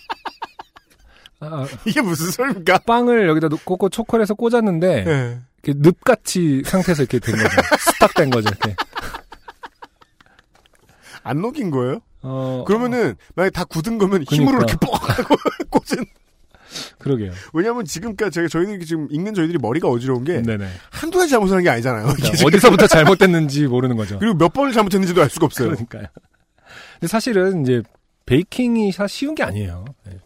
아, 1.41 1.65
이게 1.85 2.01
무슨 2.01 2.31
소리입니까? 2.31 2.79
빵을 2.79 3.27
여기다 3.29 3.47
놓- 3.49 3.63
꽂고 3.65 3.89
초콜릿을 3.89 4.35
꽂았는데 4.35 5.03
네. 5.03 5.39
이렇게 5.63 5.79
늪같이 5.81 6.63
상태에서 6.65 7.03
이렇게 7.03 7.19
된 7.19 7.35
거죠. 7.35 7.49
스탁 7.79 8.13
된 8.15 8.29
거죠. 8.29 8.49
이렇게. 8.49 8.75
안 11.23 11.41
녹인 11.41 11.69
거예요? 11.71 11.99
어, 12.21 12.63
그러면은 12.67 13.15
만약 13.35 13.51
다 13.51 13.63
굳은 13.65 13.97
거면 13.97 14.23
힘으로 14.23 14.57
그러니까. 14.59 14.73
이렇게 14.73 14.85
뻑 14.85 15.09
하고 15.19 15.35
꽂은. 15.69 16.05
그러게요. 16.99 17.31
왜냐면 17.53 17.85
지금까지 17.85 18.31
제가 18.31 18.47
저희들이 18.47 18.85
지금 18.85 19.07
읽는 19.11 19.33
저희들이 19.33 19.57
머리가 19.59 19.87
어지러운 19.87 20.23
게 20.23 20.41
네네. 20.41 20.67
한두 20.91 21.17
가지 21.17 21.31
잘못하는 21.31 21.63
게 21.63 21.69
아니잖아요. 21.69 22.07
그러니까. 22.13 22.45
어디서부터 22.45 22.87
잘못됐는지 22.87 23.67
모르는 23.67 23.95
거죠. 23.95 24.19
그리고 24.19 24.37
몇 24.37 24.53
번을 24.53 24.71
잘못했는지도 24.73 25.21
알 25.21 25.29
수가 25.29 25.45
없어요. 25.45 25.69
그러니까요. 25.69 26.05
근데 26.99 27.07
사실은 27.07 27.63
이제 27.63 27.81
베이킹이 28.25 28.91
사 28.91 29.07
쉬운 29.07 29.35
게 29.35 29.43
아니에요. 29.43 29.85
네. 30.05 30.17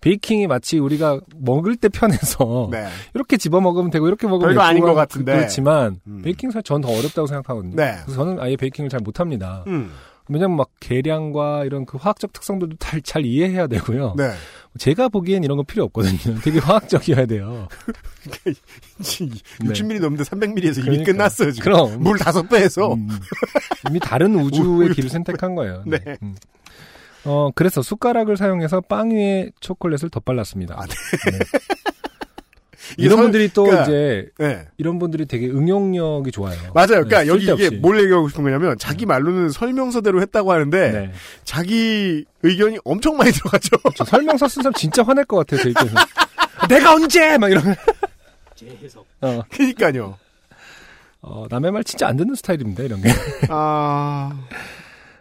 베이킹이 0.00 0.48
마치 0.48 0.78
우리가 0.78 1.20
먹을 1.36 1.76
때 1.76 1.88
편해서 1.88 2.68
네. 2.72 2.88
이렇게 3.14 3.36
집어 3.36 3.60
먹으면 3.60 3.90
되고 3.90 4.08
이렇게 4.08 4.26
먹으면 4.26 4.48
별거 4.48 4.62
아닌 4.62 4.82
것 4.82 4.94
같은데. 4.94 5.32
그렇지만 5.32 6.00
음. 6.08 6.22
베이킹 6.22 6.50
사실 6.50 6.64
전더 6.64 6.88
어렵다고 6.88 7.28
생각하거든요. 7.28 7.76
네. 7.76 7.98
그래서 8.02 8.24
저는 8.24 8.40
아예 8.40 8.56
베이킹을 8.56 8.90
잘 8.90 9.00
못합니다. 9.00 9.62
음. 9.68 9.92
왜냐면 10.28 10.56
막 10.56 10.70
계량과 10.80 11.64
이런 11.64 11.84
그 11.86 11.98
화학적 11.98 12.32
특성들도 12.32 12.76
잘, 12.78 13.00
잘 13.02 13.24
이해해야 13.24 13.66
되고요. 13.68 14.14
네. 14.16 14.32
제가 14.78 15.08
보기엔 15.08 15.44
이런 15.44 15.56
거 15.56 15.62
필요 15.62 15.84
없거든요. 15.84 16.38
되게 16.42 16.58
화학적이어야 16.58 17.26
돼요. 17.26 17.68
60mm 19.60 20.00
넘는데 20.00 20.24
300mm에서 20.24 20.78
이미 20.78 20.82
그러니까. 20.84 21.12
끝났어요, 21.12 21.52
지금. 21.52 21.64
그럼 21.72 22.02
물 22.02 22.18
다섯 22.18 22.48
배 22.48 22.56
해서. 22.58 22.94
음, 22.94 23.08
이미 23.88 24.00
다른 24.00 24.34
우주의 24.34 24.94
길을 24.94 25.10
선택한 25.10 25.54
거예요. 25.54 25.82
네. 25.86 25.98
음. 26.22 26.34
어, 27.24 27.50
그래서 27.54 27.82
숟가락을 27.82 28.36
사용해서 28.36 28.80
빵 28.82 29.10
위에 29.10 29.50
초콜릿을 29.60 30.10
덧발랐습니다. 30.10 30.74
아, 30.76 30.86
네. 30.86 30.94
네. 32.88 32.94
이런 33.04 33.16
설- 33.16 33.24
분들이 33.24 33.48
또 33.52 33.64
그러니까- 33.64 33.84
이제 33.84 34.28
네. 34.38 34.66
이런 34.76 34.98
분들이 34.98 35.26
되게 35.26 35.46
응용력이 35.48 36.30
좋아요. 36.32 36.56
맞아요. 36.74 37.04
그러니까 37.04 37.22
네, 37.22 37.28
여기 37.28 37.44
이게. 37.44 37.70
뭘 37.76 38.00
얘기하고 38.02 38.28
싶은 38.28 38.42
거냐면 38.44 38.76
자기 38.78 39.06
말로는 39.06 39.50
설명서대로 39.50 40.20
했다고 40.22 40.52
하는데 40.52 40.90
네. 40.92 41.12
자기 41.44 42.24
의견이 42.42 42.78
엄청 42.84 43.16
많이 43.16 43.30
들어가죠. 43.32 43.76
저 43.96 44.04
설명서 44.04 44.48
쓴 44.48 44.62
사람 44.62 44.74
진짜 44.74 45.02
화낼 45.02 45.24
것 45.24 45.36
같아요. 45.38 45.62
제 45.62 45.70
입장에서. 45.70 45.94
내가 46.68 46.94
언제 46.94 47.38
막 47.38 47.50
이러면. 47.50 47.74
어, 49.20 49.42
그러니까요. 49.50 50.18
어, 51.20 51.46
남의 51.50 51.70
말 51.72 51.84
진짜 51.84 52.08
안 52.08 52.16
듣는 52.16 52.34
스타일입니다. 52.34 52.82
이런 52.82 53.00
게. 53.00 53.10
아, 53.48 54.32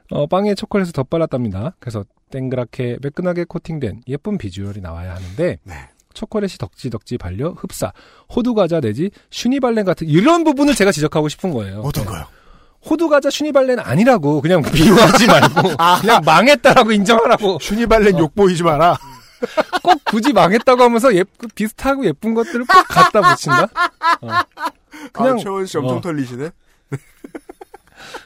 어, 0.09 0.27
빵에 0.27 0.55
초콜릿을 0.55 0.91
덧발랐답니다. 0.93 1.75
그래서 1.79 2.03
땡그랗게 2.31 2.97
매끈하게 3.01 3.45
코팅된 3.45 4.01
예쁜 4.07 4.37
비주얼이 4.37 4.81
나와야 4.81 5.13
하는데 5.15 5.57
네. 5.63 5.73
초콜릿이 6.13 6.57
덕지덕지 6.57 7.17
발려 7.17 7.49
흡사, 7.51 7.91
호두 8.33 8.53
과자 8.53 8.79
내지 8.79 9.11
슈니발렌 9.29 9.85
같은 9.85 10.07
이런 10.07 10.43
부분을 10.43 10.75
제가 10.75 10.91
지적하고 10.91 11.29
싶은 11.29 11.51
거예요. 11.51 11.81
어떤 11.81 12.03
네. 12.03 12.09
거요? 12.11 12.25
호두과자 12.89 13.29
슈니발렌 13.29 13.79
아니라고 13.79 14.41
그냥 14.41 14.61
비유하지 14.61 15.27
말고 15.27 15.61
그냥 16.01 16.21
망했다라고 16.25 16.91
인정하라고 16.91 17.59
슈니발렌 17.61 18.15
어. 18.15 18.19
욕 18.19 18.35
보이지 18.35 18.63
마라. 18.63 18.97
꼭 19.83 20.03
굳이 20.05 20.33
망했다고 20.33 20.83
하면서 20.83 21.13
예, 21.15 21.23
그 21.37 21.47
비슷하고 21.47 22.05
예쁜 22.05 22.33
것들을 22.33 22.65
꼭 22.65 22.83
갖다 22.87 23.21
붙인다? 23.21 23.63
어. 24.21 24.29
그냥 25.11 25.35
아, 25.35 25.37
최원 25.37 25.65
씨 25.65 25.77
엄청 25.77 25.97
어. 25.97 26.01
털리시네. 26.01 26.49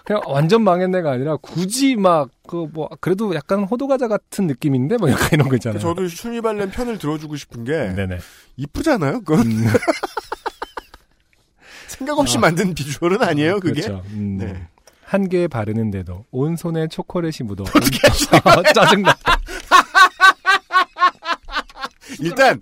그냥 0.06 0.22
완전 0.26 0.64
망했네가 0.64 1.12
아니라 1.12 1.38
굳이 1.38 1.96
막 1.96 2.30
그 2.48 2.68
뭐 2.72 2.88
그래도 3.02 3.34
약간 3.34 3.64
호두과자 3.64 4.08
같은 4.08 4.46
느낌인데 4.46 4.98
뭐 4.98 5.10
약간 5.10 5.30
이런 5.32 5.50
거 5.50 5.56
있잖아요. 5.56 5.80
저도 5.80 6.08
슈니발렌 6.08 6.70
편을 6.70 7.00
들어주고 7.00 7.36
싶은 7.38 7.64
게 7.64 7.72
네네. 7.96 8.20
이쁘잖아요. 8.58 9.22
그건 9.22 9.48
음, 9.48 9.66
생각 11.88 12.20
없이 12.20 12.38
만든 12.38 12.76
비주얼은 12.76 13.24
아니에요. 13.24 13.60
그게. 13.60 13.82
그렇죠. 13.82 14.04
음, 14.12 14.38
네. 14.38 14.68
한 15.06 15.28
개 15.30 15.48
바르는데도 15.48 16.26
온 16.32 16.56
손에 16.56 16.88
초콜릿이 16.88 17.44
묻어. 17.44 17.64
짜증나. 18.76 19.16
일단 22.20 22.60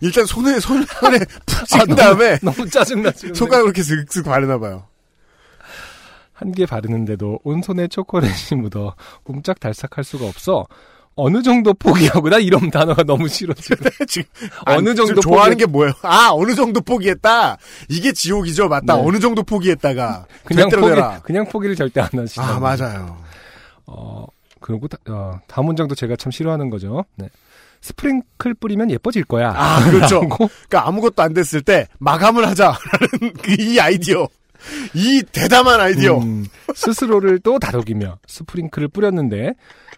일단 0.00 0.26
손에 0.26 0.60
손 0.60 0.84
손에 0.84 1.18
푹 1.46 1.62
아, 1.62 1.64
찍은 1.64 1.86
너무- 1.88 1.96
다음에 1.96 2.38
너무 2.42 2.68
짜증나 2.68 3.10
지금. 3.12 3.34
손가락 3.34 3.62
으로 3.62 3.68
이렇게 3.70 3.82
슥슥 3.82 4.24
바르나 4.24 4.58
봐요. 4.58 4.86
한 6.38 6.52
개 6.52 6.66
바르는데도 6.66 7.40
온 7.44 7.62
손에 7.62 7.88
초콜릿이 7.88 8.54
묻어 8.60 8.94
옴짝달싹할 9.24 10.04
수가 10.04 10.26
없어. 10.26 10.66
어느 11.18 11.42
정도 11.42 11.72
포기하고 11.72 12.28
나 12.28 12.36
이런 12.38 12.70
단어가 12.70 13.02
너무 13.02 13.26
싫어 13.26 13.54
지금. 13.54 13.88
지금 14.06 14.28
어느 14.66 14.94
정도 14.94 15.06
지금 15.06 15.22
좋아하는 15.22 15.54
포기- 15.56 15.64
게 15.64 15.66
뭐예요? 15.66 15.94
아 16.02 16.28
어느 16.32 16.54
정도 16.54 16.82
포기했다. 16.82 17.56
이게 17.88 18.12
지옥이죠, 18.12 18.68
맞다. 18.68 18.96
네. 18.96 19.02
어느 19.02 19.18
정도 19.18 19.42
포기했다가 19.42 20.26
그냥 20.44 20.68
포기 20.68 20.88
되라. 20.88 21.20
그냥 21.22 21.46
포기를 21.48 21.74
절대 21.74 22.02
안 22.02 22.10
하시죠. 22.12 22.42
아 22.42 22.60
맞아요. 22.60 23.16
어 23.86 24.26
그리고 24.60 24.88
다, 24.88 24.98
어, 25.08 25.38
다음 25.46 25.66
문장도 25.66 25.94
제가 25.94 26.16
참 26.16 26.30
싫어하는 26.30 26.68
거죠. 26.68 27.04
네. 27.16 27.28
스프링클 27.80 28.54
뿌리면 28.54 28.90
예뻐질 28.90 29.24
거야. 29.24 29.52
아 29.56 29.82
그렇죠. 29.90 30.20
그러니까 30.28 30.86
아무것도 30.86 31.22
안 31.22 31.32
됐을 31.32 31.62
때 31.62 31.86
마감을 31.98 32.46
하자라는 32.46 33.32
그이 33.42 33.80
아이디어, 33.80 34.26
이 34.94 35.22
대담한 35.32 35.80
아이디어. 35.80 36.18
음, 36.18 36.46
스스로를 36.74 37.38
또 37.40 37.58
다독이며 37.58 38.18
스프링클을 38.26 38.88
뿌렸는데 38.88 39.54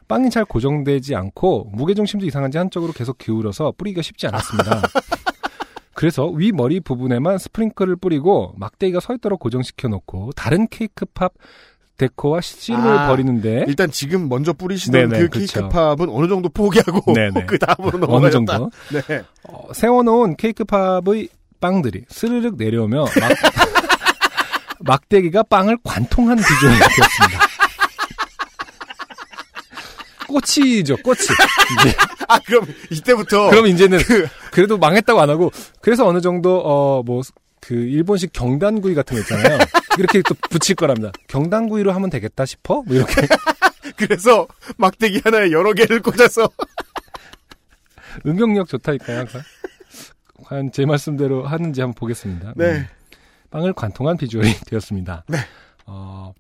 빵이 0.09 0.31
잘 0.31 0.45
고정되지 0.45 1.15
않고 1.15 1.71
무게중심도 1.73 2.27
이상한지 2.27 2.59
한쪽으로 2.59 2.93
계속 2.93 3.19
기울어서 3.19 3.75
뿌리기가 3.77 4.03
쉽지 4.03 4.27
않았습니다. 4.27 4.83
그래서 5.95 6.27
위 6.27 6.53
머리 6.53 6.81
부분에만 6.81 7.39
스프링클을 7.39 7.97
뿌리고 7.97 8.55
막대기가 8.57 9.01
서 9.01 9.15
있도록 9.15 9.41
고정시켜 9.41 9.89
놓고 9.89 10.31
다른 10.37 10.69
케이크 10.69 11.05
팝 11.07 11.33
데코와 11.97 12.41
씨름을 12.41 12.87
아, 12.97 13.09
벌이는데 13.09 13.65
일단 13.67 13.91
지금 13.91 14.29
먼저 14.29 14.53
뿌리시던 14.53 15.09
네네, 15.09 15.23
그 15.29 15.39
케이크 15.41 15.53
그렇죠. 15.53 15.69
팝은 15.69 16.09
어느 16.09 16.29
정도 16.29 16.49
포기하고. 16.49 17.03
그 17.49 17.59
다음으로 17.59 17.97
어느 17.97 18.05
넘어가셨다. 18.05 18.31
정도 18.59 18.71
네. 18.93 19.23
어, 19.49 19.73
세워놓은 19.75 20.37
케이크 20.37 20.65
팝의 20.65 21.29
빵들이 21.61 22.05
스르륵 22.09 22.55
내려오며 22.57 23.01
막, 23.01 23.09
막대기가 24.89 25.45
빵을 25.45 25.79
관통한 25.85 26.37
비주얼이 26.37 26.77
되었습니다. 26.79 27.49
꽃이죠, 30.27 30.97
꽃이. 30.99 31.21
이제 31.81 31.97
아 32.29 32.39
그럼 32.41 32.67
이때부터 32.91 33.51
그럼 33.51 33.67
이제는 33.67 33.99
그 34.53 34.61
래도 34.61 34.77
망했다고 34.77 35.21
안 35.21 35.31
하고 35.31 35.51
그래서 35.81 36.07
어느 36.07 36.21
정도 36.21 36.61
어 36.65 37.03
뭐 37.05 37.23
그 37.61 37.75
일본식 37.75 38.33
경단구이 38.33 38.95
같은 38.95 39.17
거 39.17 39.21
있잖아요. 39.21 39.59
이렇게 39.99 40.23
또 40.23 40.35
붙일 40.49 40.77
거랍니다. 40.77 41.11
경단구이로 41.27 41.93
하면 41.93 42.09
되겠다 42.09 42.47
싶어? 42.47 42.83
뭐 42.87 42.97
이렇게 42.97 43.15
그래서 43.99 44.47
막대기 44.79 45.21
하나에 45.25 45.51
여러 45.51 45.73
개를 45.75 46.01
꽂아서 46.01 46.49
응용력 48.25 48.69
좋다니까요. 48.69 49.19
항상. 49.19 49.43
과연 50.45 50.73
제 50.73 50.87
말씀대로 50.87 51.47
하는지 51.47 51.81
한번 51.81 51.95
보겠습니다. 51.97 52.55
네. 52.57 52.65
음. 52.67 52.87
빵을 53.51 53.73
관통한 53.73 54.17
비주얼이 54.17 54.53
되었습니다. 54.67 55.25
네. 55.29 55.39
어, 55.87 56.33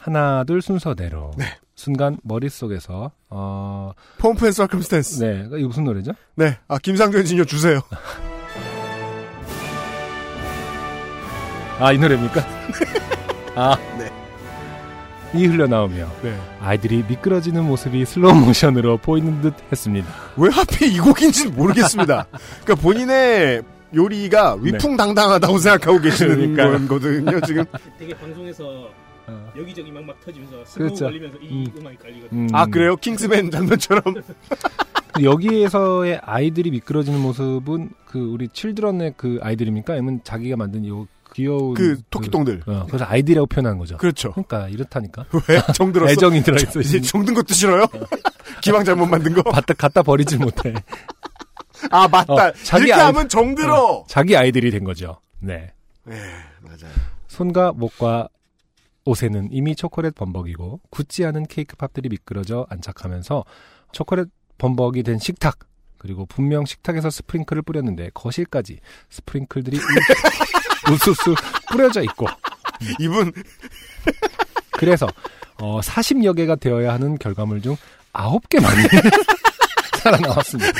하나, 0.00 0.44
둘 0.44 0.62
순서대로. 0.62 1.32
네. 1.36 1.44
순간 1.74 2.16
머릿속에서, 2.22 3.10
어, 3.28 3.92
Pomp 4.18 4.46
and 4.46 4.52
Circumstance. 4.52 5.22
네. 5.22 5.44
이거 5.58 5.68
무슨 5.68 5.84
노래죠? 5.84 6.12
네. 6.34 6.58
아 6.68 6.78
김상조 6.78 7.18
엔지니어 7.18 7.44
주세요. 7.44 7.80
아, 11.78 11.92
이 11.92 11.98
노래입니까? 11.98 12.40
아. 13.54 13.76
네. 13.98 14.10
이 15.34 15.44
흘러나오며 15.44 16.08
네. 16.22 16.38
아이들이 16.62 17.04
미끄러지는 17.06 17.62
모습이 17.64 18.06
슬로우 18.06 18.34
모션으로 18.36 18.96
보이는 18.96 19.42
듯 19.42 19.52
했습니다. 19.70 20.08
왜 20.38 20.48
하필 20.48 20.94
이 20.94 20.98
곡인지는 20.98 21.54
모르겠습니다. 21.54 22.26
그러니까 22.64 22.74
본인의 22.76 23.62
요리가 23.96 24.56
위풍당당하다고 24.60 25.58
생각하고 25.58 26.00
계시는 26.00 26.38
네. 26.38 26.46
그러니까요. 26.54 26.88
거거든요, 26.88 27.40
지금. 27.40 27.64
되게 27.98 28.14
방송에서 28.14 28.88
어. 29.28 29.52
여기저기 29.58 29.90
막 29.90 30.04
막 30.04 30.20
터지면서 30.24 30.64
slow 30.66 30.88
그렇죠. 30.88 31.04
걸리면서 31.06 31.38
이 31.38 31.48
음. 31.50 31.72
음. 31.78 31.86
악이 31.86 31.96
깔리거든요. 31.96 32.40
음, 32.42 32.48
아, 32.52 32.66
그래요? 32.66 32.96
킹스맨 32.96 33.50
장면처럼. 33.50 34.02
여기에서의 35.22 36.20
아이들이 36.22 36.70
미끄러지는 36.70 37.18
모습은 37.20 37.90
그 38.04 38.18
우리 38.18 38.48
children의 38.48 39.14
그 39.16 39.38
아이들입니까? 39.42 39.94
아니면 39.94 40.20
자기가 40.24 40.56
만든 40.56 40.86
요 40.86 41.06
귀여운 41.34 41.74
그 41.74 42.00
토끼똥들. 42.10 42.62
어, 42.66 42.84
그래서 42.86 43.04
아이들이라고 43.08 43.46
표현한 43.46 43.78
거죠. 43.78 43.96
그렇죠. 43.96 44.30
그러니까 44.32 44.68
이렇다니까 44.68 45.24
왜? 45.48 45.60
정들었어? 45.74 46.12
애정이 46.12 46.42
들어있어. 46.42 46.80
이제 46.80 47.00
정든 47.00 47.34
것도 47.34 47.54
싫어요? 47.54 47.86
기왕 48.62 48.84
잘못 48.84 49.06
만든 49.06 49.32
거? 49.34 49.42
갖다 49.42 49.74
갖다 49.74 50.02
버리질 50.02 50.38
못해. 50.38 50.74
아, 51.90 52.08
맞다. 52.08 52.32
어, 52.32 52.52
자기 52.62 52.86
이렇게 52.86 53.00
아이- 53.00 53.06
하면 53.06 53.28
정들어! 53.28 54.04
자기 54.08 54.36
아이들이 54.36 54.70
된 54.70 54.84
거죠. 54.84 55.20
네. 55.38 55.72
네, 56.04 56.16
맞아요. 56.62 56.92
손과 57.28 57.72
목과 57.72 58.28
옷에는 59.04 59.48
이미 59.52 59.76
초콜릿 59.76 60.14
범벅이고 60.14 60.80
굳지 60.90 61.24
않은 61.26 61.46
케이크 61.46 61.76
팝들이 61.76 62.08
미끄러져 62.08 62.66
안착하면서 62.70 63.44
초콜릿 63.92 64.28
범벅이 64.58 65.02
된 65.02 65.18
식탁 65.18 65.58
그리고 65.98 66.26
분명 66.26 66.64
식탁에서 66.64 67.10
스프링클을 67.10 67.62
뿌렸는데 67.62 68.10
거실까지 68.14 68.80
스프링클들이 69.10 69.76
우- 69.78 69.80
우수수 70.92 71.34
뿌려져 71.70 72.02
있고 72.02 72.26
이분, 73.00 73.32
그래서 74.72 75.06
어, 75.60 75.80
40여 75.80 76.36
개가 76.36 76.56
되어야 76.56 76.92
하는 76.92 77.16
결과물 77.18 77.62
중 77.62 77.76
9개만이 78.12 78.88
살아나왔습니다. 80.02 80.72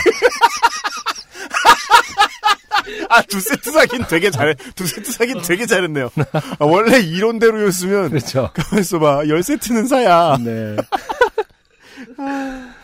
아, 3.10 3.22
두 3.22 3.40
세트 3.40 3.70
사긴 3.72 4.04
되게 4.08 4.30
잘, 4.30 4.54
두 4.74 4.86
세트 4.86 5.10
사긴 5.12 5.40
되게 5.42 5.66
잘했네요. 5.66 6.10
아, 6.58 6.64
원래 6.64 6.98
이론대로였으면, 7.00 8.10
그렇죠. 8.10 8.50
가만 8.54 8.80
있어봐. 8.80 9.28
열 9.28 9.42
세트는 9.42 9.86
사야. 9.86 10.36
네. 10.42 10.76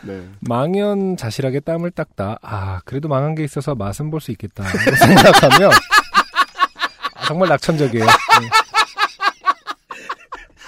네. 0.03 0.23
망연 0.41 1.17
자실하게 1.17 1.61
땀을 1.61 1.91
닦다. 1.93 2.39
아, 2.43 2.81
그래도 2.85 3.09
망한 3.09 3.35
게 3.35 3.45
있어서 3.45 3.75
맛은 3.75 4.11
볼 4.11 4.21
수 4.21 4.31
있겠다. 4.33 4.65
생각하면 4.65 5.71
아, 7.15 7.27
정말 7.27 7.49
낙천적이에요. 7.49 8.05
네. 8.05 8.49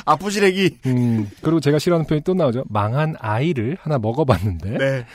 아프시래기. 0.07 0.79
음, 0.87 1.31
그리고 1.43 1.61
제가 1.61 1.79
싫어하는 1.79 2.07
표현이 2.07 2.25
또 2.25 2.35
나오죠. 2.35 2.65
망한 2.69 3.17
아이를 3.19 3.79
하나 3.81 3.99
먹어봤는데 3.99 4.79
네. 4.79 5.07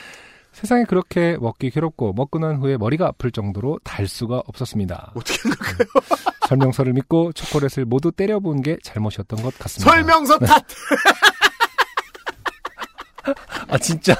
세상에 0.59 0.83
그렇게 0.83 1.37
먹기 1.39 1.69
괴롭고 1.69 2.11
먹고 2.13 2.37
난 2.37 2.57
후에 2.57 2.75
머리가 2.75 3.07
아플 3.07 3.31
정도로 3.31 3.79
달 3.83 4.07
수가 4.07 4.43
없었습니다. 4.45 5.13
어떻게 5.15 5.39
한 5.47 5.57
걸까요? 5.57 5.87
설명서를 6.49 6.91
믿고 6.93 7.31
초콜릿을 7.31 7.85
모두 7.85 8.11
때려본 8.11 8.61
게 8.61 8.75
잘못이었던 8.83 9.41
것 9.41 9.57
같습니다. 9.57 9.89
설명서 9.89 10.37
탓! 10.39 10.65
아 13.69 13.77
진짜 13.77 14.15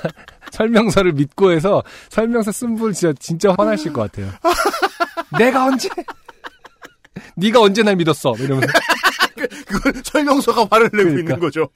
설명서를 0.52 1.12
믿고 1.14 1.52
해서 1.52 1.84
설명서 2.10 2.52
쓴 2.54 2.76
분 2.78 2.94
진짜 2.94 3.14
진짜 3.20 3.54
화나실 3.58 3.92
것 3.92 4.10
같아요. 4.10 4.32
내가 5.38 5.66
언제? 5.66 5.90
네가 7.36 7.60
언제 7.62 7.84
날 7.84 7.98
믿었어? 7.98 8.34
이러면서 8.38 8.72
그건 9.68 10.02
설명서가 10.06 10.68
화를 10.72 10.86
내고 10.94 11.04
그러니까. 11.10 11.20
있는 11.20 11.40
거죠. 11.40 11.68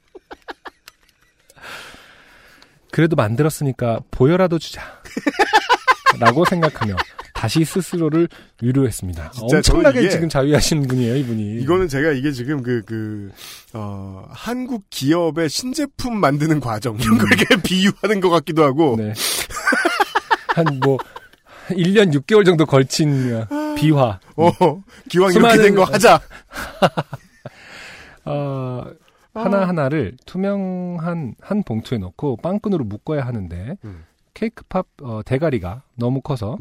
그래도 2.94 3.15
만들었으니까 3.15 4.02
보여라도 4.11 4.60
주자. 4.60 4.84
라고 6.20 6.45
생각하며 6.45 6.95
다시 7.34 7.65
스스로를 7.65 8.30
위로했습니다. 8.61 9.32
엄청나게 9.41 10.10
지금 10.10 10.30
자위하시는 10.30 10.88
분이에요, 10.88 11.15
이분이. 11.15 11.56
이거는 11.61 11.88
제가 11.88 12.11
이게 12.11 12.32
지금 12.32 12.61
그, 12.61 12.84
그, 12.86 13.32
어, 13.74 14.24
한국 14.30 14.84
기업의 14.91 15.49
신제품 15.49 16.18
만드는 16.18 16.60
과정, 16.60 16.95
이런 16.99 17.18
걸 17.18 17.28
이렇게 17.34 17.56
비유하는 17.64 18.20
것 18.22 18.30
같기도 18.30 18.64
하고, 18.64 18.95
네. 18.99 19.11
한 20.49 20.65
뭐 20.80 20.99
1년 21.70 22.14
6개월 22.14 22.45
정도 22.45 22.68
걸친 22.68 23.44
비화. 23.76 24.20
어, 24.36 24.52
기왕 25.10 25.32
이렇게 25.34 25.57
수많은- 25.57 25.61
된거 25.64 25.84
하자. 25.86 26.22
어, 28.26 28.84
하나하나를 29.34 30.18
투명한 30.26 31.35
한 31.41 31.64
봉투에 31.64 31.97
넣고 31.97 32.38
빵끈으로 32.38 32.84
묶어야 32.85 33.26
하는데 33.26 33.77
음. 33.84 34.03
케이크 34.34 34.64
팝 34.68 34.85
어, 35.01 35.22
대가리가 35.23 35.84
너무 35.95 36.22
커서 36.22 36.57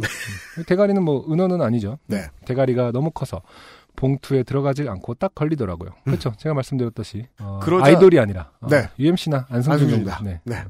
음, 0.59 0.65
대가리는 0.67 1.03
뭐 1.03 1.25
은어는 1.31 1.63
아니죠. 1.63 1.99
네. 2.07 2.25
대가리가 2.45 2.93
너무 2.93 3.11
커서 3.11 3.41
봉투에 3.97 4.43
들어가지 4.43 4.89
않고 4.89 5.15
딱 5.15 5.35
걸리더라고요. 5.35 5.91
그렇죠. 6.05 6.33
제가 6.39 6.55
말씀드렸듯이 6.55 7.27
어, 7.41 7.61
음. 7.63 7.67
그러자- 7.67 7.85
아이돌이 7.85 8.19
아니라 8.19 8.51
어, 8.61 8.69
네. 8.69 8.89
UMC나. 8.99 9.47
안승준이다. 9.51 10.21
네. 10.25 10.41
네. 10.45 10.65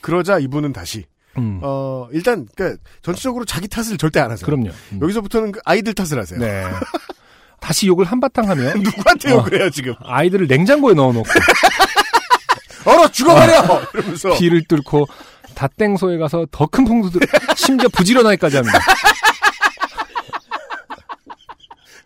그러자 0.00 0.38
이분은 0.38 0.72
다시, 0.72 1.06
음, 1.36 1.58
어, 1.62 2.06
일단, 2.12 2.46
그, 2.56 2.76
전체적으로 3.02 3.44
자기 3.44 3.66
탓을 3.66 3.98
절대 3.98 4.20
안 4.20 4.30
하세요. 4.30 4.46
그럼요. 4.46 4.70
음. 4.92 5.00
여기서부터는 5.02 5.52
그 5.52 5.60
아이들 5.64 5.92
탓을 5.92 6.20
하세요. 6.20 6.38
네. 6.38 6.64
다시 7.60 7.86
욕을 7.86 8.04
한바탕 8.04 8.48
하면 8.48 8.78
누구한테 8.82 9.32
어. 9.32 9.36
욕을 9.38 9.60
해요, 9.60 9.70
지금? 9.70 9.94
아이들을 10.04 10.46
냉장고에 10.46 10.94
넣어놓고 10.94 11.28
얼어 12.86 13.08
죽어버려! 13.10 13.82
이러면서. 13.94 14.36
비를 14.38 14.62
뚫고 14.64 15.06
닷땡소에 15.54 16.18
가서 16.18 16.46
더큰 16.50 16.84
봉투들 16.84 17.20
심지어 17.56 17.88
부지런하기까지 17.88 18.56
합니다. 18.58 18.78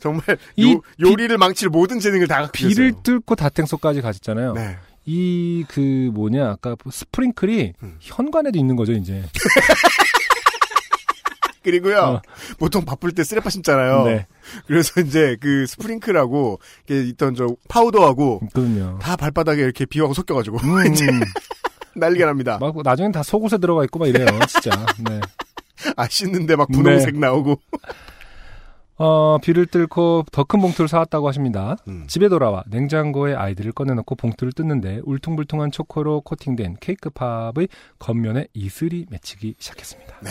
정말 0.00 0.22
이 0.56 0.72
요, 0.72 0.80
요리를 1.00 1.36
망칠 1.38 1.68
모든 1.68 2.00
재능을 2.00 2.26
다 2.26 2.36
갖고 2.38 2.52
비를 2.52 2.86
계세요. 2.90 3.00
뚫고 3.04 3.36
닷땡소까지 3.36 4.00
가셨잖아요. 4.00 4.54
네. 4.54 4.76
이 5.04 5.64
그 5.68 5.80
뭐냐 6.14 6.48
아까 6.50 6.76
스프링클이 6.90 7.74
음. 7.82 7.96
현관에도 8.00 8.58
있는 8.58 8.74
거죠 8.76 8.92
이제. 8.92 9.22
그리고요, 11.62 11.98
어. 11.98 12.22
보통 12.58 12.84
바쁠 12.84 13.12
때 13.12 13.24
쓰레빠 13.24 13.50
심잖아요. 13.50 14.04
네, 14.04 14.26
그래서 14.66 15.00
이제 15.00 15.36
그 15.40 15.66
스프링클하고 15.66 16.58
이렇게 16.86 17.08
있던 17.08 17.34
저 17.34 17.54
파우더하고 17.68 18.40
있거든요. 18.48 18.98
다 19.00 19.16
발바닥에 19.16 19.60
이렇게 19.62 19.84
비하고 19.86 20.14
섞여가지고 20.14 20.58
음, 20.58 20.86
이제 20.92 21.06
난리가 21.94 22.26
납니다. 22.26 22.58
막 22.60 22.74
나중엔 22.82 23.12
다 23.12 23.22
속옷에 23.22 23.58
들어가 23.58 23.84
있고 23.84 23.98
막 23.98 24.08
이래요, 24.08 24.26
진짜. 24.48 24.70
네. 25.08 25.20
아 25.96 26.06
씻는데 26.08 26.56
막 26.56 26.68
분홍색 26.70 27.18
나오고. 27.18 27.58
어, 28.98 29.38
비를 29.42 29.66
뚫고 29.66 30.26
더 30.30 30.44
큰 30.44 30.60
봉투를 30.60 30.86
사왔다고 30.86 31.26
하십니다. 31.26 31.76
음. 31.88 32.04
집에 32.06 32.28
돌아와 32.28 32.62
냉장고에 32.68 33.34
아이들을 33.34 33.72
꺼내놓고 33.72 34.14
봉투를 34.14 34.52
뜯는데 34.52 35.00
울퉁불퉁한 35.04 35.72
초코로 35.72 36.20
코팅된 36.20 36.76
케이크 36.80 37.10
팝의 37.10 37.68
겉면에 37.98 38.46
이슬이 38.52 39.06
맺히기 39.10 39.54
시작했습니다. 39.58 40.18
네. 40.20 40.30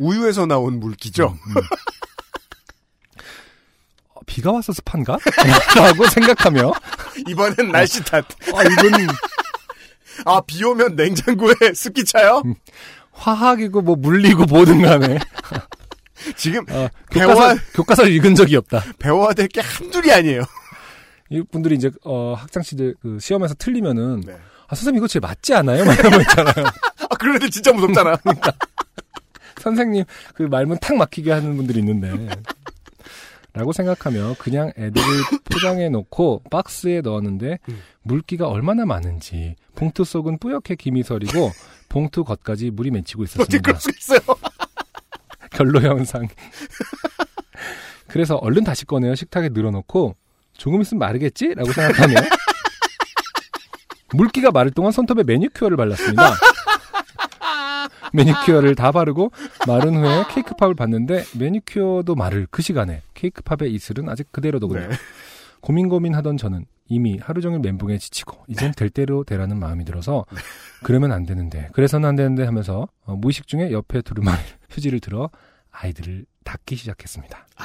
우유에서 0.00 0.46
나온 0.46 0.80
물기죠. 0.80 1.36
음. 1.46 1.54
어, 4.14 4.20
비가 4.26 4.50
와서 4.52 4.72
습한가? 4.72 5.18
라고 5.76 6.06
생각하며 6.08 6.72
이번엔 7.28 7.70
날씨 7.70 8.02
탓. 8.04 8.24
아, 8.54 8.62
이건 8.64 9.06
아, 10.24 10.40
비 10.46 10.62
오면 10.64 10.96
냉장고에 10.96 11.54
습기 11.74 12.04
차요? 12.04 12.42
음. 12.44 12.54
화학이고 13.12 13.82
뭐 13.82 13.96
물리고 13.96 14.44
뭐든 14.44 14.82
간에 14.82 15.18
지금 16.36 16.64
어, 16.70 16.88
배워- 17.10 17.34
교과서, 17.34 17.60
교과서를 17.74 18.12
읽은 18.12 18.34
적이 18.34 18.56
없다. 18.56 18.82
배워야 18.98 19.32
될 19.34 19.48
게 19.48 19.60
한둘이 19.60 20.12
아니에요. 20.12 20.42
이분들이 21.30 21.76
이제 21.76 21.90
어, 22.04 22.34
학창 22.36 22.62
시절 22.62 22.94
그 23.00 23.18
시험에서 23.20 23.54
틀리면은 23.54 24.22
네. 24.26 24.32
아 24.68 24.74
선생님 24.74 24.98
이거 24.98 25.06
제일 25.08 25.20
맞지 25.20 25.54
않아요? 25.54 25.84
막 25.84 25.98
이런 25.98 26.10
거 26.12 26.20
있잖아요. 26.20 26.66
아, 27.08 27.16
그런 27.18 27.36
애들 27.36 27.50
진짜 27.50 27.72
무섭잖아. 27.72 28.16
선생님 29.60 30.04
그 30.34 30.42
말문 30.44 30.78
탁 30.80 30.96
막히게 30.96 31.30
하는 31.30 31.56
분들이 31.56 31.80
있는데 31.80 32.12
라고 33.52 33.72
생각하며 33.72 34.36
그냥 34.38 34.72
애들을 34.78 34.92
포장해 35.50 35.88
놓고 35.88 36.42
박스에 36.50 37.00
넣었는데 37.00 37.58
음. 37.68 37.82
물기가 38.02 38.48
얼마나 38.48 38.86
많은지 38.86 39.56
봉투 39.74 40.04
속은 40.04 40.38
뿌옇게 40.38 40.76
김이 40.76 41.02
서리고 41.02 41.50
봉투 41.88 42.24
겉까지 42.24 42.70
물이 42.70 42.90
맺히고 42.92 43.24
어떻게 43.24 43.56
있었습니다. 43.56 43.62
그럴 43.62 43.80
수 43.80 43.90
있어요? 43.90 44.20
결로 45.50 45.80
현상. 45.80 46.28
그래서 48.06 48.36
얼른 48.36 48.64
다시 48.64 48.84
꺼내어 48.84 49.14
식탁에 49.14 49.48
늘어놓고 49.50 50.14
조금 50.56 50.80
있으면 50.80 51.00
마르겠지? 51.00 51.54
라고 51.54 51.72
생각하며 51.72 52.14
물기가 54.12 54.50
마를 54.50 54.70
동안 54.70 54.92
손톱에 54.92 55.22
매니큐어를 55.24 55.76
발랐습니다. 55.76 56.34
매니큐어를 58.14 58.74
다 58.74 58.90
바르고 58.92 59.32
마른 59.66 59.96
후에 59.96 60.24
케이크팝을 60.30 60.74
봤는데 60.74 61.24
매니큐어도 61.38 62.14
마를 62.14 62.46
그 62.50 62.62
시간에 62.62 63.02
케이크팝의 63.14 63.72
이슬은 63.74 64.08
아직 64.08 64.30
그대로더군요. 64.32 64.80
네. 64.88 64.94
고민 65.60 65.88
고민하던 65.88 66.36
저는 66.38 66.64
이미 66.88 67.18
하루 67.18 67.40
종일 67.40 67.60
멘붕에 67.60 67.98
지치고 67.98 68.44
이젠 68.48 68.72
될 68.72 68.90
대로 68.90 69.22
되라는 69.24 69.58
마음이 69.58 69.84
들어서 69.84 70.24
그러면 70.82 71.12
안 71.12 71.24
되는데 71.26 71.68
그래서는 71.72 72.08
안 72.08 72.16
되는데 72.16 72.44
하면서 72.44 72.88
어, 73.04 73.14
무의식 73.16 73.46
중에 73.46 73.70
옆에 73.70 74.00
두루마리 74.02 74.38
휴지를 74.70 75.00
들어 75.00 75.30
아이들을 75.70 76.24
닦기 76.44 76.76
시작했습니다. 76.76 77.46
음. 77.60 77.64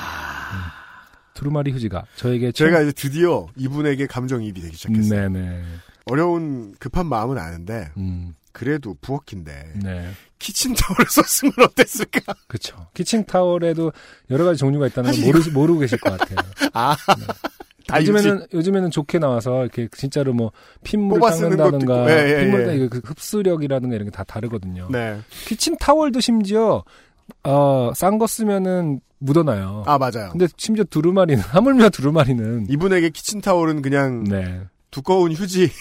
두루마리 1.34 1.72
휴지가 1.72 2.06
저에게 2.16 2.52
참- 2.52 2.68
제가 2.68 2.82
이제 2.82 2.92
드디어 2.92 3.48
이분에게 3.56 4.08
감정이입이 4.08 4.62
되기 4.62 4.76
시작했어요. 4.76 5.30
네네 5.30 5.64
어려운 6.06 6.76
급한 6.80 7.08
마음은 7.08 7.38
아는데 7.38 7.90
음, 7.98 8.36
그래도 8.52 8.96
부엌인데 9.02 9.74
네 9.84 10.10
키친타올을 10.40 11.06
썼으면 11.10 11.54
어땠을까? 11.70 12.34
그렇죠 12.48 12.88
키친 12.94 13.26
타월에도 13.26 13.92
여러 14.30 14.46
가지 14.46 14.60
종류가 14.60 14.88
있다는 14.88 15.12
걸 15.12 15.22
모르, 15.26 15.40
모르고 15.52 15.80
계실 15.80 16.00
것 16.00 16.18
같아요. 16.18 16.38
아, 16.74 16.96
다 17.88 18.00
요즘에는 18.02 18.48
요즘에는 18.54 18.92
좋게 18.92 19.20
나와서 19.20 19.62
이렇게 19.64 19.88
진짜로 19.96 20.34
뭐 20.34 20.52
핏물을 20.84 21.22
닦는다든가. 21.22 22.10
예, 22.12 22.30
예, 22.32 22.40
핏물 22.44 22.68
예. 22.82 22.88
그 22.88 23.02
흡수력이라든가 23.04 23.96
이런 23.96 24.08
게 24.08 24.12
다 24.12 24.24
다르거든요. 24.24 24.88
네. 24.92 25.20
키친 25.46 25.78
타월도 25.80 26.20
심지어 26.20 26.84
어, 27.44 27.92
싼 27.96 28.18
거 28.18 28.28
쓰면은 28.28 29.00
묻어나요. 29.20 29.84
아 29.88 29.98
맞아요. 29.98 30.30
근데 30.32 30.48
심지어 30.58 30.84
두루마리는 30.84 31.42
하물며 31.48 31.90
두루마리는 31.90 32.68
이분에게 32.70 33.10
키친타올은 33.10 33.82
그냥 33.82 34.24
네. 34.26 34.62
두꺼운 34.92 35.32
휴지, 35.32 35.72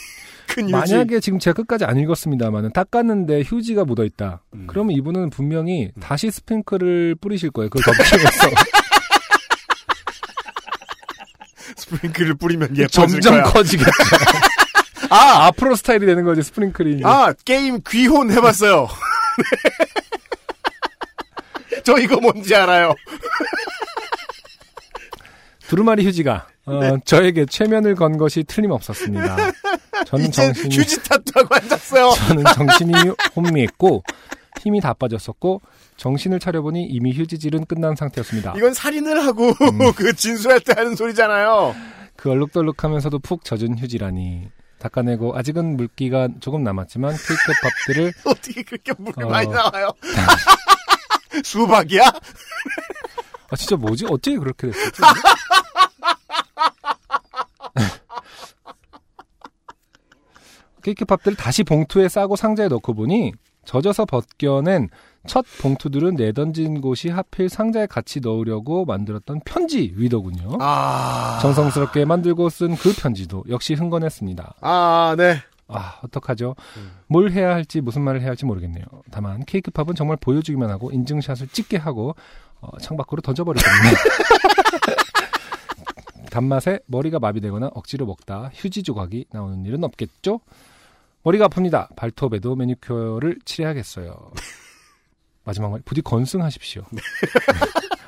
큰 0.55 0.65
휴지. 0.65 0.73
만약에 0.73 1.19
지금 1.19 1.41
제가 1.41 1.55
끝까지 1.55 1.85
안 1.85 1.99
읽었습니다만은 1.99 2.73
닦았는데 2.73 3.43
휴지가 3.43 3.85
묻어 3.85 4.05
있다. 4.05 4.41
음. 4.55 4.67
그러면 4.69 4.93
이분은 4.97 5.31
분명히 5.31 5.91
다시 6.01 6.31
스프링클을 6.31 7.17
뿌리실 7.21 7.51
거예요. 7.51 7.69
그걸 7.71 7.93
위해서 7.97 8.51
스프링클을 11.77 12.35
뿌리면 12.35 12.77
예뻐질 12.77 13.21
점점 13.21 13.35
거야. 13.35 13.43
커지겠죠. 13.53 13.91
아 15.11 15.47
앞으로 15.47 15.75
스타일이 15.75 16.07
되는 16.07 16.23
거지 16.25 16.43
스프링클이. 16.45 17.03
아 17.05 17.33
게임 17.45 17.81
귀혼 17.89 18.31
해봤어요. 18.31 18.87
네. 21.69 21.81
저 21.83 21.99
이거 21.99 22.21
뭔지 22.21 22.55
알아요. 22.55 22.95
두루마리 25.69 26.07
휴지가 26.07 26.47
어, 26.66 26.78
네. 26.81 26.97
저에게 27.05 27.47
최면을 27.47 27.95
건 27.95 28.16
것이 28.16 28.43
틀림없었습니다. 28.45 29.36
저는 30.07 30.31
정신이 30.31 30.74
휴지 30.77 31.03
탓하고 31.03 31.55
앉았어요. 31.55 32.11
저는 32.28 32.45
정신이 32.55 32.93
혼미했고 33.36 34.03
힘이 34.62 34.81
다 34.81 34.95
빠졌었고 34.95 35.61
정신을 35.97 36.41
차려보니 36.41 36.85
이미 36.85 37.12
휴지질은 37.12 37.66
끝난 37.66 37.95
상태였습니다. 37.97 38.55
이건 38.57 38.74
살인을 38.74 39.24
하고 39.24 39.49
음. 39.49 39.93
그 39.95 40.15
진술할 40.15 40.61
때 40.61 40.73
하는 40.77 40.97
소리잖아요. 40.97 41.74
그 42.16 42.31
얼룩덜룩하면서도 42.31 43.19
푹 43.19 43.45
젖은 43.45 43.78
휴지라니 43.78 44.49
닦아내고 44.78 45.36
아직은 45.36 45.77
물기가 45.77 46.28
조금 46.41 46.62
남았지만 46.62 47.15
케이크 47.15 47.53
팝들을 47.86 48.12
어떻게 48.24 48.62
그렇게 48.62 48.93
물이 48.99 49.24
어. 49.24 49.28
많이 49.28 49.49
나와요? 49.49 49.91
수박이야? 51.45 52.03
아 53.51 53.57
진짜 53.57 53.77
뭐지 53.77 54.07
어떻게 54.07 54.36
그렇게 54.36 54.69
됐었지? 54.69 55.03
케이크 60.83 61.05
팝들을 61.05 61.37
다시 61.37 61.65
봉투에 61.65 62.09
싸고 62.09 62.37
상자에 62.37 62.69
넣고 62.69 62.95
보니 62.95 63.33
젖어서 63.65 64.05
벗겨낸 64.05 64.89
첫 65.27 65.47
봉투들은 65.63 66.17
내던진 66.17 66.83
곳이 66.83 67.09
하필 67.09 67.49
상자에 67.49 67.87
같이 67.87 68.21
넣으려고 68.21 68.85
만들었던 68.85 69.41
편지 69.47 69.95
위더군요. 69.97 70.59
아. 70.61 71.39
정성스럽게 71.41 72.05
만들고 72.05 72.51
쓴 72.51 72.77
그 72.77 72.93
편지도 72.95 73.43
역시 73.49 73.73
흥건했습니다. 73.73 74.57
아, 74.61 75.15
네. 75.17 75.39
아, 75.67 75.99
어떡하죠? 76.03 76.55
음. 76.77 76.91
뭘 77.07 77.31
해야 77.31 77.55
할지 77.55 77.81
무슨 77.81 78.03
말을 78.03 78.21
해야 78.21 78.29
할지 78.29 78.45
모르겠네요. 78.45 78.85
다만 79.11 79.43
케이크팝은 79.47 79.95
정말 79.97 80.19
보여주기만 80.21 80.69
하고 80.69 80.91
인증샷을 80.93 81.49
찍게 81.49 81.79
하고 81.79 82.15
어, 82.61 82.77
창밖으로 82.79 83.23
던져버리거든요. 83.23 83.73
단맛에 86.35 86.81
머리가 86.86 87.20
마비되거나 87.20 87.70
억지로 87.74 88.06
먹다 88.06 88.51
휴지 88.55 88.82
조각이 88.82 89.27
나오는 89.31 89.65
일은 89.65 89.85
없겠죠? 89.85 90.40
머리가 91.23 91.47
아픕니다. 91.47 91.94
발톱에도 91.94 92.56
매니큐어를 92.56 93.39
칠해야겠어요. 93.44 94.32
마지막 95.44 95.70
말 95.70 95.81
부디 95.85 96.02
건승하십시오. 96.02 96.82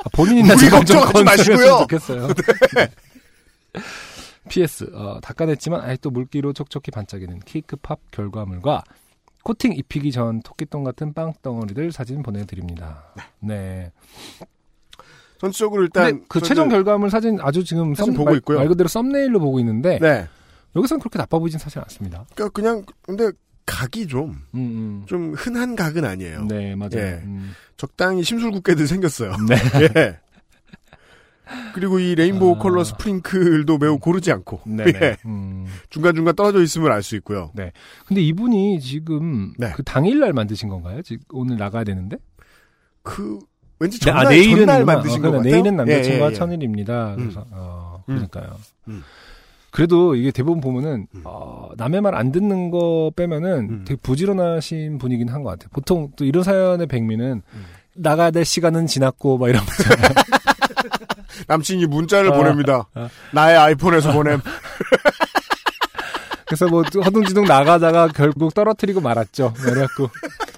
아, 0.05 0.09
본인이나 0.13 0.57
제가 0.57 0.83
좀. 0.83 1.01
건승했으면 1.03 1.79
좋겠어요. 1.83 2.29
PS 4.51 4.91
어, 4.93 5.21
닦아냈지만 5.21 5.83
아직도 5.83 6.11
물기로 6.11 6.53
촉촉히 6.53 6.91
반짝이는 6.91 7.41
케이크팝 7.45 8.11
결과물과 8.11 8.83
코팅 9.45 9.73
입히기 9.73 10.11
전 10.11 10.43
토끼똥 10.43 10.83
같은 10.83 11.15
빵 11.15 11.33
덩어리들 11.43 11.93
사진 11.93 12.25
보내드립니다. 12.25 13.05
네. 13.39 13.93
전체적으로 15.39 15.83
일단 15.83 16.25
그 16.29 16.41
최종 16.41 16.69
결과물 16.69 17.11
사진 17.11 17.39
아주 17.41 17.63
지금 17.65 17.95
사진 17.95 18.13
썸- 18.13 18.17
보고 18.17 18.31
말, 18.31 18.37
있고요. 18.39 18.59
말 18.59 18.69
그대로 18.69 18.89
썸네일로 18.89 19.39
보고 19.41 19.59
있는데 19.61 19.99
네. 20.01 20.27
여기서는 20.75 21.01
그렇게 21.01 21.19
나빠 21.19 21.39
보이진 21.39 21.59
사실 21.59 21.79
않습니다. 21.81 22.25
그러니까 22.35 22.53
그냥 22.53 22.85
근데 23.03 23.31
각이 23.67 24.07
좀좀 24.07 24.45
음, 24.55 25.05
흔한 25.37 25.75
각은 25.77 26.05
음. 26.05 26.09
아니에요. 26.09 26.45
네 26.45 26.75
맞아요. 26.77 26.91
예. 26.97 27.21
음. 27.25 27.53
적당히 27.77 28.23
심술궂게들 28.23 28.87
생겼어요. 28.87 29.33
네. 29.49 29.57
예. 29.97 30.19
그리고 31.75 32.01
이 32.01 32.15
레인보우 32.17 32.57
아. 32.57 32.59
컬러 32.59 32.83
스프링클도 32.83 33.79
매우 33.79 33.99
고르지 33.99 34.33
않고 34.33 34.63
네네. 34.67 34.93
예. 35.03 35.17
음. 35.27 35.67
중간 35.91 36.15
중간 36.15 36.35
떨어져 36.35 36.61
있음을 36.63 36.91
알 36.91 37.03
수 37.03 37.15
있고요. 37.17 37.53
근데 38.07 38.21
이분이 38.21 38.81
지금 38.81 39.53
네. 39.57 39.73
그 39.77 39.83
당일날 39.85 40.33
만드신 40.33 40.69
건가요? 40.69 41.03
지금 41.03 41.23
오늘 41.31 41.57
나가야 41.57 41.85
되는데? 41.85 42.17
그 43.03 43.39
왠지 43.79 43.99
네, 43.99 44.05
전날, 44.07 44.27
아, 44.27 44.29
내일은 44.31 44.57
전날 44.67 44.85
만드신 44.85 45.19
어, 45.19 45.23
것 45.23 45.31
그러네. 45.31 45.37
같아요. 45.51 45.53
내일은 45.63 45.77
남자친구와 45.77 46.19
예, 46.21 46.31
예, 46.31 46.31
예. 46.33 46.35
천일입니다. 46.39 47.11
음. 47.11 47.17
그래서 47.17 47.47
어, 47.53 48.03
음. 48.09 48.15
그러니까요. 48.15 48.57
음. 48.89 49.03
그래도 49.71 50.15
이게 50.15 50.31
대부분 50.31 50.61
보면은 50.63 51.07
음. 51.15 51.21
어, 51.25 51.69
남의 51.77 52.01
말 52.01 52.15
안 52.15 52.33
듣는 52.33 52.71
거 52.71 53.11
빼면은 53.15 53.51
음. 53.69 53.85
되게 53.87 54.01
부지런하신 54.03 54.97
분이긴 54.99 55.29
한 55.29 55.43
것 55.43 55.51
같아요. 55.51 55.69
보통 55.73 56.11
또 56.17 56.25
이런 56.25 56.43
사연의 56.43 56.87
백미는 56.87 57.43
음. 57.53 57.65
나가야 57.95 58.31
될 58.31 58.45
시간은 58.45 58.87
지났고 58.87 59.37
막 59.39 59.49
이런 59.49 59.63
거 59.65 59.73
남친이 61.49 61.87
문자를 61.87 62.33
아, 62.33 62.37
보냅니다. 62.37 62.89
아. 62.95 63.09
나의 63.33 63.57
아이폰에서 63.59 64.13
보냄. 64.13 64.41
그래서 66.47 66.67
뭐 66.69 66.83
허둥지둥 66.83 67.45
나가다가 67.45 68.09
결국 68.09 68.55
떨어뜨리고 68.55 69.01
말았죠. 69.01 69.53
그래갖고 69.55 70.09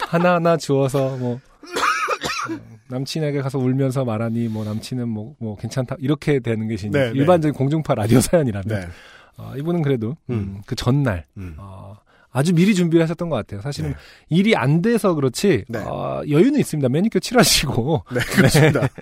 하나하나 0.06 0.56
주워서 0.56 1.16
뭐 1.16 1.34
어, 1.36 1.40
남친에게 2.89 3.40
가서 3.40 3.59
울면서 3.59 4.05
말하니 4.05 4.48
뭐 4.48 4.65
남친은 4.65 5.09
뭐, 5.09 5.35
뭐 5.39 5.56
괜찮다 5.56 5.97
이렇게 5.98 6.40
되는 6.40 6.69
것이 6.69 6.90
네, 6.90 7.10
네. 7.10 7.19
일반적인 7.19 7.55
공중파 7.55 7.94
라디오 7.94 8.20
사연이라면 8.20 8.69
네. 8.69 8.89
어, 9.36 9.52
이분은 9.56 9.82
그래도 9.82 10.16
음, 10.31 10.35
음. 10.35 10.62
그 10.66 10.74
전날 10.74 11.24
음. 11.36 11.55
어, 11.59 11.97
아주 12.31 12.55
미리 12.55 12.74
준비를 12.74 13.02
하셨던 13.05 13.28
것 13.28 13.36
같아요. 13.36 13.60
사실은 13.60 13.90
네. 13.90 13.97
일이 14.31 14.56
안 14.56 14.82
돼서 14.82 15.15
그렇지 15.15 15.65
네. 15.69 15.78
어, 15.78 16.23
여유는 16.28 16.59
있습니다. 16.60 16.89
매니큐어 16.89 17.20
칠하시고 17.20 18.05
네, 18.15 18.20
그렇습니다. 18.20 18.89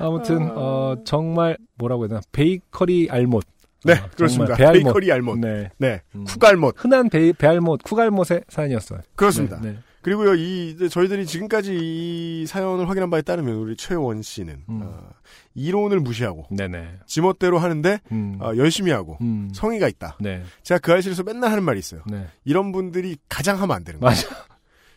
아무튼 0.00 0.50
어, 0.54 0.96
정말 1.04 1.58
뭐라고 1.76 2.04
해야 2.04 2.08
되나 2.08 2.20
베이커리 2.30 3.08
알못 3.10 3.44
네, 3.84 3.92
어, 3.92 3.96
정말 3.96 4.10
그렇습니다. 4.16 4.54
베이커리 4.56 5.12
알못. 5.12 5.38
네. 5.38 5.70
네. 5.78 6.02
음. 6.14 6.24
쿠갈못. 6.24 6.74
흔한 6.78 7.08
베, 7.08 7.32
배알못, 7.32 7.82
쿠갈못의 7.82 8.42
사연이었어요. 8.48 9.00
그렇습니다. 9.14 9.60
네, 9.60 9.72
네. 9.72 9.78
그리고요, 10.02 10.34
이, 10.34 10.70
이제 10.70 10.88
저희들이 10.88 11.26
지금까지 11.26 11.76
이 11.80 12.46
사연을 12.46 12.88
확인한 12.88 13.10
바에 13.10 13.22
따르면 13.22 13.54
우리 13.56 13.76
최원 13.76 14.22
씨는, 14.22 14.62
음. 14.68 14.80
어, 14.82 15.10
이론을 15.54 16.00
무시하고, 16.00 16.46
네네. 16.50 17.00
지멋대로 17.06 17.58
하는데, 17.58 17.98
음. 18.12 18.38
어, 18.40 18.52
열심히 18.56 18.92
하고, 18.92 19.18
음. 19.20 19.50
성의가 19.52 19.88
있다. 19.88 20.16
네. 20.20 20.44
제가 20.62 20.78
그 20.78 20.92
알실에서 20.92 21.24
맨날 21.24 21.50
하는 21.50 21.64
말이 21.64 21.78
있어요. 21.78 22.02
네. 22.06 22.26
이런 22.44 22.70
분들이 22.72 23.16
가장 23.28 23.60
하면 23.60 23.76
안 23.76 23.84
되는 23.84 24.00
거예요. 24.00 24.14
맞아. 24.14 24.28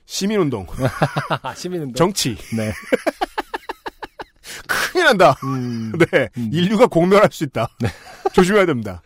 시민운동, 0.06 0.68
아, 1.41 1.53
시민운동. 1.56 1.94
정치, 1.95 2.36
네. 2.56 2.72
큰일 4.68 5.06
난다. 5.06 5.36
음. 5.44 5.94
네. 6.11 6.30
음. 6.38 6.49
인류가 6.52 6.88
공멸할 6.88 7.30
수 7.32 7.44
있다. 7.44 7.68
조심해야 8.34 8.65
됩니다. 8.65 9.02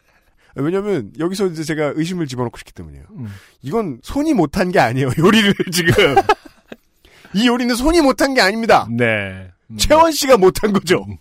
왜냐면, 0.55 1.11
여기서 1.19 1.47
이제 1.47 1.63
제가 1.63 1.93
의심을 1.95 2.27
집어넣고 2.27 2.57
싶기 2.57 2.73
때문이에요. 2.73 3.05
음. 3.17 3.27
이건 3.61 3.99
손이 4.03 4.33
못한 4.33 4.71
게 4.71 4.79
아니에요, 4.79 5.09
요리를 5.17 5.53
지금. 5.71 6.15
이 7.33 7.47
요리는 7.47 7.75
손이 7.75 8.01
못한 8.01 8.33
게 8.33 8.41
아닙니다. 8.41 8.87
네. 8.89 9.51
음. 9.67 9.77
채원 9.77 10.11
씨가 10.11 10.37
못한 10.37 10.71
거죠. 10.71 11.05
음. 11.07 11.17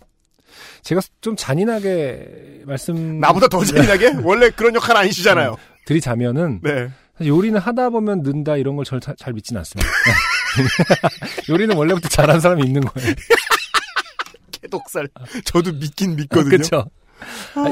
제가 0.83 1.01
좀 1.19 1.35
잔인하게 1.35 2.61
말씀 2.65 3.19
나보다 3.19 3.47
더 3.47 3.63
잔인하게? 3.65 4.17
원래 4.23 4.51
그런 4.51 4.75
역할 4.75 4.95
아니시잖아요. 4.95 5.57
드리자면은 5.85 6.59
네. 6.61 6.89
사실 7.17 7.31
요리는 7.31 7.59
하다 7.59 7.89
보면 7.89 8.21
는다 8.21 8.55
이런 8.57 8.75
걸잘 8.75 9.33
믿진 9.33 9.57
않습니다. 9.57 9.89
요리는 11.49 11.75
원래부터 11.75 12.07
잘하는 12.09 12.39
사람이 12.39 12.63
있는 12.63 12.81
거예요. 12.81 13.13
개독살. 14.51 15.09
저도 15.45 15.73
믿긴 15.73 16.15
믿거든요. 16.15 16.49
그렇죠. 16.49 16.89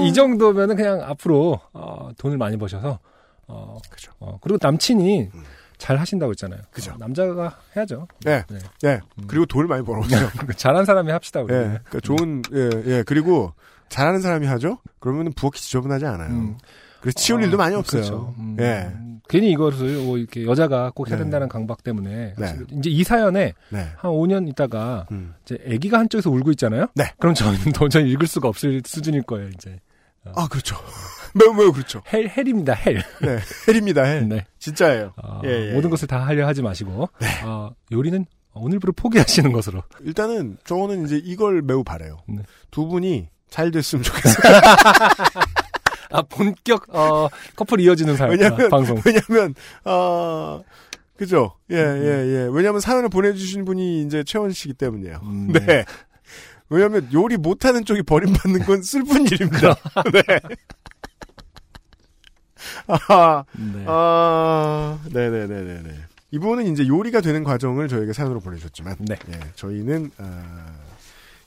이 0.02 0.14
정도면은 0.14 0.76
그냥 0.76 1.02
앞으로 1.02 1.60
어, 1.74 2.10
돈을 2.18 2.38
많이 2.38 2.58
버셔서 2.58 3.00
어, 3.48 3.78
그죠. 3.90 4.12
어, 4.20 4.38
그리고 4.42 4.58
남친이 4.62 5.30
음. 5.34 5.44
잘 5.78 5.98
하신다고 5.98 6.32
했잖아요. 6.32 6.62
그죠. 6.72 6.94
어, 6.94 6.96
남자가 6.98 7.58
해야죠. 7.76 8.08
네. 8.22 8.44
네. 8.50 8.60
네. 8.82 9.00
음. 9.18 9.26
그리고 9.28 9.46
돈을 9.46 9.68
많이 9.68 9.84
벌어오세요. 9.84 10.30
잘한 10.56 10.86
사람이 10.86 11.12
합시다. 11.12 11.42
우리. 11.42 11.54
예. 11.54 11.58
그러니까 11.58 12.00
좋은, 12.02 12.42
예, 12.54 12.70
예. 12.86 13.04
그리고 13.06 13.54
잘하는 13.90 14.22
사람이 14.22 14.48
하죠? 14.48 14.80
그러면 15.00 15.34
부엌이 15.34 15.60
지저분하지 15.60 16.06
않아요. 16.06 16.30
음. 16.30 16.58
그래서 17.04 17.20
치울 17.20 17.42
아, 17.42 17.44
일도 17.44 17.58
많이 17.58 17.76
없어요. 17.76 18.02
그렇죠. 18.02 18.36
음, 18.40 18.56
예. 18.62 18.90
괜히 19.28 19.52
이것을 19.52 19.98
뭐 20.06 20.18
이렇게 20.18 20.46
여자가 20.46 20.92
꼭 20.96 21.10
해야 21.10 21.18
네. 21.18 21.24
된다는 21.24 21.50
강박 21.50 21.84
때문에 21.84 22.34
네. 22.38 22.58
이제 22.72 22.90
이 22.90 23.04
사연에 23.04 23.54
네. 23.72 23.88
한 23.98 24.12
5년 24.12 24.48
있다가 24.48 25.06
음. 25.12 25.34
이제 25.44 25.58
아기가 25.68 26.00
한쪽에서 26.00 26.30
울고 26.30 26.52
있잖아요. 26.52 26.88
네. 26.96 27.12
그럼 27.20 27.34
저는 27.36 27.58
도저히 27.76 28.10
읽을 28.12 28.26
수가 28.26 28.48
없을 28.48 28.82
수준일 28.86 29.24
거예요. 29.24 29.50
이제 29.50 29.82
아, 30.34 30.48
그렇죠. 30.48 30.78
매우 31.36 31.54
매우 31.54 31.74
그렇죠. 31.74 32.02
hell 32.14 32.30
hell입니다. 32.30 32.74
hell. 32.74 33.03
네. 33.22 33.40
hell입니다, 33.68 34.03
hell. 34.03 34.30
네. 34.30 34.46
진짜예요. 34.60 35.12
어, 35.22 35.42
예, 35.44 35.72
예. 35.72 35.74
모든 35.74 35.90
것을 35.90 36.08
다 36.08 36.26
하려 36.26 36.48
하지 36.48 36.62
마시고 36.62 37.10
네. 37.20 37.28
어, 37.44 37.72
요리는 37.92 38.26
오늘부로 38.54 38.94
포기하시는 38.94 39.52
것으로. 39.52 39.84
일단은 40.06 40.58
저는 40.64 41.04
이제 41.04 41.20
이걸 41.22 41.62
매우 41.62 41.84
바래요. 41.84 42.20
네. 42.30 42.44
두 42.72 42.88
분이 42.88 43.28
잘 43.50 43.72
됐으면 43.72 44.04
좋겠어요. 44.04 44.62
아 46.14 46.22
본격 46.22 46.94
어, 46.95 47.27
커플 47.56 47.80
이어지는 47.81 48.15
사연 48.15 48.31
왜냐면- 48.31 48.65
아, 48.65 48.69
방송. 48.69 49.02
왜냐면, 49.06 49.56
아, 49.84 50.61
그죠. 51.18 51.56
예, 51.72 51.76
음. 51.76 52.03
예, 52.03 52.07
예. 52.07 52.49
왜냐면 52.52 52.80
사연을 52.80 53.10
보내주신 53.10 53.65
분이 53.65 54.03
이제 54.03 54.23
최원 54.23 54.52
씨기 54.52 54.73
때문이에요. 54.76 55.19
음, 55.23 55.52
네. 55.53 55.85
왜냐면 56.69 57.07
요리 57.14 57.38
못하는 57.38 57.84
쪽이 57.85 58.03
버림받는 58.03 58.61
건 58.65 58.81
슬픈 58.84 59.23
일입니다. 59.26 59.76
네. 60.14 60.40
아, 62.88 63.44
네. 63.57 63.84
아, 63.88 64.99
네네네네네. 65.11 65.90
이분은 66.31 66.65
이제 66.72 66.88
요리가 66.88 67.22
되는 67.22 67.44
과정을 67.44 67.88
저에게 67.88 68.11
사연으로 68.14 68.40
보내주셨지만, 68.40 68.95
네. 69.02 69.15
예, 69.30 69.40
저희는, 69.56 70.10
아, 70.18 70.65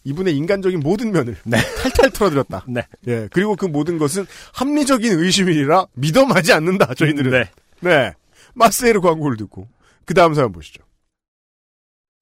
이분의 0.06 0.36
인간적인 0.36 0.80
모든 0.80 1.10
면을 1.10 1.36
네. 1.44 1.56
탈탈 1.82 2.10
털어드렸다. 2.10 2.64
네. 2.68 2.82
예, 3.08 3.28
그리고 3.32 3.56
그 3.56 3.66
모든 3.66 3.98
것은 3.98 4.24
합리적인 4.54 5.18
의심이라 5.18 5.88
믿어마지 5.94 6.52
않는다, 6.52 6.94
저희들은. 6.94 7.32
네. 7.32 7.50
네. 7.80 8.14
마스에르 8.54 9.00
광고를 9.00 9.36
듣고, 9.36 9.66
그 10.04 10.14
다음 10.14 10.32
사연 10.34 10.52
보시죠. 10.52 10.84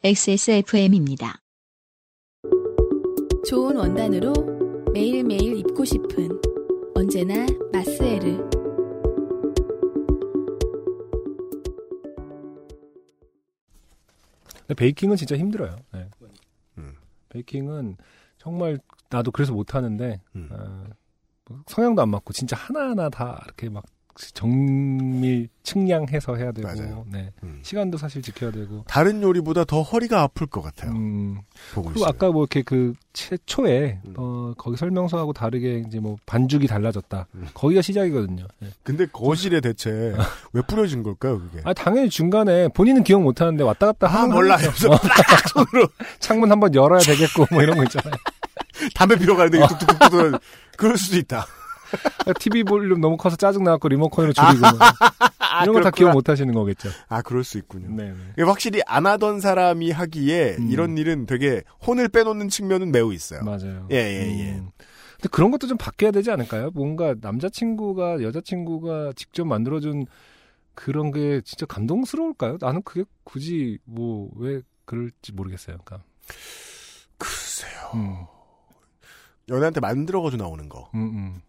XSFM입니다. 0.02 1.40
좋은 3.46 3.76
원단으로 3.76 4.32
매일매일 4.94 5.58
입고 5.58 5.84
싶은 5.84 6.40
언제나 6.94 7.46
마스에르 7.70 8.48
베이킹은 14.74 15.16
진짜 15.16 15.36
힘들어요. 15.36 15.76
네. 15.92 16.08
음. 17.34 17.38
베이킹은 17.38 17.96
정말 18.38 18.78
나도 19.10 19.30
그래서 19.30 19.52
못하는데 19.52 20.20
음. 20.36 20.48
어, 20.50 20.84
뭐 21.48 21.62
성향도 21.66 22.02
안 22.02 22.08
맞고 22.10 22.32
진짜 22.32 22.56
하나하나 22.56 23.08
다 23.10 23.40
이렇게 23.44 23.68
막 23.68 23.84
정밀 24.32 25.48
측량해서 25.64 26.36
해야 26.36 26.52
되고 26.52 26.68
맞아요. 26.68 27.04
네. 27.10 27.32
음. 27.42 27.60
시간도 27.62 27.98
사실 27.98 28.22
지켜야 28.22 28.50
되고 28.50 28.84
다른 28.86 29.22
요리보다 29.22 29.64
더 29.64 29.82
허리가 29.82 30.22
아플 30.22 30.46
것 30.46 30.62
같아요. 30.62 30.92
음, 30.92 31.38
보고 31.74 31.88
그리고 31.88 32.00
있어요. 32.00 32.08
아까 32.10 32.30
뭐 32.30 32.42
이렇게 32.42 32.62
그 32.62 32.92
최초에 33.12 34.00
음. 34.06 34.14
어, 34.16 34.52
거기 34.56 34.76
설명서하고 34.76 35.32
다르게 35.32 35.82
이제 35.86 35.98
뭐 35.98 36.16
반죽이 36.26 36.66
달라졌다. 36.66 37.26
음. 37.34 37.48
거기가 37.54 37.82
시작이거든요. 37.82 38.46
네. 38.60 38.68
근데 38.82 39.06
거실에 39.06 39.60
대체 39.60 40.14
왜 40.52 40.62
뿌려진 40.62 41.02
걸까요, 41.02 41.38
그게? 41.38 41.60
아 41.64 41.72
당연히 41.72 42.08
중간에 42.08 42.68
본인은 42.68 43.02
기억 43.04 43.22
못 43.22 43.40
하는데 43.40 43.62
왔다 43.64 43.86
갔다 43.86 44.06
아, 44.06 44.22
하는 44.22 44.34
몰라. 44.34 44.54
하겠죠. 44.56 44.88
그래서 44.90 45.08
딱 45.08 45.48
손으로 45.48 45.88
창문 46.20 46.50
한번 46.50 46.74
열어야 46.74 47.00
되겠고 47.00 47.46
뭐 47.50 47.62
이런 47.62 47.76
거 47.76 47.84
있잖아요. 47.84 48.14
담배 48.94 49.16
피러 49.16 49.34
가는데 49.36 49.58
이게 49.58 49.66
뚝뚝뚝뚝 49.68 50.10
뚝 50.10 50.40
그럴 50.76 50.98
수도 50.98 51.16
있다. 51.16 51.46
TV 52.40 52.64
볼륨 52.64 53.00
너무 53.00 53.16
커서 53.16 53.36
짜증 53.36 53.64
나갖고 53.64 53.88
리모컨으로 53.88 54.32
줄이고 54.32 54.60
뭐. 54.60 54.70
이런 55.62 55.74
거 55.74 55.80
다. 55.82 55.90
기억 55.90 56.12
못 56.12 56.28
하시는 56.28 56.52
거겠죠. 56.52 56.88
아, 57.08 57.22
그럴 57.22 57.44
수 57.44 57.58
있군요. 57.58 57.88
네. 57.94 58.12
네. 58.36 58.42
확실히 58.42 58.80
안 58.86 59.06
하던 59.06 59.40
사람이 59.40 59.90
하기에 59.92 60.56
음. 60.58 60.70
이런 60.70 60.98
일은 60.98 61.26
되게 61.26 61.62
혼을 61.86 62.08
빼놓는 62.08 62.48
측면은 62.48 62.90
매우 62.92 63.12
있어요. 63.12 63.42
맞아요. 63.44 63.86
예, 63.92 63.96
예, 63.96 64.38
예. 64.38 64.52
음. 64.54 64.70
근데 65.16 65.28
그런 65.30 65.50
것도 65.52 65.66
좀 65.68 65.78
바뀌어야 65.78 66.10
되지 66.10 66.30
않을까요? 66.30 66.70
뭔가 66.74 67.14
남자친구가 67.20 68.22
여자친구가 68.22 69.12
직접 69.16 69.44
만들어준 69.44 70.06
그런 70.74 71.12
게 71.12 71.40
진짜 71.44 71.66
감동스러울까요? 71.66 72.58
나는 72.60 72.82
그게 72.82 73.04
굳이 73.22 73.78
뭐 73.84 74.28
왜 74.36 74.60
그럴지 74.86 75.32
모르겠어요. 75.32 75.78
그러니까. 75.84 76.04
글쎄요. 77.16 77.90
음, 77.94 78.16
연애한테 79.48 79.80
만들어가지고 79.80 80.42
나오는 80.42 80.68
거. 80.68 80.90
음, 80.94 81.40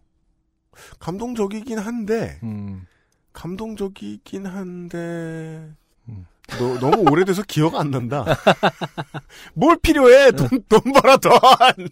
감동적이긴 0.98 1.78
한데, 1.78 2.38
음, 2.42 2.48
음. 2.48 2.86
감동적이긴 3.32 4.46
한데, 4.46 5.68
음. 6.08 6.26
너, 6.58 6.78
너무 6.78 7.10
오래돼서 7.10 7.42
기억 7.42 7.74
안 7.74 7.90
난다. 7.90 8.24
뭘 9.54 9.76
필요해? 9.82 10.30
돈, 10.32 10.48
돈 10.68 10.80
벌어, 10.92 11.16
돈! 11.16 11.32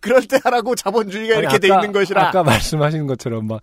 그럴 0.00 0.26
때 0.26 0.38
하라고 0.42 0.74
자본주의가 0.74 1.34
아니, 1.34 1.42
이렇게 1.42 1.58
돼 1.58 1.70
아까- 1.70 1.80
있는 1.82 1.92
것이라. 1.92 2.28
아까 2.28 2.42
말씀하신 2.42 3.06
것처럼 3.06 3.46
막 3.46 3.60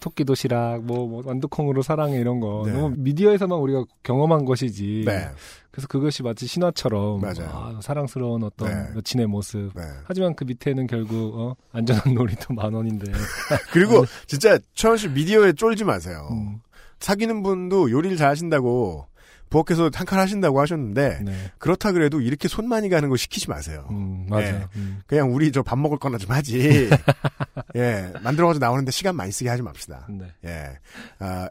토끼 0.00 0.24
도시락, 0.24 0.84
뭐, 0.84 1.06
뭐 1.06 1.22
완두콩으로 1.24 1.82
사랑해 1.82 2.18
이런 2.18 2.40
거 2.40 2.62
네. 2.66 2.72
너무 2.72 2.94
미디어에서만 2.98 3.58
우리가 3.58 3.84
경험한 4.02 4.44
것이지. 4.44 5.04
네. 5.06 5.28
그래서 5.70 5.86
그것이 5.88 6.22
마치 6.22 6.46
신화처럼 6.46 7.20
맞아요. 7.20 7.48
아, 7.52 7.78
사랑스러운 7.80 8.42
어떤 8.42 8.68
네. 8.68 8.96
여친의 8.96 9.26
모습. 9.26 9.70
네. 9.74 9.82
하지만 10.04 10.34
그 10.34 10.44
밑에는 10.44 10.86
결국 10.86 11.38
어, 11.38 11.56
안전한 11.72 12.14
놀이터 12.14 12.52
만 12.52 12.72
원인데. 12.74 13.10
그리고 13.72 14.04
진짜 14.26 14.58
최원 14.74 14.96
씨 14.96 15.08
미디어에 15.08 15.52
쫄지 15.52 15.84
마세요. 15.84 16.28
음, 16.32 16.60
사귀는 17.00 17.42
분도 17.42 17.90
요리를 17.90 18.16
잘 18.16 18.30
하신다고 18.30 19.06
부엌에서 19.50 19.90
한 19.94 20.06
칸 20.06 20.18
하신다고 20.18 20.60
하셨는데 20.60 21.20
네. 21.24 21.50
그렇다 21.58 21.92
그래도 21.92 22.20
이렇게 22.20 22.48
손 22.48 22.68
많이 22.68 22.88
가는 22.88 23.08
거 23.08 23.16
시키지 23.16 23.48
마세요. 23.50 23.86
음, 23.90 24.26
맞아요. 24.28 24.58
네. 24.58 24.66
음. 24.76 25.00
그냥 25.06 25.34
우리 25.34 25.50
저 25.52 25.62
밥 25.62 25.78
먹을 25.78 25.98
거나 25.98 26.18
좀 26.18 26.30
하지. 26.30 26.88
예, 27.76 28.12
만들어가지고 28.22 28.64
나오는데 28.64 28.90
시간 28.90 29.16
많이 29.16 29.32
쓰게 29.32 29.48
하지 29.48 29.62
맙시다. 29.62 30.06
네. 30.10 30.26
예, 30.44 30.78
아, 31.18 31.48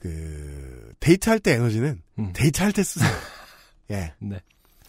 그 0.00 0.92
데이트할 1.00 1.40
때 1.40 1.52
에너지는 1.54 2.00
음. 2.18 2.32
데이트할 2.32 2.72
때 2.72 2.82
쓰세요. 2.82 3.10
예, 3.90 4.12
네. 4.20 4.40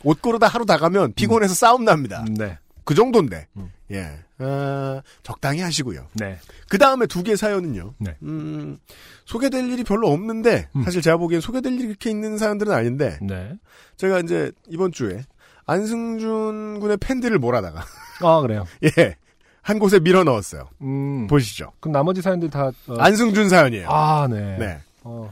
옷 0.04 0.22
고르다 0.22 0.48
하루 0.48 0.66
다 0.66 0.78
가면 0.78 1.14
피곤해서 1.14 1.54
싸움 1.54 1.84
납니다. 1.86 2.24
네. 2.38 2.58
그 2.86 2.96
정도인데, 2.96 3.48
음. 3.58 3.72
예, 3.91 4.20
아, 4.38 5.02
적당히 5.24 5.61
하시고요. 5.61 6.06
네. 6.14 6.38
그 6.70 6.78
다음에 6.78 7.06
두 7.07 7.24
개 7.24 7.36
사연은요. 7.36 7.94
네. 7.98 8.16
음, 8.24 8.78
소개될 9.26 9.70
일이 9.72 9.84
별로 9.84 10.10
없는데 10.11 10.70
음. 10.76 10.84
사실 10.84 11.02
제가 11.02 11.18
보기엔 11.18 11.41
소개될 11.41 11.74
일이 11.74 11.86
그렇게 11.88 12.10
있는 12.10 12.38
사연들은 12.38 12.72
아닌데 12.74 13.18
네. 13.22 13.53
제가 13.98 14.20
이제 14.20 14.52
이번 14.68 14.91
주에 14.91 15.24
안승준 15.66 16.80
군의 16.80 16.98
팬들을 16.98 17.38
몰아다가 17.40 17.84
아, 18.22 18.41
그래요. 18.41 18.66
예. 18.98 19.16
한 19.61 19.78
곳에 19.78 19.99
밀어 19.99 20.24
넣었어요. 20.24 20.68
음. 20.82 21.28
보시죠. 21.28 21.72
그럼 21.80 21.94
나머지 21.94 22.22
사연들 22.22 22.49
다 22.49 22.72
어, 22.88 22.94
안승준 22.98 23.49
사연이에요. 23.49 23.88
아, 23.90 24.28
네. 24.30 24.57
네. 24.57 24.80
어. 25.03 25.32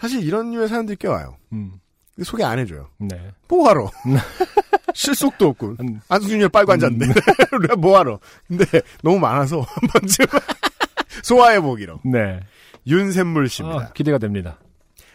사실 0.00 0.22
이런 0.22 0.50
류의 0.52 0.68
사연들이 0.68 0.96
꽤 0.98 1.06
와요. 1.08 1.36
음. 1.52 1.74
소개 2.24 2.42
안 2.44 2.58
해줘요. 2.58 2.88
네. 2.98 3.32
뭐하러? 3.48 3.90
실속도 4.94 5.48
없고. 5.48 5.76
음. 5.80 6.00
안승준이 6.08 6.48
빨고 6.48 6.72
앉았네. 6.72 7.06
우리가 7.52 7.76
뭐하러? 7.76 8.18
근데 8.46 8.64
너무 9.02 9.18
많아서 9.18 9.60
한 9.66 9.88
번쯤 9.92 10.26
소화해보기로. 11.22 12.00
네. 12.04 12.40
윤샘물 12.86 13.48
씨입니다. 13.48 13.80
아, 13.80 13.92
기대가 13.92 14.18
됩니다. 14.18 14.58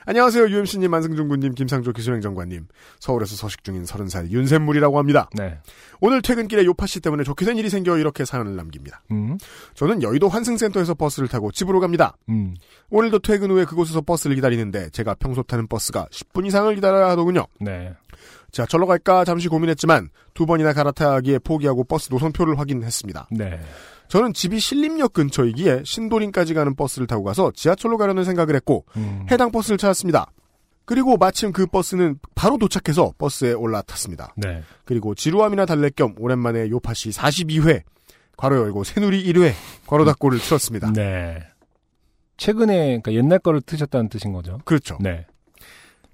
안녕하세요. 0.05 0.49
UMC님, 0.49 0.93
안승준 0.93 1.29
군님, 1.29 1.55
김상조 1.55 1.93
기술행정관님. 1.93 2.67
서울에서 2.99 3.37
서식 3.37 3.63
중인 3.63 3.85
30살 3.85 4.31
윤샘물이라고 4.31 4.99
합니다. 4.99 5.29
네. 5.33 5.57
오늘 6.01 6.21
퇴근길에 6.21 6.65
요파 6.65 6.87
씨 6.87 6.99
때문에 6.99 7.23
좋게 7.23 7.45
된 7.45 7.57
일이 7.57 7.69
생겨 7.69 7.97
이렇게 7.97 8.25
사연을 8.25 8.57
남깁니다. 8.57 9.01
음. 9.11 9.37
저는 9.75 10.03
여의도 10.03 10.27
환승센터에서 10.27 10.93
버스를 10.95 11.29
타고 11.29 11.51
집으로 11.53 11.79
갑니다. 11.79 12.17
음. 12.27 12.55
오늘도 12.89 13.19
퇴근 13.19 13.49
후에 13.51 13.63
그곳에서 13.63 14.01
버스를 14.01 14.35
기다리는데 14.35 14.89
제가 14.89 15.15
평소 15.15 15.41
타는 15.41 15.67
버스가 15.67 16.07
10분 16.11 16.45
이상을 16.47 16.75
기다려야 16.75 17.09
하더군요. 17.11 17.47
네. 17.61 17.93
지하철로 18.53 18.87
갈까 18.87 19.25
잠시 19.25 19.49
고민했지만 19.49 20.09
두 20.33 20.45
번이나 20.45 20.71
갈아타기에 20.71 21.39
포기하고 21.39 21.83
버스 21.83 22.07
노선표를 22.11 22.57
확인했습니다. 22.57 23.27
네. 23.31 23.59
저는 24.07 24.33
집이 24.33 24.59
신림역 24.59 25.13
근처이기에 25.13 25.81
신도림까지 25.83 26.53
가는 26.53 26.75
버스를 26.75 27.07
타고 27.07 27.23
가서 27.23 27.51
지하철로 27.55 27.97
가려는 27.97 28.23
생각을 28.23 28.55
했고 28.55 28.85
음. 28.95 29.25
해당 29.31 29.51
버스를 29.51 29.77
찾았습니다. 29.77 30.31
그리고 30.85 31.17
마침 31.17 31.51
그 31.51 31.65
버스는 31.65 32.19
바로 32.35 32.57
도착해서 32.57 33.13
버스에 33.17 33.53
올라탔습니다. 33.53 34.35
네. 34.37 34.61
그리고 34.85 35.15
지루함이나 35.15 35.65
달랠 35.65 35.91
겸 35.95 36.13
오랜만에 36.19 36.69
요파시 36.69 37.09
42회 37.09 37.81
괄호 38.37 38.55
열고 38.57 38.83
새누리 38.83 39.23
1회 39.33 39.53
괄호 39.87 40.05
닫고를 40.05 40.39
틀었습니다. 40.39 40.93
네. 40.93 41.39
최근에 42.37 42.99
그러니까 42.99 43.13
옛날 43.13 43.39
거를 43.39 43.61
트셨다는 43.61 44.09
뜻인 44.09 44.31
거죠. 44.33 44.59
그렇죠. 44.65 44.97
네. 44.99 45.25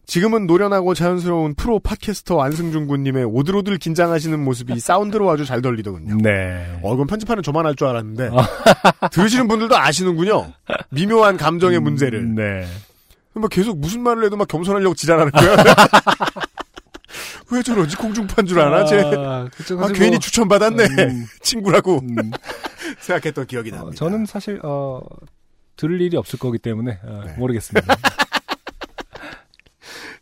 지금은 0.10 0.48
노련하고 0.48 0.96
자연스러운 0.96 1.54
프로 1.54 1.78
팟캐스터 1.80 2.42
안승준 2.42 2.88
군님의 2.88 3.26
오들오들 3.26 3.78
긴장하시는 3.78 4.40
모습이 4.44 4.80
사운드로 4.82 5.30
아주 5.30 5.46
잘 5.46 5.62
들리더군요. 5.62 6.18
네. 6.24 6.80
어, 6.82 6.96
이건 6.96 7.06
편집하는 7.06 7.44
저만 7.44 7.68
할 7.68 7.76
줄 7.76 7.86
알았는데 7.88 8.32
들으시는 9.14 9.48
분들도 9.48 9.78
아시는군요. 9.78 10.52
미묘한 10.90 11.38
감정의 11.38 11.80
문제를. 11.80 12.34
네. 12.34 12.66
막 13.36 13.50
계속 13.52 13.78
무슨 13.78 14.02
말을 14.02 14.26
해도 14.26 14.36
막 14.36 14.48
겸손하려고 14.48 14.96
지랄하는 14.96 15.32
거야. 15.32 15.56
왜 17.52 17.62
저러지? 17.62 17.96
공중파인 17.96 18.48
줄 18.48 18.60
아나? 18.60 18.86
쟤. 18.86 19.02
아, 19.02 19.46
아, 19.46 19.50
사실 19.54 19.94
괜히 19.94 20.12
뭐, 20.12 20.20
추천받았네. 20.20 20.84
음, 20.86 21.26
친구라고 21.42 22.00
음. 22.00 22.32
생각했던 23.00 23.46
기억이 23.46 23.72
어, 23.72 23.76
납니다. 23.76 23.96
저는 23.96 24.26
사실 24.26 24.60
어 24.64 25.02
들을 25.78 26.02
일이 26.02 26.18
없을 26.18 26.40
거기 26.40 26.58
때문에 26.58 27.00
어, 27.04 27.22
네. 27.28 27.34
모르겠습니다. 27.38 27.96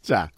자. 0.07 0.29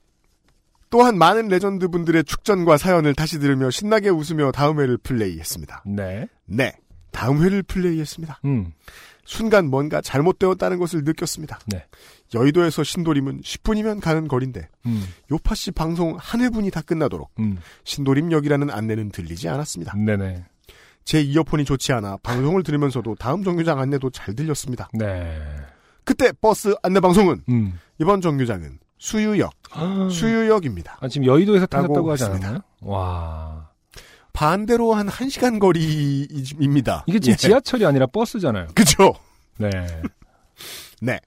또한 0.89 1.19
많은 1.19 1.47
레전드 1.47 1.87
분들의 1.87 2.23
축전과 2.23 2.77
사연을 2.77 3.13
다시 3.13 3.37
들으며 3.37 3.69
신나게 3.69 4.09
웃으며 4.09 4.51
다음 4.51 4.79
회를 4.79 4.97
플레이했습니다. 4.97 5.83
네. 5.85 6.27
네. 6.45 6.73
다음 7.11 7.43
회를 7.43 7.61
플레이했습니다. 7.61 8.39
음. 8.45 8.71
순간 9.25 9.69
뭔가 9.69 10.01
잘못되었다는 10.01 10.79
것을 10.79 11.03
느꼈습니다. 11.03 11.59
네. 11.67 11.85
여의도에서 12.33 12.83
신도림은 12.83 13.41
10분이면 13.41 14.01
가는 14.01 14.27
거리인데 14.27 14.67
음. 14.87 15.05
요파 15.31 15.53
씨 15.53 15.69
방송 15.69 16.17
한 16.19 16.41
회분이 16.41 16.71
다 16.71 16.81
끝나도록 16.81 17.29
음. 17.37 17.59
신도림역이라는 17.83 18.71
안내는 18.71 19.11
들리지 19.11 19.47
않았습니다. 19.49 19.93
네네. 19.95 20.45
제 21.05 21.21
이어폰이 21.21 21.65
좋지 21.65 21.93
않아 21.93 22.17
방송을 22.23 22.63
들으면서도 22.63 23.15
다음 23.19 23.43
정류장 23.43 23.79
안내도 23.79 24.09
잘 24.09 24.35
들렸습니다. 24.35 24.89
네. 24.93 25.39
그때 26.03 26.31
버스 26.41 26.73
안내 26.81 26.99
방송은 26.99 27.43
음. 27.49 27.79
이번 27.99 28.21
정류장은 28.21 28.79
수유역, 28.99 29.51
수유역입니다. 30.11 30.97
아, 30.99 31.07
지금 31.07 31.25
여의도에서 31.25 31.65
타셨다고 31.65 32.11
하지. 32.11 32.25
않았나요? 32.25 32.59
와. 32.81 33.69
반대로 34.33 34.93
한 34.93 35.07
1시간 35.07 35.59
거리입니다. 35.59 37.03
이게 37.07 37.19
지금 37.19 37.33
예. 37.33 37.35
지하철이 37.37 37.85
아니라 37.85 38.05
버스잖아요. 38.05 38.67
그죠? 38.75 39.13
네. 39.57 39.69
네. 41.01 41.19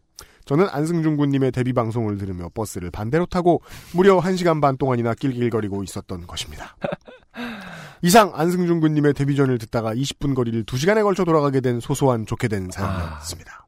저는 0.44 0.68
안승준 0.70 1.16
군님의 1.16 1.52
데뷔 1.52 1.72
방송을 1.72 2.18
들으며 2.18 2.48
버스를 2.52 2.90
반대로 2.90 3.26
타고 3.26 3.62
무려 3.92 4.18
1시간 4.20 4.60
반 4.60 4.76
동안이나 4.76 5.14
낄낄거리고 5.14 5.82
있었던 5.82 6.26
것입니다. 6.26 6.76
이상 8.02 8.32
안승준 8.34 8.80
군님의 8.80 9.14
데뷔전을 9.14 9.58
듣다가 9.58 9.94
20분 9.94 10.34
거리를 10.34 10.64
2시간에 10.64 11.02
걸쳐 11.02 11.24
돌아가게 11.24 11.60
된 11.60 11.80
소소한 11.80 12.26
좋게 12.26 12.48
된 12.48 12.68
사연이었습니다. 12.70 13.66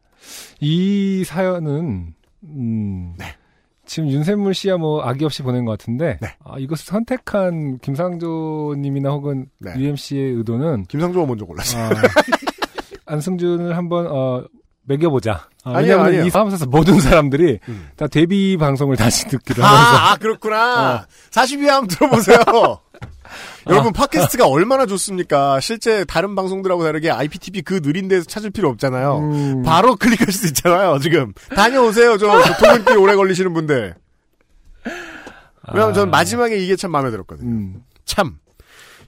이 0.60 1.24
사연은 1.24 2.14
음. 2.44 3.14
네. 3.16 3.36
지금 3.86 4.08
윤샘물 4.10 4.54
씨야 4.54 4.76
뭐 4.76 5.02
악의 5.02 5.24
없이 5.24 5.42
보낸 5.42 5.64
것 5.64 5.72
같은데 5.72 6.18
네. 6.20 6.28
아, 6.44 6.58
이것을 6.58 6.86
선택한 6.86 7.78
김상조님이나 7.78 9.10
혹은 9.10 9.46
네. 9.60 9.74
UMC의 9.76 10.32
의도는 10.34 10.84
김상조가 10.86 11.26
먼저 11.26 11.44
골랐어요. 11.44 11.84
아, 11.84 11.90
안승준을 13.06 13.76
한번 13.76 14.06
어, 14.10 14.44
매겨보자. 14.86 15.48
아, 15.64 15.70
아니요, 15.70 15.80
왜냐하면 15.80 16.06
아니요. 16.06 16.24
이 16.26 16.30
사무소에서 16.30 16.66
모든 16.66 17.00
사람들이 17.00 17.58
음. 17.68 17.88
다 17.96 18.06
데뷔 18.06 18.56
방송을 18.56 18.96
다시 18.96 19.26
듣기로 19.28 19.62
하면서 19.62 19.96
아, 19.96 20.12
아, 20.12 20.16
그렇구나. 20.16 21.06
42회 21.30 21.66
한번 21.66 21.88
들어보세요. 21.88 22.38
여러분, 23.68 23.92
팟캐스트가 23.92 24.46
얼마나 24.46 24.86
좋습니까? 24.86 25.60
실제 25.60 26.04
다른 26.04 26.34
방송들하고 26.34 26.84
다르게 26.84 27.10
IPTV 27.10 27.62
그 27.62 27.80
느린 27.80 28.08
데서 28.08 28.24
찾을 28.24 28.50
필요 28.50 28.68
없잖아요. 28.68 29.18
음. 29.18 29.62
바로 29.62 29.96
클릭할 29.96 30.32
수 30.32 30.46
있잖아요, 30.48 30.98
지금. 30.98 31.32
다녀오세요, 31.54 32.18
저 32.18 32.26
교통근길 32.26 32.98
오래 32.98 33.14
걸리시는 33.14 33.52
분들. 33.54 33.94
왜냐면 35.72 35.94
전 35.94 36.10
마지막에 36.10 36.56
이게 36.58 36.76
참 36.76 36.90
마음에 36.90 37.10
들었거든요. 37.10 37.48
음. 37.48 37.82
참. 38.04 38.36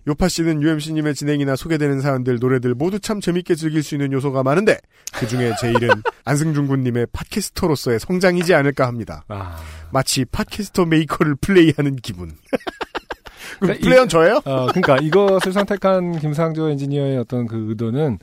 요파 0.08 0.28
씨는 0.28 0.62
UMC님의 0.62 1.16
진행이나 1.16 1.56
소개되는 1.56 2.00
사연들, 2.00 2.38
노래들 2.38 2.74
모두 2.74 3.00
참 3.00 3.20
재밌게 3.20 3.56
즐길 3.56 3.82
수 3.82 3.96
있는 3.96 4.12
요소가 4.12 4.44
많은데, 4.44 4.78
그 5.12 5.26
중에 5.26 5.52
제일은 5.60 5.88
안승준 6.24 6.68
군님의 6.68 7.08
podcaster로서의 7.12 7.98
성장이지 7.98 8.54
않을까 8.54 8.86
합니다. 8.86 9.24
아. 9.28 9.56
마치 9.90 10.24
podcaster 10.24 10.84
maker를 10.86 11.34
플레이하는 11.40 11.96
기분. 11.96 12.30
그 13.58 13.66
그러니까 13.66 13.84
플레이어는 13.84 14.08
저예요? 14.08 14.40
어, 14.44 14.66
그러니까 14.66 14.96
이것을 14.98 15.52
선택한 15.52 16.18
김상조 16.18 16.68
엔지니어의 16.70 17.18
어떤 17.18 17.46
그 17.46 17.66
의도는 17.70 18.18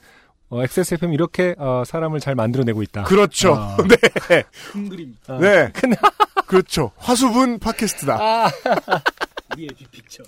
어, 0.49 0.61
XSFM 0.63 1.13
이렇게 1.13 1.55
어, 1.57 1.83
사람을 1.85 2.19
잘 2.19 2.35
만들어내고 2.35 2.83
있다. 2.83 3.03
그렇죠. 3.03 3.55
아. 3.55 3.77
네. 4.29 4.43
큰 4.71 4.89
그림. 4.89 5.15
어. 5.27 5.39
네. 5.39 5.71
그렇죠. 6.45 6.91
화수분 6.97 7.57
팟캐스트다. 7.57 8.17
아, 8.19 8.51
우리의 9.53 9.69
빅픽처. 9.75 10.23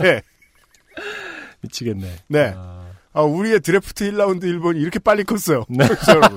네. 0.00 0.22
미치겠네. 1.60 2.12
네. 2.26 2.54
아, 2.56 2.86
아, 3.12 3.22
우리의 3.22 3.60
드래프트 3.60 4.10
1라운드 4.10 4.44
1번이 4.44 4.80
이렇게 4.80 4.98
빨리 4.98 5.22
컸어요. 5.22 5.64
네. 5.68 5.86
그렇죠, 5.86 6.10
여러분. 6.10 6.36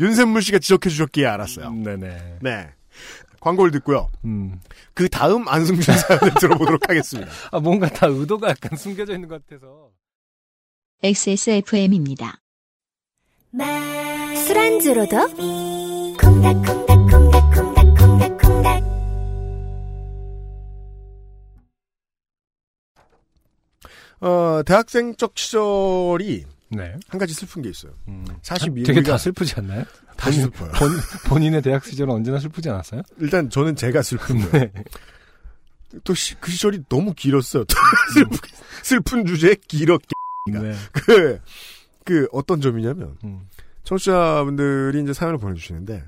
윤샘물 0.00 0.40
씨가 0.40 0.58
지적해 0.60 0.88
주셨기에 0.88 1.26
알았어요. 1.26 1.70
네네. 1.72 2.38
네. 2.40 2.70
광고를 3.40 3.70
듣고요. 3.72 4.08
음. 4.24 4.60
그 4.94 5.08
다음 5.08 5.48
안승준 5.48 5.94
사연을 5.94 6.34
들어보도록 6.40 6.88
하겠습니다. 6.88 7.30
아, 7.50 7.58
뭔가 7.60 7.88
다 7.88 8.06
의도가 8.06 8.50
약간 8.50 8.76
숨겨져 8.78 9.14
있는 9.14 9.28
것 9.28 9.44
같아서. 9.46 9.90
XSFM입니다. 11.02 12.40
술안주로도 14.46 15.16
콩닥콩닥콩닥콩닥콩닥콩닥 16.20 18.84
어, 24.20 24.62
대학생적 24.66 25.38
시절이 25.38 26.44
네. 26.72 26.94
한 27.08 27.18
가지 27.18 27.34
슬픈 27.34 27.62
게 27.62 27.70
있어요. 27.70 27.92
음. 28.08 28.24
사실 28.42 28.70
미- 28.70 28.82
되게 28.84 29.02
다 29.02 29.16
슬프지 29.18 29.54
않나요? 29.56 29.84
다 30.20 30.26
본인- 30.30 30.42
슬퍼요. 30.42 30.70
본, 30.72 30.90
본인의 31.28 31.62
대학 31.62 31.84
시절은 31.84 32.12
언제나 32.12 32.38
슬프지 32.38 32.68
않았어요? 32.68 33.02
일단 33.18 33.48
저는 33.48 33.74
제가 33.74 34.02
슬픈데 34.02 34.50
네. 34.74 34.84
또그 36.04 36.50
시절이 36.50 36.84
너무 36.88 37.14
길었어요. 37.14 37.64
슬픈, 38.14 38.38
슬픈 38.82 39.26
주제에 39.26 39.56
길어. 39.66 39.98
네. 40.52 40.74
그, 40.92 41.40
그 42.04 42.28
어떤 42.32 42.60
점이냐면 42.60 43.16
음. 43.24 43.48
청취자분들이 43.84 45.02
이제 45.02 45.12
사연을 45.12 45.38
보내주시는데 45.38 46.04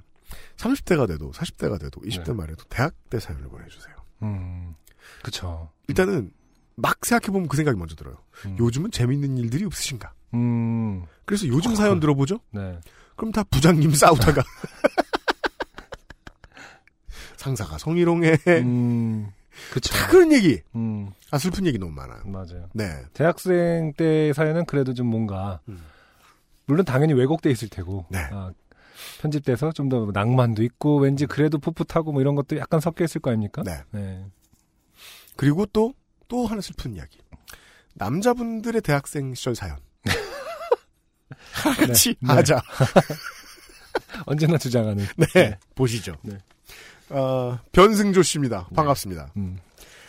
30대가 0.56 1.09
돼도 1.09 1.32
40대가 1.32 1.80
돼도 1.80 2.01
20대 2.02 2.26
네. 2.26 2.32
말에도 2.32 2.64
대학 2.68 2.94
때 3.10 3.18
사연을 3.18 3.48
보내주세요. 3.48 3.94
음. 4.22 4.74
그쵸. 5.22 5.70
일단은 5.89 6.32
막 6.76 7.05
생각해보면 7.05 7.48
그 7.48 7.56
생각이 7.56 7.76
먼저 7.78 7.94
들어요. 7.97 8.16
음. 8.47 8.56
요즘은 8.59 8.90
재밌는 8.90 9.36
일들이 9.39 9.64
없으신가? 9.64 10.12
음. 10.34 11.05
그래서 11.24 11.47
요즘 11.48 11.74
사연 11.74 11.98
들어보죠? 12.01 12.40
네. 12.51 12.78
그럼 13.23 13.31
다 13.31 13.44
부장님 13.44 13.94
싸우다가 13.94 14.43
상사가 17.39 17.78
성희롱해 17.78 18.36
음. 18.65 19.28
그쵸. 19.73 19.94
다 19.94 20.09
그런 20.09 20.32
얘기. 20.32 20.61
음. 20.74 21.09
아 21.31 21.39
슬픈 21.39 21.65
얘기 21.66 21.78
너무 21.78 21.93
많아요. 21.93 22.20
맞아요. 22.24 22.69
네. 22.74 22.85
대학생 23.12 23.93
때 23.97 24.32
사연은 24.32 24.65
그래도 24.65 24.93
좀 24.93 25.07
뭔가 25.07 25.61
음. 25.69 25.81
물론 26.66 26.85
당연히 26.85 27.12
왜곡돼 27.12 27.49
있을 27.49 27.69
테고 27.69 28.07
네. 28.11 28.19
아, 28.32 28.51
편집돼서 29.20 29.70
좀 29.70 29.89
더 29.89 30.11
낭만도 30.12 30.65
있고 30.65 30.99
왠지 30.99 31.27
그래도 31.27 31.59
풋풋하고 31.59 32.11
뭐 32.11 32.20
이런 32.20 32.35
것도 32.35 32.57
약간 32.57 32.81
섞여 32.81 33.05
있을 33.05 33.20
거 33.20 33.31
아닙니까? 33.31 33.62
네. 33.65 33.82
네. 33.93 34.27
그리고 35.36 35.65
또 35.66 35.93
또 36.27 36.47
하나 36.47 36.61
슬픈 36.61 36.97
이야기. 36.97 37.19
남자분들의 37.94 38.81
대학생 38.81 39.32
시절 39.35 39.55
사연. 39.55 39.77
같이 41.52 42.14
네. 42.20 42.32
하자. 42.32 42.62
언제나 44.26 44.58
주장하는. 44.58 45.06
네. 45.34 45.58
보시죠. 45.74 46.16
네. 46.22 46.38
어, 47.10 47.58
변승조 47.72 48.22
씨입니다. 48.22 48.68
반갑습니다. 48.74 49.32
음. 49.36 49.58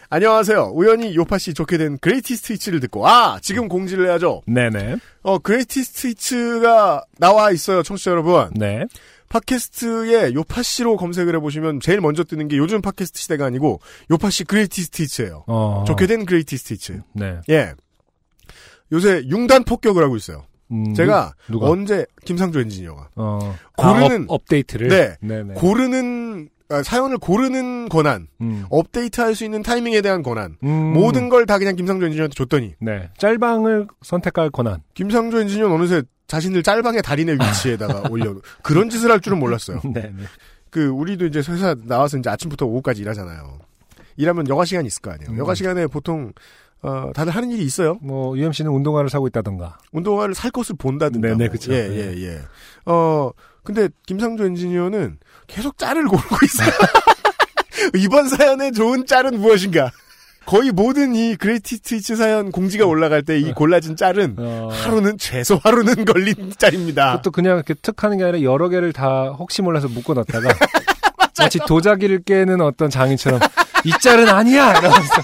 안녕하세요. 0.10 0.72
우연히 0.76 1.16
요파 1.16 1.40
씨 1.40 1.56
좋게 1.56 1.78
된 1.80 1.98
greatest 1.98 2.54
hits를 2.54 2.80
듣고 2.82 3.08
아 3.08 3.40
지금 3.42 3.68
공지를 3.68 4.08
해야죠. 4.08 4.44
네네. 4.46 4.98
어 5.24 5.40
greatest 5.40 6.10
hits가 6.10 7.04
나와 7.18 7.50
있어요, 7.50 7.82
청취자 7.82 8.12
여러분. 8.12 8.52
네. 8.56 8.86
팟캐스트에 9.30 10.36
요파 10.36 10.62
씨로 10.62 10.98
검색을 10.98 11.36
해보시면 11.38 11.80
제일 11.80 12.00
먼저 12.00 12.24
뜨는 12.24 12.48
게 12.48 12.58
요즘 12.58 12.84
팟캐스트 12.84 13.20
시대가 13.20 13.46
아니고 13.48 13.80
요파 14.12 14.30
씨 14.30 14.44
greatest 14.44 15.02
hits예요. 15.02 15.46
어. 15.48 15.84
좋게 15.88 16.06
된 16.06 16.26
greatest 16.26 16.76
hits. 16.76 17.02
네. 17.14 17.40
예. 17.50 17.74
요새 18.92 19.24
융단 19.26 19.64
폭격을 19.64 20.04
하고 20.04 20.16
있어요. 20.16 20.46
음, 20.74 20.94
제가 20.94 21.34
누가? 21.50 21.68
언제 21.70 22.06
김상조 22.26 22.60
엔지니어가 22.60 23.10
어. 23.16 23.56
고르는- 23.78 24.24
아, 24.24 24.26
업, 24.34 24.48
데이트를 24.48 24.88
네. 24.90 25.16
네네. 25.22 25.54
고르는 25.54 26.50
아, 26.70 26.82
사연을 26.82 27.18
고르는 27.20 27.90
권한, 27.90 28.28
음. 28.42 28.66
업데이트할 28.70 29.36
수 29.36 29.44
있는 29.44 29.62
타이밍에 29.62 30.02
대한 30.02 30.24
권한, 30.24 30.58
음. 30.64 30.94
모든 30.94 31.30
걸 31.30 31.46
다 31.46 31.60
그냥 31.60 31.76
김상조 31.76 32.06
엔지니어한테 32.08 32.34
줬더니 32.36 32.74
네. 32.80 33.10
짤방을 33.18 33.88
선택할 34.02 34.50
권한. 34.50 34.82
김상조 34.96 35.40
엔지니어는 35.42 35.76
어느새 35.76 36.02
자신을 36.28 36.64
짤방의 36.64 37.02
달인의 37.04 37.36
위치에다가 37.36 38.10
올려 38.10 38.34
그런 38.64 38.90
짓을 38.90 39.12
할 39.12 39.20
줄은 39.20 39.38
몰랐어요. 39.40 39.82
네 39.84 40.02
네. 40.02 40.14
그 40.72 40.88
우리도 40.88 41.26
이제 41.28 41.40
회사 41.48 41.76
나와서 41.84 42.18
이제 42.18 42.30
아침부터 42.32 42.66
오후까지 42.66 43.02
일하잖아요. 43.04 43.60
일하면 44.16 44.48
여가 44.48 44.66
시간 44.66 44.86
있을 44.86 45.02
거 45.02 45.12
아니에요. 45.12 45.32
음. 45.32 45.38
여가 45.38 45.54
시간에 45.54 45.86
보통 45.86 46.32
어, 46.84 47.12
다들 47.16 47.34
하는 47.34 47.50
일이 47.50 47.64
있어요. 47.64 47.98
뭐 48.02 48.38
UMC는 48.38 48.70
운동화를 48.72 49.10
사고 49.10 49.26
있다던가. 49.28 49.78
운동화를 49.94 50.36
살 50.36 50.52
것을 50.52 50.76
본다든가. 50.78 51.30
네네, 51.30 51.46
뭐. 51.46 51.52
그쵸. 51.52 51.74
예, 51.74 51.88
네. 51.88 51.96
예, 52.18 52.24
예. 52.28 52.42
어, 52.86 53.32
근데 53.64 53.88
김상조 54.06 54.46
엔지니어는 54.46 55.18
계속 55.48 55.78
짤을 55.78 56.06
고르고 56.08 56.38
있어요. 56.44 56.70
이번 57.98 58.28
사연에 58.30 58.72
좋은 58.72 59.06
짤은 59.06 59.40
무엇인가? 59.40 59.92
거의 60.46 60.72
모든 60.72 61.16
이 61.16 61.38
greatest 61.38 61.96
hits 61.96 62.18
사연 62.18 62.52
공지가 62.52 62.86
올라갈 62.86 63.24
때 63.24 63.40
이 63.40 63.54
골라진 63.54 63.96
짤은 63.96 64.36
어. 64.38 64.68
하루는 64.74 65.18
최소 65.18 65.58
하루는 65.64 66.04
걸린 66.06 66.52
짤입니다. 66.58 67.12
그것도 67.12 67.32
그냥 67.32 67.56
이렇게 67.56 67.74
툭 67.76 68.04
하는 68.04 68.18
게 68.18 68.26
아니라 68.26 68.42
여러 68.42 68.68
개를 68.68 68.92
다 68.92 69.30
혹시 69.30 69.62
몰라서 69.62 69.88
묶어놨다가 69.88 70.50
마치 71.40 71.60
도자기를 71.60 72.24
깨는 72.24 72.60
어떤 72.60 72.90
장인처럼 72.90 73.40
이 73.86 73.92
짤은 74.02 74.28
아니야 74.28 74.72
이러면서 74.78 75.22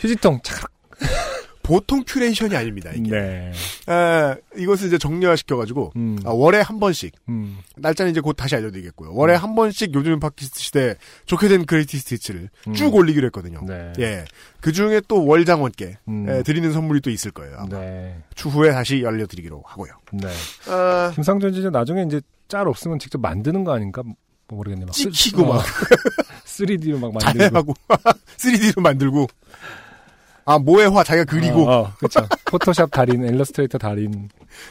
휴지통 0.00 0.40
착. 0.42 0.70
보통 1.62 2.02
큐레이션이 2.04 2.56
아닙니다. 2.56 2.90
이게. 2.92 3.10
네. 3.10 3.52
아, 3.86 4.34
이것을 4.56 4.88
이제 4.88 4.98
정리화 4.98 5.36
시켜가지고 5.36 5.92
음. 5.94 6.18
아, 6.24 6.30
월에 6.30 6.60
한 6.62 6.80
번씩 6.80 7.12
음. 7.28 7.58
날짜는 7.76 8.10
이제 8.10 8.20
곧 8.20 8.32
다시 8.32 8.56
알려드리겠고요. 8.56 9.14
월에 9.14 9.36
한 9.36 9.54
번씩 9.54 9.94
요즘 9.94 10.18
팟캐스트 10.18 10.58
시대 10.58 10.96
좋게 11.26 11.46
된 11.46 11.66
greatest 11.66 12.14
hits를 12.14 12.48
음. 12.66 12.72
쭉 12.74 12.92
올리기로 12.92 13.26
했거든요. 13.26 13.60
네. 13.68 13.92
예. 14.00 14.24
그 14.60 14.72
중에 14.72 15.00
또 15.06 15.24
월장원께 15.24 15.98
음. 16.08 16.26
예, 16.28 16.42
드리는 16.42 16.72
선물이 16.72 17.02
또 17.02 17.10
있을 17.10 17.30
거예요. 17.30 17.54
아마. 17.58 17.68
네. 17.78 18.16
추후에 18.34 18.72
다시 18.72 19.04
알려드리기로 19.06 19.62
하고요. 19.64 19.92
네. 20.14 20.28
아, 20.66 21.12
김상준 21.14 21.52
진짜 21.52 21.70
나중에 21.70 22.02
이제 22.02 22.20
짤 22.48 22.66
없으면 22.66 22.98
직접 22.98 23.20
만드는 23.20 23.62
거 23.62 23.72
아닌가? 23.74 24.02
뭐 24.02 24.14
모르겠네. 24.48 24.86
막 24.86 24.94
쓰- 24.94 25.08
찍히고 25.12 25.44
어, 25.44 25.54
막 25.54 25.64
3D로 26.46 26.98
막 26.98 27.12
만들고. 27.12 27.38
자해하고 27.38 27.74
3D로 28.38 28.80
만들고 28.80 29.28
아 30.50 30.58
모해화 30.58 31.04
자기가 31.04 31.24
그리고 31.26 31.68
어, 31.68 31.82
어, 31.82 31.92
그렇죠. 31.98 32.26
포토샵 32.46 32.90
달인, 32.90 33.22
일러스트레이터 33.22 33.78
달인. 33.78 34.28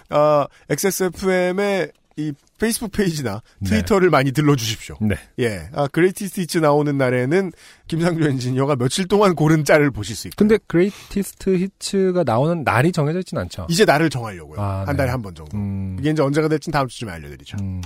아, 0.10 0.45
XSFM의 0.69 1.91
이 2.18 2.34
페이스북 2.57 2.91
페이지나 2.91 3.41
네. 3.60 3.69
트위터를 3.69 4.10
많이 4.10 4.34
들러주십시오. 4.34 4.97
네. 4.99 5.15
예, 5.39 5.69
아, 5.73 5.88
greatest 5.88 6.41
hits 6.41 6.57
나오는 6.57 6.97
날에는 6.97 7.53
김상조 7.88 8.27
엔지니어가 8.27 8.76
며칠 8.76 9.07
동안 9.07 9.35
고른 9.35 9.64
짤을 9.64 9.91
보실 9.91 10.18
수 10.18 10.27
있고 10.27 10.35
근데 10.38 10.57
greatest 10.68 11.56
hits가 11.57 12.26
나오는 12.26 12.61
날이 12.65 12.91
정해져 12.91 13.19
있진 13.19 13.38
않죠. 13.38 13.68
이제 13.69 13.85
날을 13.85 14.10
정하려고요. 14.10 14.60
아, 14.60 14.80
한 14.85 14.88
네. 14.88 14.97
달에 14.97 15.11
한 15.11 15.22
번 15.22 15.34
정도. 15.34 15.56
음. 15.56 15.95
이게 15.97 16.10
이제 16.10 16.22
언제가 16.22 16.49
될진 16.49 16.73
다음 16.73 16.89
주쯤에 16.89 17.10
알려드리죠. 17.14 17.56
음. 17.61 17.81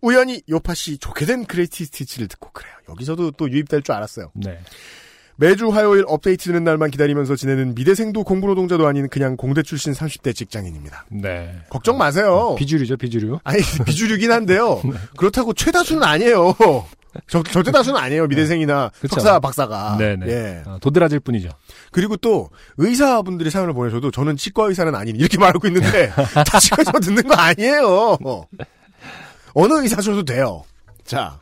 우연히 0.00 0.40
요파 0.48 0.72
씨 0.72 0.96
좋게 0.96 1.26
된 1.26 1.44
greatest 1.44 2.02
hits를 2.02 2.28
듣고 2.28 2.50
그래요. 2.52 2.72
여기서도 2.88 3.32
또 3.32 3.50
유입될 3.50 3.82
줄 3.82 3.94
알았어요. 3.94 4.30
네. 4.34 4.58
매주 5.40 5.70
화요일 5.70 6.04
업데이트 6.06 6.44
되는 6.44 6.64
날만 6.64 6.90
기다리면서 6.90 7.34
지내는 7.34 7.74
미대생도 7.74 8.24
공부노동자도 8.24 8.86
아닌 8.86 9.08
그냥 9.08 9.36
공대 9.36 9.62
출신 9.62 9.94
30대 9.94 10.34
직장인입니다. 10.34 11.06
네. 11.08 11.56
걱정 11.70 11.96
마세요. 11.96 12.54
비주류죠, 12.58 12.98
비주류. 12.98 13.40
아니 13.42 13.58
비주류긴 13.86 14.30
한데요. 14.30 14.82
네. 14.84 14.92
그렇다고 15.16 15.54
최다수는 15.54 16.02
아니에요. 16.02 16.54
적, 17.26 17.50
절대 17.50 17.72
다수는 17.72 17.98
아니에요. 17.98 18.26
미대생이나 18.26 18.90
그쵸. 19.00 19.14
석사 19.16 19.40
박사가. 19.40 19.96
네네. 19.98 20.26
예. 20.28 20.62
어, 20.66 20.78
도드라질 20.80 21.20
뿐이죠. 21.20 21.48
그리고 21.90 22.18
또 22.18 22.50
의사분들이 22.76 23.48
사연을 23.50 23.72
보내셔도 23.72 24.10
저는 24.10 24.36
치과 24.36 24.66
의사는 24.66 24.94
아닌 24.94 25.16
이렇게 25.16 25.38
말하고 25.38 25.66
있는데 25.68 26.10
다 26.10 26.60
치과에서 26.60 26.92
듣는 27.00 27.22
거 27.26 27.34
아니에요. 27.34 28.18
어느 29.54 29.72
의사셔도 29.72 30.22
돼요. 30.24 30.64
자. 31.04 31.40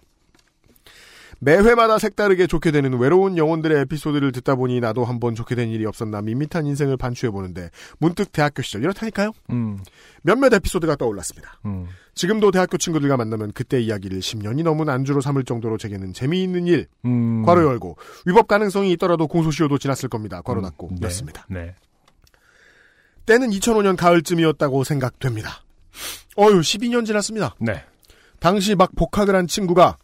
매회마다 1.40 1.98
색다르게 1.98 2.46
좋게 2.46 2.70
되는 2.70 2.98
외로운 2.98 3.36
영혼들의 3.36 3.80
에피소드를 3.82 4.32
듣다 4.32 4.56
보니 4.56 4.80
나도 4.80 5.04
한번 5.04 5.34
좋게 5.34 5.54
된 5.54 5.68
일이 5.68 5.86
없었나 5.86 6.20
밋밋한 6.22 6.66
인생을 6.66 6.96
반추해보는데 6.96 7.70
문득 7.98 8.32
대학교 8.32 8.62
시절 8.62 8.82
이렇다니까요? 8.82 9.32
음, 9.50 9.78
몇몇 10.22 10.52
에피소드가 10.52 10.96
떠올랐습니다. 10.96 11.60
음, 11.66 11.86
지금도 12.14 12.50
대학교 12.50 12.76
친구들과 12.76 13.16
만나면 13.16 13.52
그때 13.52 13.80
이야기를 13.80 14.18
10년이 14.18 14.64
넘은 14.64 14.88
안주로 14.88 15.20
삼을 15.20 15.44
정도로 15.44 15.78
제게는 15.78 16.12
재미있는 16.12 16.66
일, 16.66 16.86
음. 17.04 17.44
괄호 17.44 17.62
열고, 17.62 17.96
위법 18.26 18.48
가능성이 18.48 18.92
있더라도 18.92 19.28
공소시효도 19.28 19.78
지났을 19.78 20.08
겁니다. 20.08 20.42
괄호 20.42 20.60
닫고, 20.60 20.90
네, 20.98 21.06
였습니다. 21.06 21.46
네. 21.48 21.74
때는 23.26 23.50
2005년 23.50 23.96
가을쯤이었다고 23.96 24.82
생각됩니다. 24.84 25.62
어휴, 26.36 26.60
12년 26.60 27.04
지났습니다. 27.04 27.54
네. 27.60 27.84
당시 28.40 28.74
막 28.74 28.90
복학을 28.96 29.34
한 29.34 29.46
친구가 29.46 29.98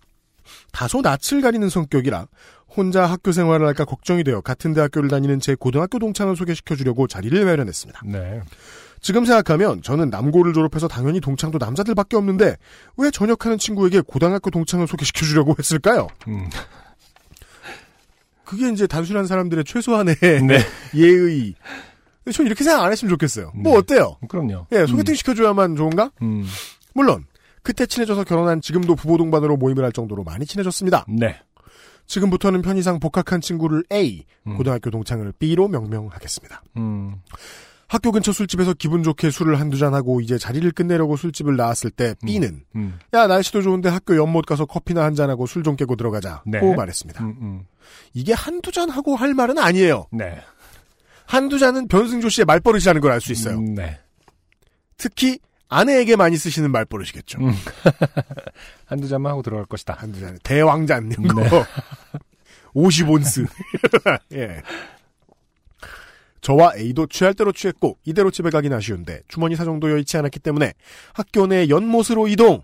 다소 0.72 1.00
낯을 1.02 1.40
가리는 1.42 1.68
성격이라 1.68 2.26
혼자 2.76 3.06
학교 3.06 3.32
생활을 3.32 3.66
할까 3.66 3.84
걱정이 3.84 4.24
되어 4.24 4.40
같은 4.40 4.74
대학교를 4.74 5.08
다니는 5.08 5.40
제 5.40 5.54
고등학교 5.54 5.98
동창을 5.98 6.36
소개시켜 6.36 6.74
주려고 6.76 7.06
자리를 7.06 7.44
마련했습니다. 7.44 8.00
네. 8.06 8.42
지금 9.00 9.24
생각하면 9.26 9.82
저는 9.82 10.08
남고를 10.10 10.54
졸업해서 10.54 10.88
당연히 10.88 11.20
동창도 11.20 11.58
남자들밖에 11.58 12.16
없는데 12.16 12.56
왜 12.96 13.10
전역하는 13.10 13.58
친구에게 13.58 14.00
고등학교 14.00 14.50
동창을 14.50 14.86
소개시켜 14.86 15.26
주려고 15.26 15.54
했을까요? 15.58 16.08
음. 16.26 16.48
그게 18.44 18.70
이제 18.70 18.86
단순한 18.86 19.26
사람들의 19.26 19.64
최소한의 19.64 20.16
네. 20.46 20.58
예의. 20.96 21.54
전 22.32 22.46
이렇게 22.46 22.64
생각 22.64 22.82
안 22.82 22.90
했으면 22.90 23.10
좋겠어요. 23.10 23.52
뭐 23.54 23.72
네. 23.74 23.78
어때요? 23.78 24.16
그럼요. 24.28 24.66
예, 24.72 24.86
소개팅 24.86 25.14
시켜줘야만 25.14 25.76
좋은가? 25.76 26.10
음. 26.22 26.46
물론 26.94 27.26
그때 27.64 27.86
친해져서 27.86 28.22
결혼한 28.24 28.60
지금도 28.60 28.94
부부 28.94 29.18
동반으로 29.18 29.56
모임을 29.56 29.84
할 29.84 29.90
정도로 29.90 30.22
많이 30.22 30.46
친해졌습니다. 30.46 31.06
네. 31.08 31.36
지금부터는 32.06 32.60
편의상 32.62 33.00
복학한 33.00 33.40
친구를 33.40 33.82
A, 33.90 34.24
음. 34.46 34.56
고등학교 34.56 34.90
동창을 34.90 35.32
B로 35.38 35.66
명명하겠습니다. 35.68 36.62
음. 36.76 37.16
학교 37.88 38.12
근처 38.12 38.32
술집에서 38.32 38.74
기분 38.74 39.02
좋게 39.02 39.30
술을 39.30 39.58
한두 39.60 39.78
잔 39.78 39.94
하고 39.94 40.20
이제 40.20 40.36
자리를 40.36 40.70
끝내려고 40.72 41.16
술집을 41.16 41.56
나왔을 41.56 41.90
때 41.90 42.14
B는 42.24 42.64
음. 42.76 42.98
야 43.14 43.26
날씨도 43.26 43.62
좋은데 43.62 43.88
학교 43.88 44.16
연못 44.16 44.44
가서 44.46 44.66
커피나 44.66 45.02
한 45.04 45.14
잔 45.14 45.30
하고 45.30 45.46
술 45.46 45.62
좀 45.62 45.76
깨고 45.76 45.96
들어가자 45.96 46.42
네. 46.46 46.60
고 46.60 46.74
말했습니다. 46.74 47.24
음, 47.24 47.36
음. 47.40 47.62
이게 48.12 48.32
한두 48.34 48.72
잔 48.72 48.90
하고 48.90 49.16
할 49.16 49.32
말은 49.32 49.58
아니에요. 49.58 50.06
네. 50.12 50.38
한두 51.26 51.58
잔은 51.58 51.88
변승조 51.88 52.28
씨의 52.28 52.44
말버릇이라는 52.44 53.00
걸 53.00 53.12
알 53.12 53.20
수 53.22 53.32
있어요. 53.32 53.56
음, 53.58 53.74
네. 53.74 53.98
특히 54.98 55.38
아내에게 55.78 56.16
많이 56.16 56.36
쓰시는 56.36 56.70
말버릇이겠죠. 56.72 57.38
음. 57.40 57.52
한두 58.86 59.08
잔만 59.08 59.32
하고 59.32 59.42
들어갈 59.42 59.66
것이다. 59.66 59.94
한두 59.98 60.20
잔 60.20 60.38
대왕잔 60.42 61.10
이런 61.12 61.28
거. 61.28 61.42
네. 61.42 61.50
50온스. 62.74 63.46
예. 64.34 64.62
저와 66.40 66.76
A도 66.76 67.06
취할 67.06 67.32
대로 67.34 67.52
취했고 67.52 67.98
이대로 68.04 68.30
집에 68.30 68.50
가긴 68.50 68.72
아쉬운데 68.72 69.22
주머니 69.28 69.56
사정도 69.56 69.90
여의치 69.90 70.16
않았기 70.18 70.40
때문에 70.40 70.74
학교 71.14 71.46
내 71.46 71.68
연못으로 71.68 72.28
이동. 72.28 72.62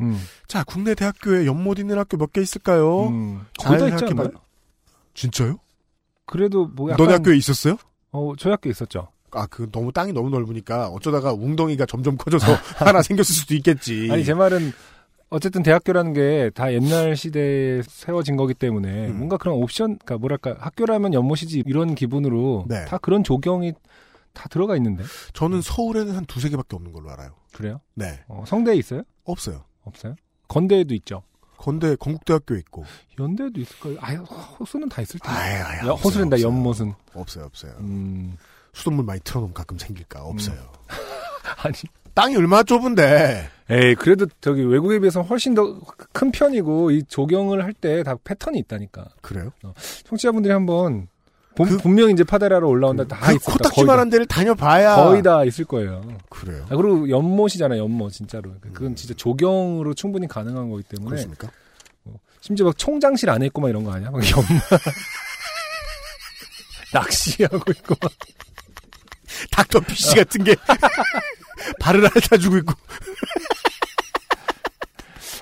음. 0.00 0.18
자, 0.46 0.62
국내 0.64 0.94
대학교에 0.94 1.46
연못 1.46 1.78
있는 1.78 1.98
학교 1.98 2.16
몇 2.16 2.32
개 2.32 2.40
있을까요? 2.40 3.08
음. 3.08 3.46
잘 3.58 3.78
거의 3.78 3.90
다 3.90 3.96
있지. 3.96 4.04
않나요? 4.06 4.30
진짜요? 5.14 5.58
그래도 6.26 6.66
뭐 6.66 6.90
약간 6.90 7.04
너네 7.04 7.16
학교에 7.18 7.36
있었어요? 7.36 7.76
어, 8.12 8.32
저희 8.38 8.50
학교에 8.52 8.70
있었죠. 8.70 9.08
아, 9.36 9.46
그 9.46 9.70
너무 9.70 9.92
땅이 9.92 10.12
너무 10.12 10.30
넓으니까 10.30 10.88
어쩌다가 10.88 11.32
웅덩이가 11.32 11.86
점점 11.86 12.16
커져서 12.16 12.46
하나 12.76 13.02
생겼을 13.02 13.34
수도 13.34 13.54
있겠지. 13.54 14.08
아니 14.10 14.24
제 14.24 14.34
말은 14.34 14.72
어쨌든 15.28 15.62
대학교라는 15.62 16.12
게 16.12 16.50
다 16.54 16.72
옛날 16.72 17.16
시대에 17.16 17.82
세워진 17.82 18.36
거기 18.36 18.54
때문에 18.54 19.08
음. 19.08 19.16
뭔가 19.18 19.36
그런 19.36 19.56
옵션, 19.56 19.98
그러니까 19.98 20.18
뭐랄까 20.18 20.56
학교라면 20.58 21.14
연못이지 21.14 21.64
이런 21.66 21.94
기분으로 21.94 22.64
네. 22.68 22.84
다 22.86 22.98
그런 22.98 23.24
조경이 23.24 23.72
다 24.32 24.48
들어가 24.48 24.76
있는데 24.76 25.02
저는 25.32 25.62
서울에는 25.62 26.14
한 26.14 26.24
두세 26.26 26.48
개밖에 26.50 26.76
없는 26.76 26.92
걸로 26.92 27.10
알아요. 27.10 27.30
그래요? 27.52 27.80
네. 27.94 28.20
어, 28.28 28.44
성대에 28.46 28.74
있어요? 28.76 29.02
없어요. 29.24 29.64
없어요? 29.84 30.14
건대에도 30.48 30.94
있죠. 30.94 31.22
건대 31.56 31.96
건국대학교 31.96 32.54
있고. 32.56 32.84
연대에도 33.18 33.60
있을 33.60 33.80
거예요. 33.80 33.98
아유 34.02 34.18
호수는 34.20 34.88
다 34.90 35.00
있을 35.02 35.18
텐데. 35.20 35.36
야, 35.38 35.70
없어요, 35.70 35.92
호수랜다 35.94 36.36
없어요. 36.36 36.46
연못은. 36.48 36.94
없어요, 37.14 37.44
없어요. 37.46 37.72
음. 37.80 38.36
수돗물 38.76 39.04
많이 39.06 39.20
틀어놓으면 39.20 39.54
가끔 39.54 39.78
생길까? 39.78 40.22
없어요. 40.22 40.56
아니. 41.62 41.74
땅이 42.14 42.36
얼마나 42.36 42.62
좁은데. 42.62 43.48
에이 43.68 43.94
그래도 43.96 44.26
저기 44.40 44.62
외국에 44.62 44.98
비해서 45.00 45.20
훨씬 45.22 45.54
더 45.54 45.80
큰 46.12 46.30
편이고 46.30 46.90
이 46.92 47.02
조경을 47.04 47.62
할 47.64 47.72
때 47.74 48.02
다 48.02 48.14
패턴이 48.22 48.58
있다니까. 48.60 49.04
그래요? 49.20 49.50
청취자분들이 50.04 50.52
한번 50.52 51.08
본- 51.56 51.68
그- 51.68 51.76
분명 51.78 52.10
이제 52.10 52.22
파데라로 52.24 52.68
올라온다 52.68 53.04
다그 53.04 53.34
있을. 53.36 53.52
코딱지만한 53.52 54.08
데를 54.10 54.24
다녀봐야. 54.26 54.96
거의 54.96 55.22
다 55.22 55.42
있을 55.44 55.64
거예요. 55.66 56.02
그래요. 56.30 56.64
아, 56.70 56.76
그리고 56.76 57.08
연못이잖아요, 57.10 57.82
연못, 57.82 58.12
진짜로. 58.12 58.52
그건 58.60 58.94
진짜 58.94 59.12
조경으로 59.14 59.92
충분히 59.94 60.26
가능한 60.28 60.70
거기 60.70 60.82
때문에. 60.84 61.10
그렇습니까? 61.10 61.50
심지어 62.40 62.66
막 62.66 62.78
총장실 62.78 63.28
안에 63.28 63.46
있고 63.46 63.60
막 63.62 63.68
이런 63.68 63.84
거 63.84 63.92
아니야? 63.92 64.10
막 64.10 64.22
연못. 64.30 64.46
낚시하고 66.92 67.72
있고 67.72 67.94
막. 68.00 68.12
닥터 69.50 69.80
피쉬 69.80 70.14
같은 70.16 70.44
게 70.44 70.54
발을 71.80 72.04
핥아주고 72.04 72.56
있고. 72.58 72.74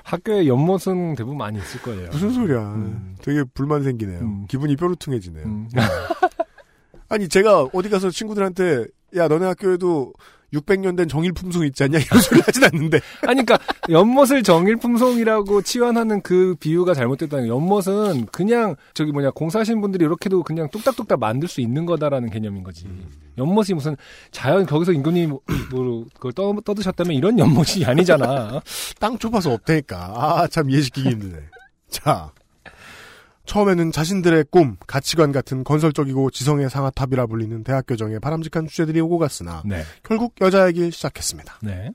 학교에 0.04 0.46
연못은 0.46 1.14
대부분 1.16 1.38
많이 1.38 1.58
있을 1.58 1.80
거예요. 1.82 2.10
무슨 2.10 2.32
소리야. 2.32 2.60
음. 2.60 3.16
되게 3.22 3.42
불만 3.54 3.82
생기네요. 3.82 4.20
음. 4.20 4.46
기분이 4.48 4.76
뾰루퉁해지네요. 4.76 5.44
음. 5.44 5.68
아니, 7.08 7.28
제가 7.28 7.68
어디 7.72 7.88
가서 7.88 8.10
친구들한테, 8.10 8.86
야, 9.16 9.28
너네 9.28 9.46
학교에도 9.46 10.12
600년 10.54 10.96
된 10.96 11.08
정일품송 11.08 11.66
있지 11.66 11.84
않냐? 11.84 11.98
이런 11.98 12.20
소리 12.20 12.40
하진 12.40 12.64
않는데. 12.64 13.00
아니, 13.26 13.44
그니까, 13.44 13.58
연못을 13.90 14.42
정일품송이라고 14.42 15.62
치환하는 15.62 16.22
그 16.22 16.54
비유가 16.58 16.94
잘못됐다는 16.94 17.48
거. 17.48 17.54
연못은 17.54 18.26
그냥, 18.26 18.76
저기 18.94 19.12
뭐냐, 19.12 19.30
공사하신 19.32 19.80
분들이 19.80 20.04
이렇게도 20.04 20.42
그냥 20.42 20.68
뚝딱뚝딱 20.70 21.18
만들 21.18 21.48
수 21.48 21.60
있는 21.60 21.86
거다라는 21.86 22.30
개념인 22.30 22.62
거지. 22.62 22.86
연못이 23.36 23.74
무슨 23.74 23.96
자연, 24.30 24.64
거기서 24.66 24.92
임금님이 24.92 25.26
뭐, 25.26 25.40
뭐 25.70 26.04
그걸 26.14 26.32
떠, 26.32 26.54
떠드셨다면 26.64 27.14
이런 27.14 27.38
연못이 27.38 27.84
아니잖아. 27.84 28.62
땅 29.00 29.18
좁아서 29.18 29.52
없다니까. 29.52 30.14
아, 30.16 30.46
참 30.46 30.70
이해시키기 30.70 31.10
힘드네. 31.10 31.38
자. 31.90 32.32
처음에는 33.46 33.92
자신들의 33.92 34.46
꿈, 34.50 34.76
가치관 34.86 35.32
같은 35.32 35.64
건설적이고 35.64 36.30
지성의 36.30 36.70
상아탑이라 36.70 37.26
불리는 37.26 37.62
대학 37.64 37.86
교정에 37.86 38.18
바람직한 38.18 38.66
주제들이 38.66 39.00
오고 39.00 39.18
갔으나 39.18 39.62
네. 39.64 39.82
결국 40.02 40.34
여자이기 40.40 40.90
시작했습니다. 40.90 41.58
네. 41.62 41.92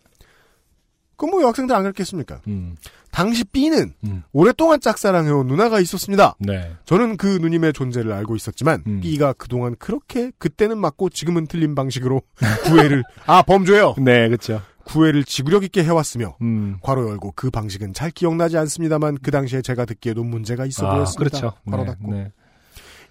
그럼 1.19 1.31
뭐 1.31 1.41
여학생들 1.41 1.75
안 1.75 1.83
그랬겠습니까? 1.83 2.41
음. 2.47 2.77
당시 3.11 3.43
B는 3.43 3.93
음. 4.05 4.23
오랫동안 4.31 4.79
짝사랑해온 4.79 5.47
누나가 5.47 5.81
있었습니다. 5.81 6.35
네. 6.39 6.71
저는 6.85 7.17
그 7.17 7.27
누님의 7.41 7.73
존재를 7.73 8.13
알고 8.13 8.37
있었지만 8.37 8.83
음. 8.87 9.01
B가 9.01 9.33
그동안 9.33 9.75
그렇게 9.77 10.31
그때는 10.37 10.77
맞고 10.77 11.09
지금은 11.09 11.47
틀린 11.47 11.75
방식으로 11.75 12.21
구애를 12.65 13.03
아 13.25 13.41
범죄요 13.41 13.95
네, 13.97 14.29
그쵸. 14.29 14.61
구애를 14.89 15.23
지구력 15.23 15.63
있게 15.63 15.83
해왔으며 15.83 16.35
음. 16.41 16.77
괄호 16.81 17.09
열고 17.09 17.33
그 17.35 17.51
방식은 17.51 17.93
잘 17.93 18.09
기억나지 18.11 18.57
않습니다만 18.57 19.19
그 19.21 19.29
당시에 19.31 19.61
제가 19.61 19.85
듣기에도 19.85 20.23
문제가 20.23 20.65
있어 20.65 20.87
아, 20.87 20.95
보였습니다. 20.95 21.39
그렇죠. 21.39 21.53
바로 21.69 21.83
네, 21.83 21.89
닫고 21.89 22.13
네. 22.13 22.31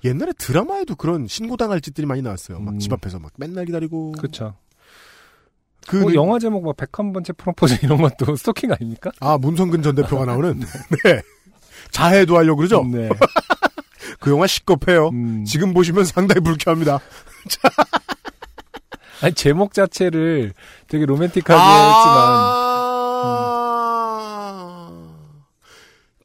옛날에 0.04 0.32
드라마에도 0.38 0.94
그런 0.96 1.26
신고당할 1.26 1.80
짓들이 1.80 2.06
많이 2.06 2.22
나왔어요. 2.22 2.58
막 2.60 2.74
음. 2.74 2.78
집 2.78 2.92
앞에서 2.92 3.18
막 3.20 3.32
맨날 3.36 3.64
기다리고 3.64 4.12
그쵸. 4.12 4.54
그뭐 5.86 6.10
느- 6.10 6.14
영화 6.16 6.38
제목 6.38 6.64
막 6.64 6.76
101번째 6.76 7.36
프로포즈 7.36 7.78
이런 7.82 8.02
것도 8.02 8.36
스토킹 8.36 8.72
아닙니까? 8.72 9.10
아 9.20 9.38
문성근 9.38 9.82
전 9.82 9.94
대표가 9.94 10.24
나오는 10.26 10.58
네 11.04 11.22
자해도 11.90 12.36
하려고 12.36 12.56
그러죠. 12.58 12.84
네. 12.84 13.08
그 14.20 14.30
영화 14.30 14.46
시겁해요. 14.46 15.08
음. 15.10 15.44
지금 15.44 15.72
보시면 15.72 16.04
상당히 16.04 16.40
불쾌합니다. 16.40 16.98
아니, 19.22 19.34
제목 19.34 19.74
자체를 19.74 20.52
되게 20.86 21.04
로맨틱하게 21.06 21.52
했지만. 21.52 21.58
아... 21.60 22.68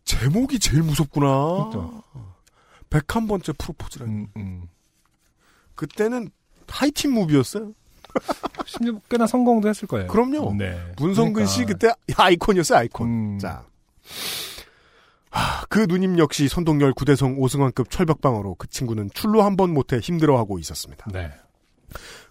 제목이 0.06 0.60
제일 0.60 0.84
무섭구나. 0.84 1.28
그렇죠. 1.72 2.04
101번째 2.90 3.58
프로포즈라니. 3.58 4.12
음, 4.12 4.28
음. 4.38 4.70
그때는 5.76 6.30
하이틴 6.68 7.12
무비였어요. 7.14 7.74
심지어 8.66 9.00
꽤나 9.10 9.26
성공도 9.26 9.68
했을 9.70 9.88
거예요. 9.88 10.08
그럼요. 10.08 10.54
네. 10.56 10.80
문성근 10.98 11.46
씨 11.48 11.66
그러니까. 11.66 11.96
그때 12.06 12.14
아이콘이었어요, 12.16 12.80
아이콘. 12.80 13.08
음. 13.08 13.40
자. 13.40 13.66
하, 15.32 15.66
그 15.66 15.88
누님 15.90 16.20
역시 16.20 16.48
선동열 16.48 16.94
구대성 16.94 17.40
오승환급 17.40 17.90
철벽방어로 17.90 18.56
그 18.56 18.68
친구는 18.70 19.10
출로 19.14 19.42
한번 19.42 19.74
못해 19.74 19.98
힘들어하고 19.98 20.60
있었습니다. 20.60 21.08
네. 21.12 21.32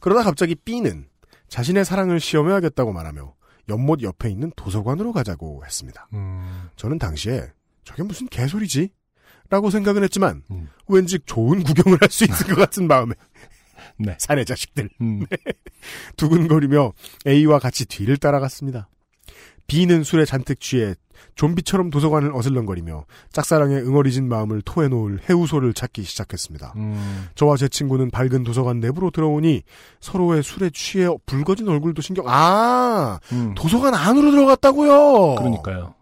그러다 0.01 0.23
갑자기 0.23 0.55
B는 0.55 1.07
자신의 1.49 1.85
사랑을 1.85 2.19
시험해야겠다고 2.21 2.93
말하며 2.93 3.35
연못 3.69 4.03
옆에 4.03 4.31
있는 4.31 4.51
도서관으로 4.57 5.13
가자고 5.13 5.63
했습니다. 5.65 6.09
음. 6.15 6.69
저는 6.77 6.99
당시에 6.99 7.51
저게 7.85 8.03
무슨 8.03 8.27
개소리지? 8.29 8.91
라고 9.51 9.71
생각은 9.71 10.03
했지만 10.05 10.43
음. 10.51 10.69
왠지 10.89 11.19
좋은 11.27 11.63
구경을 11.63 11.99
할 12.01 12.11
수 12.11 12.25
있을 12.25 12.47
것 12.47 12.57
같은 12.57 12.87
마음에 12.87 13.15
네. 13.99 14.17
사내 14.19 14.45
자식들 14.45 14.89
음. 15.01 15.27
두근거리며 16.17 16.93
A와 17.27 17.59
같이 17.59 17.85
뒤를 17.85 18.17
따라갔습니다. 18.17 18.89
B는 19.73 20.05
술에 20.05 20.27
잔뜩 20.27 20.61
취해 20.61 20.95
좀비처럼 21.35 21.89
도서관을 21.89 22.35
어슬렁거리며 22.35 23.07
짝사랑에 23.33 23.77
응어리진 23.77 24.29
마음을 24.29 24.61
토해놓을 24.61 25.21
해우소를 25.31 25.73
찾기 25.73 26.03
시작했습니다. 26.03 26.75
음. 26.77 27.29
저와 27.37 27.57
제 27.57 27.69
친구는 27.69 28.11
밝은 28.11 28.45
도서관 28.45 28.81
내부로 28.81 29.11
들어오니 29.11 29.63
서로의 30.01 30.43
술에 30.43 30.69
취해 30.75 31.09
붉어진 31.25 31.69
얼굴도 31.69 32.03
신경 32.03 32.27
아 32.29 33.19
음. 33.33 33.55
도서관 33.55 33.95
안으로 33.95 34.31
들어갔다고요. 34.33 35.37
그러니까요. 35.37 35.95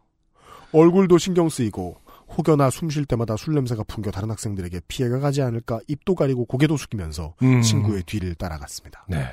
얼굴도 0.72 1.18
신경 1.18 1.48
쓰이고 1.48 1.96
혹여나 2.36 2.70
숨 2.70 2.90
쉴 2.90 3.04
때마다 3.04 3.36
술 3.36 3.54
냄새가 3.54 3.84
풍겨 3.84 4.10
다른 4.10 4.30
학생들에게 4.30 4.80
피해가 4.88 5.20
가지 5.20 5.42
않을까 5.42 5.78
입도 5.86 6.16
가리고 6.16 6.44
고개도 6.44 6.76
숙이면서 6.76 7.34
음. 7.42 7.62
친구의 7.62 8.02
뒤를 8.02 8.34
따라갔습니다. 8.34 9.06
네. 9.08 9.28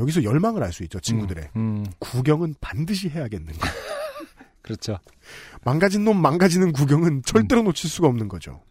여기서 0.00 0.24
열망을 0.24 0.62
알 0.62 0.72
수 0.72 0.82
있죠, 0.84 0.98
친구들의. 1.00 1.50
음, 1.56 1.86
구경은 1.98 2.54
반드시 2.60 3.08
해야겠는가. 3.08 3.68
그렇죠. 4.62 4.98
망가진 5.62 6.04
놈 6.04 6.20
망가지는 6.20 6.72
구경은 6.72 7.22
절대로 7.24 7.62
놓칠 7.62 7.88
수가 7.90 8.08
없는 8.08 8.28
거죠. 8.28 8.62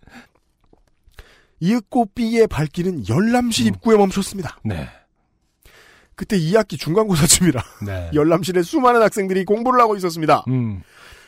이윽고 1.59 2.07
B의 2.13 2.47
발길은 2.47 3.07
열람실 3.07 3.67
입구에 3.67 3.95
멈췄습니다. 3.95 4.59
네. 4.65 4.89
그때 6.15 6.37
2학기 6.37 6.77
중간고사쯤이라 6.77 7.63
네. 7.85 8.11
열람실에 8.13 8.61
수많은 8.63 9.01
학생들이 9.01 9.45
공부를 9.45 9.79
하고 9.79 9.95
있었습니다. 9.95 10.43
음, 10.49 10.81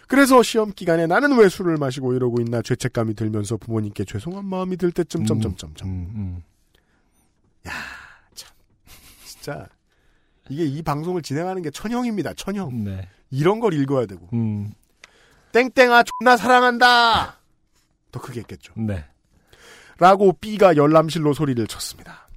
그래서 0.07 0.43
시험 0.43 0.71
기간에 0.71 1.07
나는 1.07 1.37
왜 1.37 1.47
술을 1.49 1.77
마시고 1.77 2.13
이러고 2.13 2.41
있나 2.41 2.61
죄책감이 2.61 3.13
들면서 3.15 3.57
부모님께 3.57 4.03
죄송한 4.03 4.45
마음이 4.45 4.77
들 4.77 4.91
때쯤 4.91 5.21
음. 5.21 5.25
점점점점. 5.25 5.87
음, 5.87 6.11
음. 6.15 6.43
진짜 9.25 9.67
이게 10.49 10.65
이 10.65 10.81
방송을 10.81 11.21
진행하는 11.21 11.61
게 11.61 11.69
천형입니다. 11.69 12.33
천형. 12.35 12.83
네. 12.83 13.07
이런 13.31 13.59
걸 13.59 13.73
읽어야 13.73 14.05
되고. 14.05 14.29
음, 14.33 14.73
땡땡아 15.51 16.03
존나 16.03 16.37
사랑한다. 16.37 17.37
더 18.11 18.21
크게 18.21 18.41
했겠죠. 18.41 18.73
네. 18.77 19.05
라고 19.97 20.33
B가 20.33 20.75
열람실로 20.75 21.33
소리를 21.33 21.65
쳤습니다. 21.67 22.27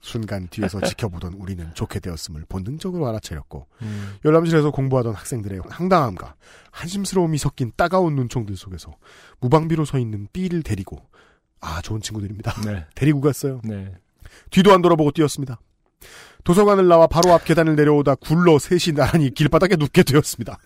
순간 0.00 0.48
뒤에서 0.48 0.80
지켜보던 0.82 1.34
우리는 1.34 1.72
좋게 1.74 2.00
되었음을 2.00 2.46
본능적으로 2.48 3.06
알아차렸고 3.08 3.66
음, 3.82 4.16
열람실에서 4.24 4.70
공부하던 4.70 5.14
학생들의 5.14 5.60
황당함과 5.68 6.34
한심스러움이 6.70 7.36
섞인 7.38 7.72
따가운 7.76 8.14
눈총들 8.14 8.56
속에서 8.56 8.96
무방비로 9.40 9.84
서 9.84 9.98
있는 9.98 10.28
B를 10.32 10.62
데리고 10.62 11.02
아 11.60 11.82
좋은 11.82 12.00
친구들입니다. 12.00 12.60
네. 12.62 12.86
데리고 12.94 13.20
갔어요. 13.20 13.60
네. 13.64 13.92
뒤도 14.50 14.72
안 14.72 14.80
돌아보고 14.80 15.10
뛰었습니다. 15.10 15.58
도서관을 16.44 16.88
나와 16.88 17.06
바로 17.06 17.32
앞 17.32 17.44
계단을 17.44 17.76
내려오다 17.76 18.16
굴러 18.16 18.58
셋이 18.58 18.94
나란히 18.96 19.32
길바닥에 19.32 19.76
눕게 19.76 20.02
되었습니다. 20.02 20.58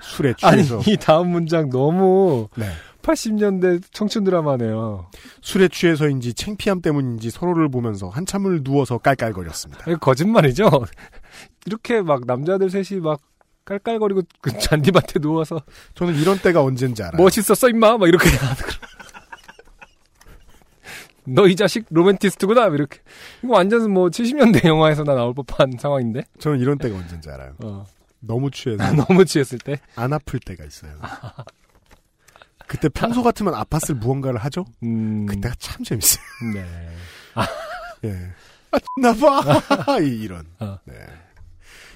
술에 0.00 0.34
아니, 0.42 0.64
취해서 0.64 0.90
이 0.90 0.96
다음 0.96 1.28
문장 1.30 1.68
너무 1.70 2.48
네. 2.56 2.66
80년대 3.02 3.82
청춘 3.92 4.24
드라마네요. 4.24 5.10
술에 5.40 5.68
취해서인지 5.68 6.34
창피함 6.34 6.82
때문인지 6.82 7.30
서로를 7.30 7.68
보면서 7.70 8.08
한참을 8.08 8.62
누워서 8.62 8.98
깔깔거렸습니다. 8.98 9.84
거짓말이죠? 9.96 10.68
이렇게 11.66 12.02
막 12.02 12.26
남자들 12.26 12.70
셋이 12.70 13.00
막 13.00 13.20
깔깔거리고 13.64 14.22
그 14.40 14.58
잔디밭에 14.58 15.20
누워서 15.20 15.60
저는 15.94 16.16
이런 16.16 16.38
때가 16.38 16.62
언젠지 16.62 17.02
알아요. 17.02 17.22
멋있었어 17.22 17.68
임마 17.68 17.98
막 17.98 18.08
이렇게 18.08 18.28
너 21.34 21.46
이 21.46 21.56
자식 21.56 21.86
로맨티스트구나 21.90 22.66
이렇게 22.68 23.00
이거 23.42 23.54
완전 23.54 23.90
뭐 23.90 24.08
70년대 24.08 24.66
영화에서나 24.66 25.14
나올 25.14 25.34
법한 25.34 25.72
상황인데 25.78 26.22
저는 26.38 26.58
이런 26.60 26.78
때가 26.78 26.96
언젠지 26.96 27.28
알아요. 27.30 27.54
어. 27.64 27.86
너무 28.20 28.50
취해서 28.50 28.82
너무 28.94 29.24
취했을 29.24 29.58
때 29.58 29.76
안 29.94 30.12
아플 30.12 30.40
때가 30.40 30.64
있어요. 30.64 30.92
그때 32.66 32.88
평소 32.88 33.22
같으면 33.22 33.54
아팠을 33.54 33.94
무언가를 33.94 34.38
하죠? 34.44 34.64
음, 34.82 35.24
그때가 35.26 35.54
참 35.58 35.82
재밌어요. 35.84 36.22
네. 36.54 36.66
예. 38.04 38.32
아, 38.70 38.78
나봐! 39.00 40.00
이- 40.04 40.20
이런. 40.20 40.44
어. 40.60 40.78
네. 40.84 40.94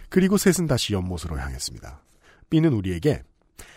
그리고 0.09 0.37
셋은 0.39 0.67
다시 0.67 0.95
연못으로 0.95 1.39
향했습니다. 1.39 2.01
B는 2.51 2.73
우리에게 2.73 3.23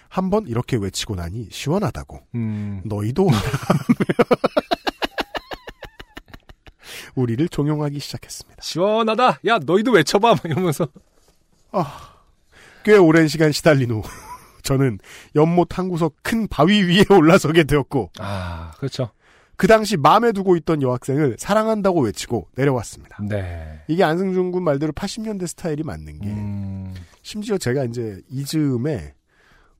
한 0.07 0.29
번 0.29 0.47
이렇게 0.47 0.77
외치고 0.77 1.15
나니 1.15 1.47
시원하다고. 1.51 2.19
음, 2.35 2.81
너희도 2.85 3.27
우리를 7.15 7.47
종용하기 7.49 7.99
시작했습니다. 7.99 8.61
시원하다. 8.61 9.39
야 9.47 9.59
너희도 9.65 9.91
외쳐봐. 9.91 10.29
막 10.35 10.45
이러면서. 10.45 10.87
꽤 12.83 12.95
오랜 12.97 13.27
시간 13.27 13.51
시달린 13.51 13.91
후 13.91 14.03
저는 14.63 14.99
연못 15.35 15.77
한 15.77 15.89
구석 15.89 16.15
큰 16.21 16.47
바위 16.47 16.83
위에 16.83 17.03
올라서게 17.11 17.63
되었고 17.63 18.11
아 18.19 18.71
그렇죠. 18.77 19.09
그 19.57 19.67
당시 19.67 19.95
마음에 19.95 20.31
두고 20.33 20.57
있던 20.57 20.81
여학생을 20.81 21.37
사랑한다고 21.39 22.01
외치고 22.01 22.49
내려왔습니다. 22.55 23.17
네. 23.23 23.81
이게 23.87 24.03
안승준 24.03 24.51
군 24.51 24.63
말대로 24.63 24.91
80년대 24.91 25.47
스타일이 25.47 25.83
맞는 25.83 26.19
게 26.19 26.27
음, 26.27 26.93
심지어 27.21 27.57
제가 27.57 27.85
이제 27.85 28.19
이즈음에 28.29 29.13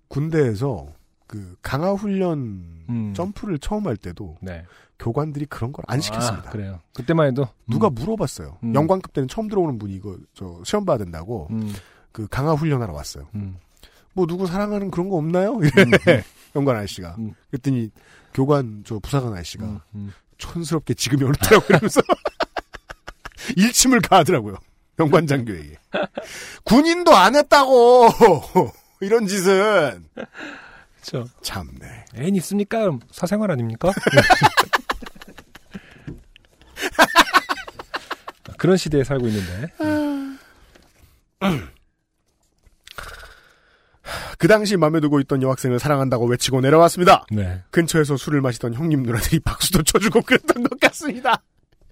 군대에서 0.07 0.87
그 1.27 1.55
강화 1.61 1.91
훈련 1.91 2.85
음. 2.89 3.13
점프를 3.13 3.59
처음 3.59 3.87
할 3.87 3.97
때도 3.97 4.37
네 4.41 4.63
교관들이 4.99 5.45
그런 5.45 5.71
걸 5.71 5.83
안 5.87 5.99
시켰습니다. 6.01 6.49
아, 6.49 6.51
그래요 6.51 6.79
그때만 6.93 7.27
해도 7.27 7.47
누가 7.67 7.87
음, 7.89 7.95
물어봤어요. 7.95 8.57
음. 8.63 8.73
영광급 8.75 9.13
때는 9.13 9.27
처음 9.27 9.47
들어오는 9.47 9.77
분이 9.77 9.93
이거 9.95 10.17
저 10.33 10.61
시험 10.63 10.85
봐야 10.85 10.97
된다고 10.97 11.47
음, 11.51 11.73
그 12.11 12.27
강화 12.27 12.53
훈련하러 12.53 12.93
왔어요. 12.93 13.27
음, 13.35 13.57
뭐 14.13 14.25
누구 14.25 14.47
사랑하는 14.47 14.89
그런 14.91 15.09
거 15.09 15.17
없나요? 15.17 15.59
이래 15.61 15.83
음, 15.83 15.91
영관 16.55 16.77
아저씨가. 16.77 17.15
음. 17.19 17.33
그랬더니 17.51 17.91
교관 18.33 18.83
저 18.85 18.99
부사관 18.99 19.33
아저씨가. 19.33 19.83
촌스럽게 20.37 20.93
지금이 20.95 21.23
어렵다고 21.23 21.65
이러면서 21.69 22.01
일침을 23.57 24.01
가하더라고요. 24.01 24.55
영관장교에게. 24.99 25.77
군인도 26.63 27.13
안 27.15 27.35
했다고 27.35 28.09
이런 29.01 29.27
짓은 29.27 30.05
그렇죠 31.05 31.29
참네. 31.41 32.05
애인 32.17 32.35
있습니까? 32.37 32.97
사생활 33.11 33.51
아닙니까? 33.51 33.91
그런 38.57 38.77
시대에 38.77 39.03
살고 39.03 39.27
있는데. 39.27 39.71
그 44.37 44.47
당시 44.47 44.77
맘에 44.77 44.99
두고 44.99 45.19
있던 45.21 45.41
여학생을 45.41 45.79
사랑한다고 45.79 46.25
외치고 46.27 46.61
내려왔습니다. 46.61 47.25
네. 47.31 47.61
근처에서 47.71 48.17
술을 48.17 48.41
마시던 48.41 48.73
형님 48.73 49.03
누나들이 49.03 49.39
박수도 49.39 49.81
쳐주고 49.83 50.21
그랬던 50.21 50.63
것 50.63 50.79
같습니다. 50.79 51.41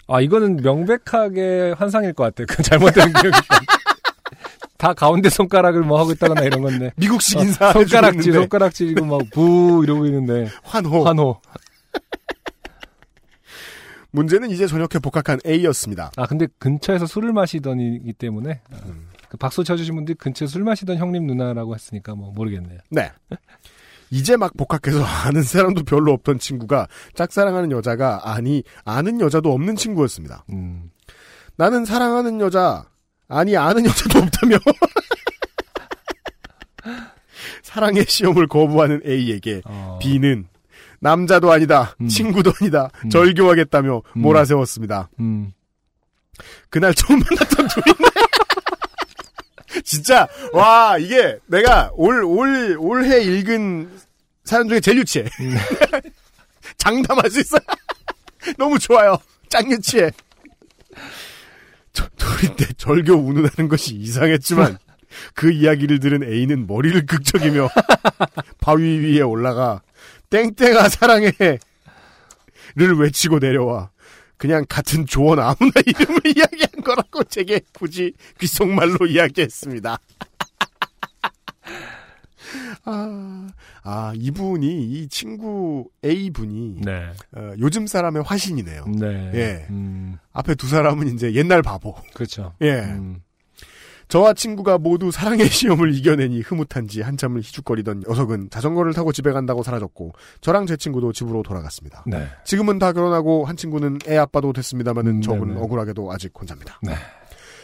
아, 0.07 0.19
이거는 0.21 0.57
명백하게 0.57 1.73
환상일 1.77 2.13
것 2.13 2.23
같아요. 2.25 2.45
그 2.47 2.61
잘못된 2.61 3.13
기억이. 3.13 3.37
다 4.77 4.93
가운데 4.93 5.29
손가락을 5.29 5.81
뭐 5.81 5.97
하고 5.99 6.11
있다거나 6.11 6.41
이런 6.41 6.61
건데. 6.61 6.91
미국식 6.97 7.37
어, 7.37 7.41
인사 7.41 7.71
손가락질, 7.71 8.33
손가락질이고 8.33 9.05
막 9.05 9.21
부 9.31 9.81
이러고 9.83 10.05
있는데. 10.07 10.51
환호. 10.63 11.05
환호. 11.05 11.39
문제는 14.14 14.52
이제 14.52 14.68
저녁에 14.68 14.99
복학한 15.02 15.40
A였습니다. 15.45 16.11
아, 16.15 16.27
근데 16.27 16.48
근처에서 16.60 17.06
술을 17.06 17.34
마시더니기 17.34 18.14
때문에. 18.14 18.61
아, 18.72 18.77
그 19.27 19.38
박수 19.38 19.64
쳐주신 19.64 19.95
분들이 19.95 20.15
근처에 20.15 20.48
술 20.48 20.64
마시던 20.64 20.98
형님 20.98 21.26
누나라고 21.26 21.73
했으니까 21.73 22.14
뭐 22.14 22.31
모르겠네요. 22.31 22.80
네. 22.91 23.11
이제 24.11 24.38
막 24.38 24.56
복학해서 24.56 25.03
아는 25.26 25.41
사람도 25.41 25.84
별로 25.84 26.14
없던 26.14 26.38
친구가 26.38 26.88
짝사랑하는 27.15 27.72
여자가 27.72 28.31
아니 28.31 28.64
아는 28.85 29.19
여자도 29.19 29.52
없는 29.52 29.76
친구였습니다. 29.76 30.45
음. 30.52 30.91
나는 31.56 31.84
사랑하는 31.84 32.40
여자 32.40 32.85
아니 33.27 33.57
아는 33.57 33.85
여자도 33.85 34.19
없다며 34.19 34.57
사랑의 37.64 38.06
시험을 38.07 38.48
거부하는 38.48 39.02
A에게 39.03 39.64
어, 39.65 39.98
B는 39.99 40.45
남자도 41.03 41.51
아니다 41.51 41.95
음. 42.01 42.07
친구도 42.07 42.53
아니다 42.59 42.89
음. 43.03 43.09
절교하겠다며 43.09 44.01
음. 44.15 44.21
몰아세웠습니다. 44.21 45.09
음. 45.19 45.51
그날 46.69 46.93
처음 46.95 47.19
만났던 47.19 47.67
둘인데 47.67 48.09
진짜 49.84 50.27
와 50.53 50.97
이게 50.97 51.38
내가 51.47 51.91
올 51.93 52.23
올 52.23 52.77
올 52.80 53.03
해 53.05 53.21
읽은 53.21 53.89
사연 54.45 54.67
중에 54.69 54.80
제일 54.80 54.99
유치해 54.99 55.25
장담할 56.77 57.30
수 57.30 57.39
있어 57.41 57.57
너무 58.57 58.80
좋아요 58.80 59.17
짱 59.49 59.69
유치해 59.71 60.09
저, 61.91 62.07
둘인데 62.17 62.65
절교 62.77 63.13
운운하는 63.13 63.67
것이 63.69 63.93
이상했지만 63.95 64.77
그 65.35 65.51
이야기를 65.51 65.99
들은 65.99 66.23
A는 66.23 66.65
머리를 66.65 67.05
극적이며 67.05 67.69
바위 68.59 68.97
위에 68.99 69.21
올라가 69.21 69.81
땡땡아 70.34 70.89
사랑해를 70.89 71.60
외치고 72.97 73.38
내려와 73.38 73.91
그냥 74.38 74.65
같은 74.68 75.05
조언 75.05 75.39
아무나 75.39 75.72
이름을 75.85 76.22
이야기한 76.26 76.84
거라고 76.84 77.23
제게 77.26 77.61
굳이 77.72 78.14
귓속말로 78.39 79.05
이야기했습니다. 79.05 79.99
아, 82.85 83.47
아, 83.84 84.14
이분이, 84.15 84.84
이 84.84 85.07
친구 85.07 85.89
A분이, 86.03 86.81
네. 86.81 87.11
어, 87.35 87.53
요즘 87.60 87.88
사람의 87.88 88.23
화신이네요. 88.23 88.85
네. 88.99 89.31
예. 89.34 89.68
음, 89.69 90.18
앞에 90.34 90.55
두 90.55 90.68
사람은 90.68 91.14
이제 91.14 91.34
옛날 91.34 91.61
바보. 91.61 91.95
그렇죠. 92.14 92.53
예. 92.61 92.81
음, 92.81 93.22
저와 94.14 94.34
친구가 94.34 94.77
모두 94.77 95.10
사랑의 95.10 95.48
시험을 95.49 95.95
이겨내니 95.95 96.41
흐뭇한지 96.41 97.02
한참을 97.02 97.41
희죽거리던 97.41 98.03
녀석은 98.07 98.52
자전거를 98.52 98.94
타고 98.94 99.11
집에 99.11 99.31
간다고 99.31 99.64
사라졌고 99.64 100.14
저랑 100.40 100.68
제 100.68 100.77
친구도 100.77 101.14
집으로 101.14 101.41
돌아갔습니다. 101.41 102.03
네. 102.06 102.27
지금은 102.44 102.77
다 102.77 102.94
결혼하고 102.94 103.45
한 103.45 103.57
친구는 103.57 103.98
애 104.07 104.15
아빠도 104.18 104.53
됐습니다만은 104.53 105.11
음, 105.14 105.22
저분 105.22 105.48
네네. 105.48 105.61
억울하게도 105.61 106.11
아직 106.11 106.31
혼자입니다. 106.40 106.80
네. 106.84 106.94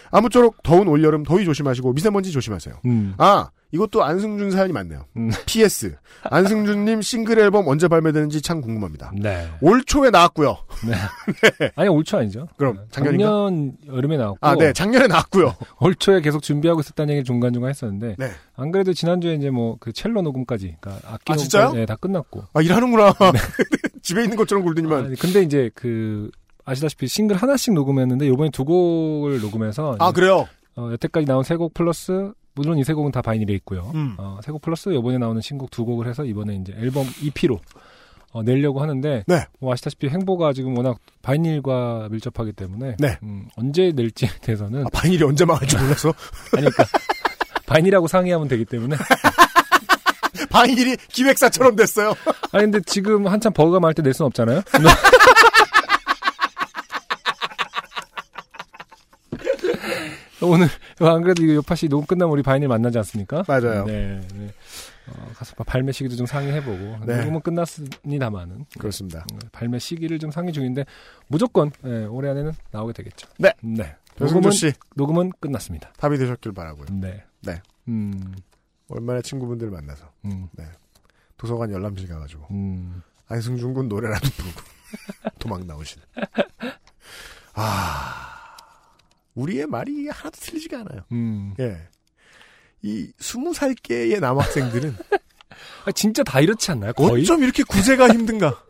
아무쪼록 0.10 0.64
더운 0.64 0.88
올여름 0.88 1.22
더위 1.22 1.46
조심하시고 1.46 1.94
미세먼지 1.94 2.32
조심하세요. 2.32 2.78
음. 2.86 3.14
아 3.20 3.52
이것도 3.72 4.04
안승준 4.04 4.50
사연이 4.52 4.74
많네요. 4.74 5.06
음. 5.18 5.30
PS 5.46 5.96
안승준님 6.24 7.02
싱글 7.04 7.38
앨범 7.38 7.68
언제 7.68 7.88
발매되는지 7.88 8.42
참 8.42 8.62
궁금합니다. 8.62 9.12
네. 9.16 9.48
올 9.62 9.84
초에 9.84 10.10
나왔고요. 10.10 10.58
아니 11.76 11.88
올 11.90 12.04
초 12.04 12.18
아니죠? 12.18 12.48
그럼 12.58 12.78
네. 12.78 12.82
작년인가? 12.90 13.26
작년 13.26 13.74
여름에 13.88 14.18
나왔고 14.18 14.38
아, 14.42 14.56
네, 14.56 14.74
작년에 14.74 15.06
나왔고요. 15.08 15.56
올 15.82 15.94
초에 15.96 16.22
계속 16.22 16.42
준비하고 16.42 16.80
있었다는 16.80 17.12
얘기를 17.12 17.24
중간 17.24 17.54
중간 17.54 17.70
했었는데 17.70 18.16
네. 18.18 18.32
안 18.56 18.72
그래도 18.72 18.94
지난주에 18.94 19.36
이제 19.36 19.50
뭐 19.52 19.78
그 19.80 19.94
첼로 19.94 20.22
녹음까지 20.24 20.78
그러니까 20.82 21.08
악기 21.14 21.32
아, 21.32 21.36
녹음까지 21.36 21.44
진짜요? 21.50 21.74
네, 21.74 21.86
다 21.86 21.96
끝났고. 21.96 22.46
아 22.54 22.62
일하는구나. 22.62 23.14
집에 24.02 24.24
있는 24.24 24.36
것처럼 24.36 24.64
굴더니만. 24.64 25.06
아, 25.06 25.16
근데 25.20 25.42
이제 25.44 25.70
그 25.76 26.32
아시다시피 26.66 27.08
싱글 27.08 27.36
하나씩 27.36 27.74
녹음했는데 27.74 28.28
요번에 28.28 28.50
두 28.52 28.66
곡을 28.66 29.42
녹음해서 29.42 29.96
아 30.00 30.12
그래요? 30.12 30.48
어, 30.76 30.90
여태까지 30.92 31.26
나온 31.28 31.44
세 31.44 31.56
곡 31.56 31.74
플러스 31.74 32.32
물론 32.56 32.78
이 32.78 32.84
세 32.84 32.94
곡은 32.94 33.12
다 33.12 33.22
바이닐에 33.22 33.54
있고요. 33.56 33.92
음. 33.96 34.16
어, 34.18 34.40
세곡 34.44 34.62
플러스 34.62 34.90
요번에 34.90 35.18
나오는 35.18 35.42
신곡 35.42 35.72
두 35.72 35.86
곡을 35.86 36.08
해서 36.08 36.26
이번에 36.26 36.56
이제 36.56 36.74
앨범 36.78 37.06
EP로 37.22 37.60
어, 38.32 38.44
내려고 38.44 38.82
하는데 38.82 39.24
네. 39.28 39.46
뭐 39.60 39.74
아시다시피 39.74 40.08
행보가 40.10 40.54
지금 40.54 40.76
워낙 40.78 40.98
바이닐과 41.22 42.10
밀접하기 42.12 42.52
때문에 42.54 42.96
네. 43.00 43.18
음, 43.24 43.48
언제 43.56 43.92
낼지에 43.96 44.30
대해서는 44.42 44.86
아, 44.86 44.90
바이닐이 44.94 45.24
언제 45.24 45.46
망할지 45.46 45.78
몰라서 45.78 46.10
아니 46.56 46.68
그러니까 46.70 46.86
바이닐하고 47.66 48.08
상의하면 48.08 48.48
되기 48.48 48.66
때문에 48.66 48.96
바이닐이 50.50 50.98
기획사처럼 51.10 51.76
됐어요. 51.76 52.14
아니 52.52 52.64
근데 52.66 52.80
지금 52.86 53.28
한참 53.28 53.54
버거가 53.54 53.80
많을 53.80 53.94
때 53.94 54.02
낼 54.02 54.14
수는 54.14 54.28
없잖아요. 54.28 54.62
오늘 60.42 60.68
안 61.00 61.22
그래도 61.22 61.44
이거 61.44 61.56
요파시 61.56 61.90
녹음 61.90 62.06
끝나면 62.06 62.32
우리 62.32 62.44
바이닐 62.44 62.68
만나지 62.68 62.98
않습니까? 63.00 63.44
맞아요. 63.48 63.86
네. 63.86 64.22
네. 64.34 64.54
어, 65.08 65.32
가서 65.34 65.56
발매 65.64 65.92
시기도 65.92 66.16
좀 66.16 66.26
상의해보고 66.26 67.06
네. 67.06 67.18
녹음은 67.18 67.42
끝났습니다만은 67.42 68.66
그렇습니다. 68.78 69.26
음, 69.34 69.40
발매 69.52 69.80
시기를 69.80 70.20
좀 70.20 70.32
상의 70.32 70.54
중인데 70.54 70.86
무조건 71.28 71.72
예, 71.86 72.06
올해 72.06 72.30
안에는 72.30 72.52
나오게 72.72 72.94
되겠죠. 72.94 73.28
네. 73.38 73.52
네. 73.62 73.96
녹음은 74.20 74.52
씨 74.52 74.72
녹음은 74.96 75.32
끝났습니다. 75.40 75.92
답이 75.98 76.18
되셨길 76.18 76.52
바라고요. 76.52 76.86
네. 76.92 77.24
네. 77.42 77.62
음. 77.88 78.36
얼마나 78.90 79.22
친구분들 79.22 79.70
만나서 79.70 80.12
음. 80.26 80.48
도서관 81.38 81.72
열람실 81.72 82.08
가가지고 82.08 82.48
음. 82.52 83.02
안승준 83.28 83.74
군 83.74 83.88
노래라도 83.88 84.28
부르고 84.30 84.62
도망 85.40 85.66
나오신. 85.66 86.02
아 87.54 88.29
우리의 89.36 89.68
말이 89.68 90.08
하나도 90.08 90.38
틀리지가 90.40 90.80
않아요. 90.80 91.02
음. 91.12 91.54
예. 91.60 91.78
이 92.82 93.12
스무 93.20 93.54
살께의 93.54 94.20
남학생들은 94.20 94.96
아, 95.86 95.92
진짜 95.92 96.24
다 96.24 96.40
이렇지 96.40 96.72
않나요? 96.72 96.94
거의? 96.94 97.24
어쩜 97.24 97.44
이렇게 97.44 97.64
구제가 97.64 98.10
힘든가? 98.10 98.64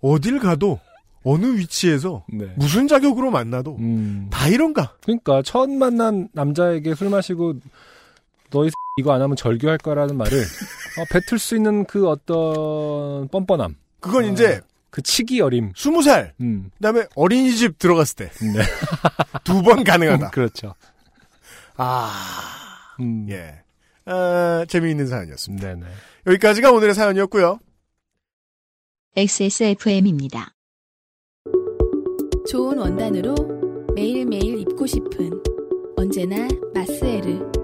어딜 0.00 0.38
가도 0.38 0.80
어느 1.24 1.46
위치에서 1.56 2.24
네. 2.32 2.52
무슨 2.56 2.86
자격으로 2.88 3.30
만나도 3.30 3.76
음. 3.76 4.28
다 4.30 4.48
이런가? 4.48 4.94
그러니까 5.02 5.42
처음 5.42 5.78
만난 5.78 6.28
남자에게 6.32 6.94
술 6.94 7.10
마시고 7.10 7.54
너희 8.50 8.70
이거 8.98 9.12
안 9.12 9.22
하면 9.22 9.36
절교할 9.36 9.78
거라는 9.78 10.16
말을 10.16 10.38
어, 10.40 11.04
뱉을 11.10 11.38
수 11.38 11.54
있는 11.56 11.84
그 11.84 12.08
어떤 12.08 13.28
뻔뻔함, 13.28 13.76
그건 14.00 14.24
어. 14.24 14.28
이제 14.28 14.60
그 14.90 15.02
치기 15.02 15.40
어림. 15.40 15.72
스무 15.76 16.02
살 16.02 16.34
음. 16.40 16.70
그다음에 16.76 17.06
어린이집 17.14 17.78
들어갔을 17.78 18.16
때 18.16 18.30
두 19.44 19.54
네. 19.54 19.62
번 19.62 19.84
가능하다. 19.84 20.30
그렇죠. 20.30 20.74
아 21.76 22.94
음. 23.00 23.26
예. 23.30 23.62
아, 24.06 24.64
재미있는 24.68 25.06
사연이었습니다. 25.06 25.68
네네. 25.68 25.86
여기까지가 26.26 26.72
오늘의 26.72 26.94
사연이었고요. 26.94 27.58
XSFM입니다. 29.16 30.54
좋은 32.48 32.78
원단으로 32.78 33.34
매일매일 33.94 34.60
입고 34.60 34.86
싶은 34.86 35.30
언제나 35.96 36.48
마스에르 36.74 37.57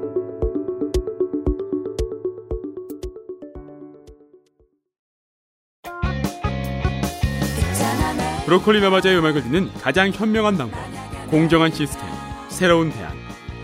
브로콜리 8.45 8.81
너마저의 8.81 9.19
음악을 9.19 9.43
듣는 9.43 9.73
가장 9.75 10.11
현명한 10.11 10.59
방법 10.59 10.79
공정한 11.31 11.73
시스템 11.73 12.07
새로운 12.49 12.91
대안 12.91 13.17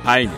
바이닐 0.03 0.35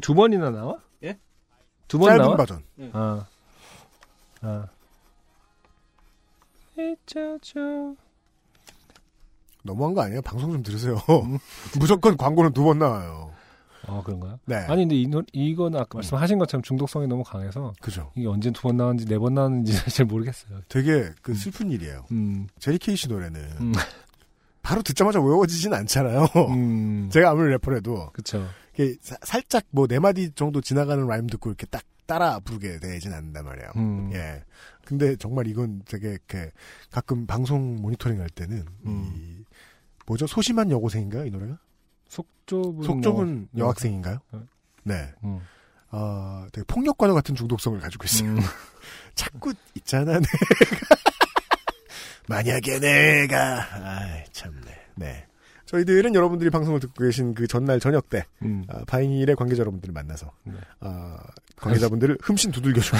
두 0.00 0.14
번이나 0.14 0.50
나와? 0.50 0.78
예? 1.02 1.18
두번 1.88 2.10
짧은 2.10 2.22
나와? 2.22 2.36
버전. 2.36 2.64
아. 2.92 3.26
아. 4.40 4.68
잊혀줘. 6.78 7.94
너무한 9.64 9.94
거 9.94 10.02
아니에요? 10.02 10.22
방송 10.22 10.52
좀 10.52 10.62
들으세요. 10.62 10.98
무조건 11.78 12.16
광고는 12.16 12.52
두 12.52 12.64
번 12.64 12.78
나와요. 12.78 13.30
아, 13.86 14.02
그런가요? 14.04 14.38
네. 14.44 14.56
아니, 14.56 14.82
근데 14.82 14.94
이 14.94 15.06
노, 15.06 15.22
이건 15.32 15.74
아까 15.74 15.88
말씀하신 15.98 16.38
것처럼 16.38 16.62
중독성이 16.62 17.06
너무 17.06 17.22
강해서 17.24 17.72
그죠. 17.80 18.12
이게 18.14 18.26
언제 18.28 18.50
두 18.50 18.62
번 18.62 18.76
나왔는지 18.76 19.06
네 19.06 19.18
번 19.18 19.34
나왔는지 19.34 19.72
잘 19.90 20.06
모르겠어요. 20.06 20.60
되게 20.68 21.10
그 21.22 21.34
슬픈 21.34 21.70
일이에요. 21.70 22.04
음. 22.12 22.46
제리 22.58 22.78
케이 22.78 22.94
씨 22.94 23.08
노래는 23.08 23.40
음. 23.60 23.72
바로 24.62 24.82
듣자마자 24.82 25.20
외워지진 25.20 25.72
않잖아요. 25.72 26.26
음. 26.50 27.08
제가 27.12 27.30
아무리 27.30 27.50
래퍼라도 27.50 28.10
그쵸. 28.12 28.46
이게 28.74 28.94
사- 29.00 29.16
살짝 29.22 29.64
뭐 29.70 29.86
네 29.86 29.98
마디 29.98 30.30
정도 30.32 30.60
지나가는 30.60 31.04
라임 31.06 31.26
듣고 31.26 31.48
이렇게 31.50 31.66
딱 31.66 31.82
따라 32.06 32.38
부르게 32.40 32.78
되진 32.80 33.12
않는단 33.14 33.44
말이에요. 33.44 33.70
음. 33.76 34.10
예. 34.12 34.44
근데 34.84 35.16
정말 35.16 35.46
이건 35.46 35.82
되게 35.86 36.10
이렇게 36.10 36.50
가끔 36.90 37.26
방송 37.26 37.76
모니터링 37.80 38.20
할 38.20 38.28
때는 38.28 38.64
음. 38.84 39.39
이 40.00 40.02
뭐죠? 40.06 40.26
소심한 40.26 40.70
여고생인가요, 40.70 41.26
이 41.26 41.30
노래가? 41.30 41.58
속좁은. 42.08 42.82
속좁은 42.82 43.48
뭐, 43.52 43.64
여학생인가요? 43.64 44.18
어. 44.32 44.42
네. 44.82 45.12
음. 45.24 45.40
아, 45.90 46.46
되게 46.52 46.64
폭력과도 46.66 47.14
같은 47.14 47.34
중독성을 47.34 47.78
가지고 47.80 48.04
있어요. 48.04 48.30
음. 48.30 48.38
자꾸 49.14 49.52
있잖아, 49.74 50.14
내가. 50.14 50.22
만약에 52.28 52.78
내가, 52.78 53.66
아이, 53.72 54.24
참네. 54.32 54.80
네. 54.96 55.26
저희들은 55.66 56.14
여러분들이 56.14 56.50
방송을 56.50 56.80
듣고 56.80 57.04
계신 57.04 57.34
그 57.34 57.46
전날 57.46 57.80
저녁 57.80 58.08
때, 58.08 58.24
음. 58.42 58.64
아, 58.68 58.84
바이닐의 58.86 59.36
관계자 59.36 59.60
여러분들을 59.60 59.92
만나서, 59.92 60.32
네. 60.44 60.54
아, 60.80 61.18
관계자분들을 61.56 62.18
흠씬 62.22 62.50
두들겨주고, 62.50 62.96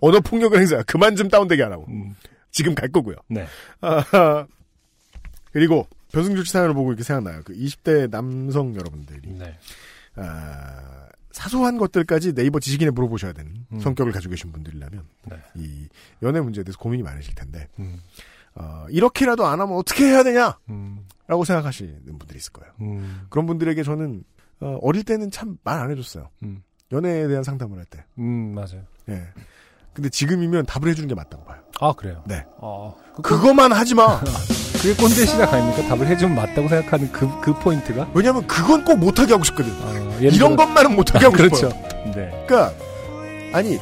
언어 0.00 0.20
폭력을 0.20 0.58
행사, 0.58 0.82
그만 0.84 1.16
좀 1.16 1.28
다운되게 1.28 1.62
하라고. 1.64 1.86
음. 1.88 2.14
지금 2.50 2.74
갈 2.74 2.88
거고요. 2.88 3.16
네. 3.28 3.46
아, 3.80 4.46
그리고, 5.58 5.86
변승주 6.12 6.44
씨 6.44 6.52
사연을 6.52 6.74
보고 6.74 6.90
이렇게 6.90 7.02
생각나요. 7.04 7.42
그 7.44 7.52
20대 7.54 8.08
남성 8.10 8.74
여러분들이, 8.74 9.32
네. 9.34 9.58
아, 10.16 11.06
사소한 11.32 11.78
것들까지 11.78 12.32
네이버 12.34 12.58
지식인에 12.58 12.90
물어보셔야 12.90 13.32
되는 13.32 13.52
음. 13.72 13.78
성격을 13.80 14.12
가지고 14.12 14.32
계신 14.32 14.50
분들이라면 14.50 15.04
네. 15.30 15.36
이 15.54 15.86
연애 16.22 16.40
문제에 16.40 16.64
대해서 16.64 16.78
고민이 16.78 17.02
많으실 17.04 17.34
텐데 17.36 17.68
음. 17.78 18.00
어, 18.56 18.86
이렇게라도 18.88 19.46
안 19.46 19.60
하면 19.60 19.76
어떻게 19.76 20.04
해야 20.06 20.24
되냐라고 20.24 20.56
음. 20.70 21.04
생각하시는 21.46 22.18
분들이 22.18 22.38
있을 22.38 22.52
거예요. 22.54 22.72
음. 22.80 23.26
그런 23.30 23.46
분들에게 23.46 23.82
저는 23.84 24.24
어, 24.60 24.78
어릴 24.82 25.04
때는 25.04 25.30
참 25.30 25.58
말 25.62 25.78
안 25.78 25.90
해줬어요. 25.92 26.28
음. 26.42 26.62
연애에 26.90 27.28
대한 27.28 27.44
상담을 27.44 27.78
할 27.78 27.84
때. 27.84 28.04
음, 28.18 28.54
맞아요. 28.54 28.82
예. 29.10 29.22
근데 29.92 30.08
지금이면 30.08 30.66
답을 30.66 30.88
해주는 30.88 31.06
게 31.08 31.14
맞다고 31.14 31.44
봐요. 31.44 31.60
아, 31.80 31.92
그래요? 31.92 32.24
네. 32.26 32.44
아, 32.60 32.94
그, 33.14 33.22
그거만 33.22 33.70
하지 33.72 33.94
마. 33.94 34.20
그게 34.80 34.94
꼰대 34.94 35.26
시작 35.26 35.52
아닙니까? 35.52 35.82
답을 35.88 36.06
해주면 36.06 36.36
맞다고 36.36 36.68
생각하는 36.68 37.10
그, 37.12 37.28
그 37.40 37.52
포인트가? 37.54 38.08
왜냐면 38.14 38.46
그건 38.46 38.84
꼭 38.84 38.96
못하게 38.98 39.32
하고 39.32 39.44
싶거든. 39.44 39.72
아, 39.82 40.16
이런 40.20 40.32
들어- 40.32 40.56
것만은 40.56 40.94
못하게 40.94 41.24
하고 41.26 41.36
그렇죠. 41.36 41.56
싶어요. 41.70 41.72
네. 42.14 42.44
그러니까 42.46 42.72
아니 43.52 43.78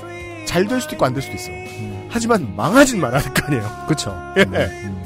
잘 0.47 0.67
될 0.67 0.81
수도 0.81 0.95
있고 0.95 1.05
안 1.05 1.13
될 1.15 1.23
수도 1.23 1.35
있어. 1.37 1.51
음. 1.51 2.09
하지만 2.09 2.55
망하진 2.57 3.01
말아야 3.01 3.21
될거 3.23 3.47
아니에요. 3.47 3.85
그쵸. 3.89 4.17
예. 4.39 4.43
음. 4.43 5.03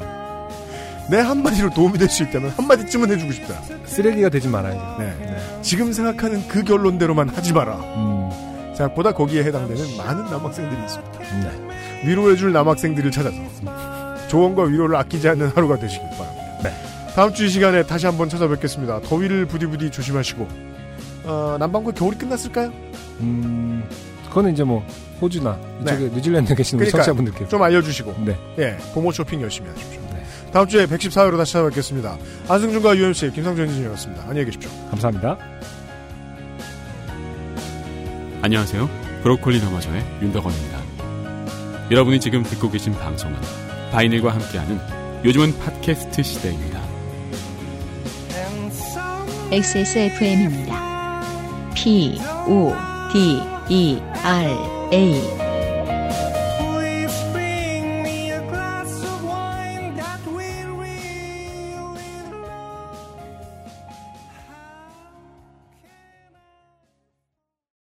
내 1.10 1.18
한마디로 1.18 1.70
도움이 1.70 1.98
될 1.98 2.08
수 2.08 2.22
있다면 2.22 2.50
한마디쯤은 2.56 3.10
해주고 3.10 3.32
싶다. 3.32 3.54
쓰레기가 3.86 4.28
되지 4.28 4.46
말아야죠. 4.48 4.96
네. 5.00 5.06
네. 5.18 5.36
지금 5.62 5.92
생각하는 5.92 6.46
그 6.46 6.62
결론대로만 6.62 7.30
하지 7.30 7.52
마라. 7.52 7.74
음. 7.74 8.30
생각보다 8.76 9.12
거기에 9.12 9.42
해당되는 9.44 9.96
많은 9.96 10.24
남학생들이 10.30 10.80
있습니다. 10.84 11.18
네. 11.18 11.50
위로해줄 12.08 12.52
남학생들을 12.52 13.10
찾아서 13.10 13.36
조언과 14.30 14.62
위로를 14.64 14.94
아끼지 14.96 15.28
않는 15.28 15.48
하루가 15.48 15.76
되시길 15.78 16.08
바랍니다. 16.10 16.44
네. 16.62 16.72
다음 17.16 17.34
주 17.34 17.44
이 17.44 17.48
시간에 17.48 17.82
다시 17.82 18.06
한번 18.06 18.28
찾아뵙겠습니다. 18.28 19.00
더위를 19.00 19.46
부디부디 19.46 19.90
조심하시고 19.90 20.46
어, 21.24 21.56
남반구 21.58 21.92
겨울이 21.92 22.16
끝났을까요? 22.16 22.72
음, 23.20 23.82
그거는 24.28 24.52
이제 24.52 24.62
뭐 24.62 24.86
호주나 25.20 25.58
네. 25.80 25.92
이쪽에 25.94 26.14
뉴질랜드 26.14 26.54
계시는 26.54 26.80
우리 26.82 26.90
그러니까 26.90 27.04
청취자분들께 27.12 27.48
좀 27.48 27.60
알려주시고 27.62 28.14
네. 28.24 28.38
예, 28.58 28.76
봄옷 28.94 29.16
쇼핑 29.16 29.42
열심히 29.42 29.68
하십시오. 29.70 30.00
네. 30.12 30.22
다음 30.52 30.68
주에 30.68 30.86
114회로 30.86 31.36
다시 31.36 31.52
찾아뵙겠습니다. 31.54 32.16
안승준과 32.48 32.96
UMC 32.98 33.32
김상준 33.32 33.68
인진이었습니다. 33.68 34.22
안녕히 34.28 34.44
계십시오. 34.46 34.70
감사합니다. 34.90 35.36
안녕하세요. 38.42 38.88
브로콜리 39.24 39.60
너마저의 39.60 40.02
윤덕원입니다. 40.22 40.78
여러분이 41.90 42.20
지금 42.20 42.44
듣고 42.44 42.70
계신 42.70 42.92
방송은 42.94 43.36
바이닐과 43.90 44.32
함께하는 44.32 44.78
요즘은 45.24 45.58
팟캐스트 45.58 46.22
시대입니다. 46.22 46.80
XSFM입니다. 49.52 51.22
P, 51.74 52.20
O, 52.46 52.72
D, 53.12 53.40
E, 53.68 54.00
R, 54.22 54.56
A. 54.92 55.49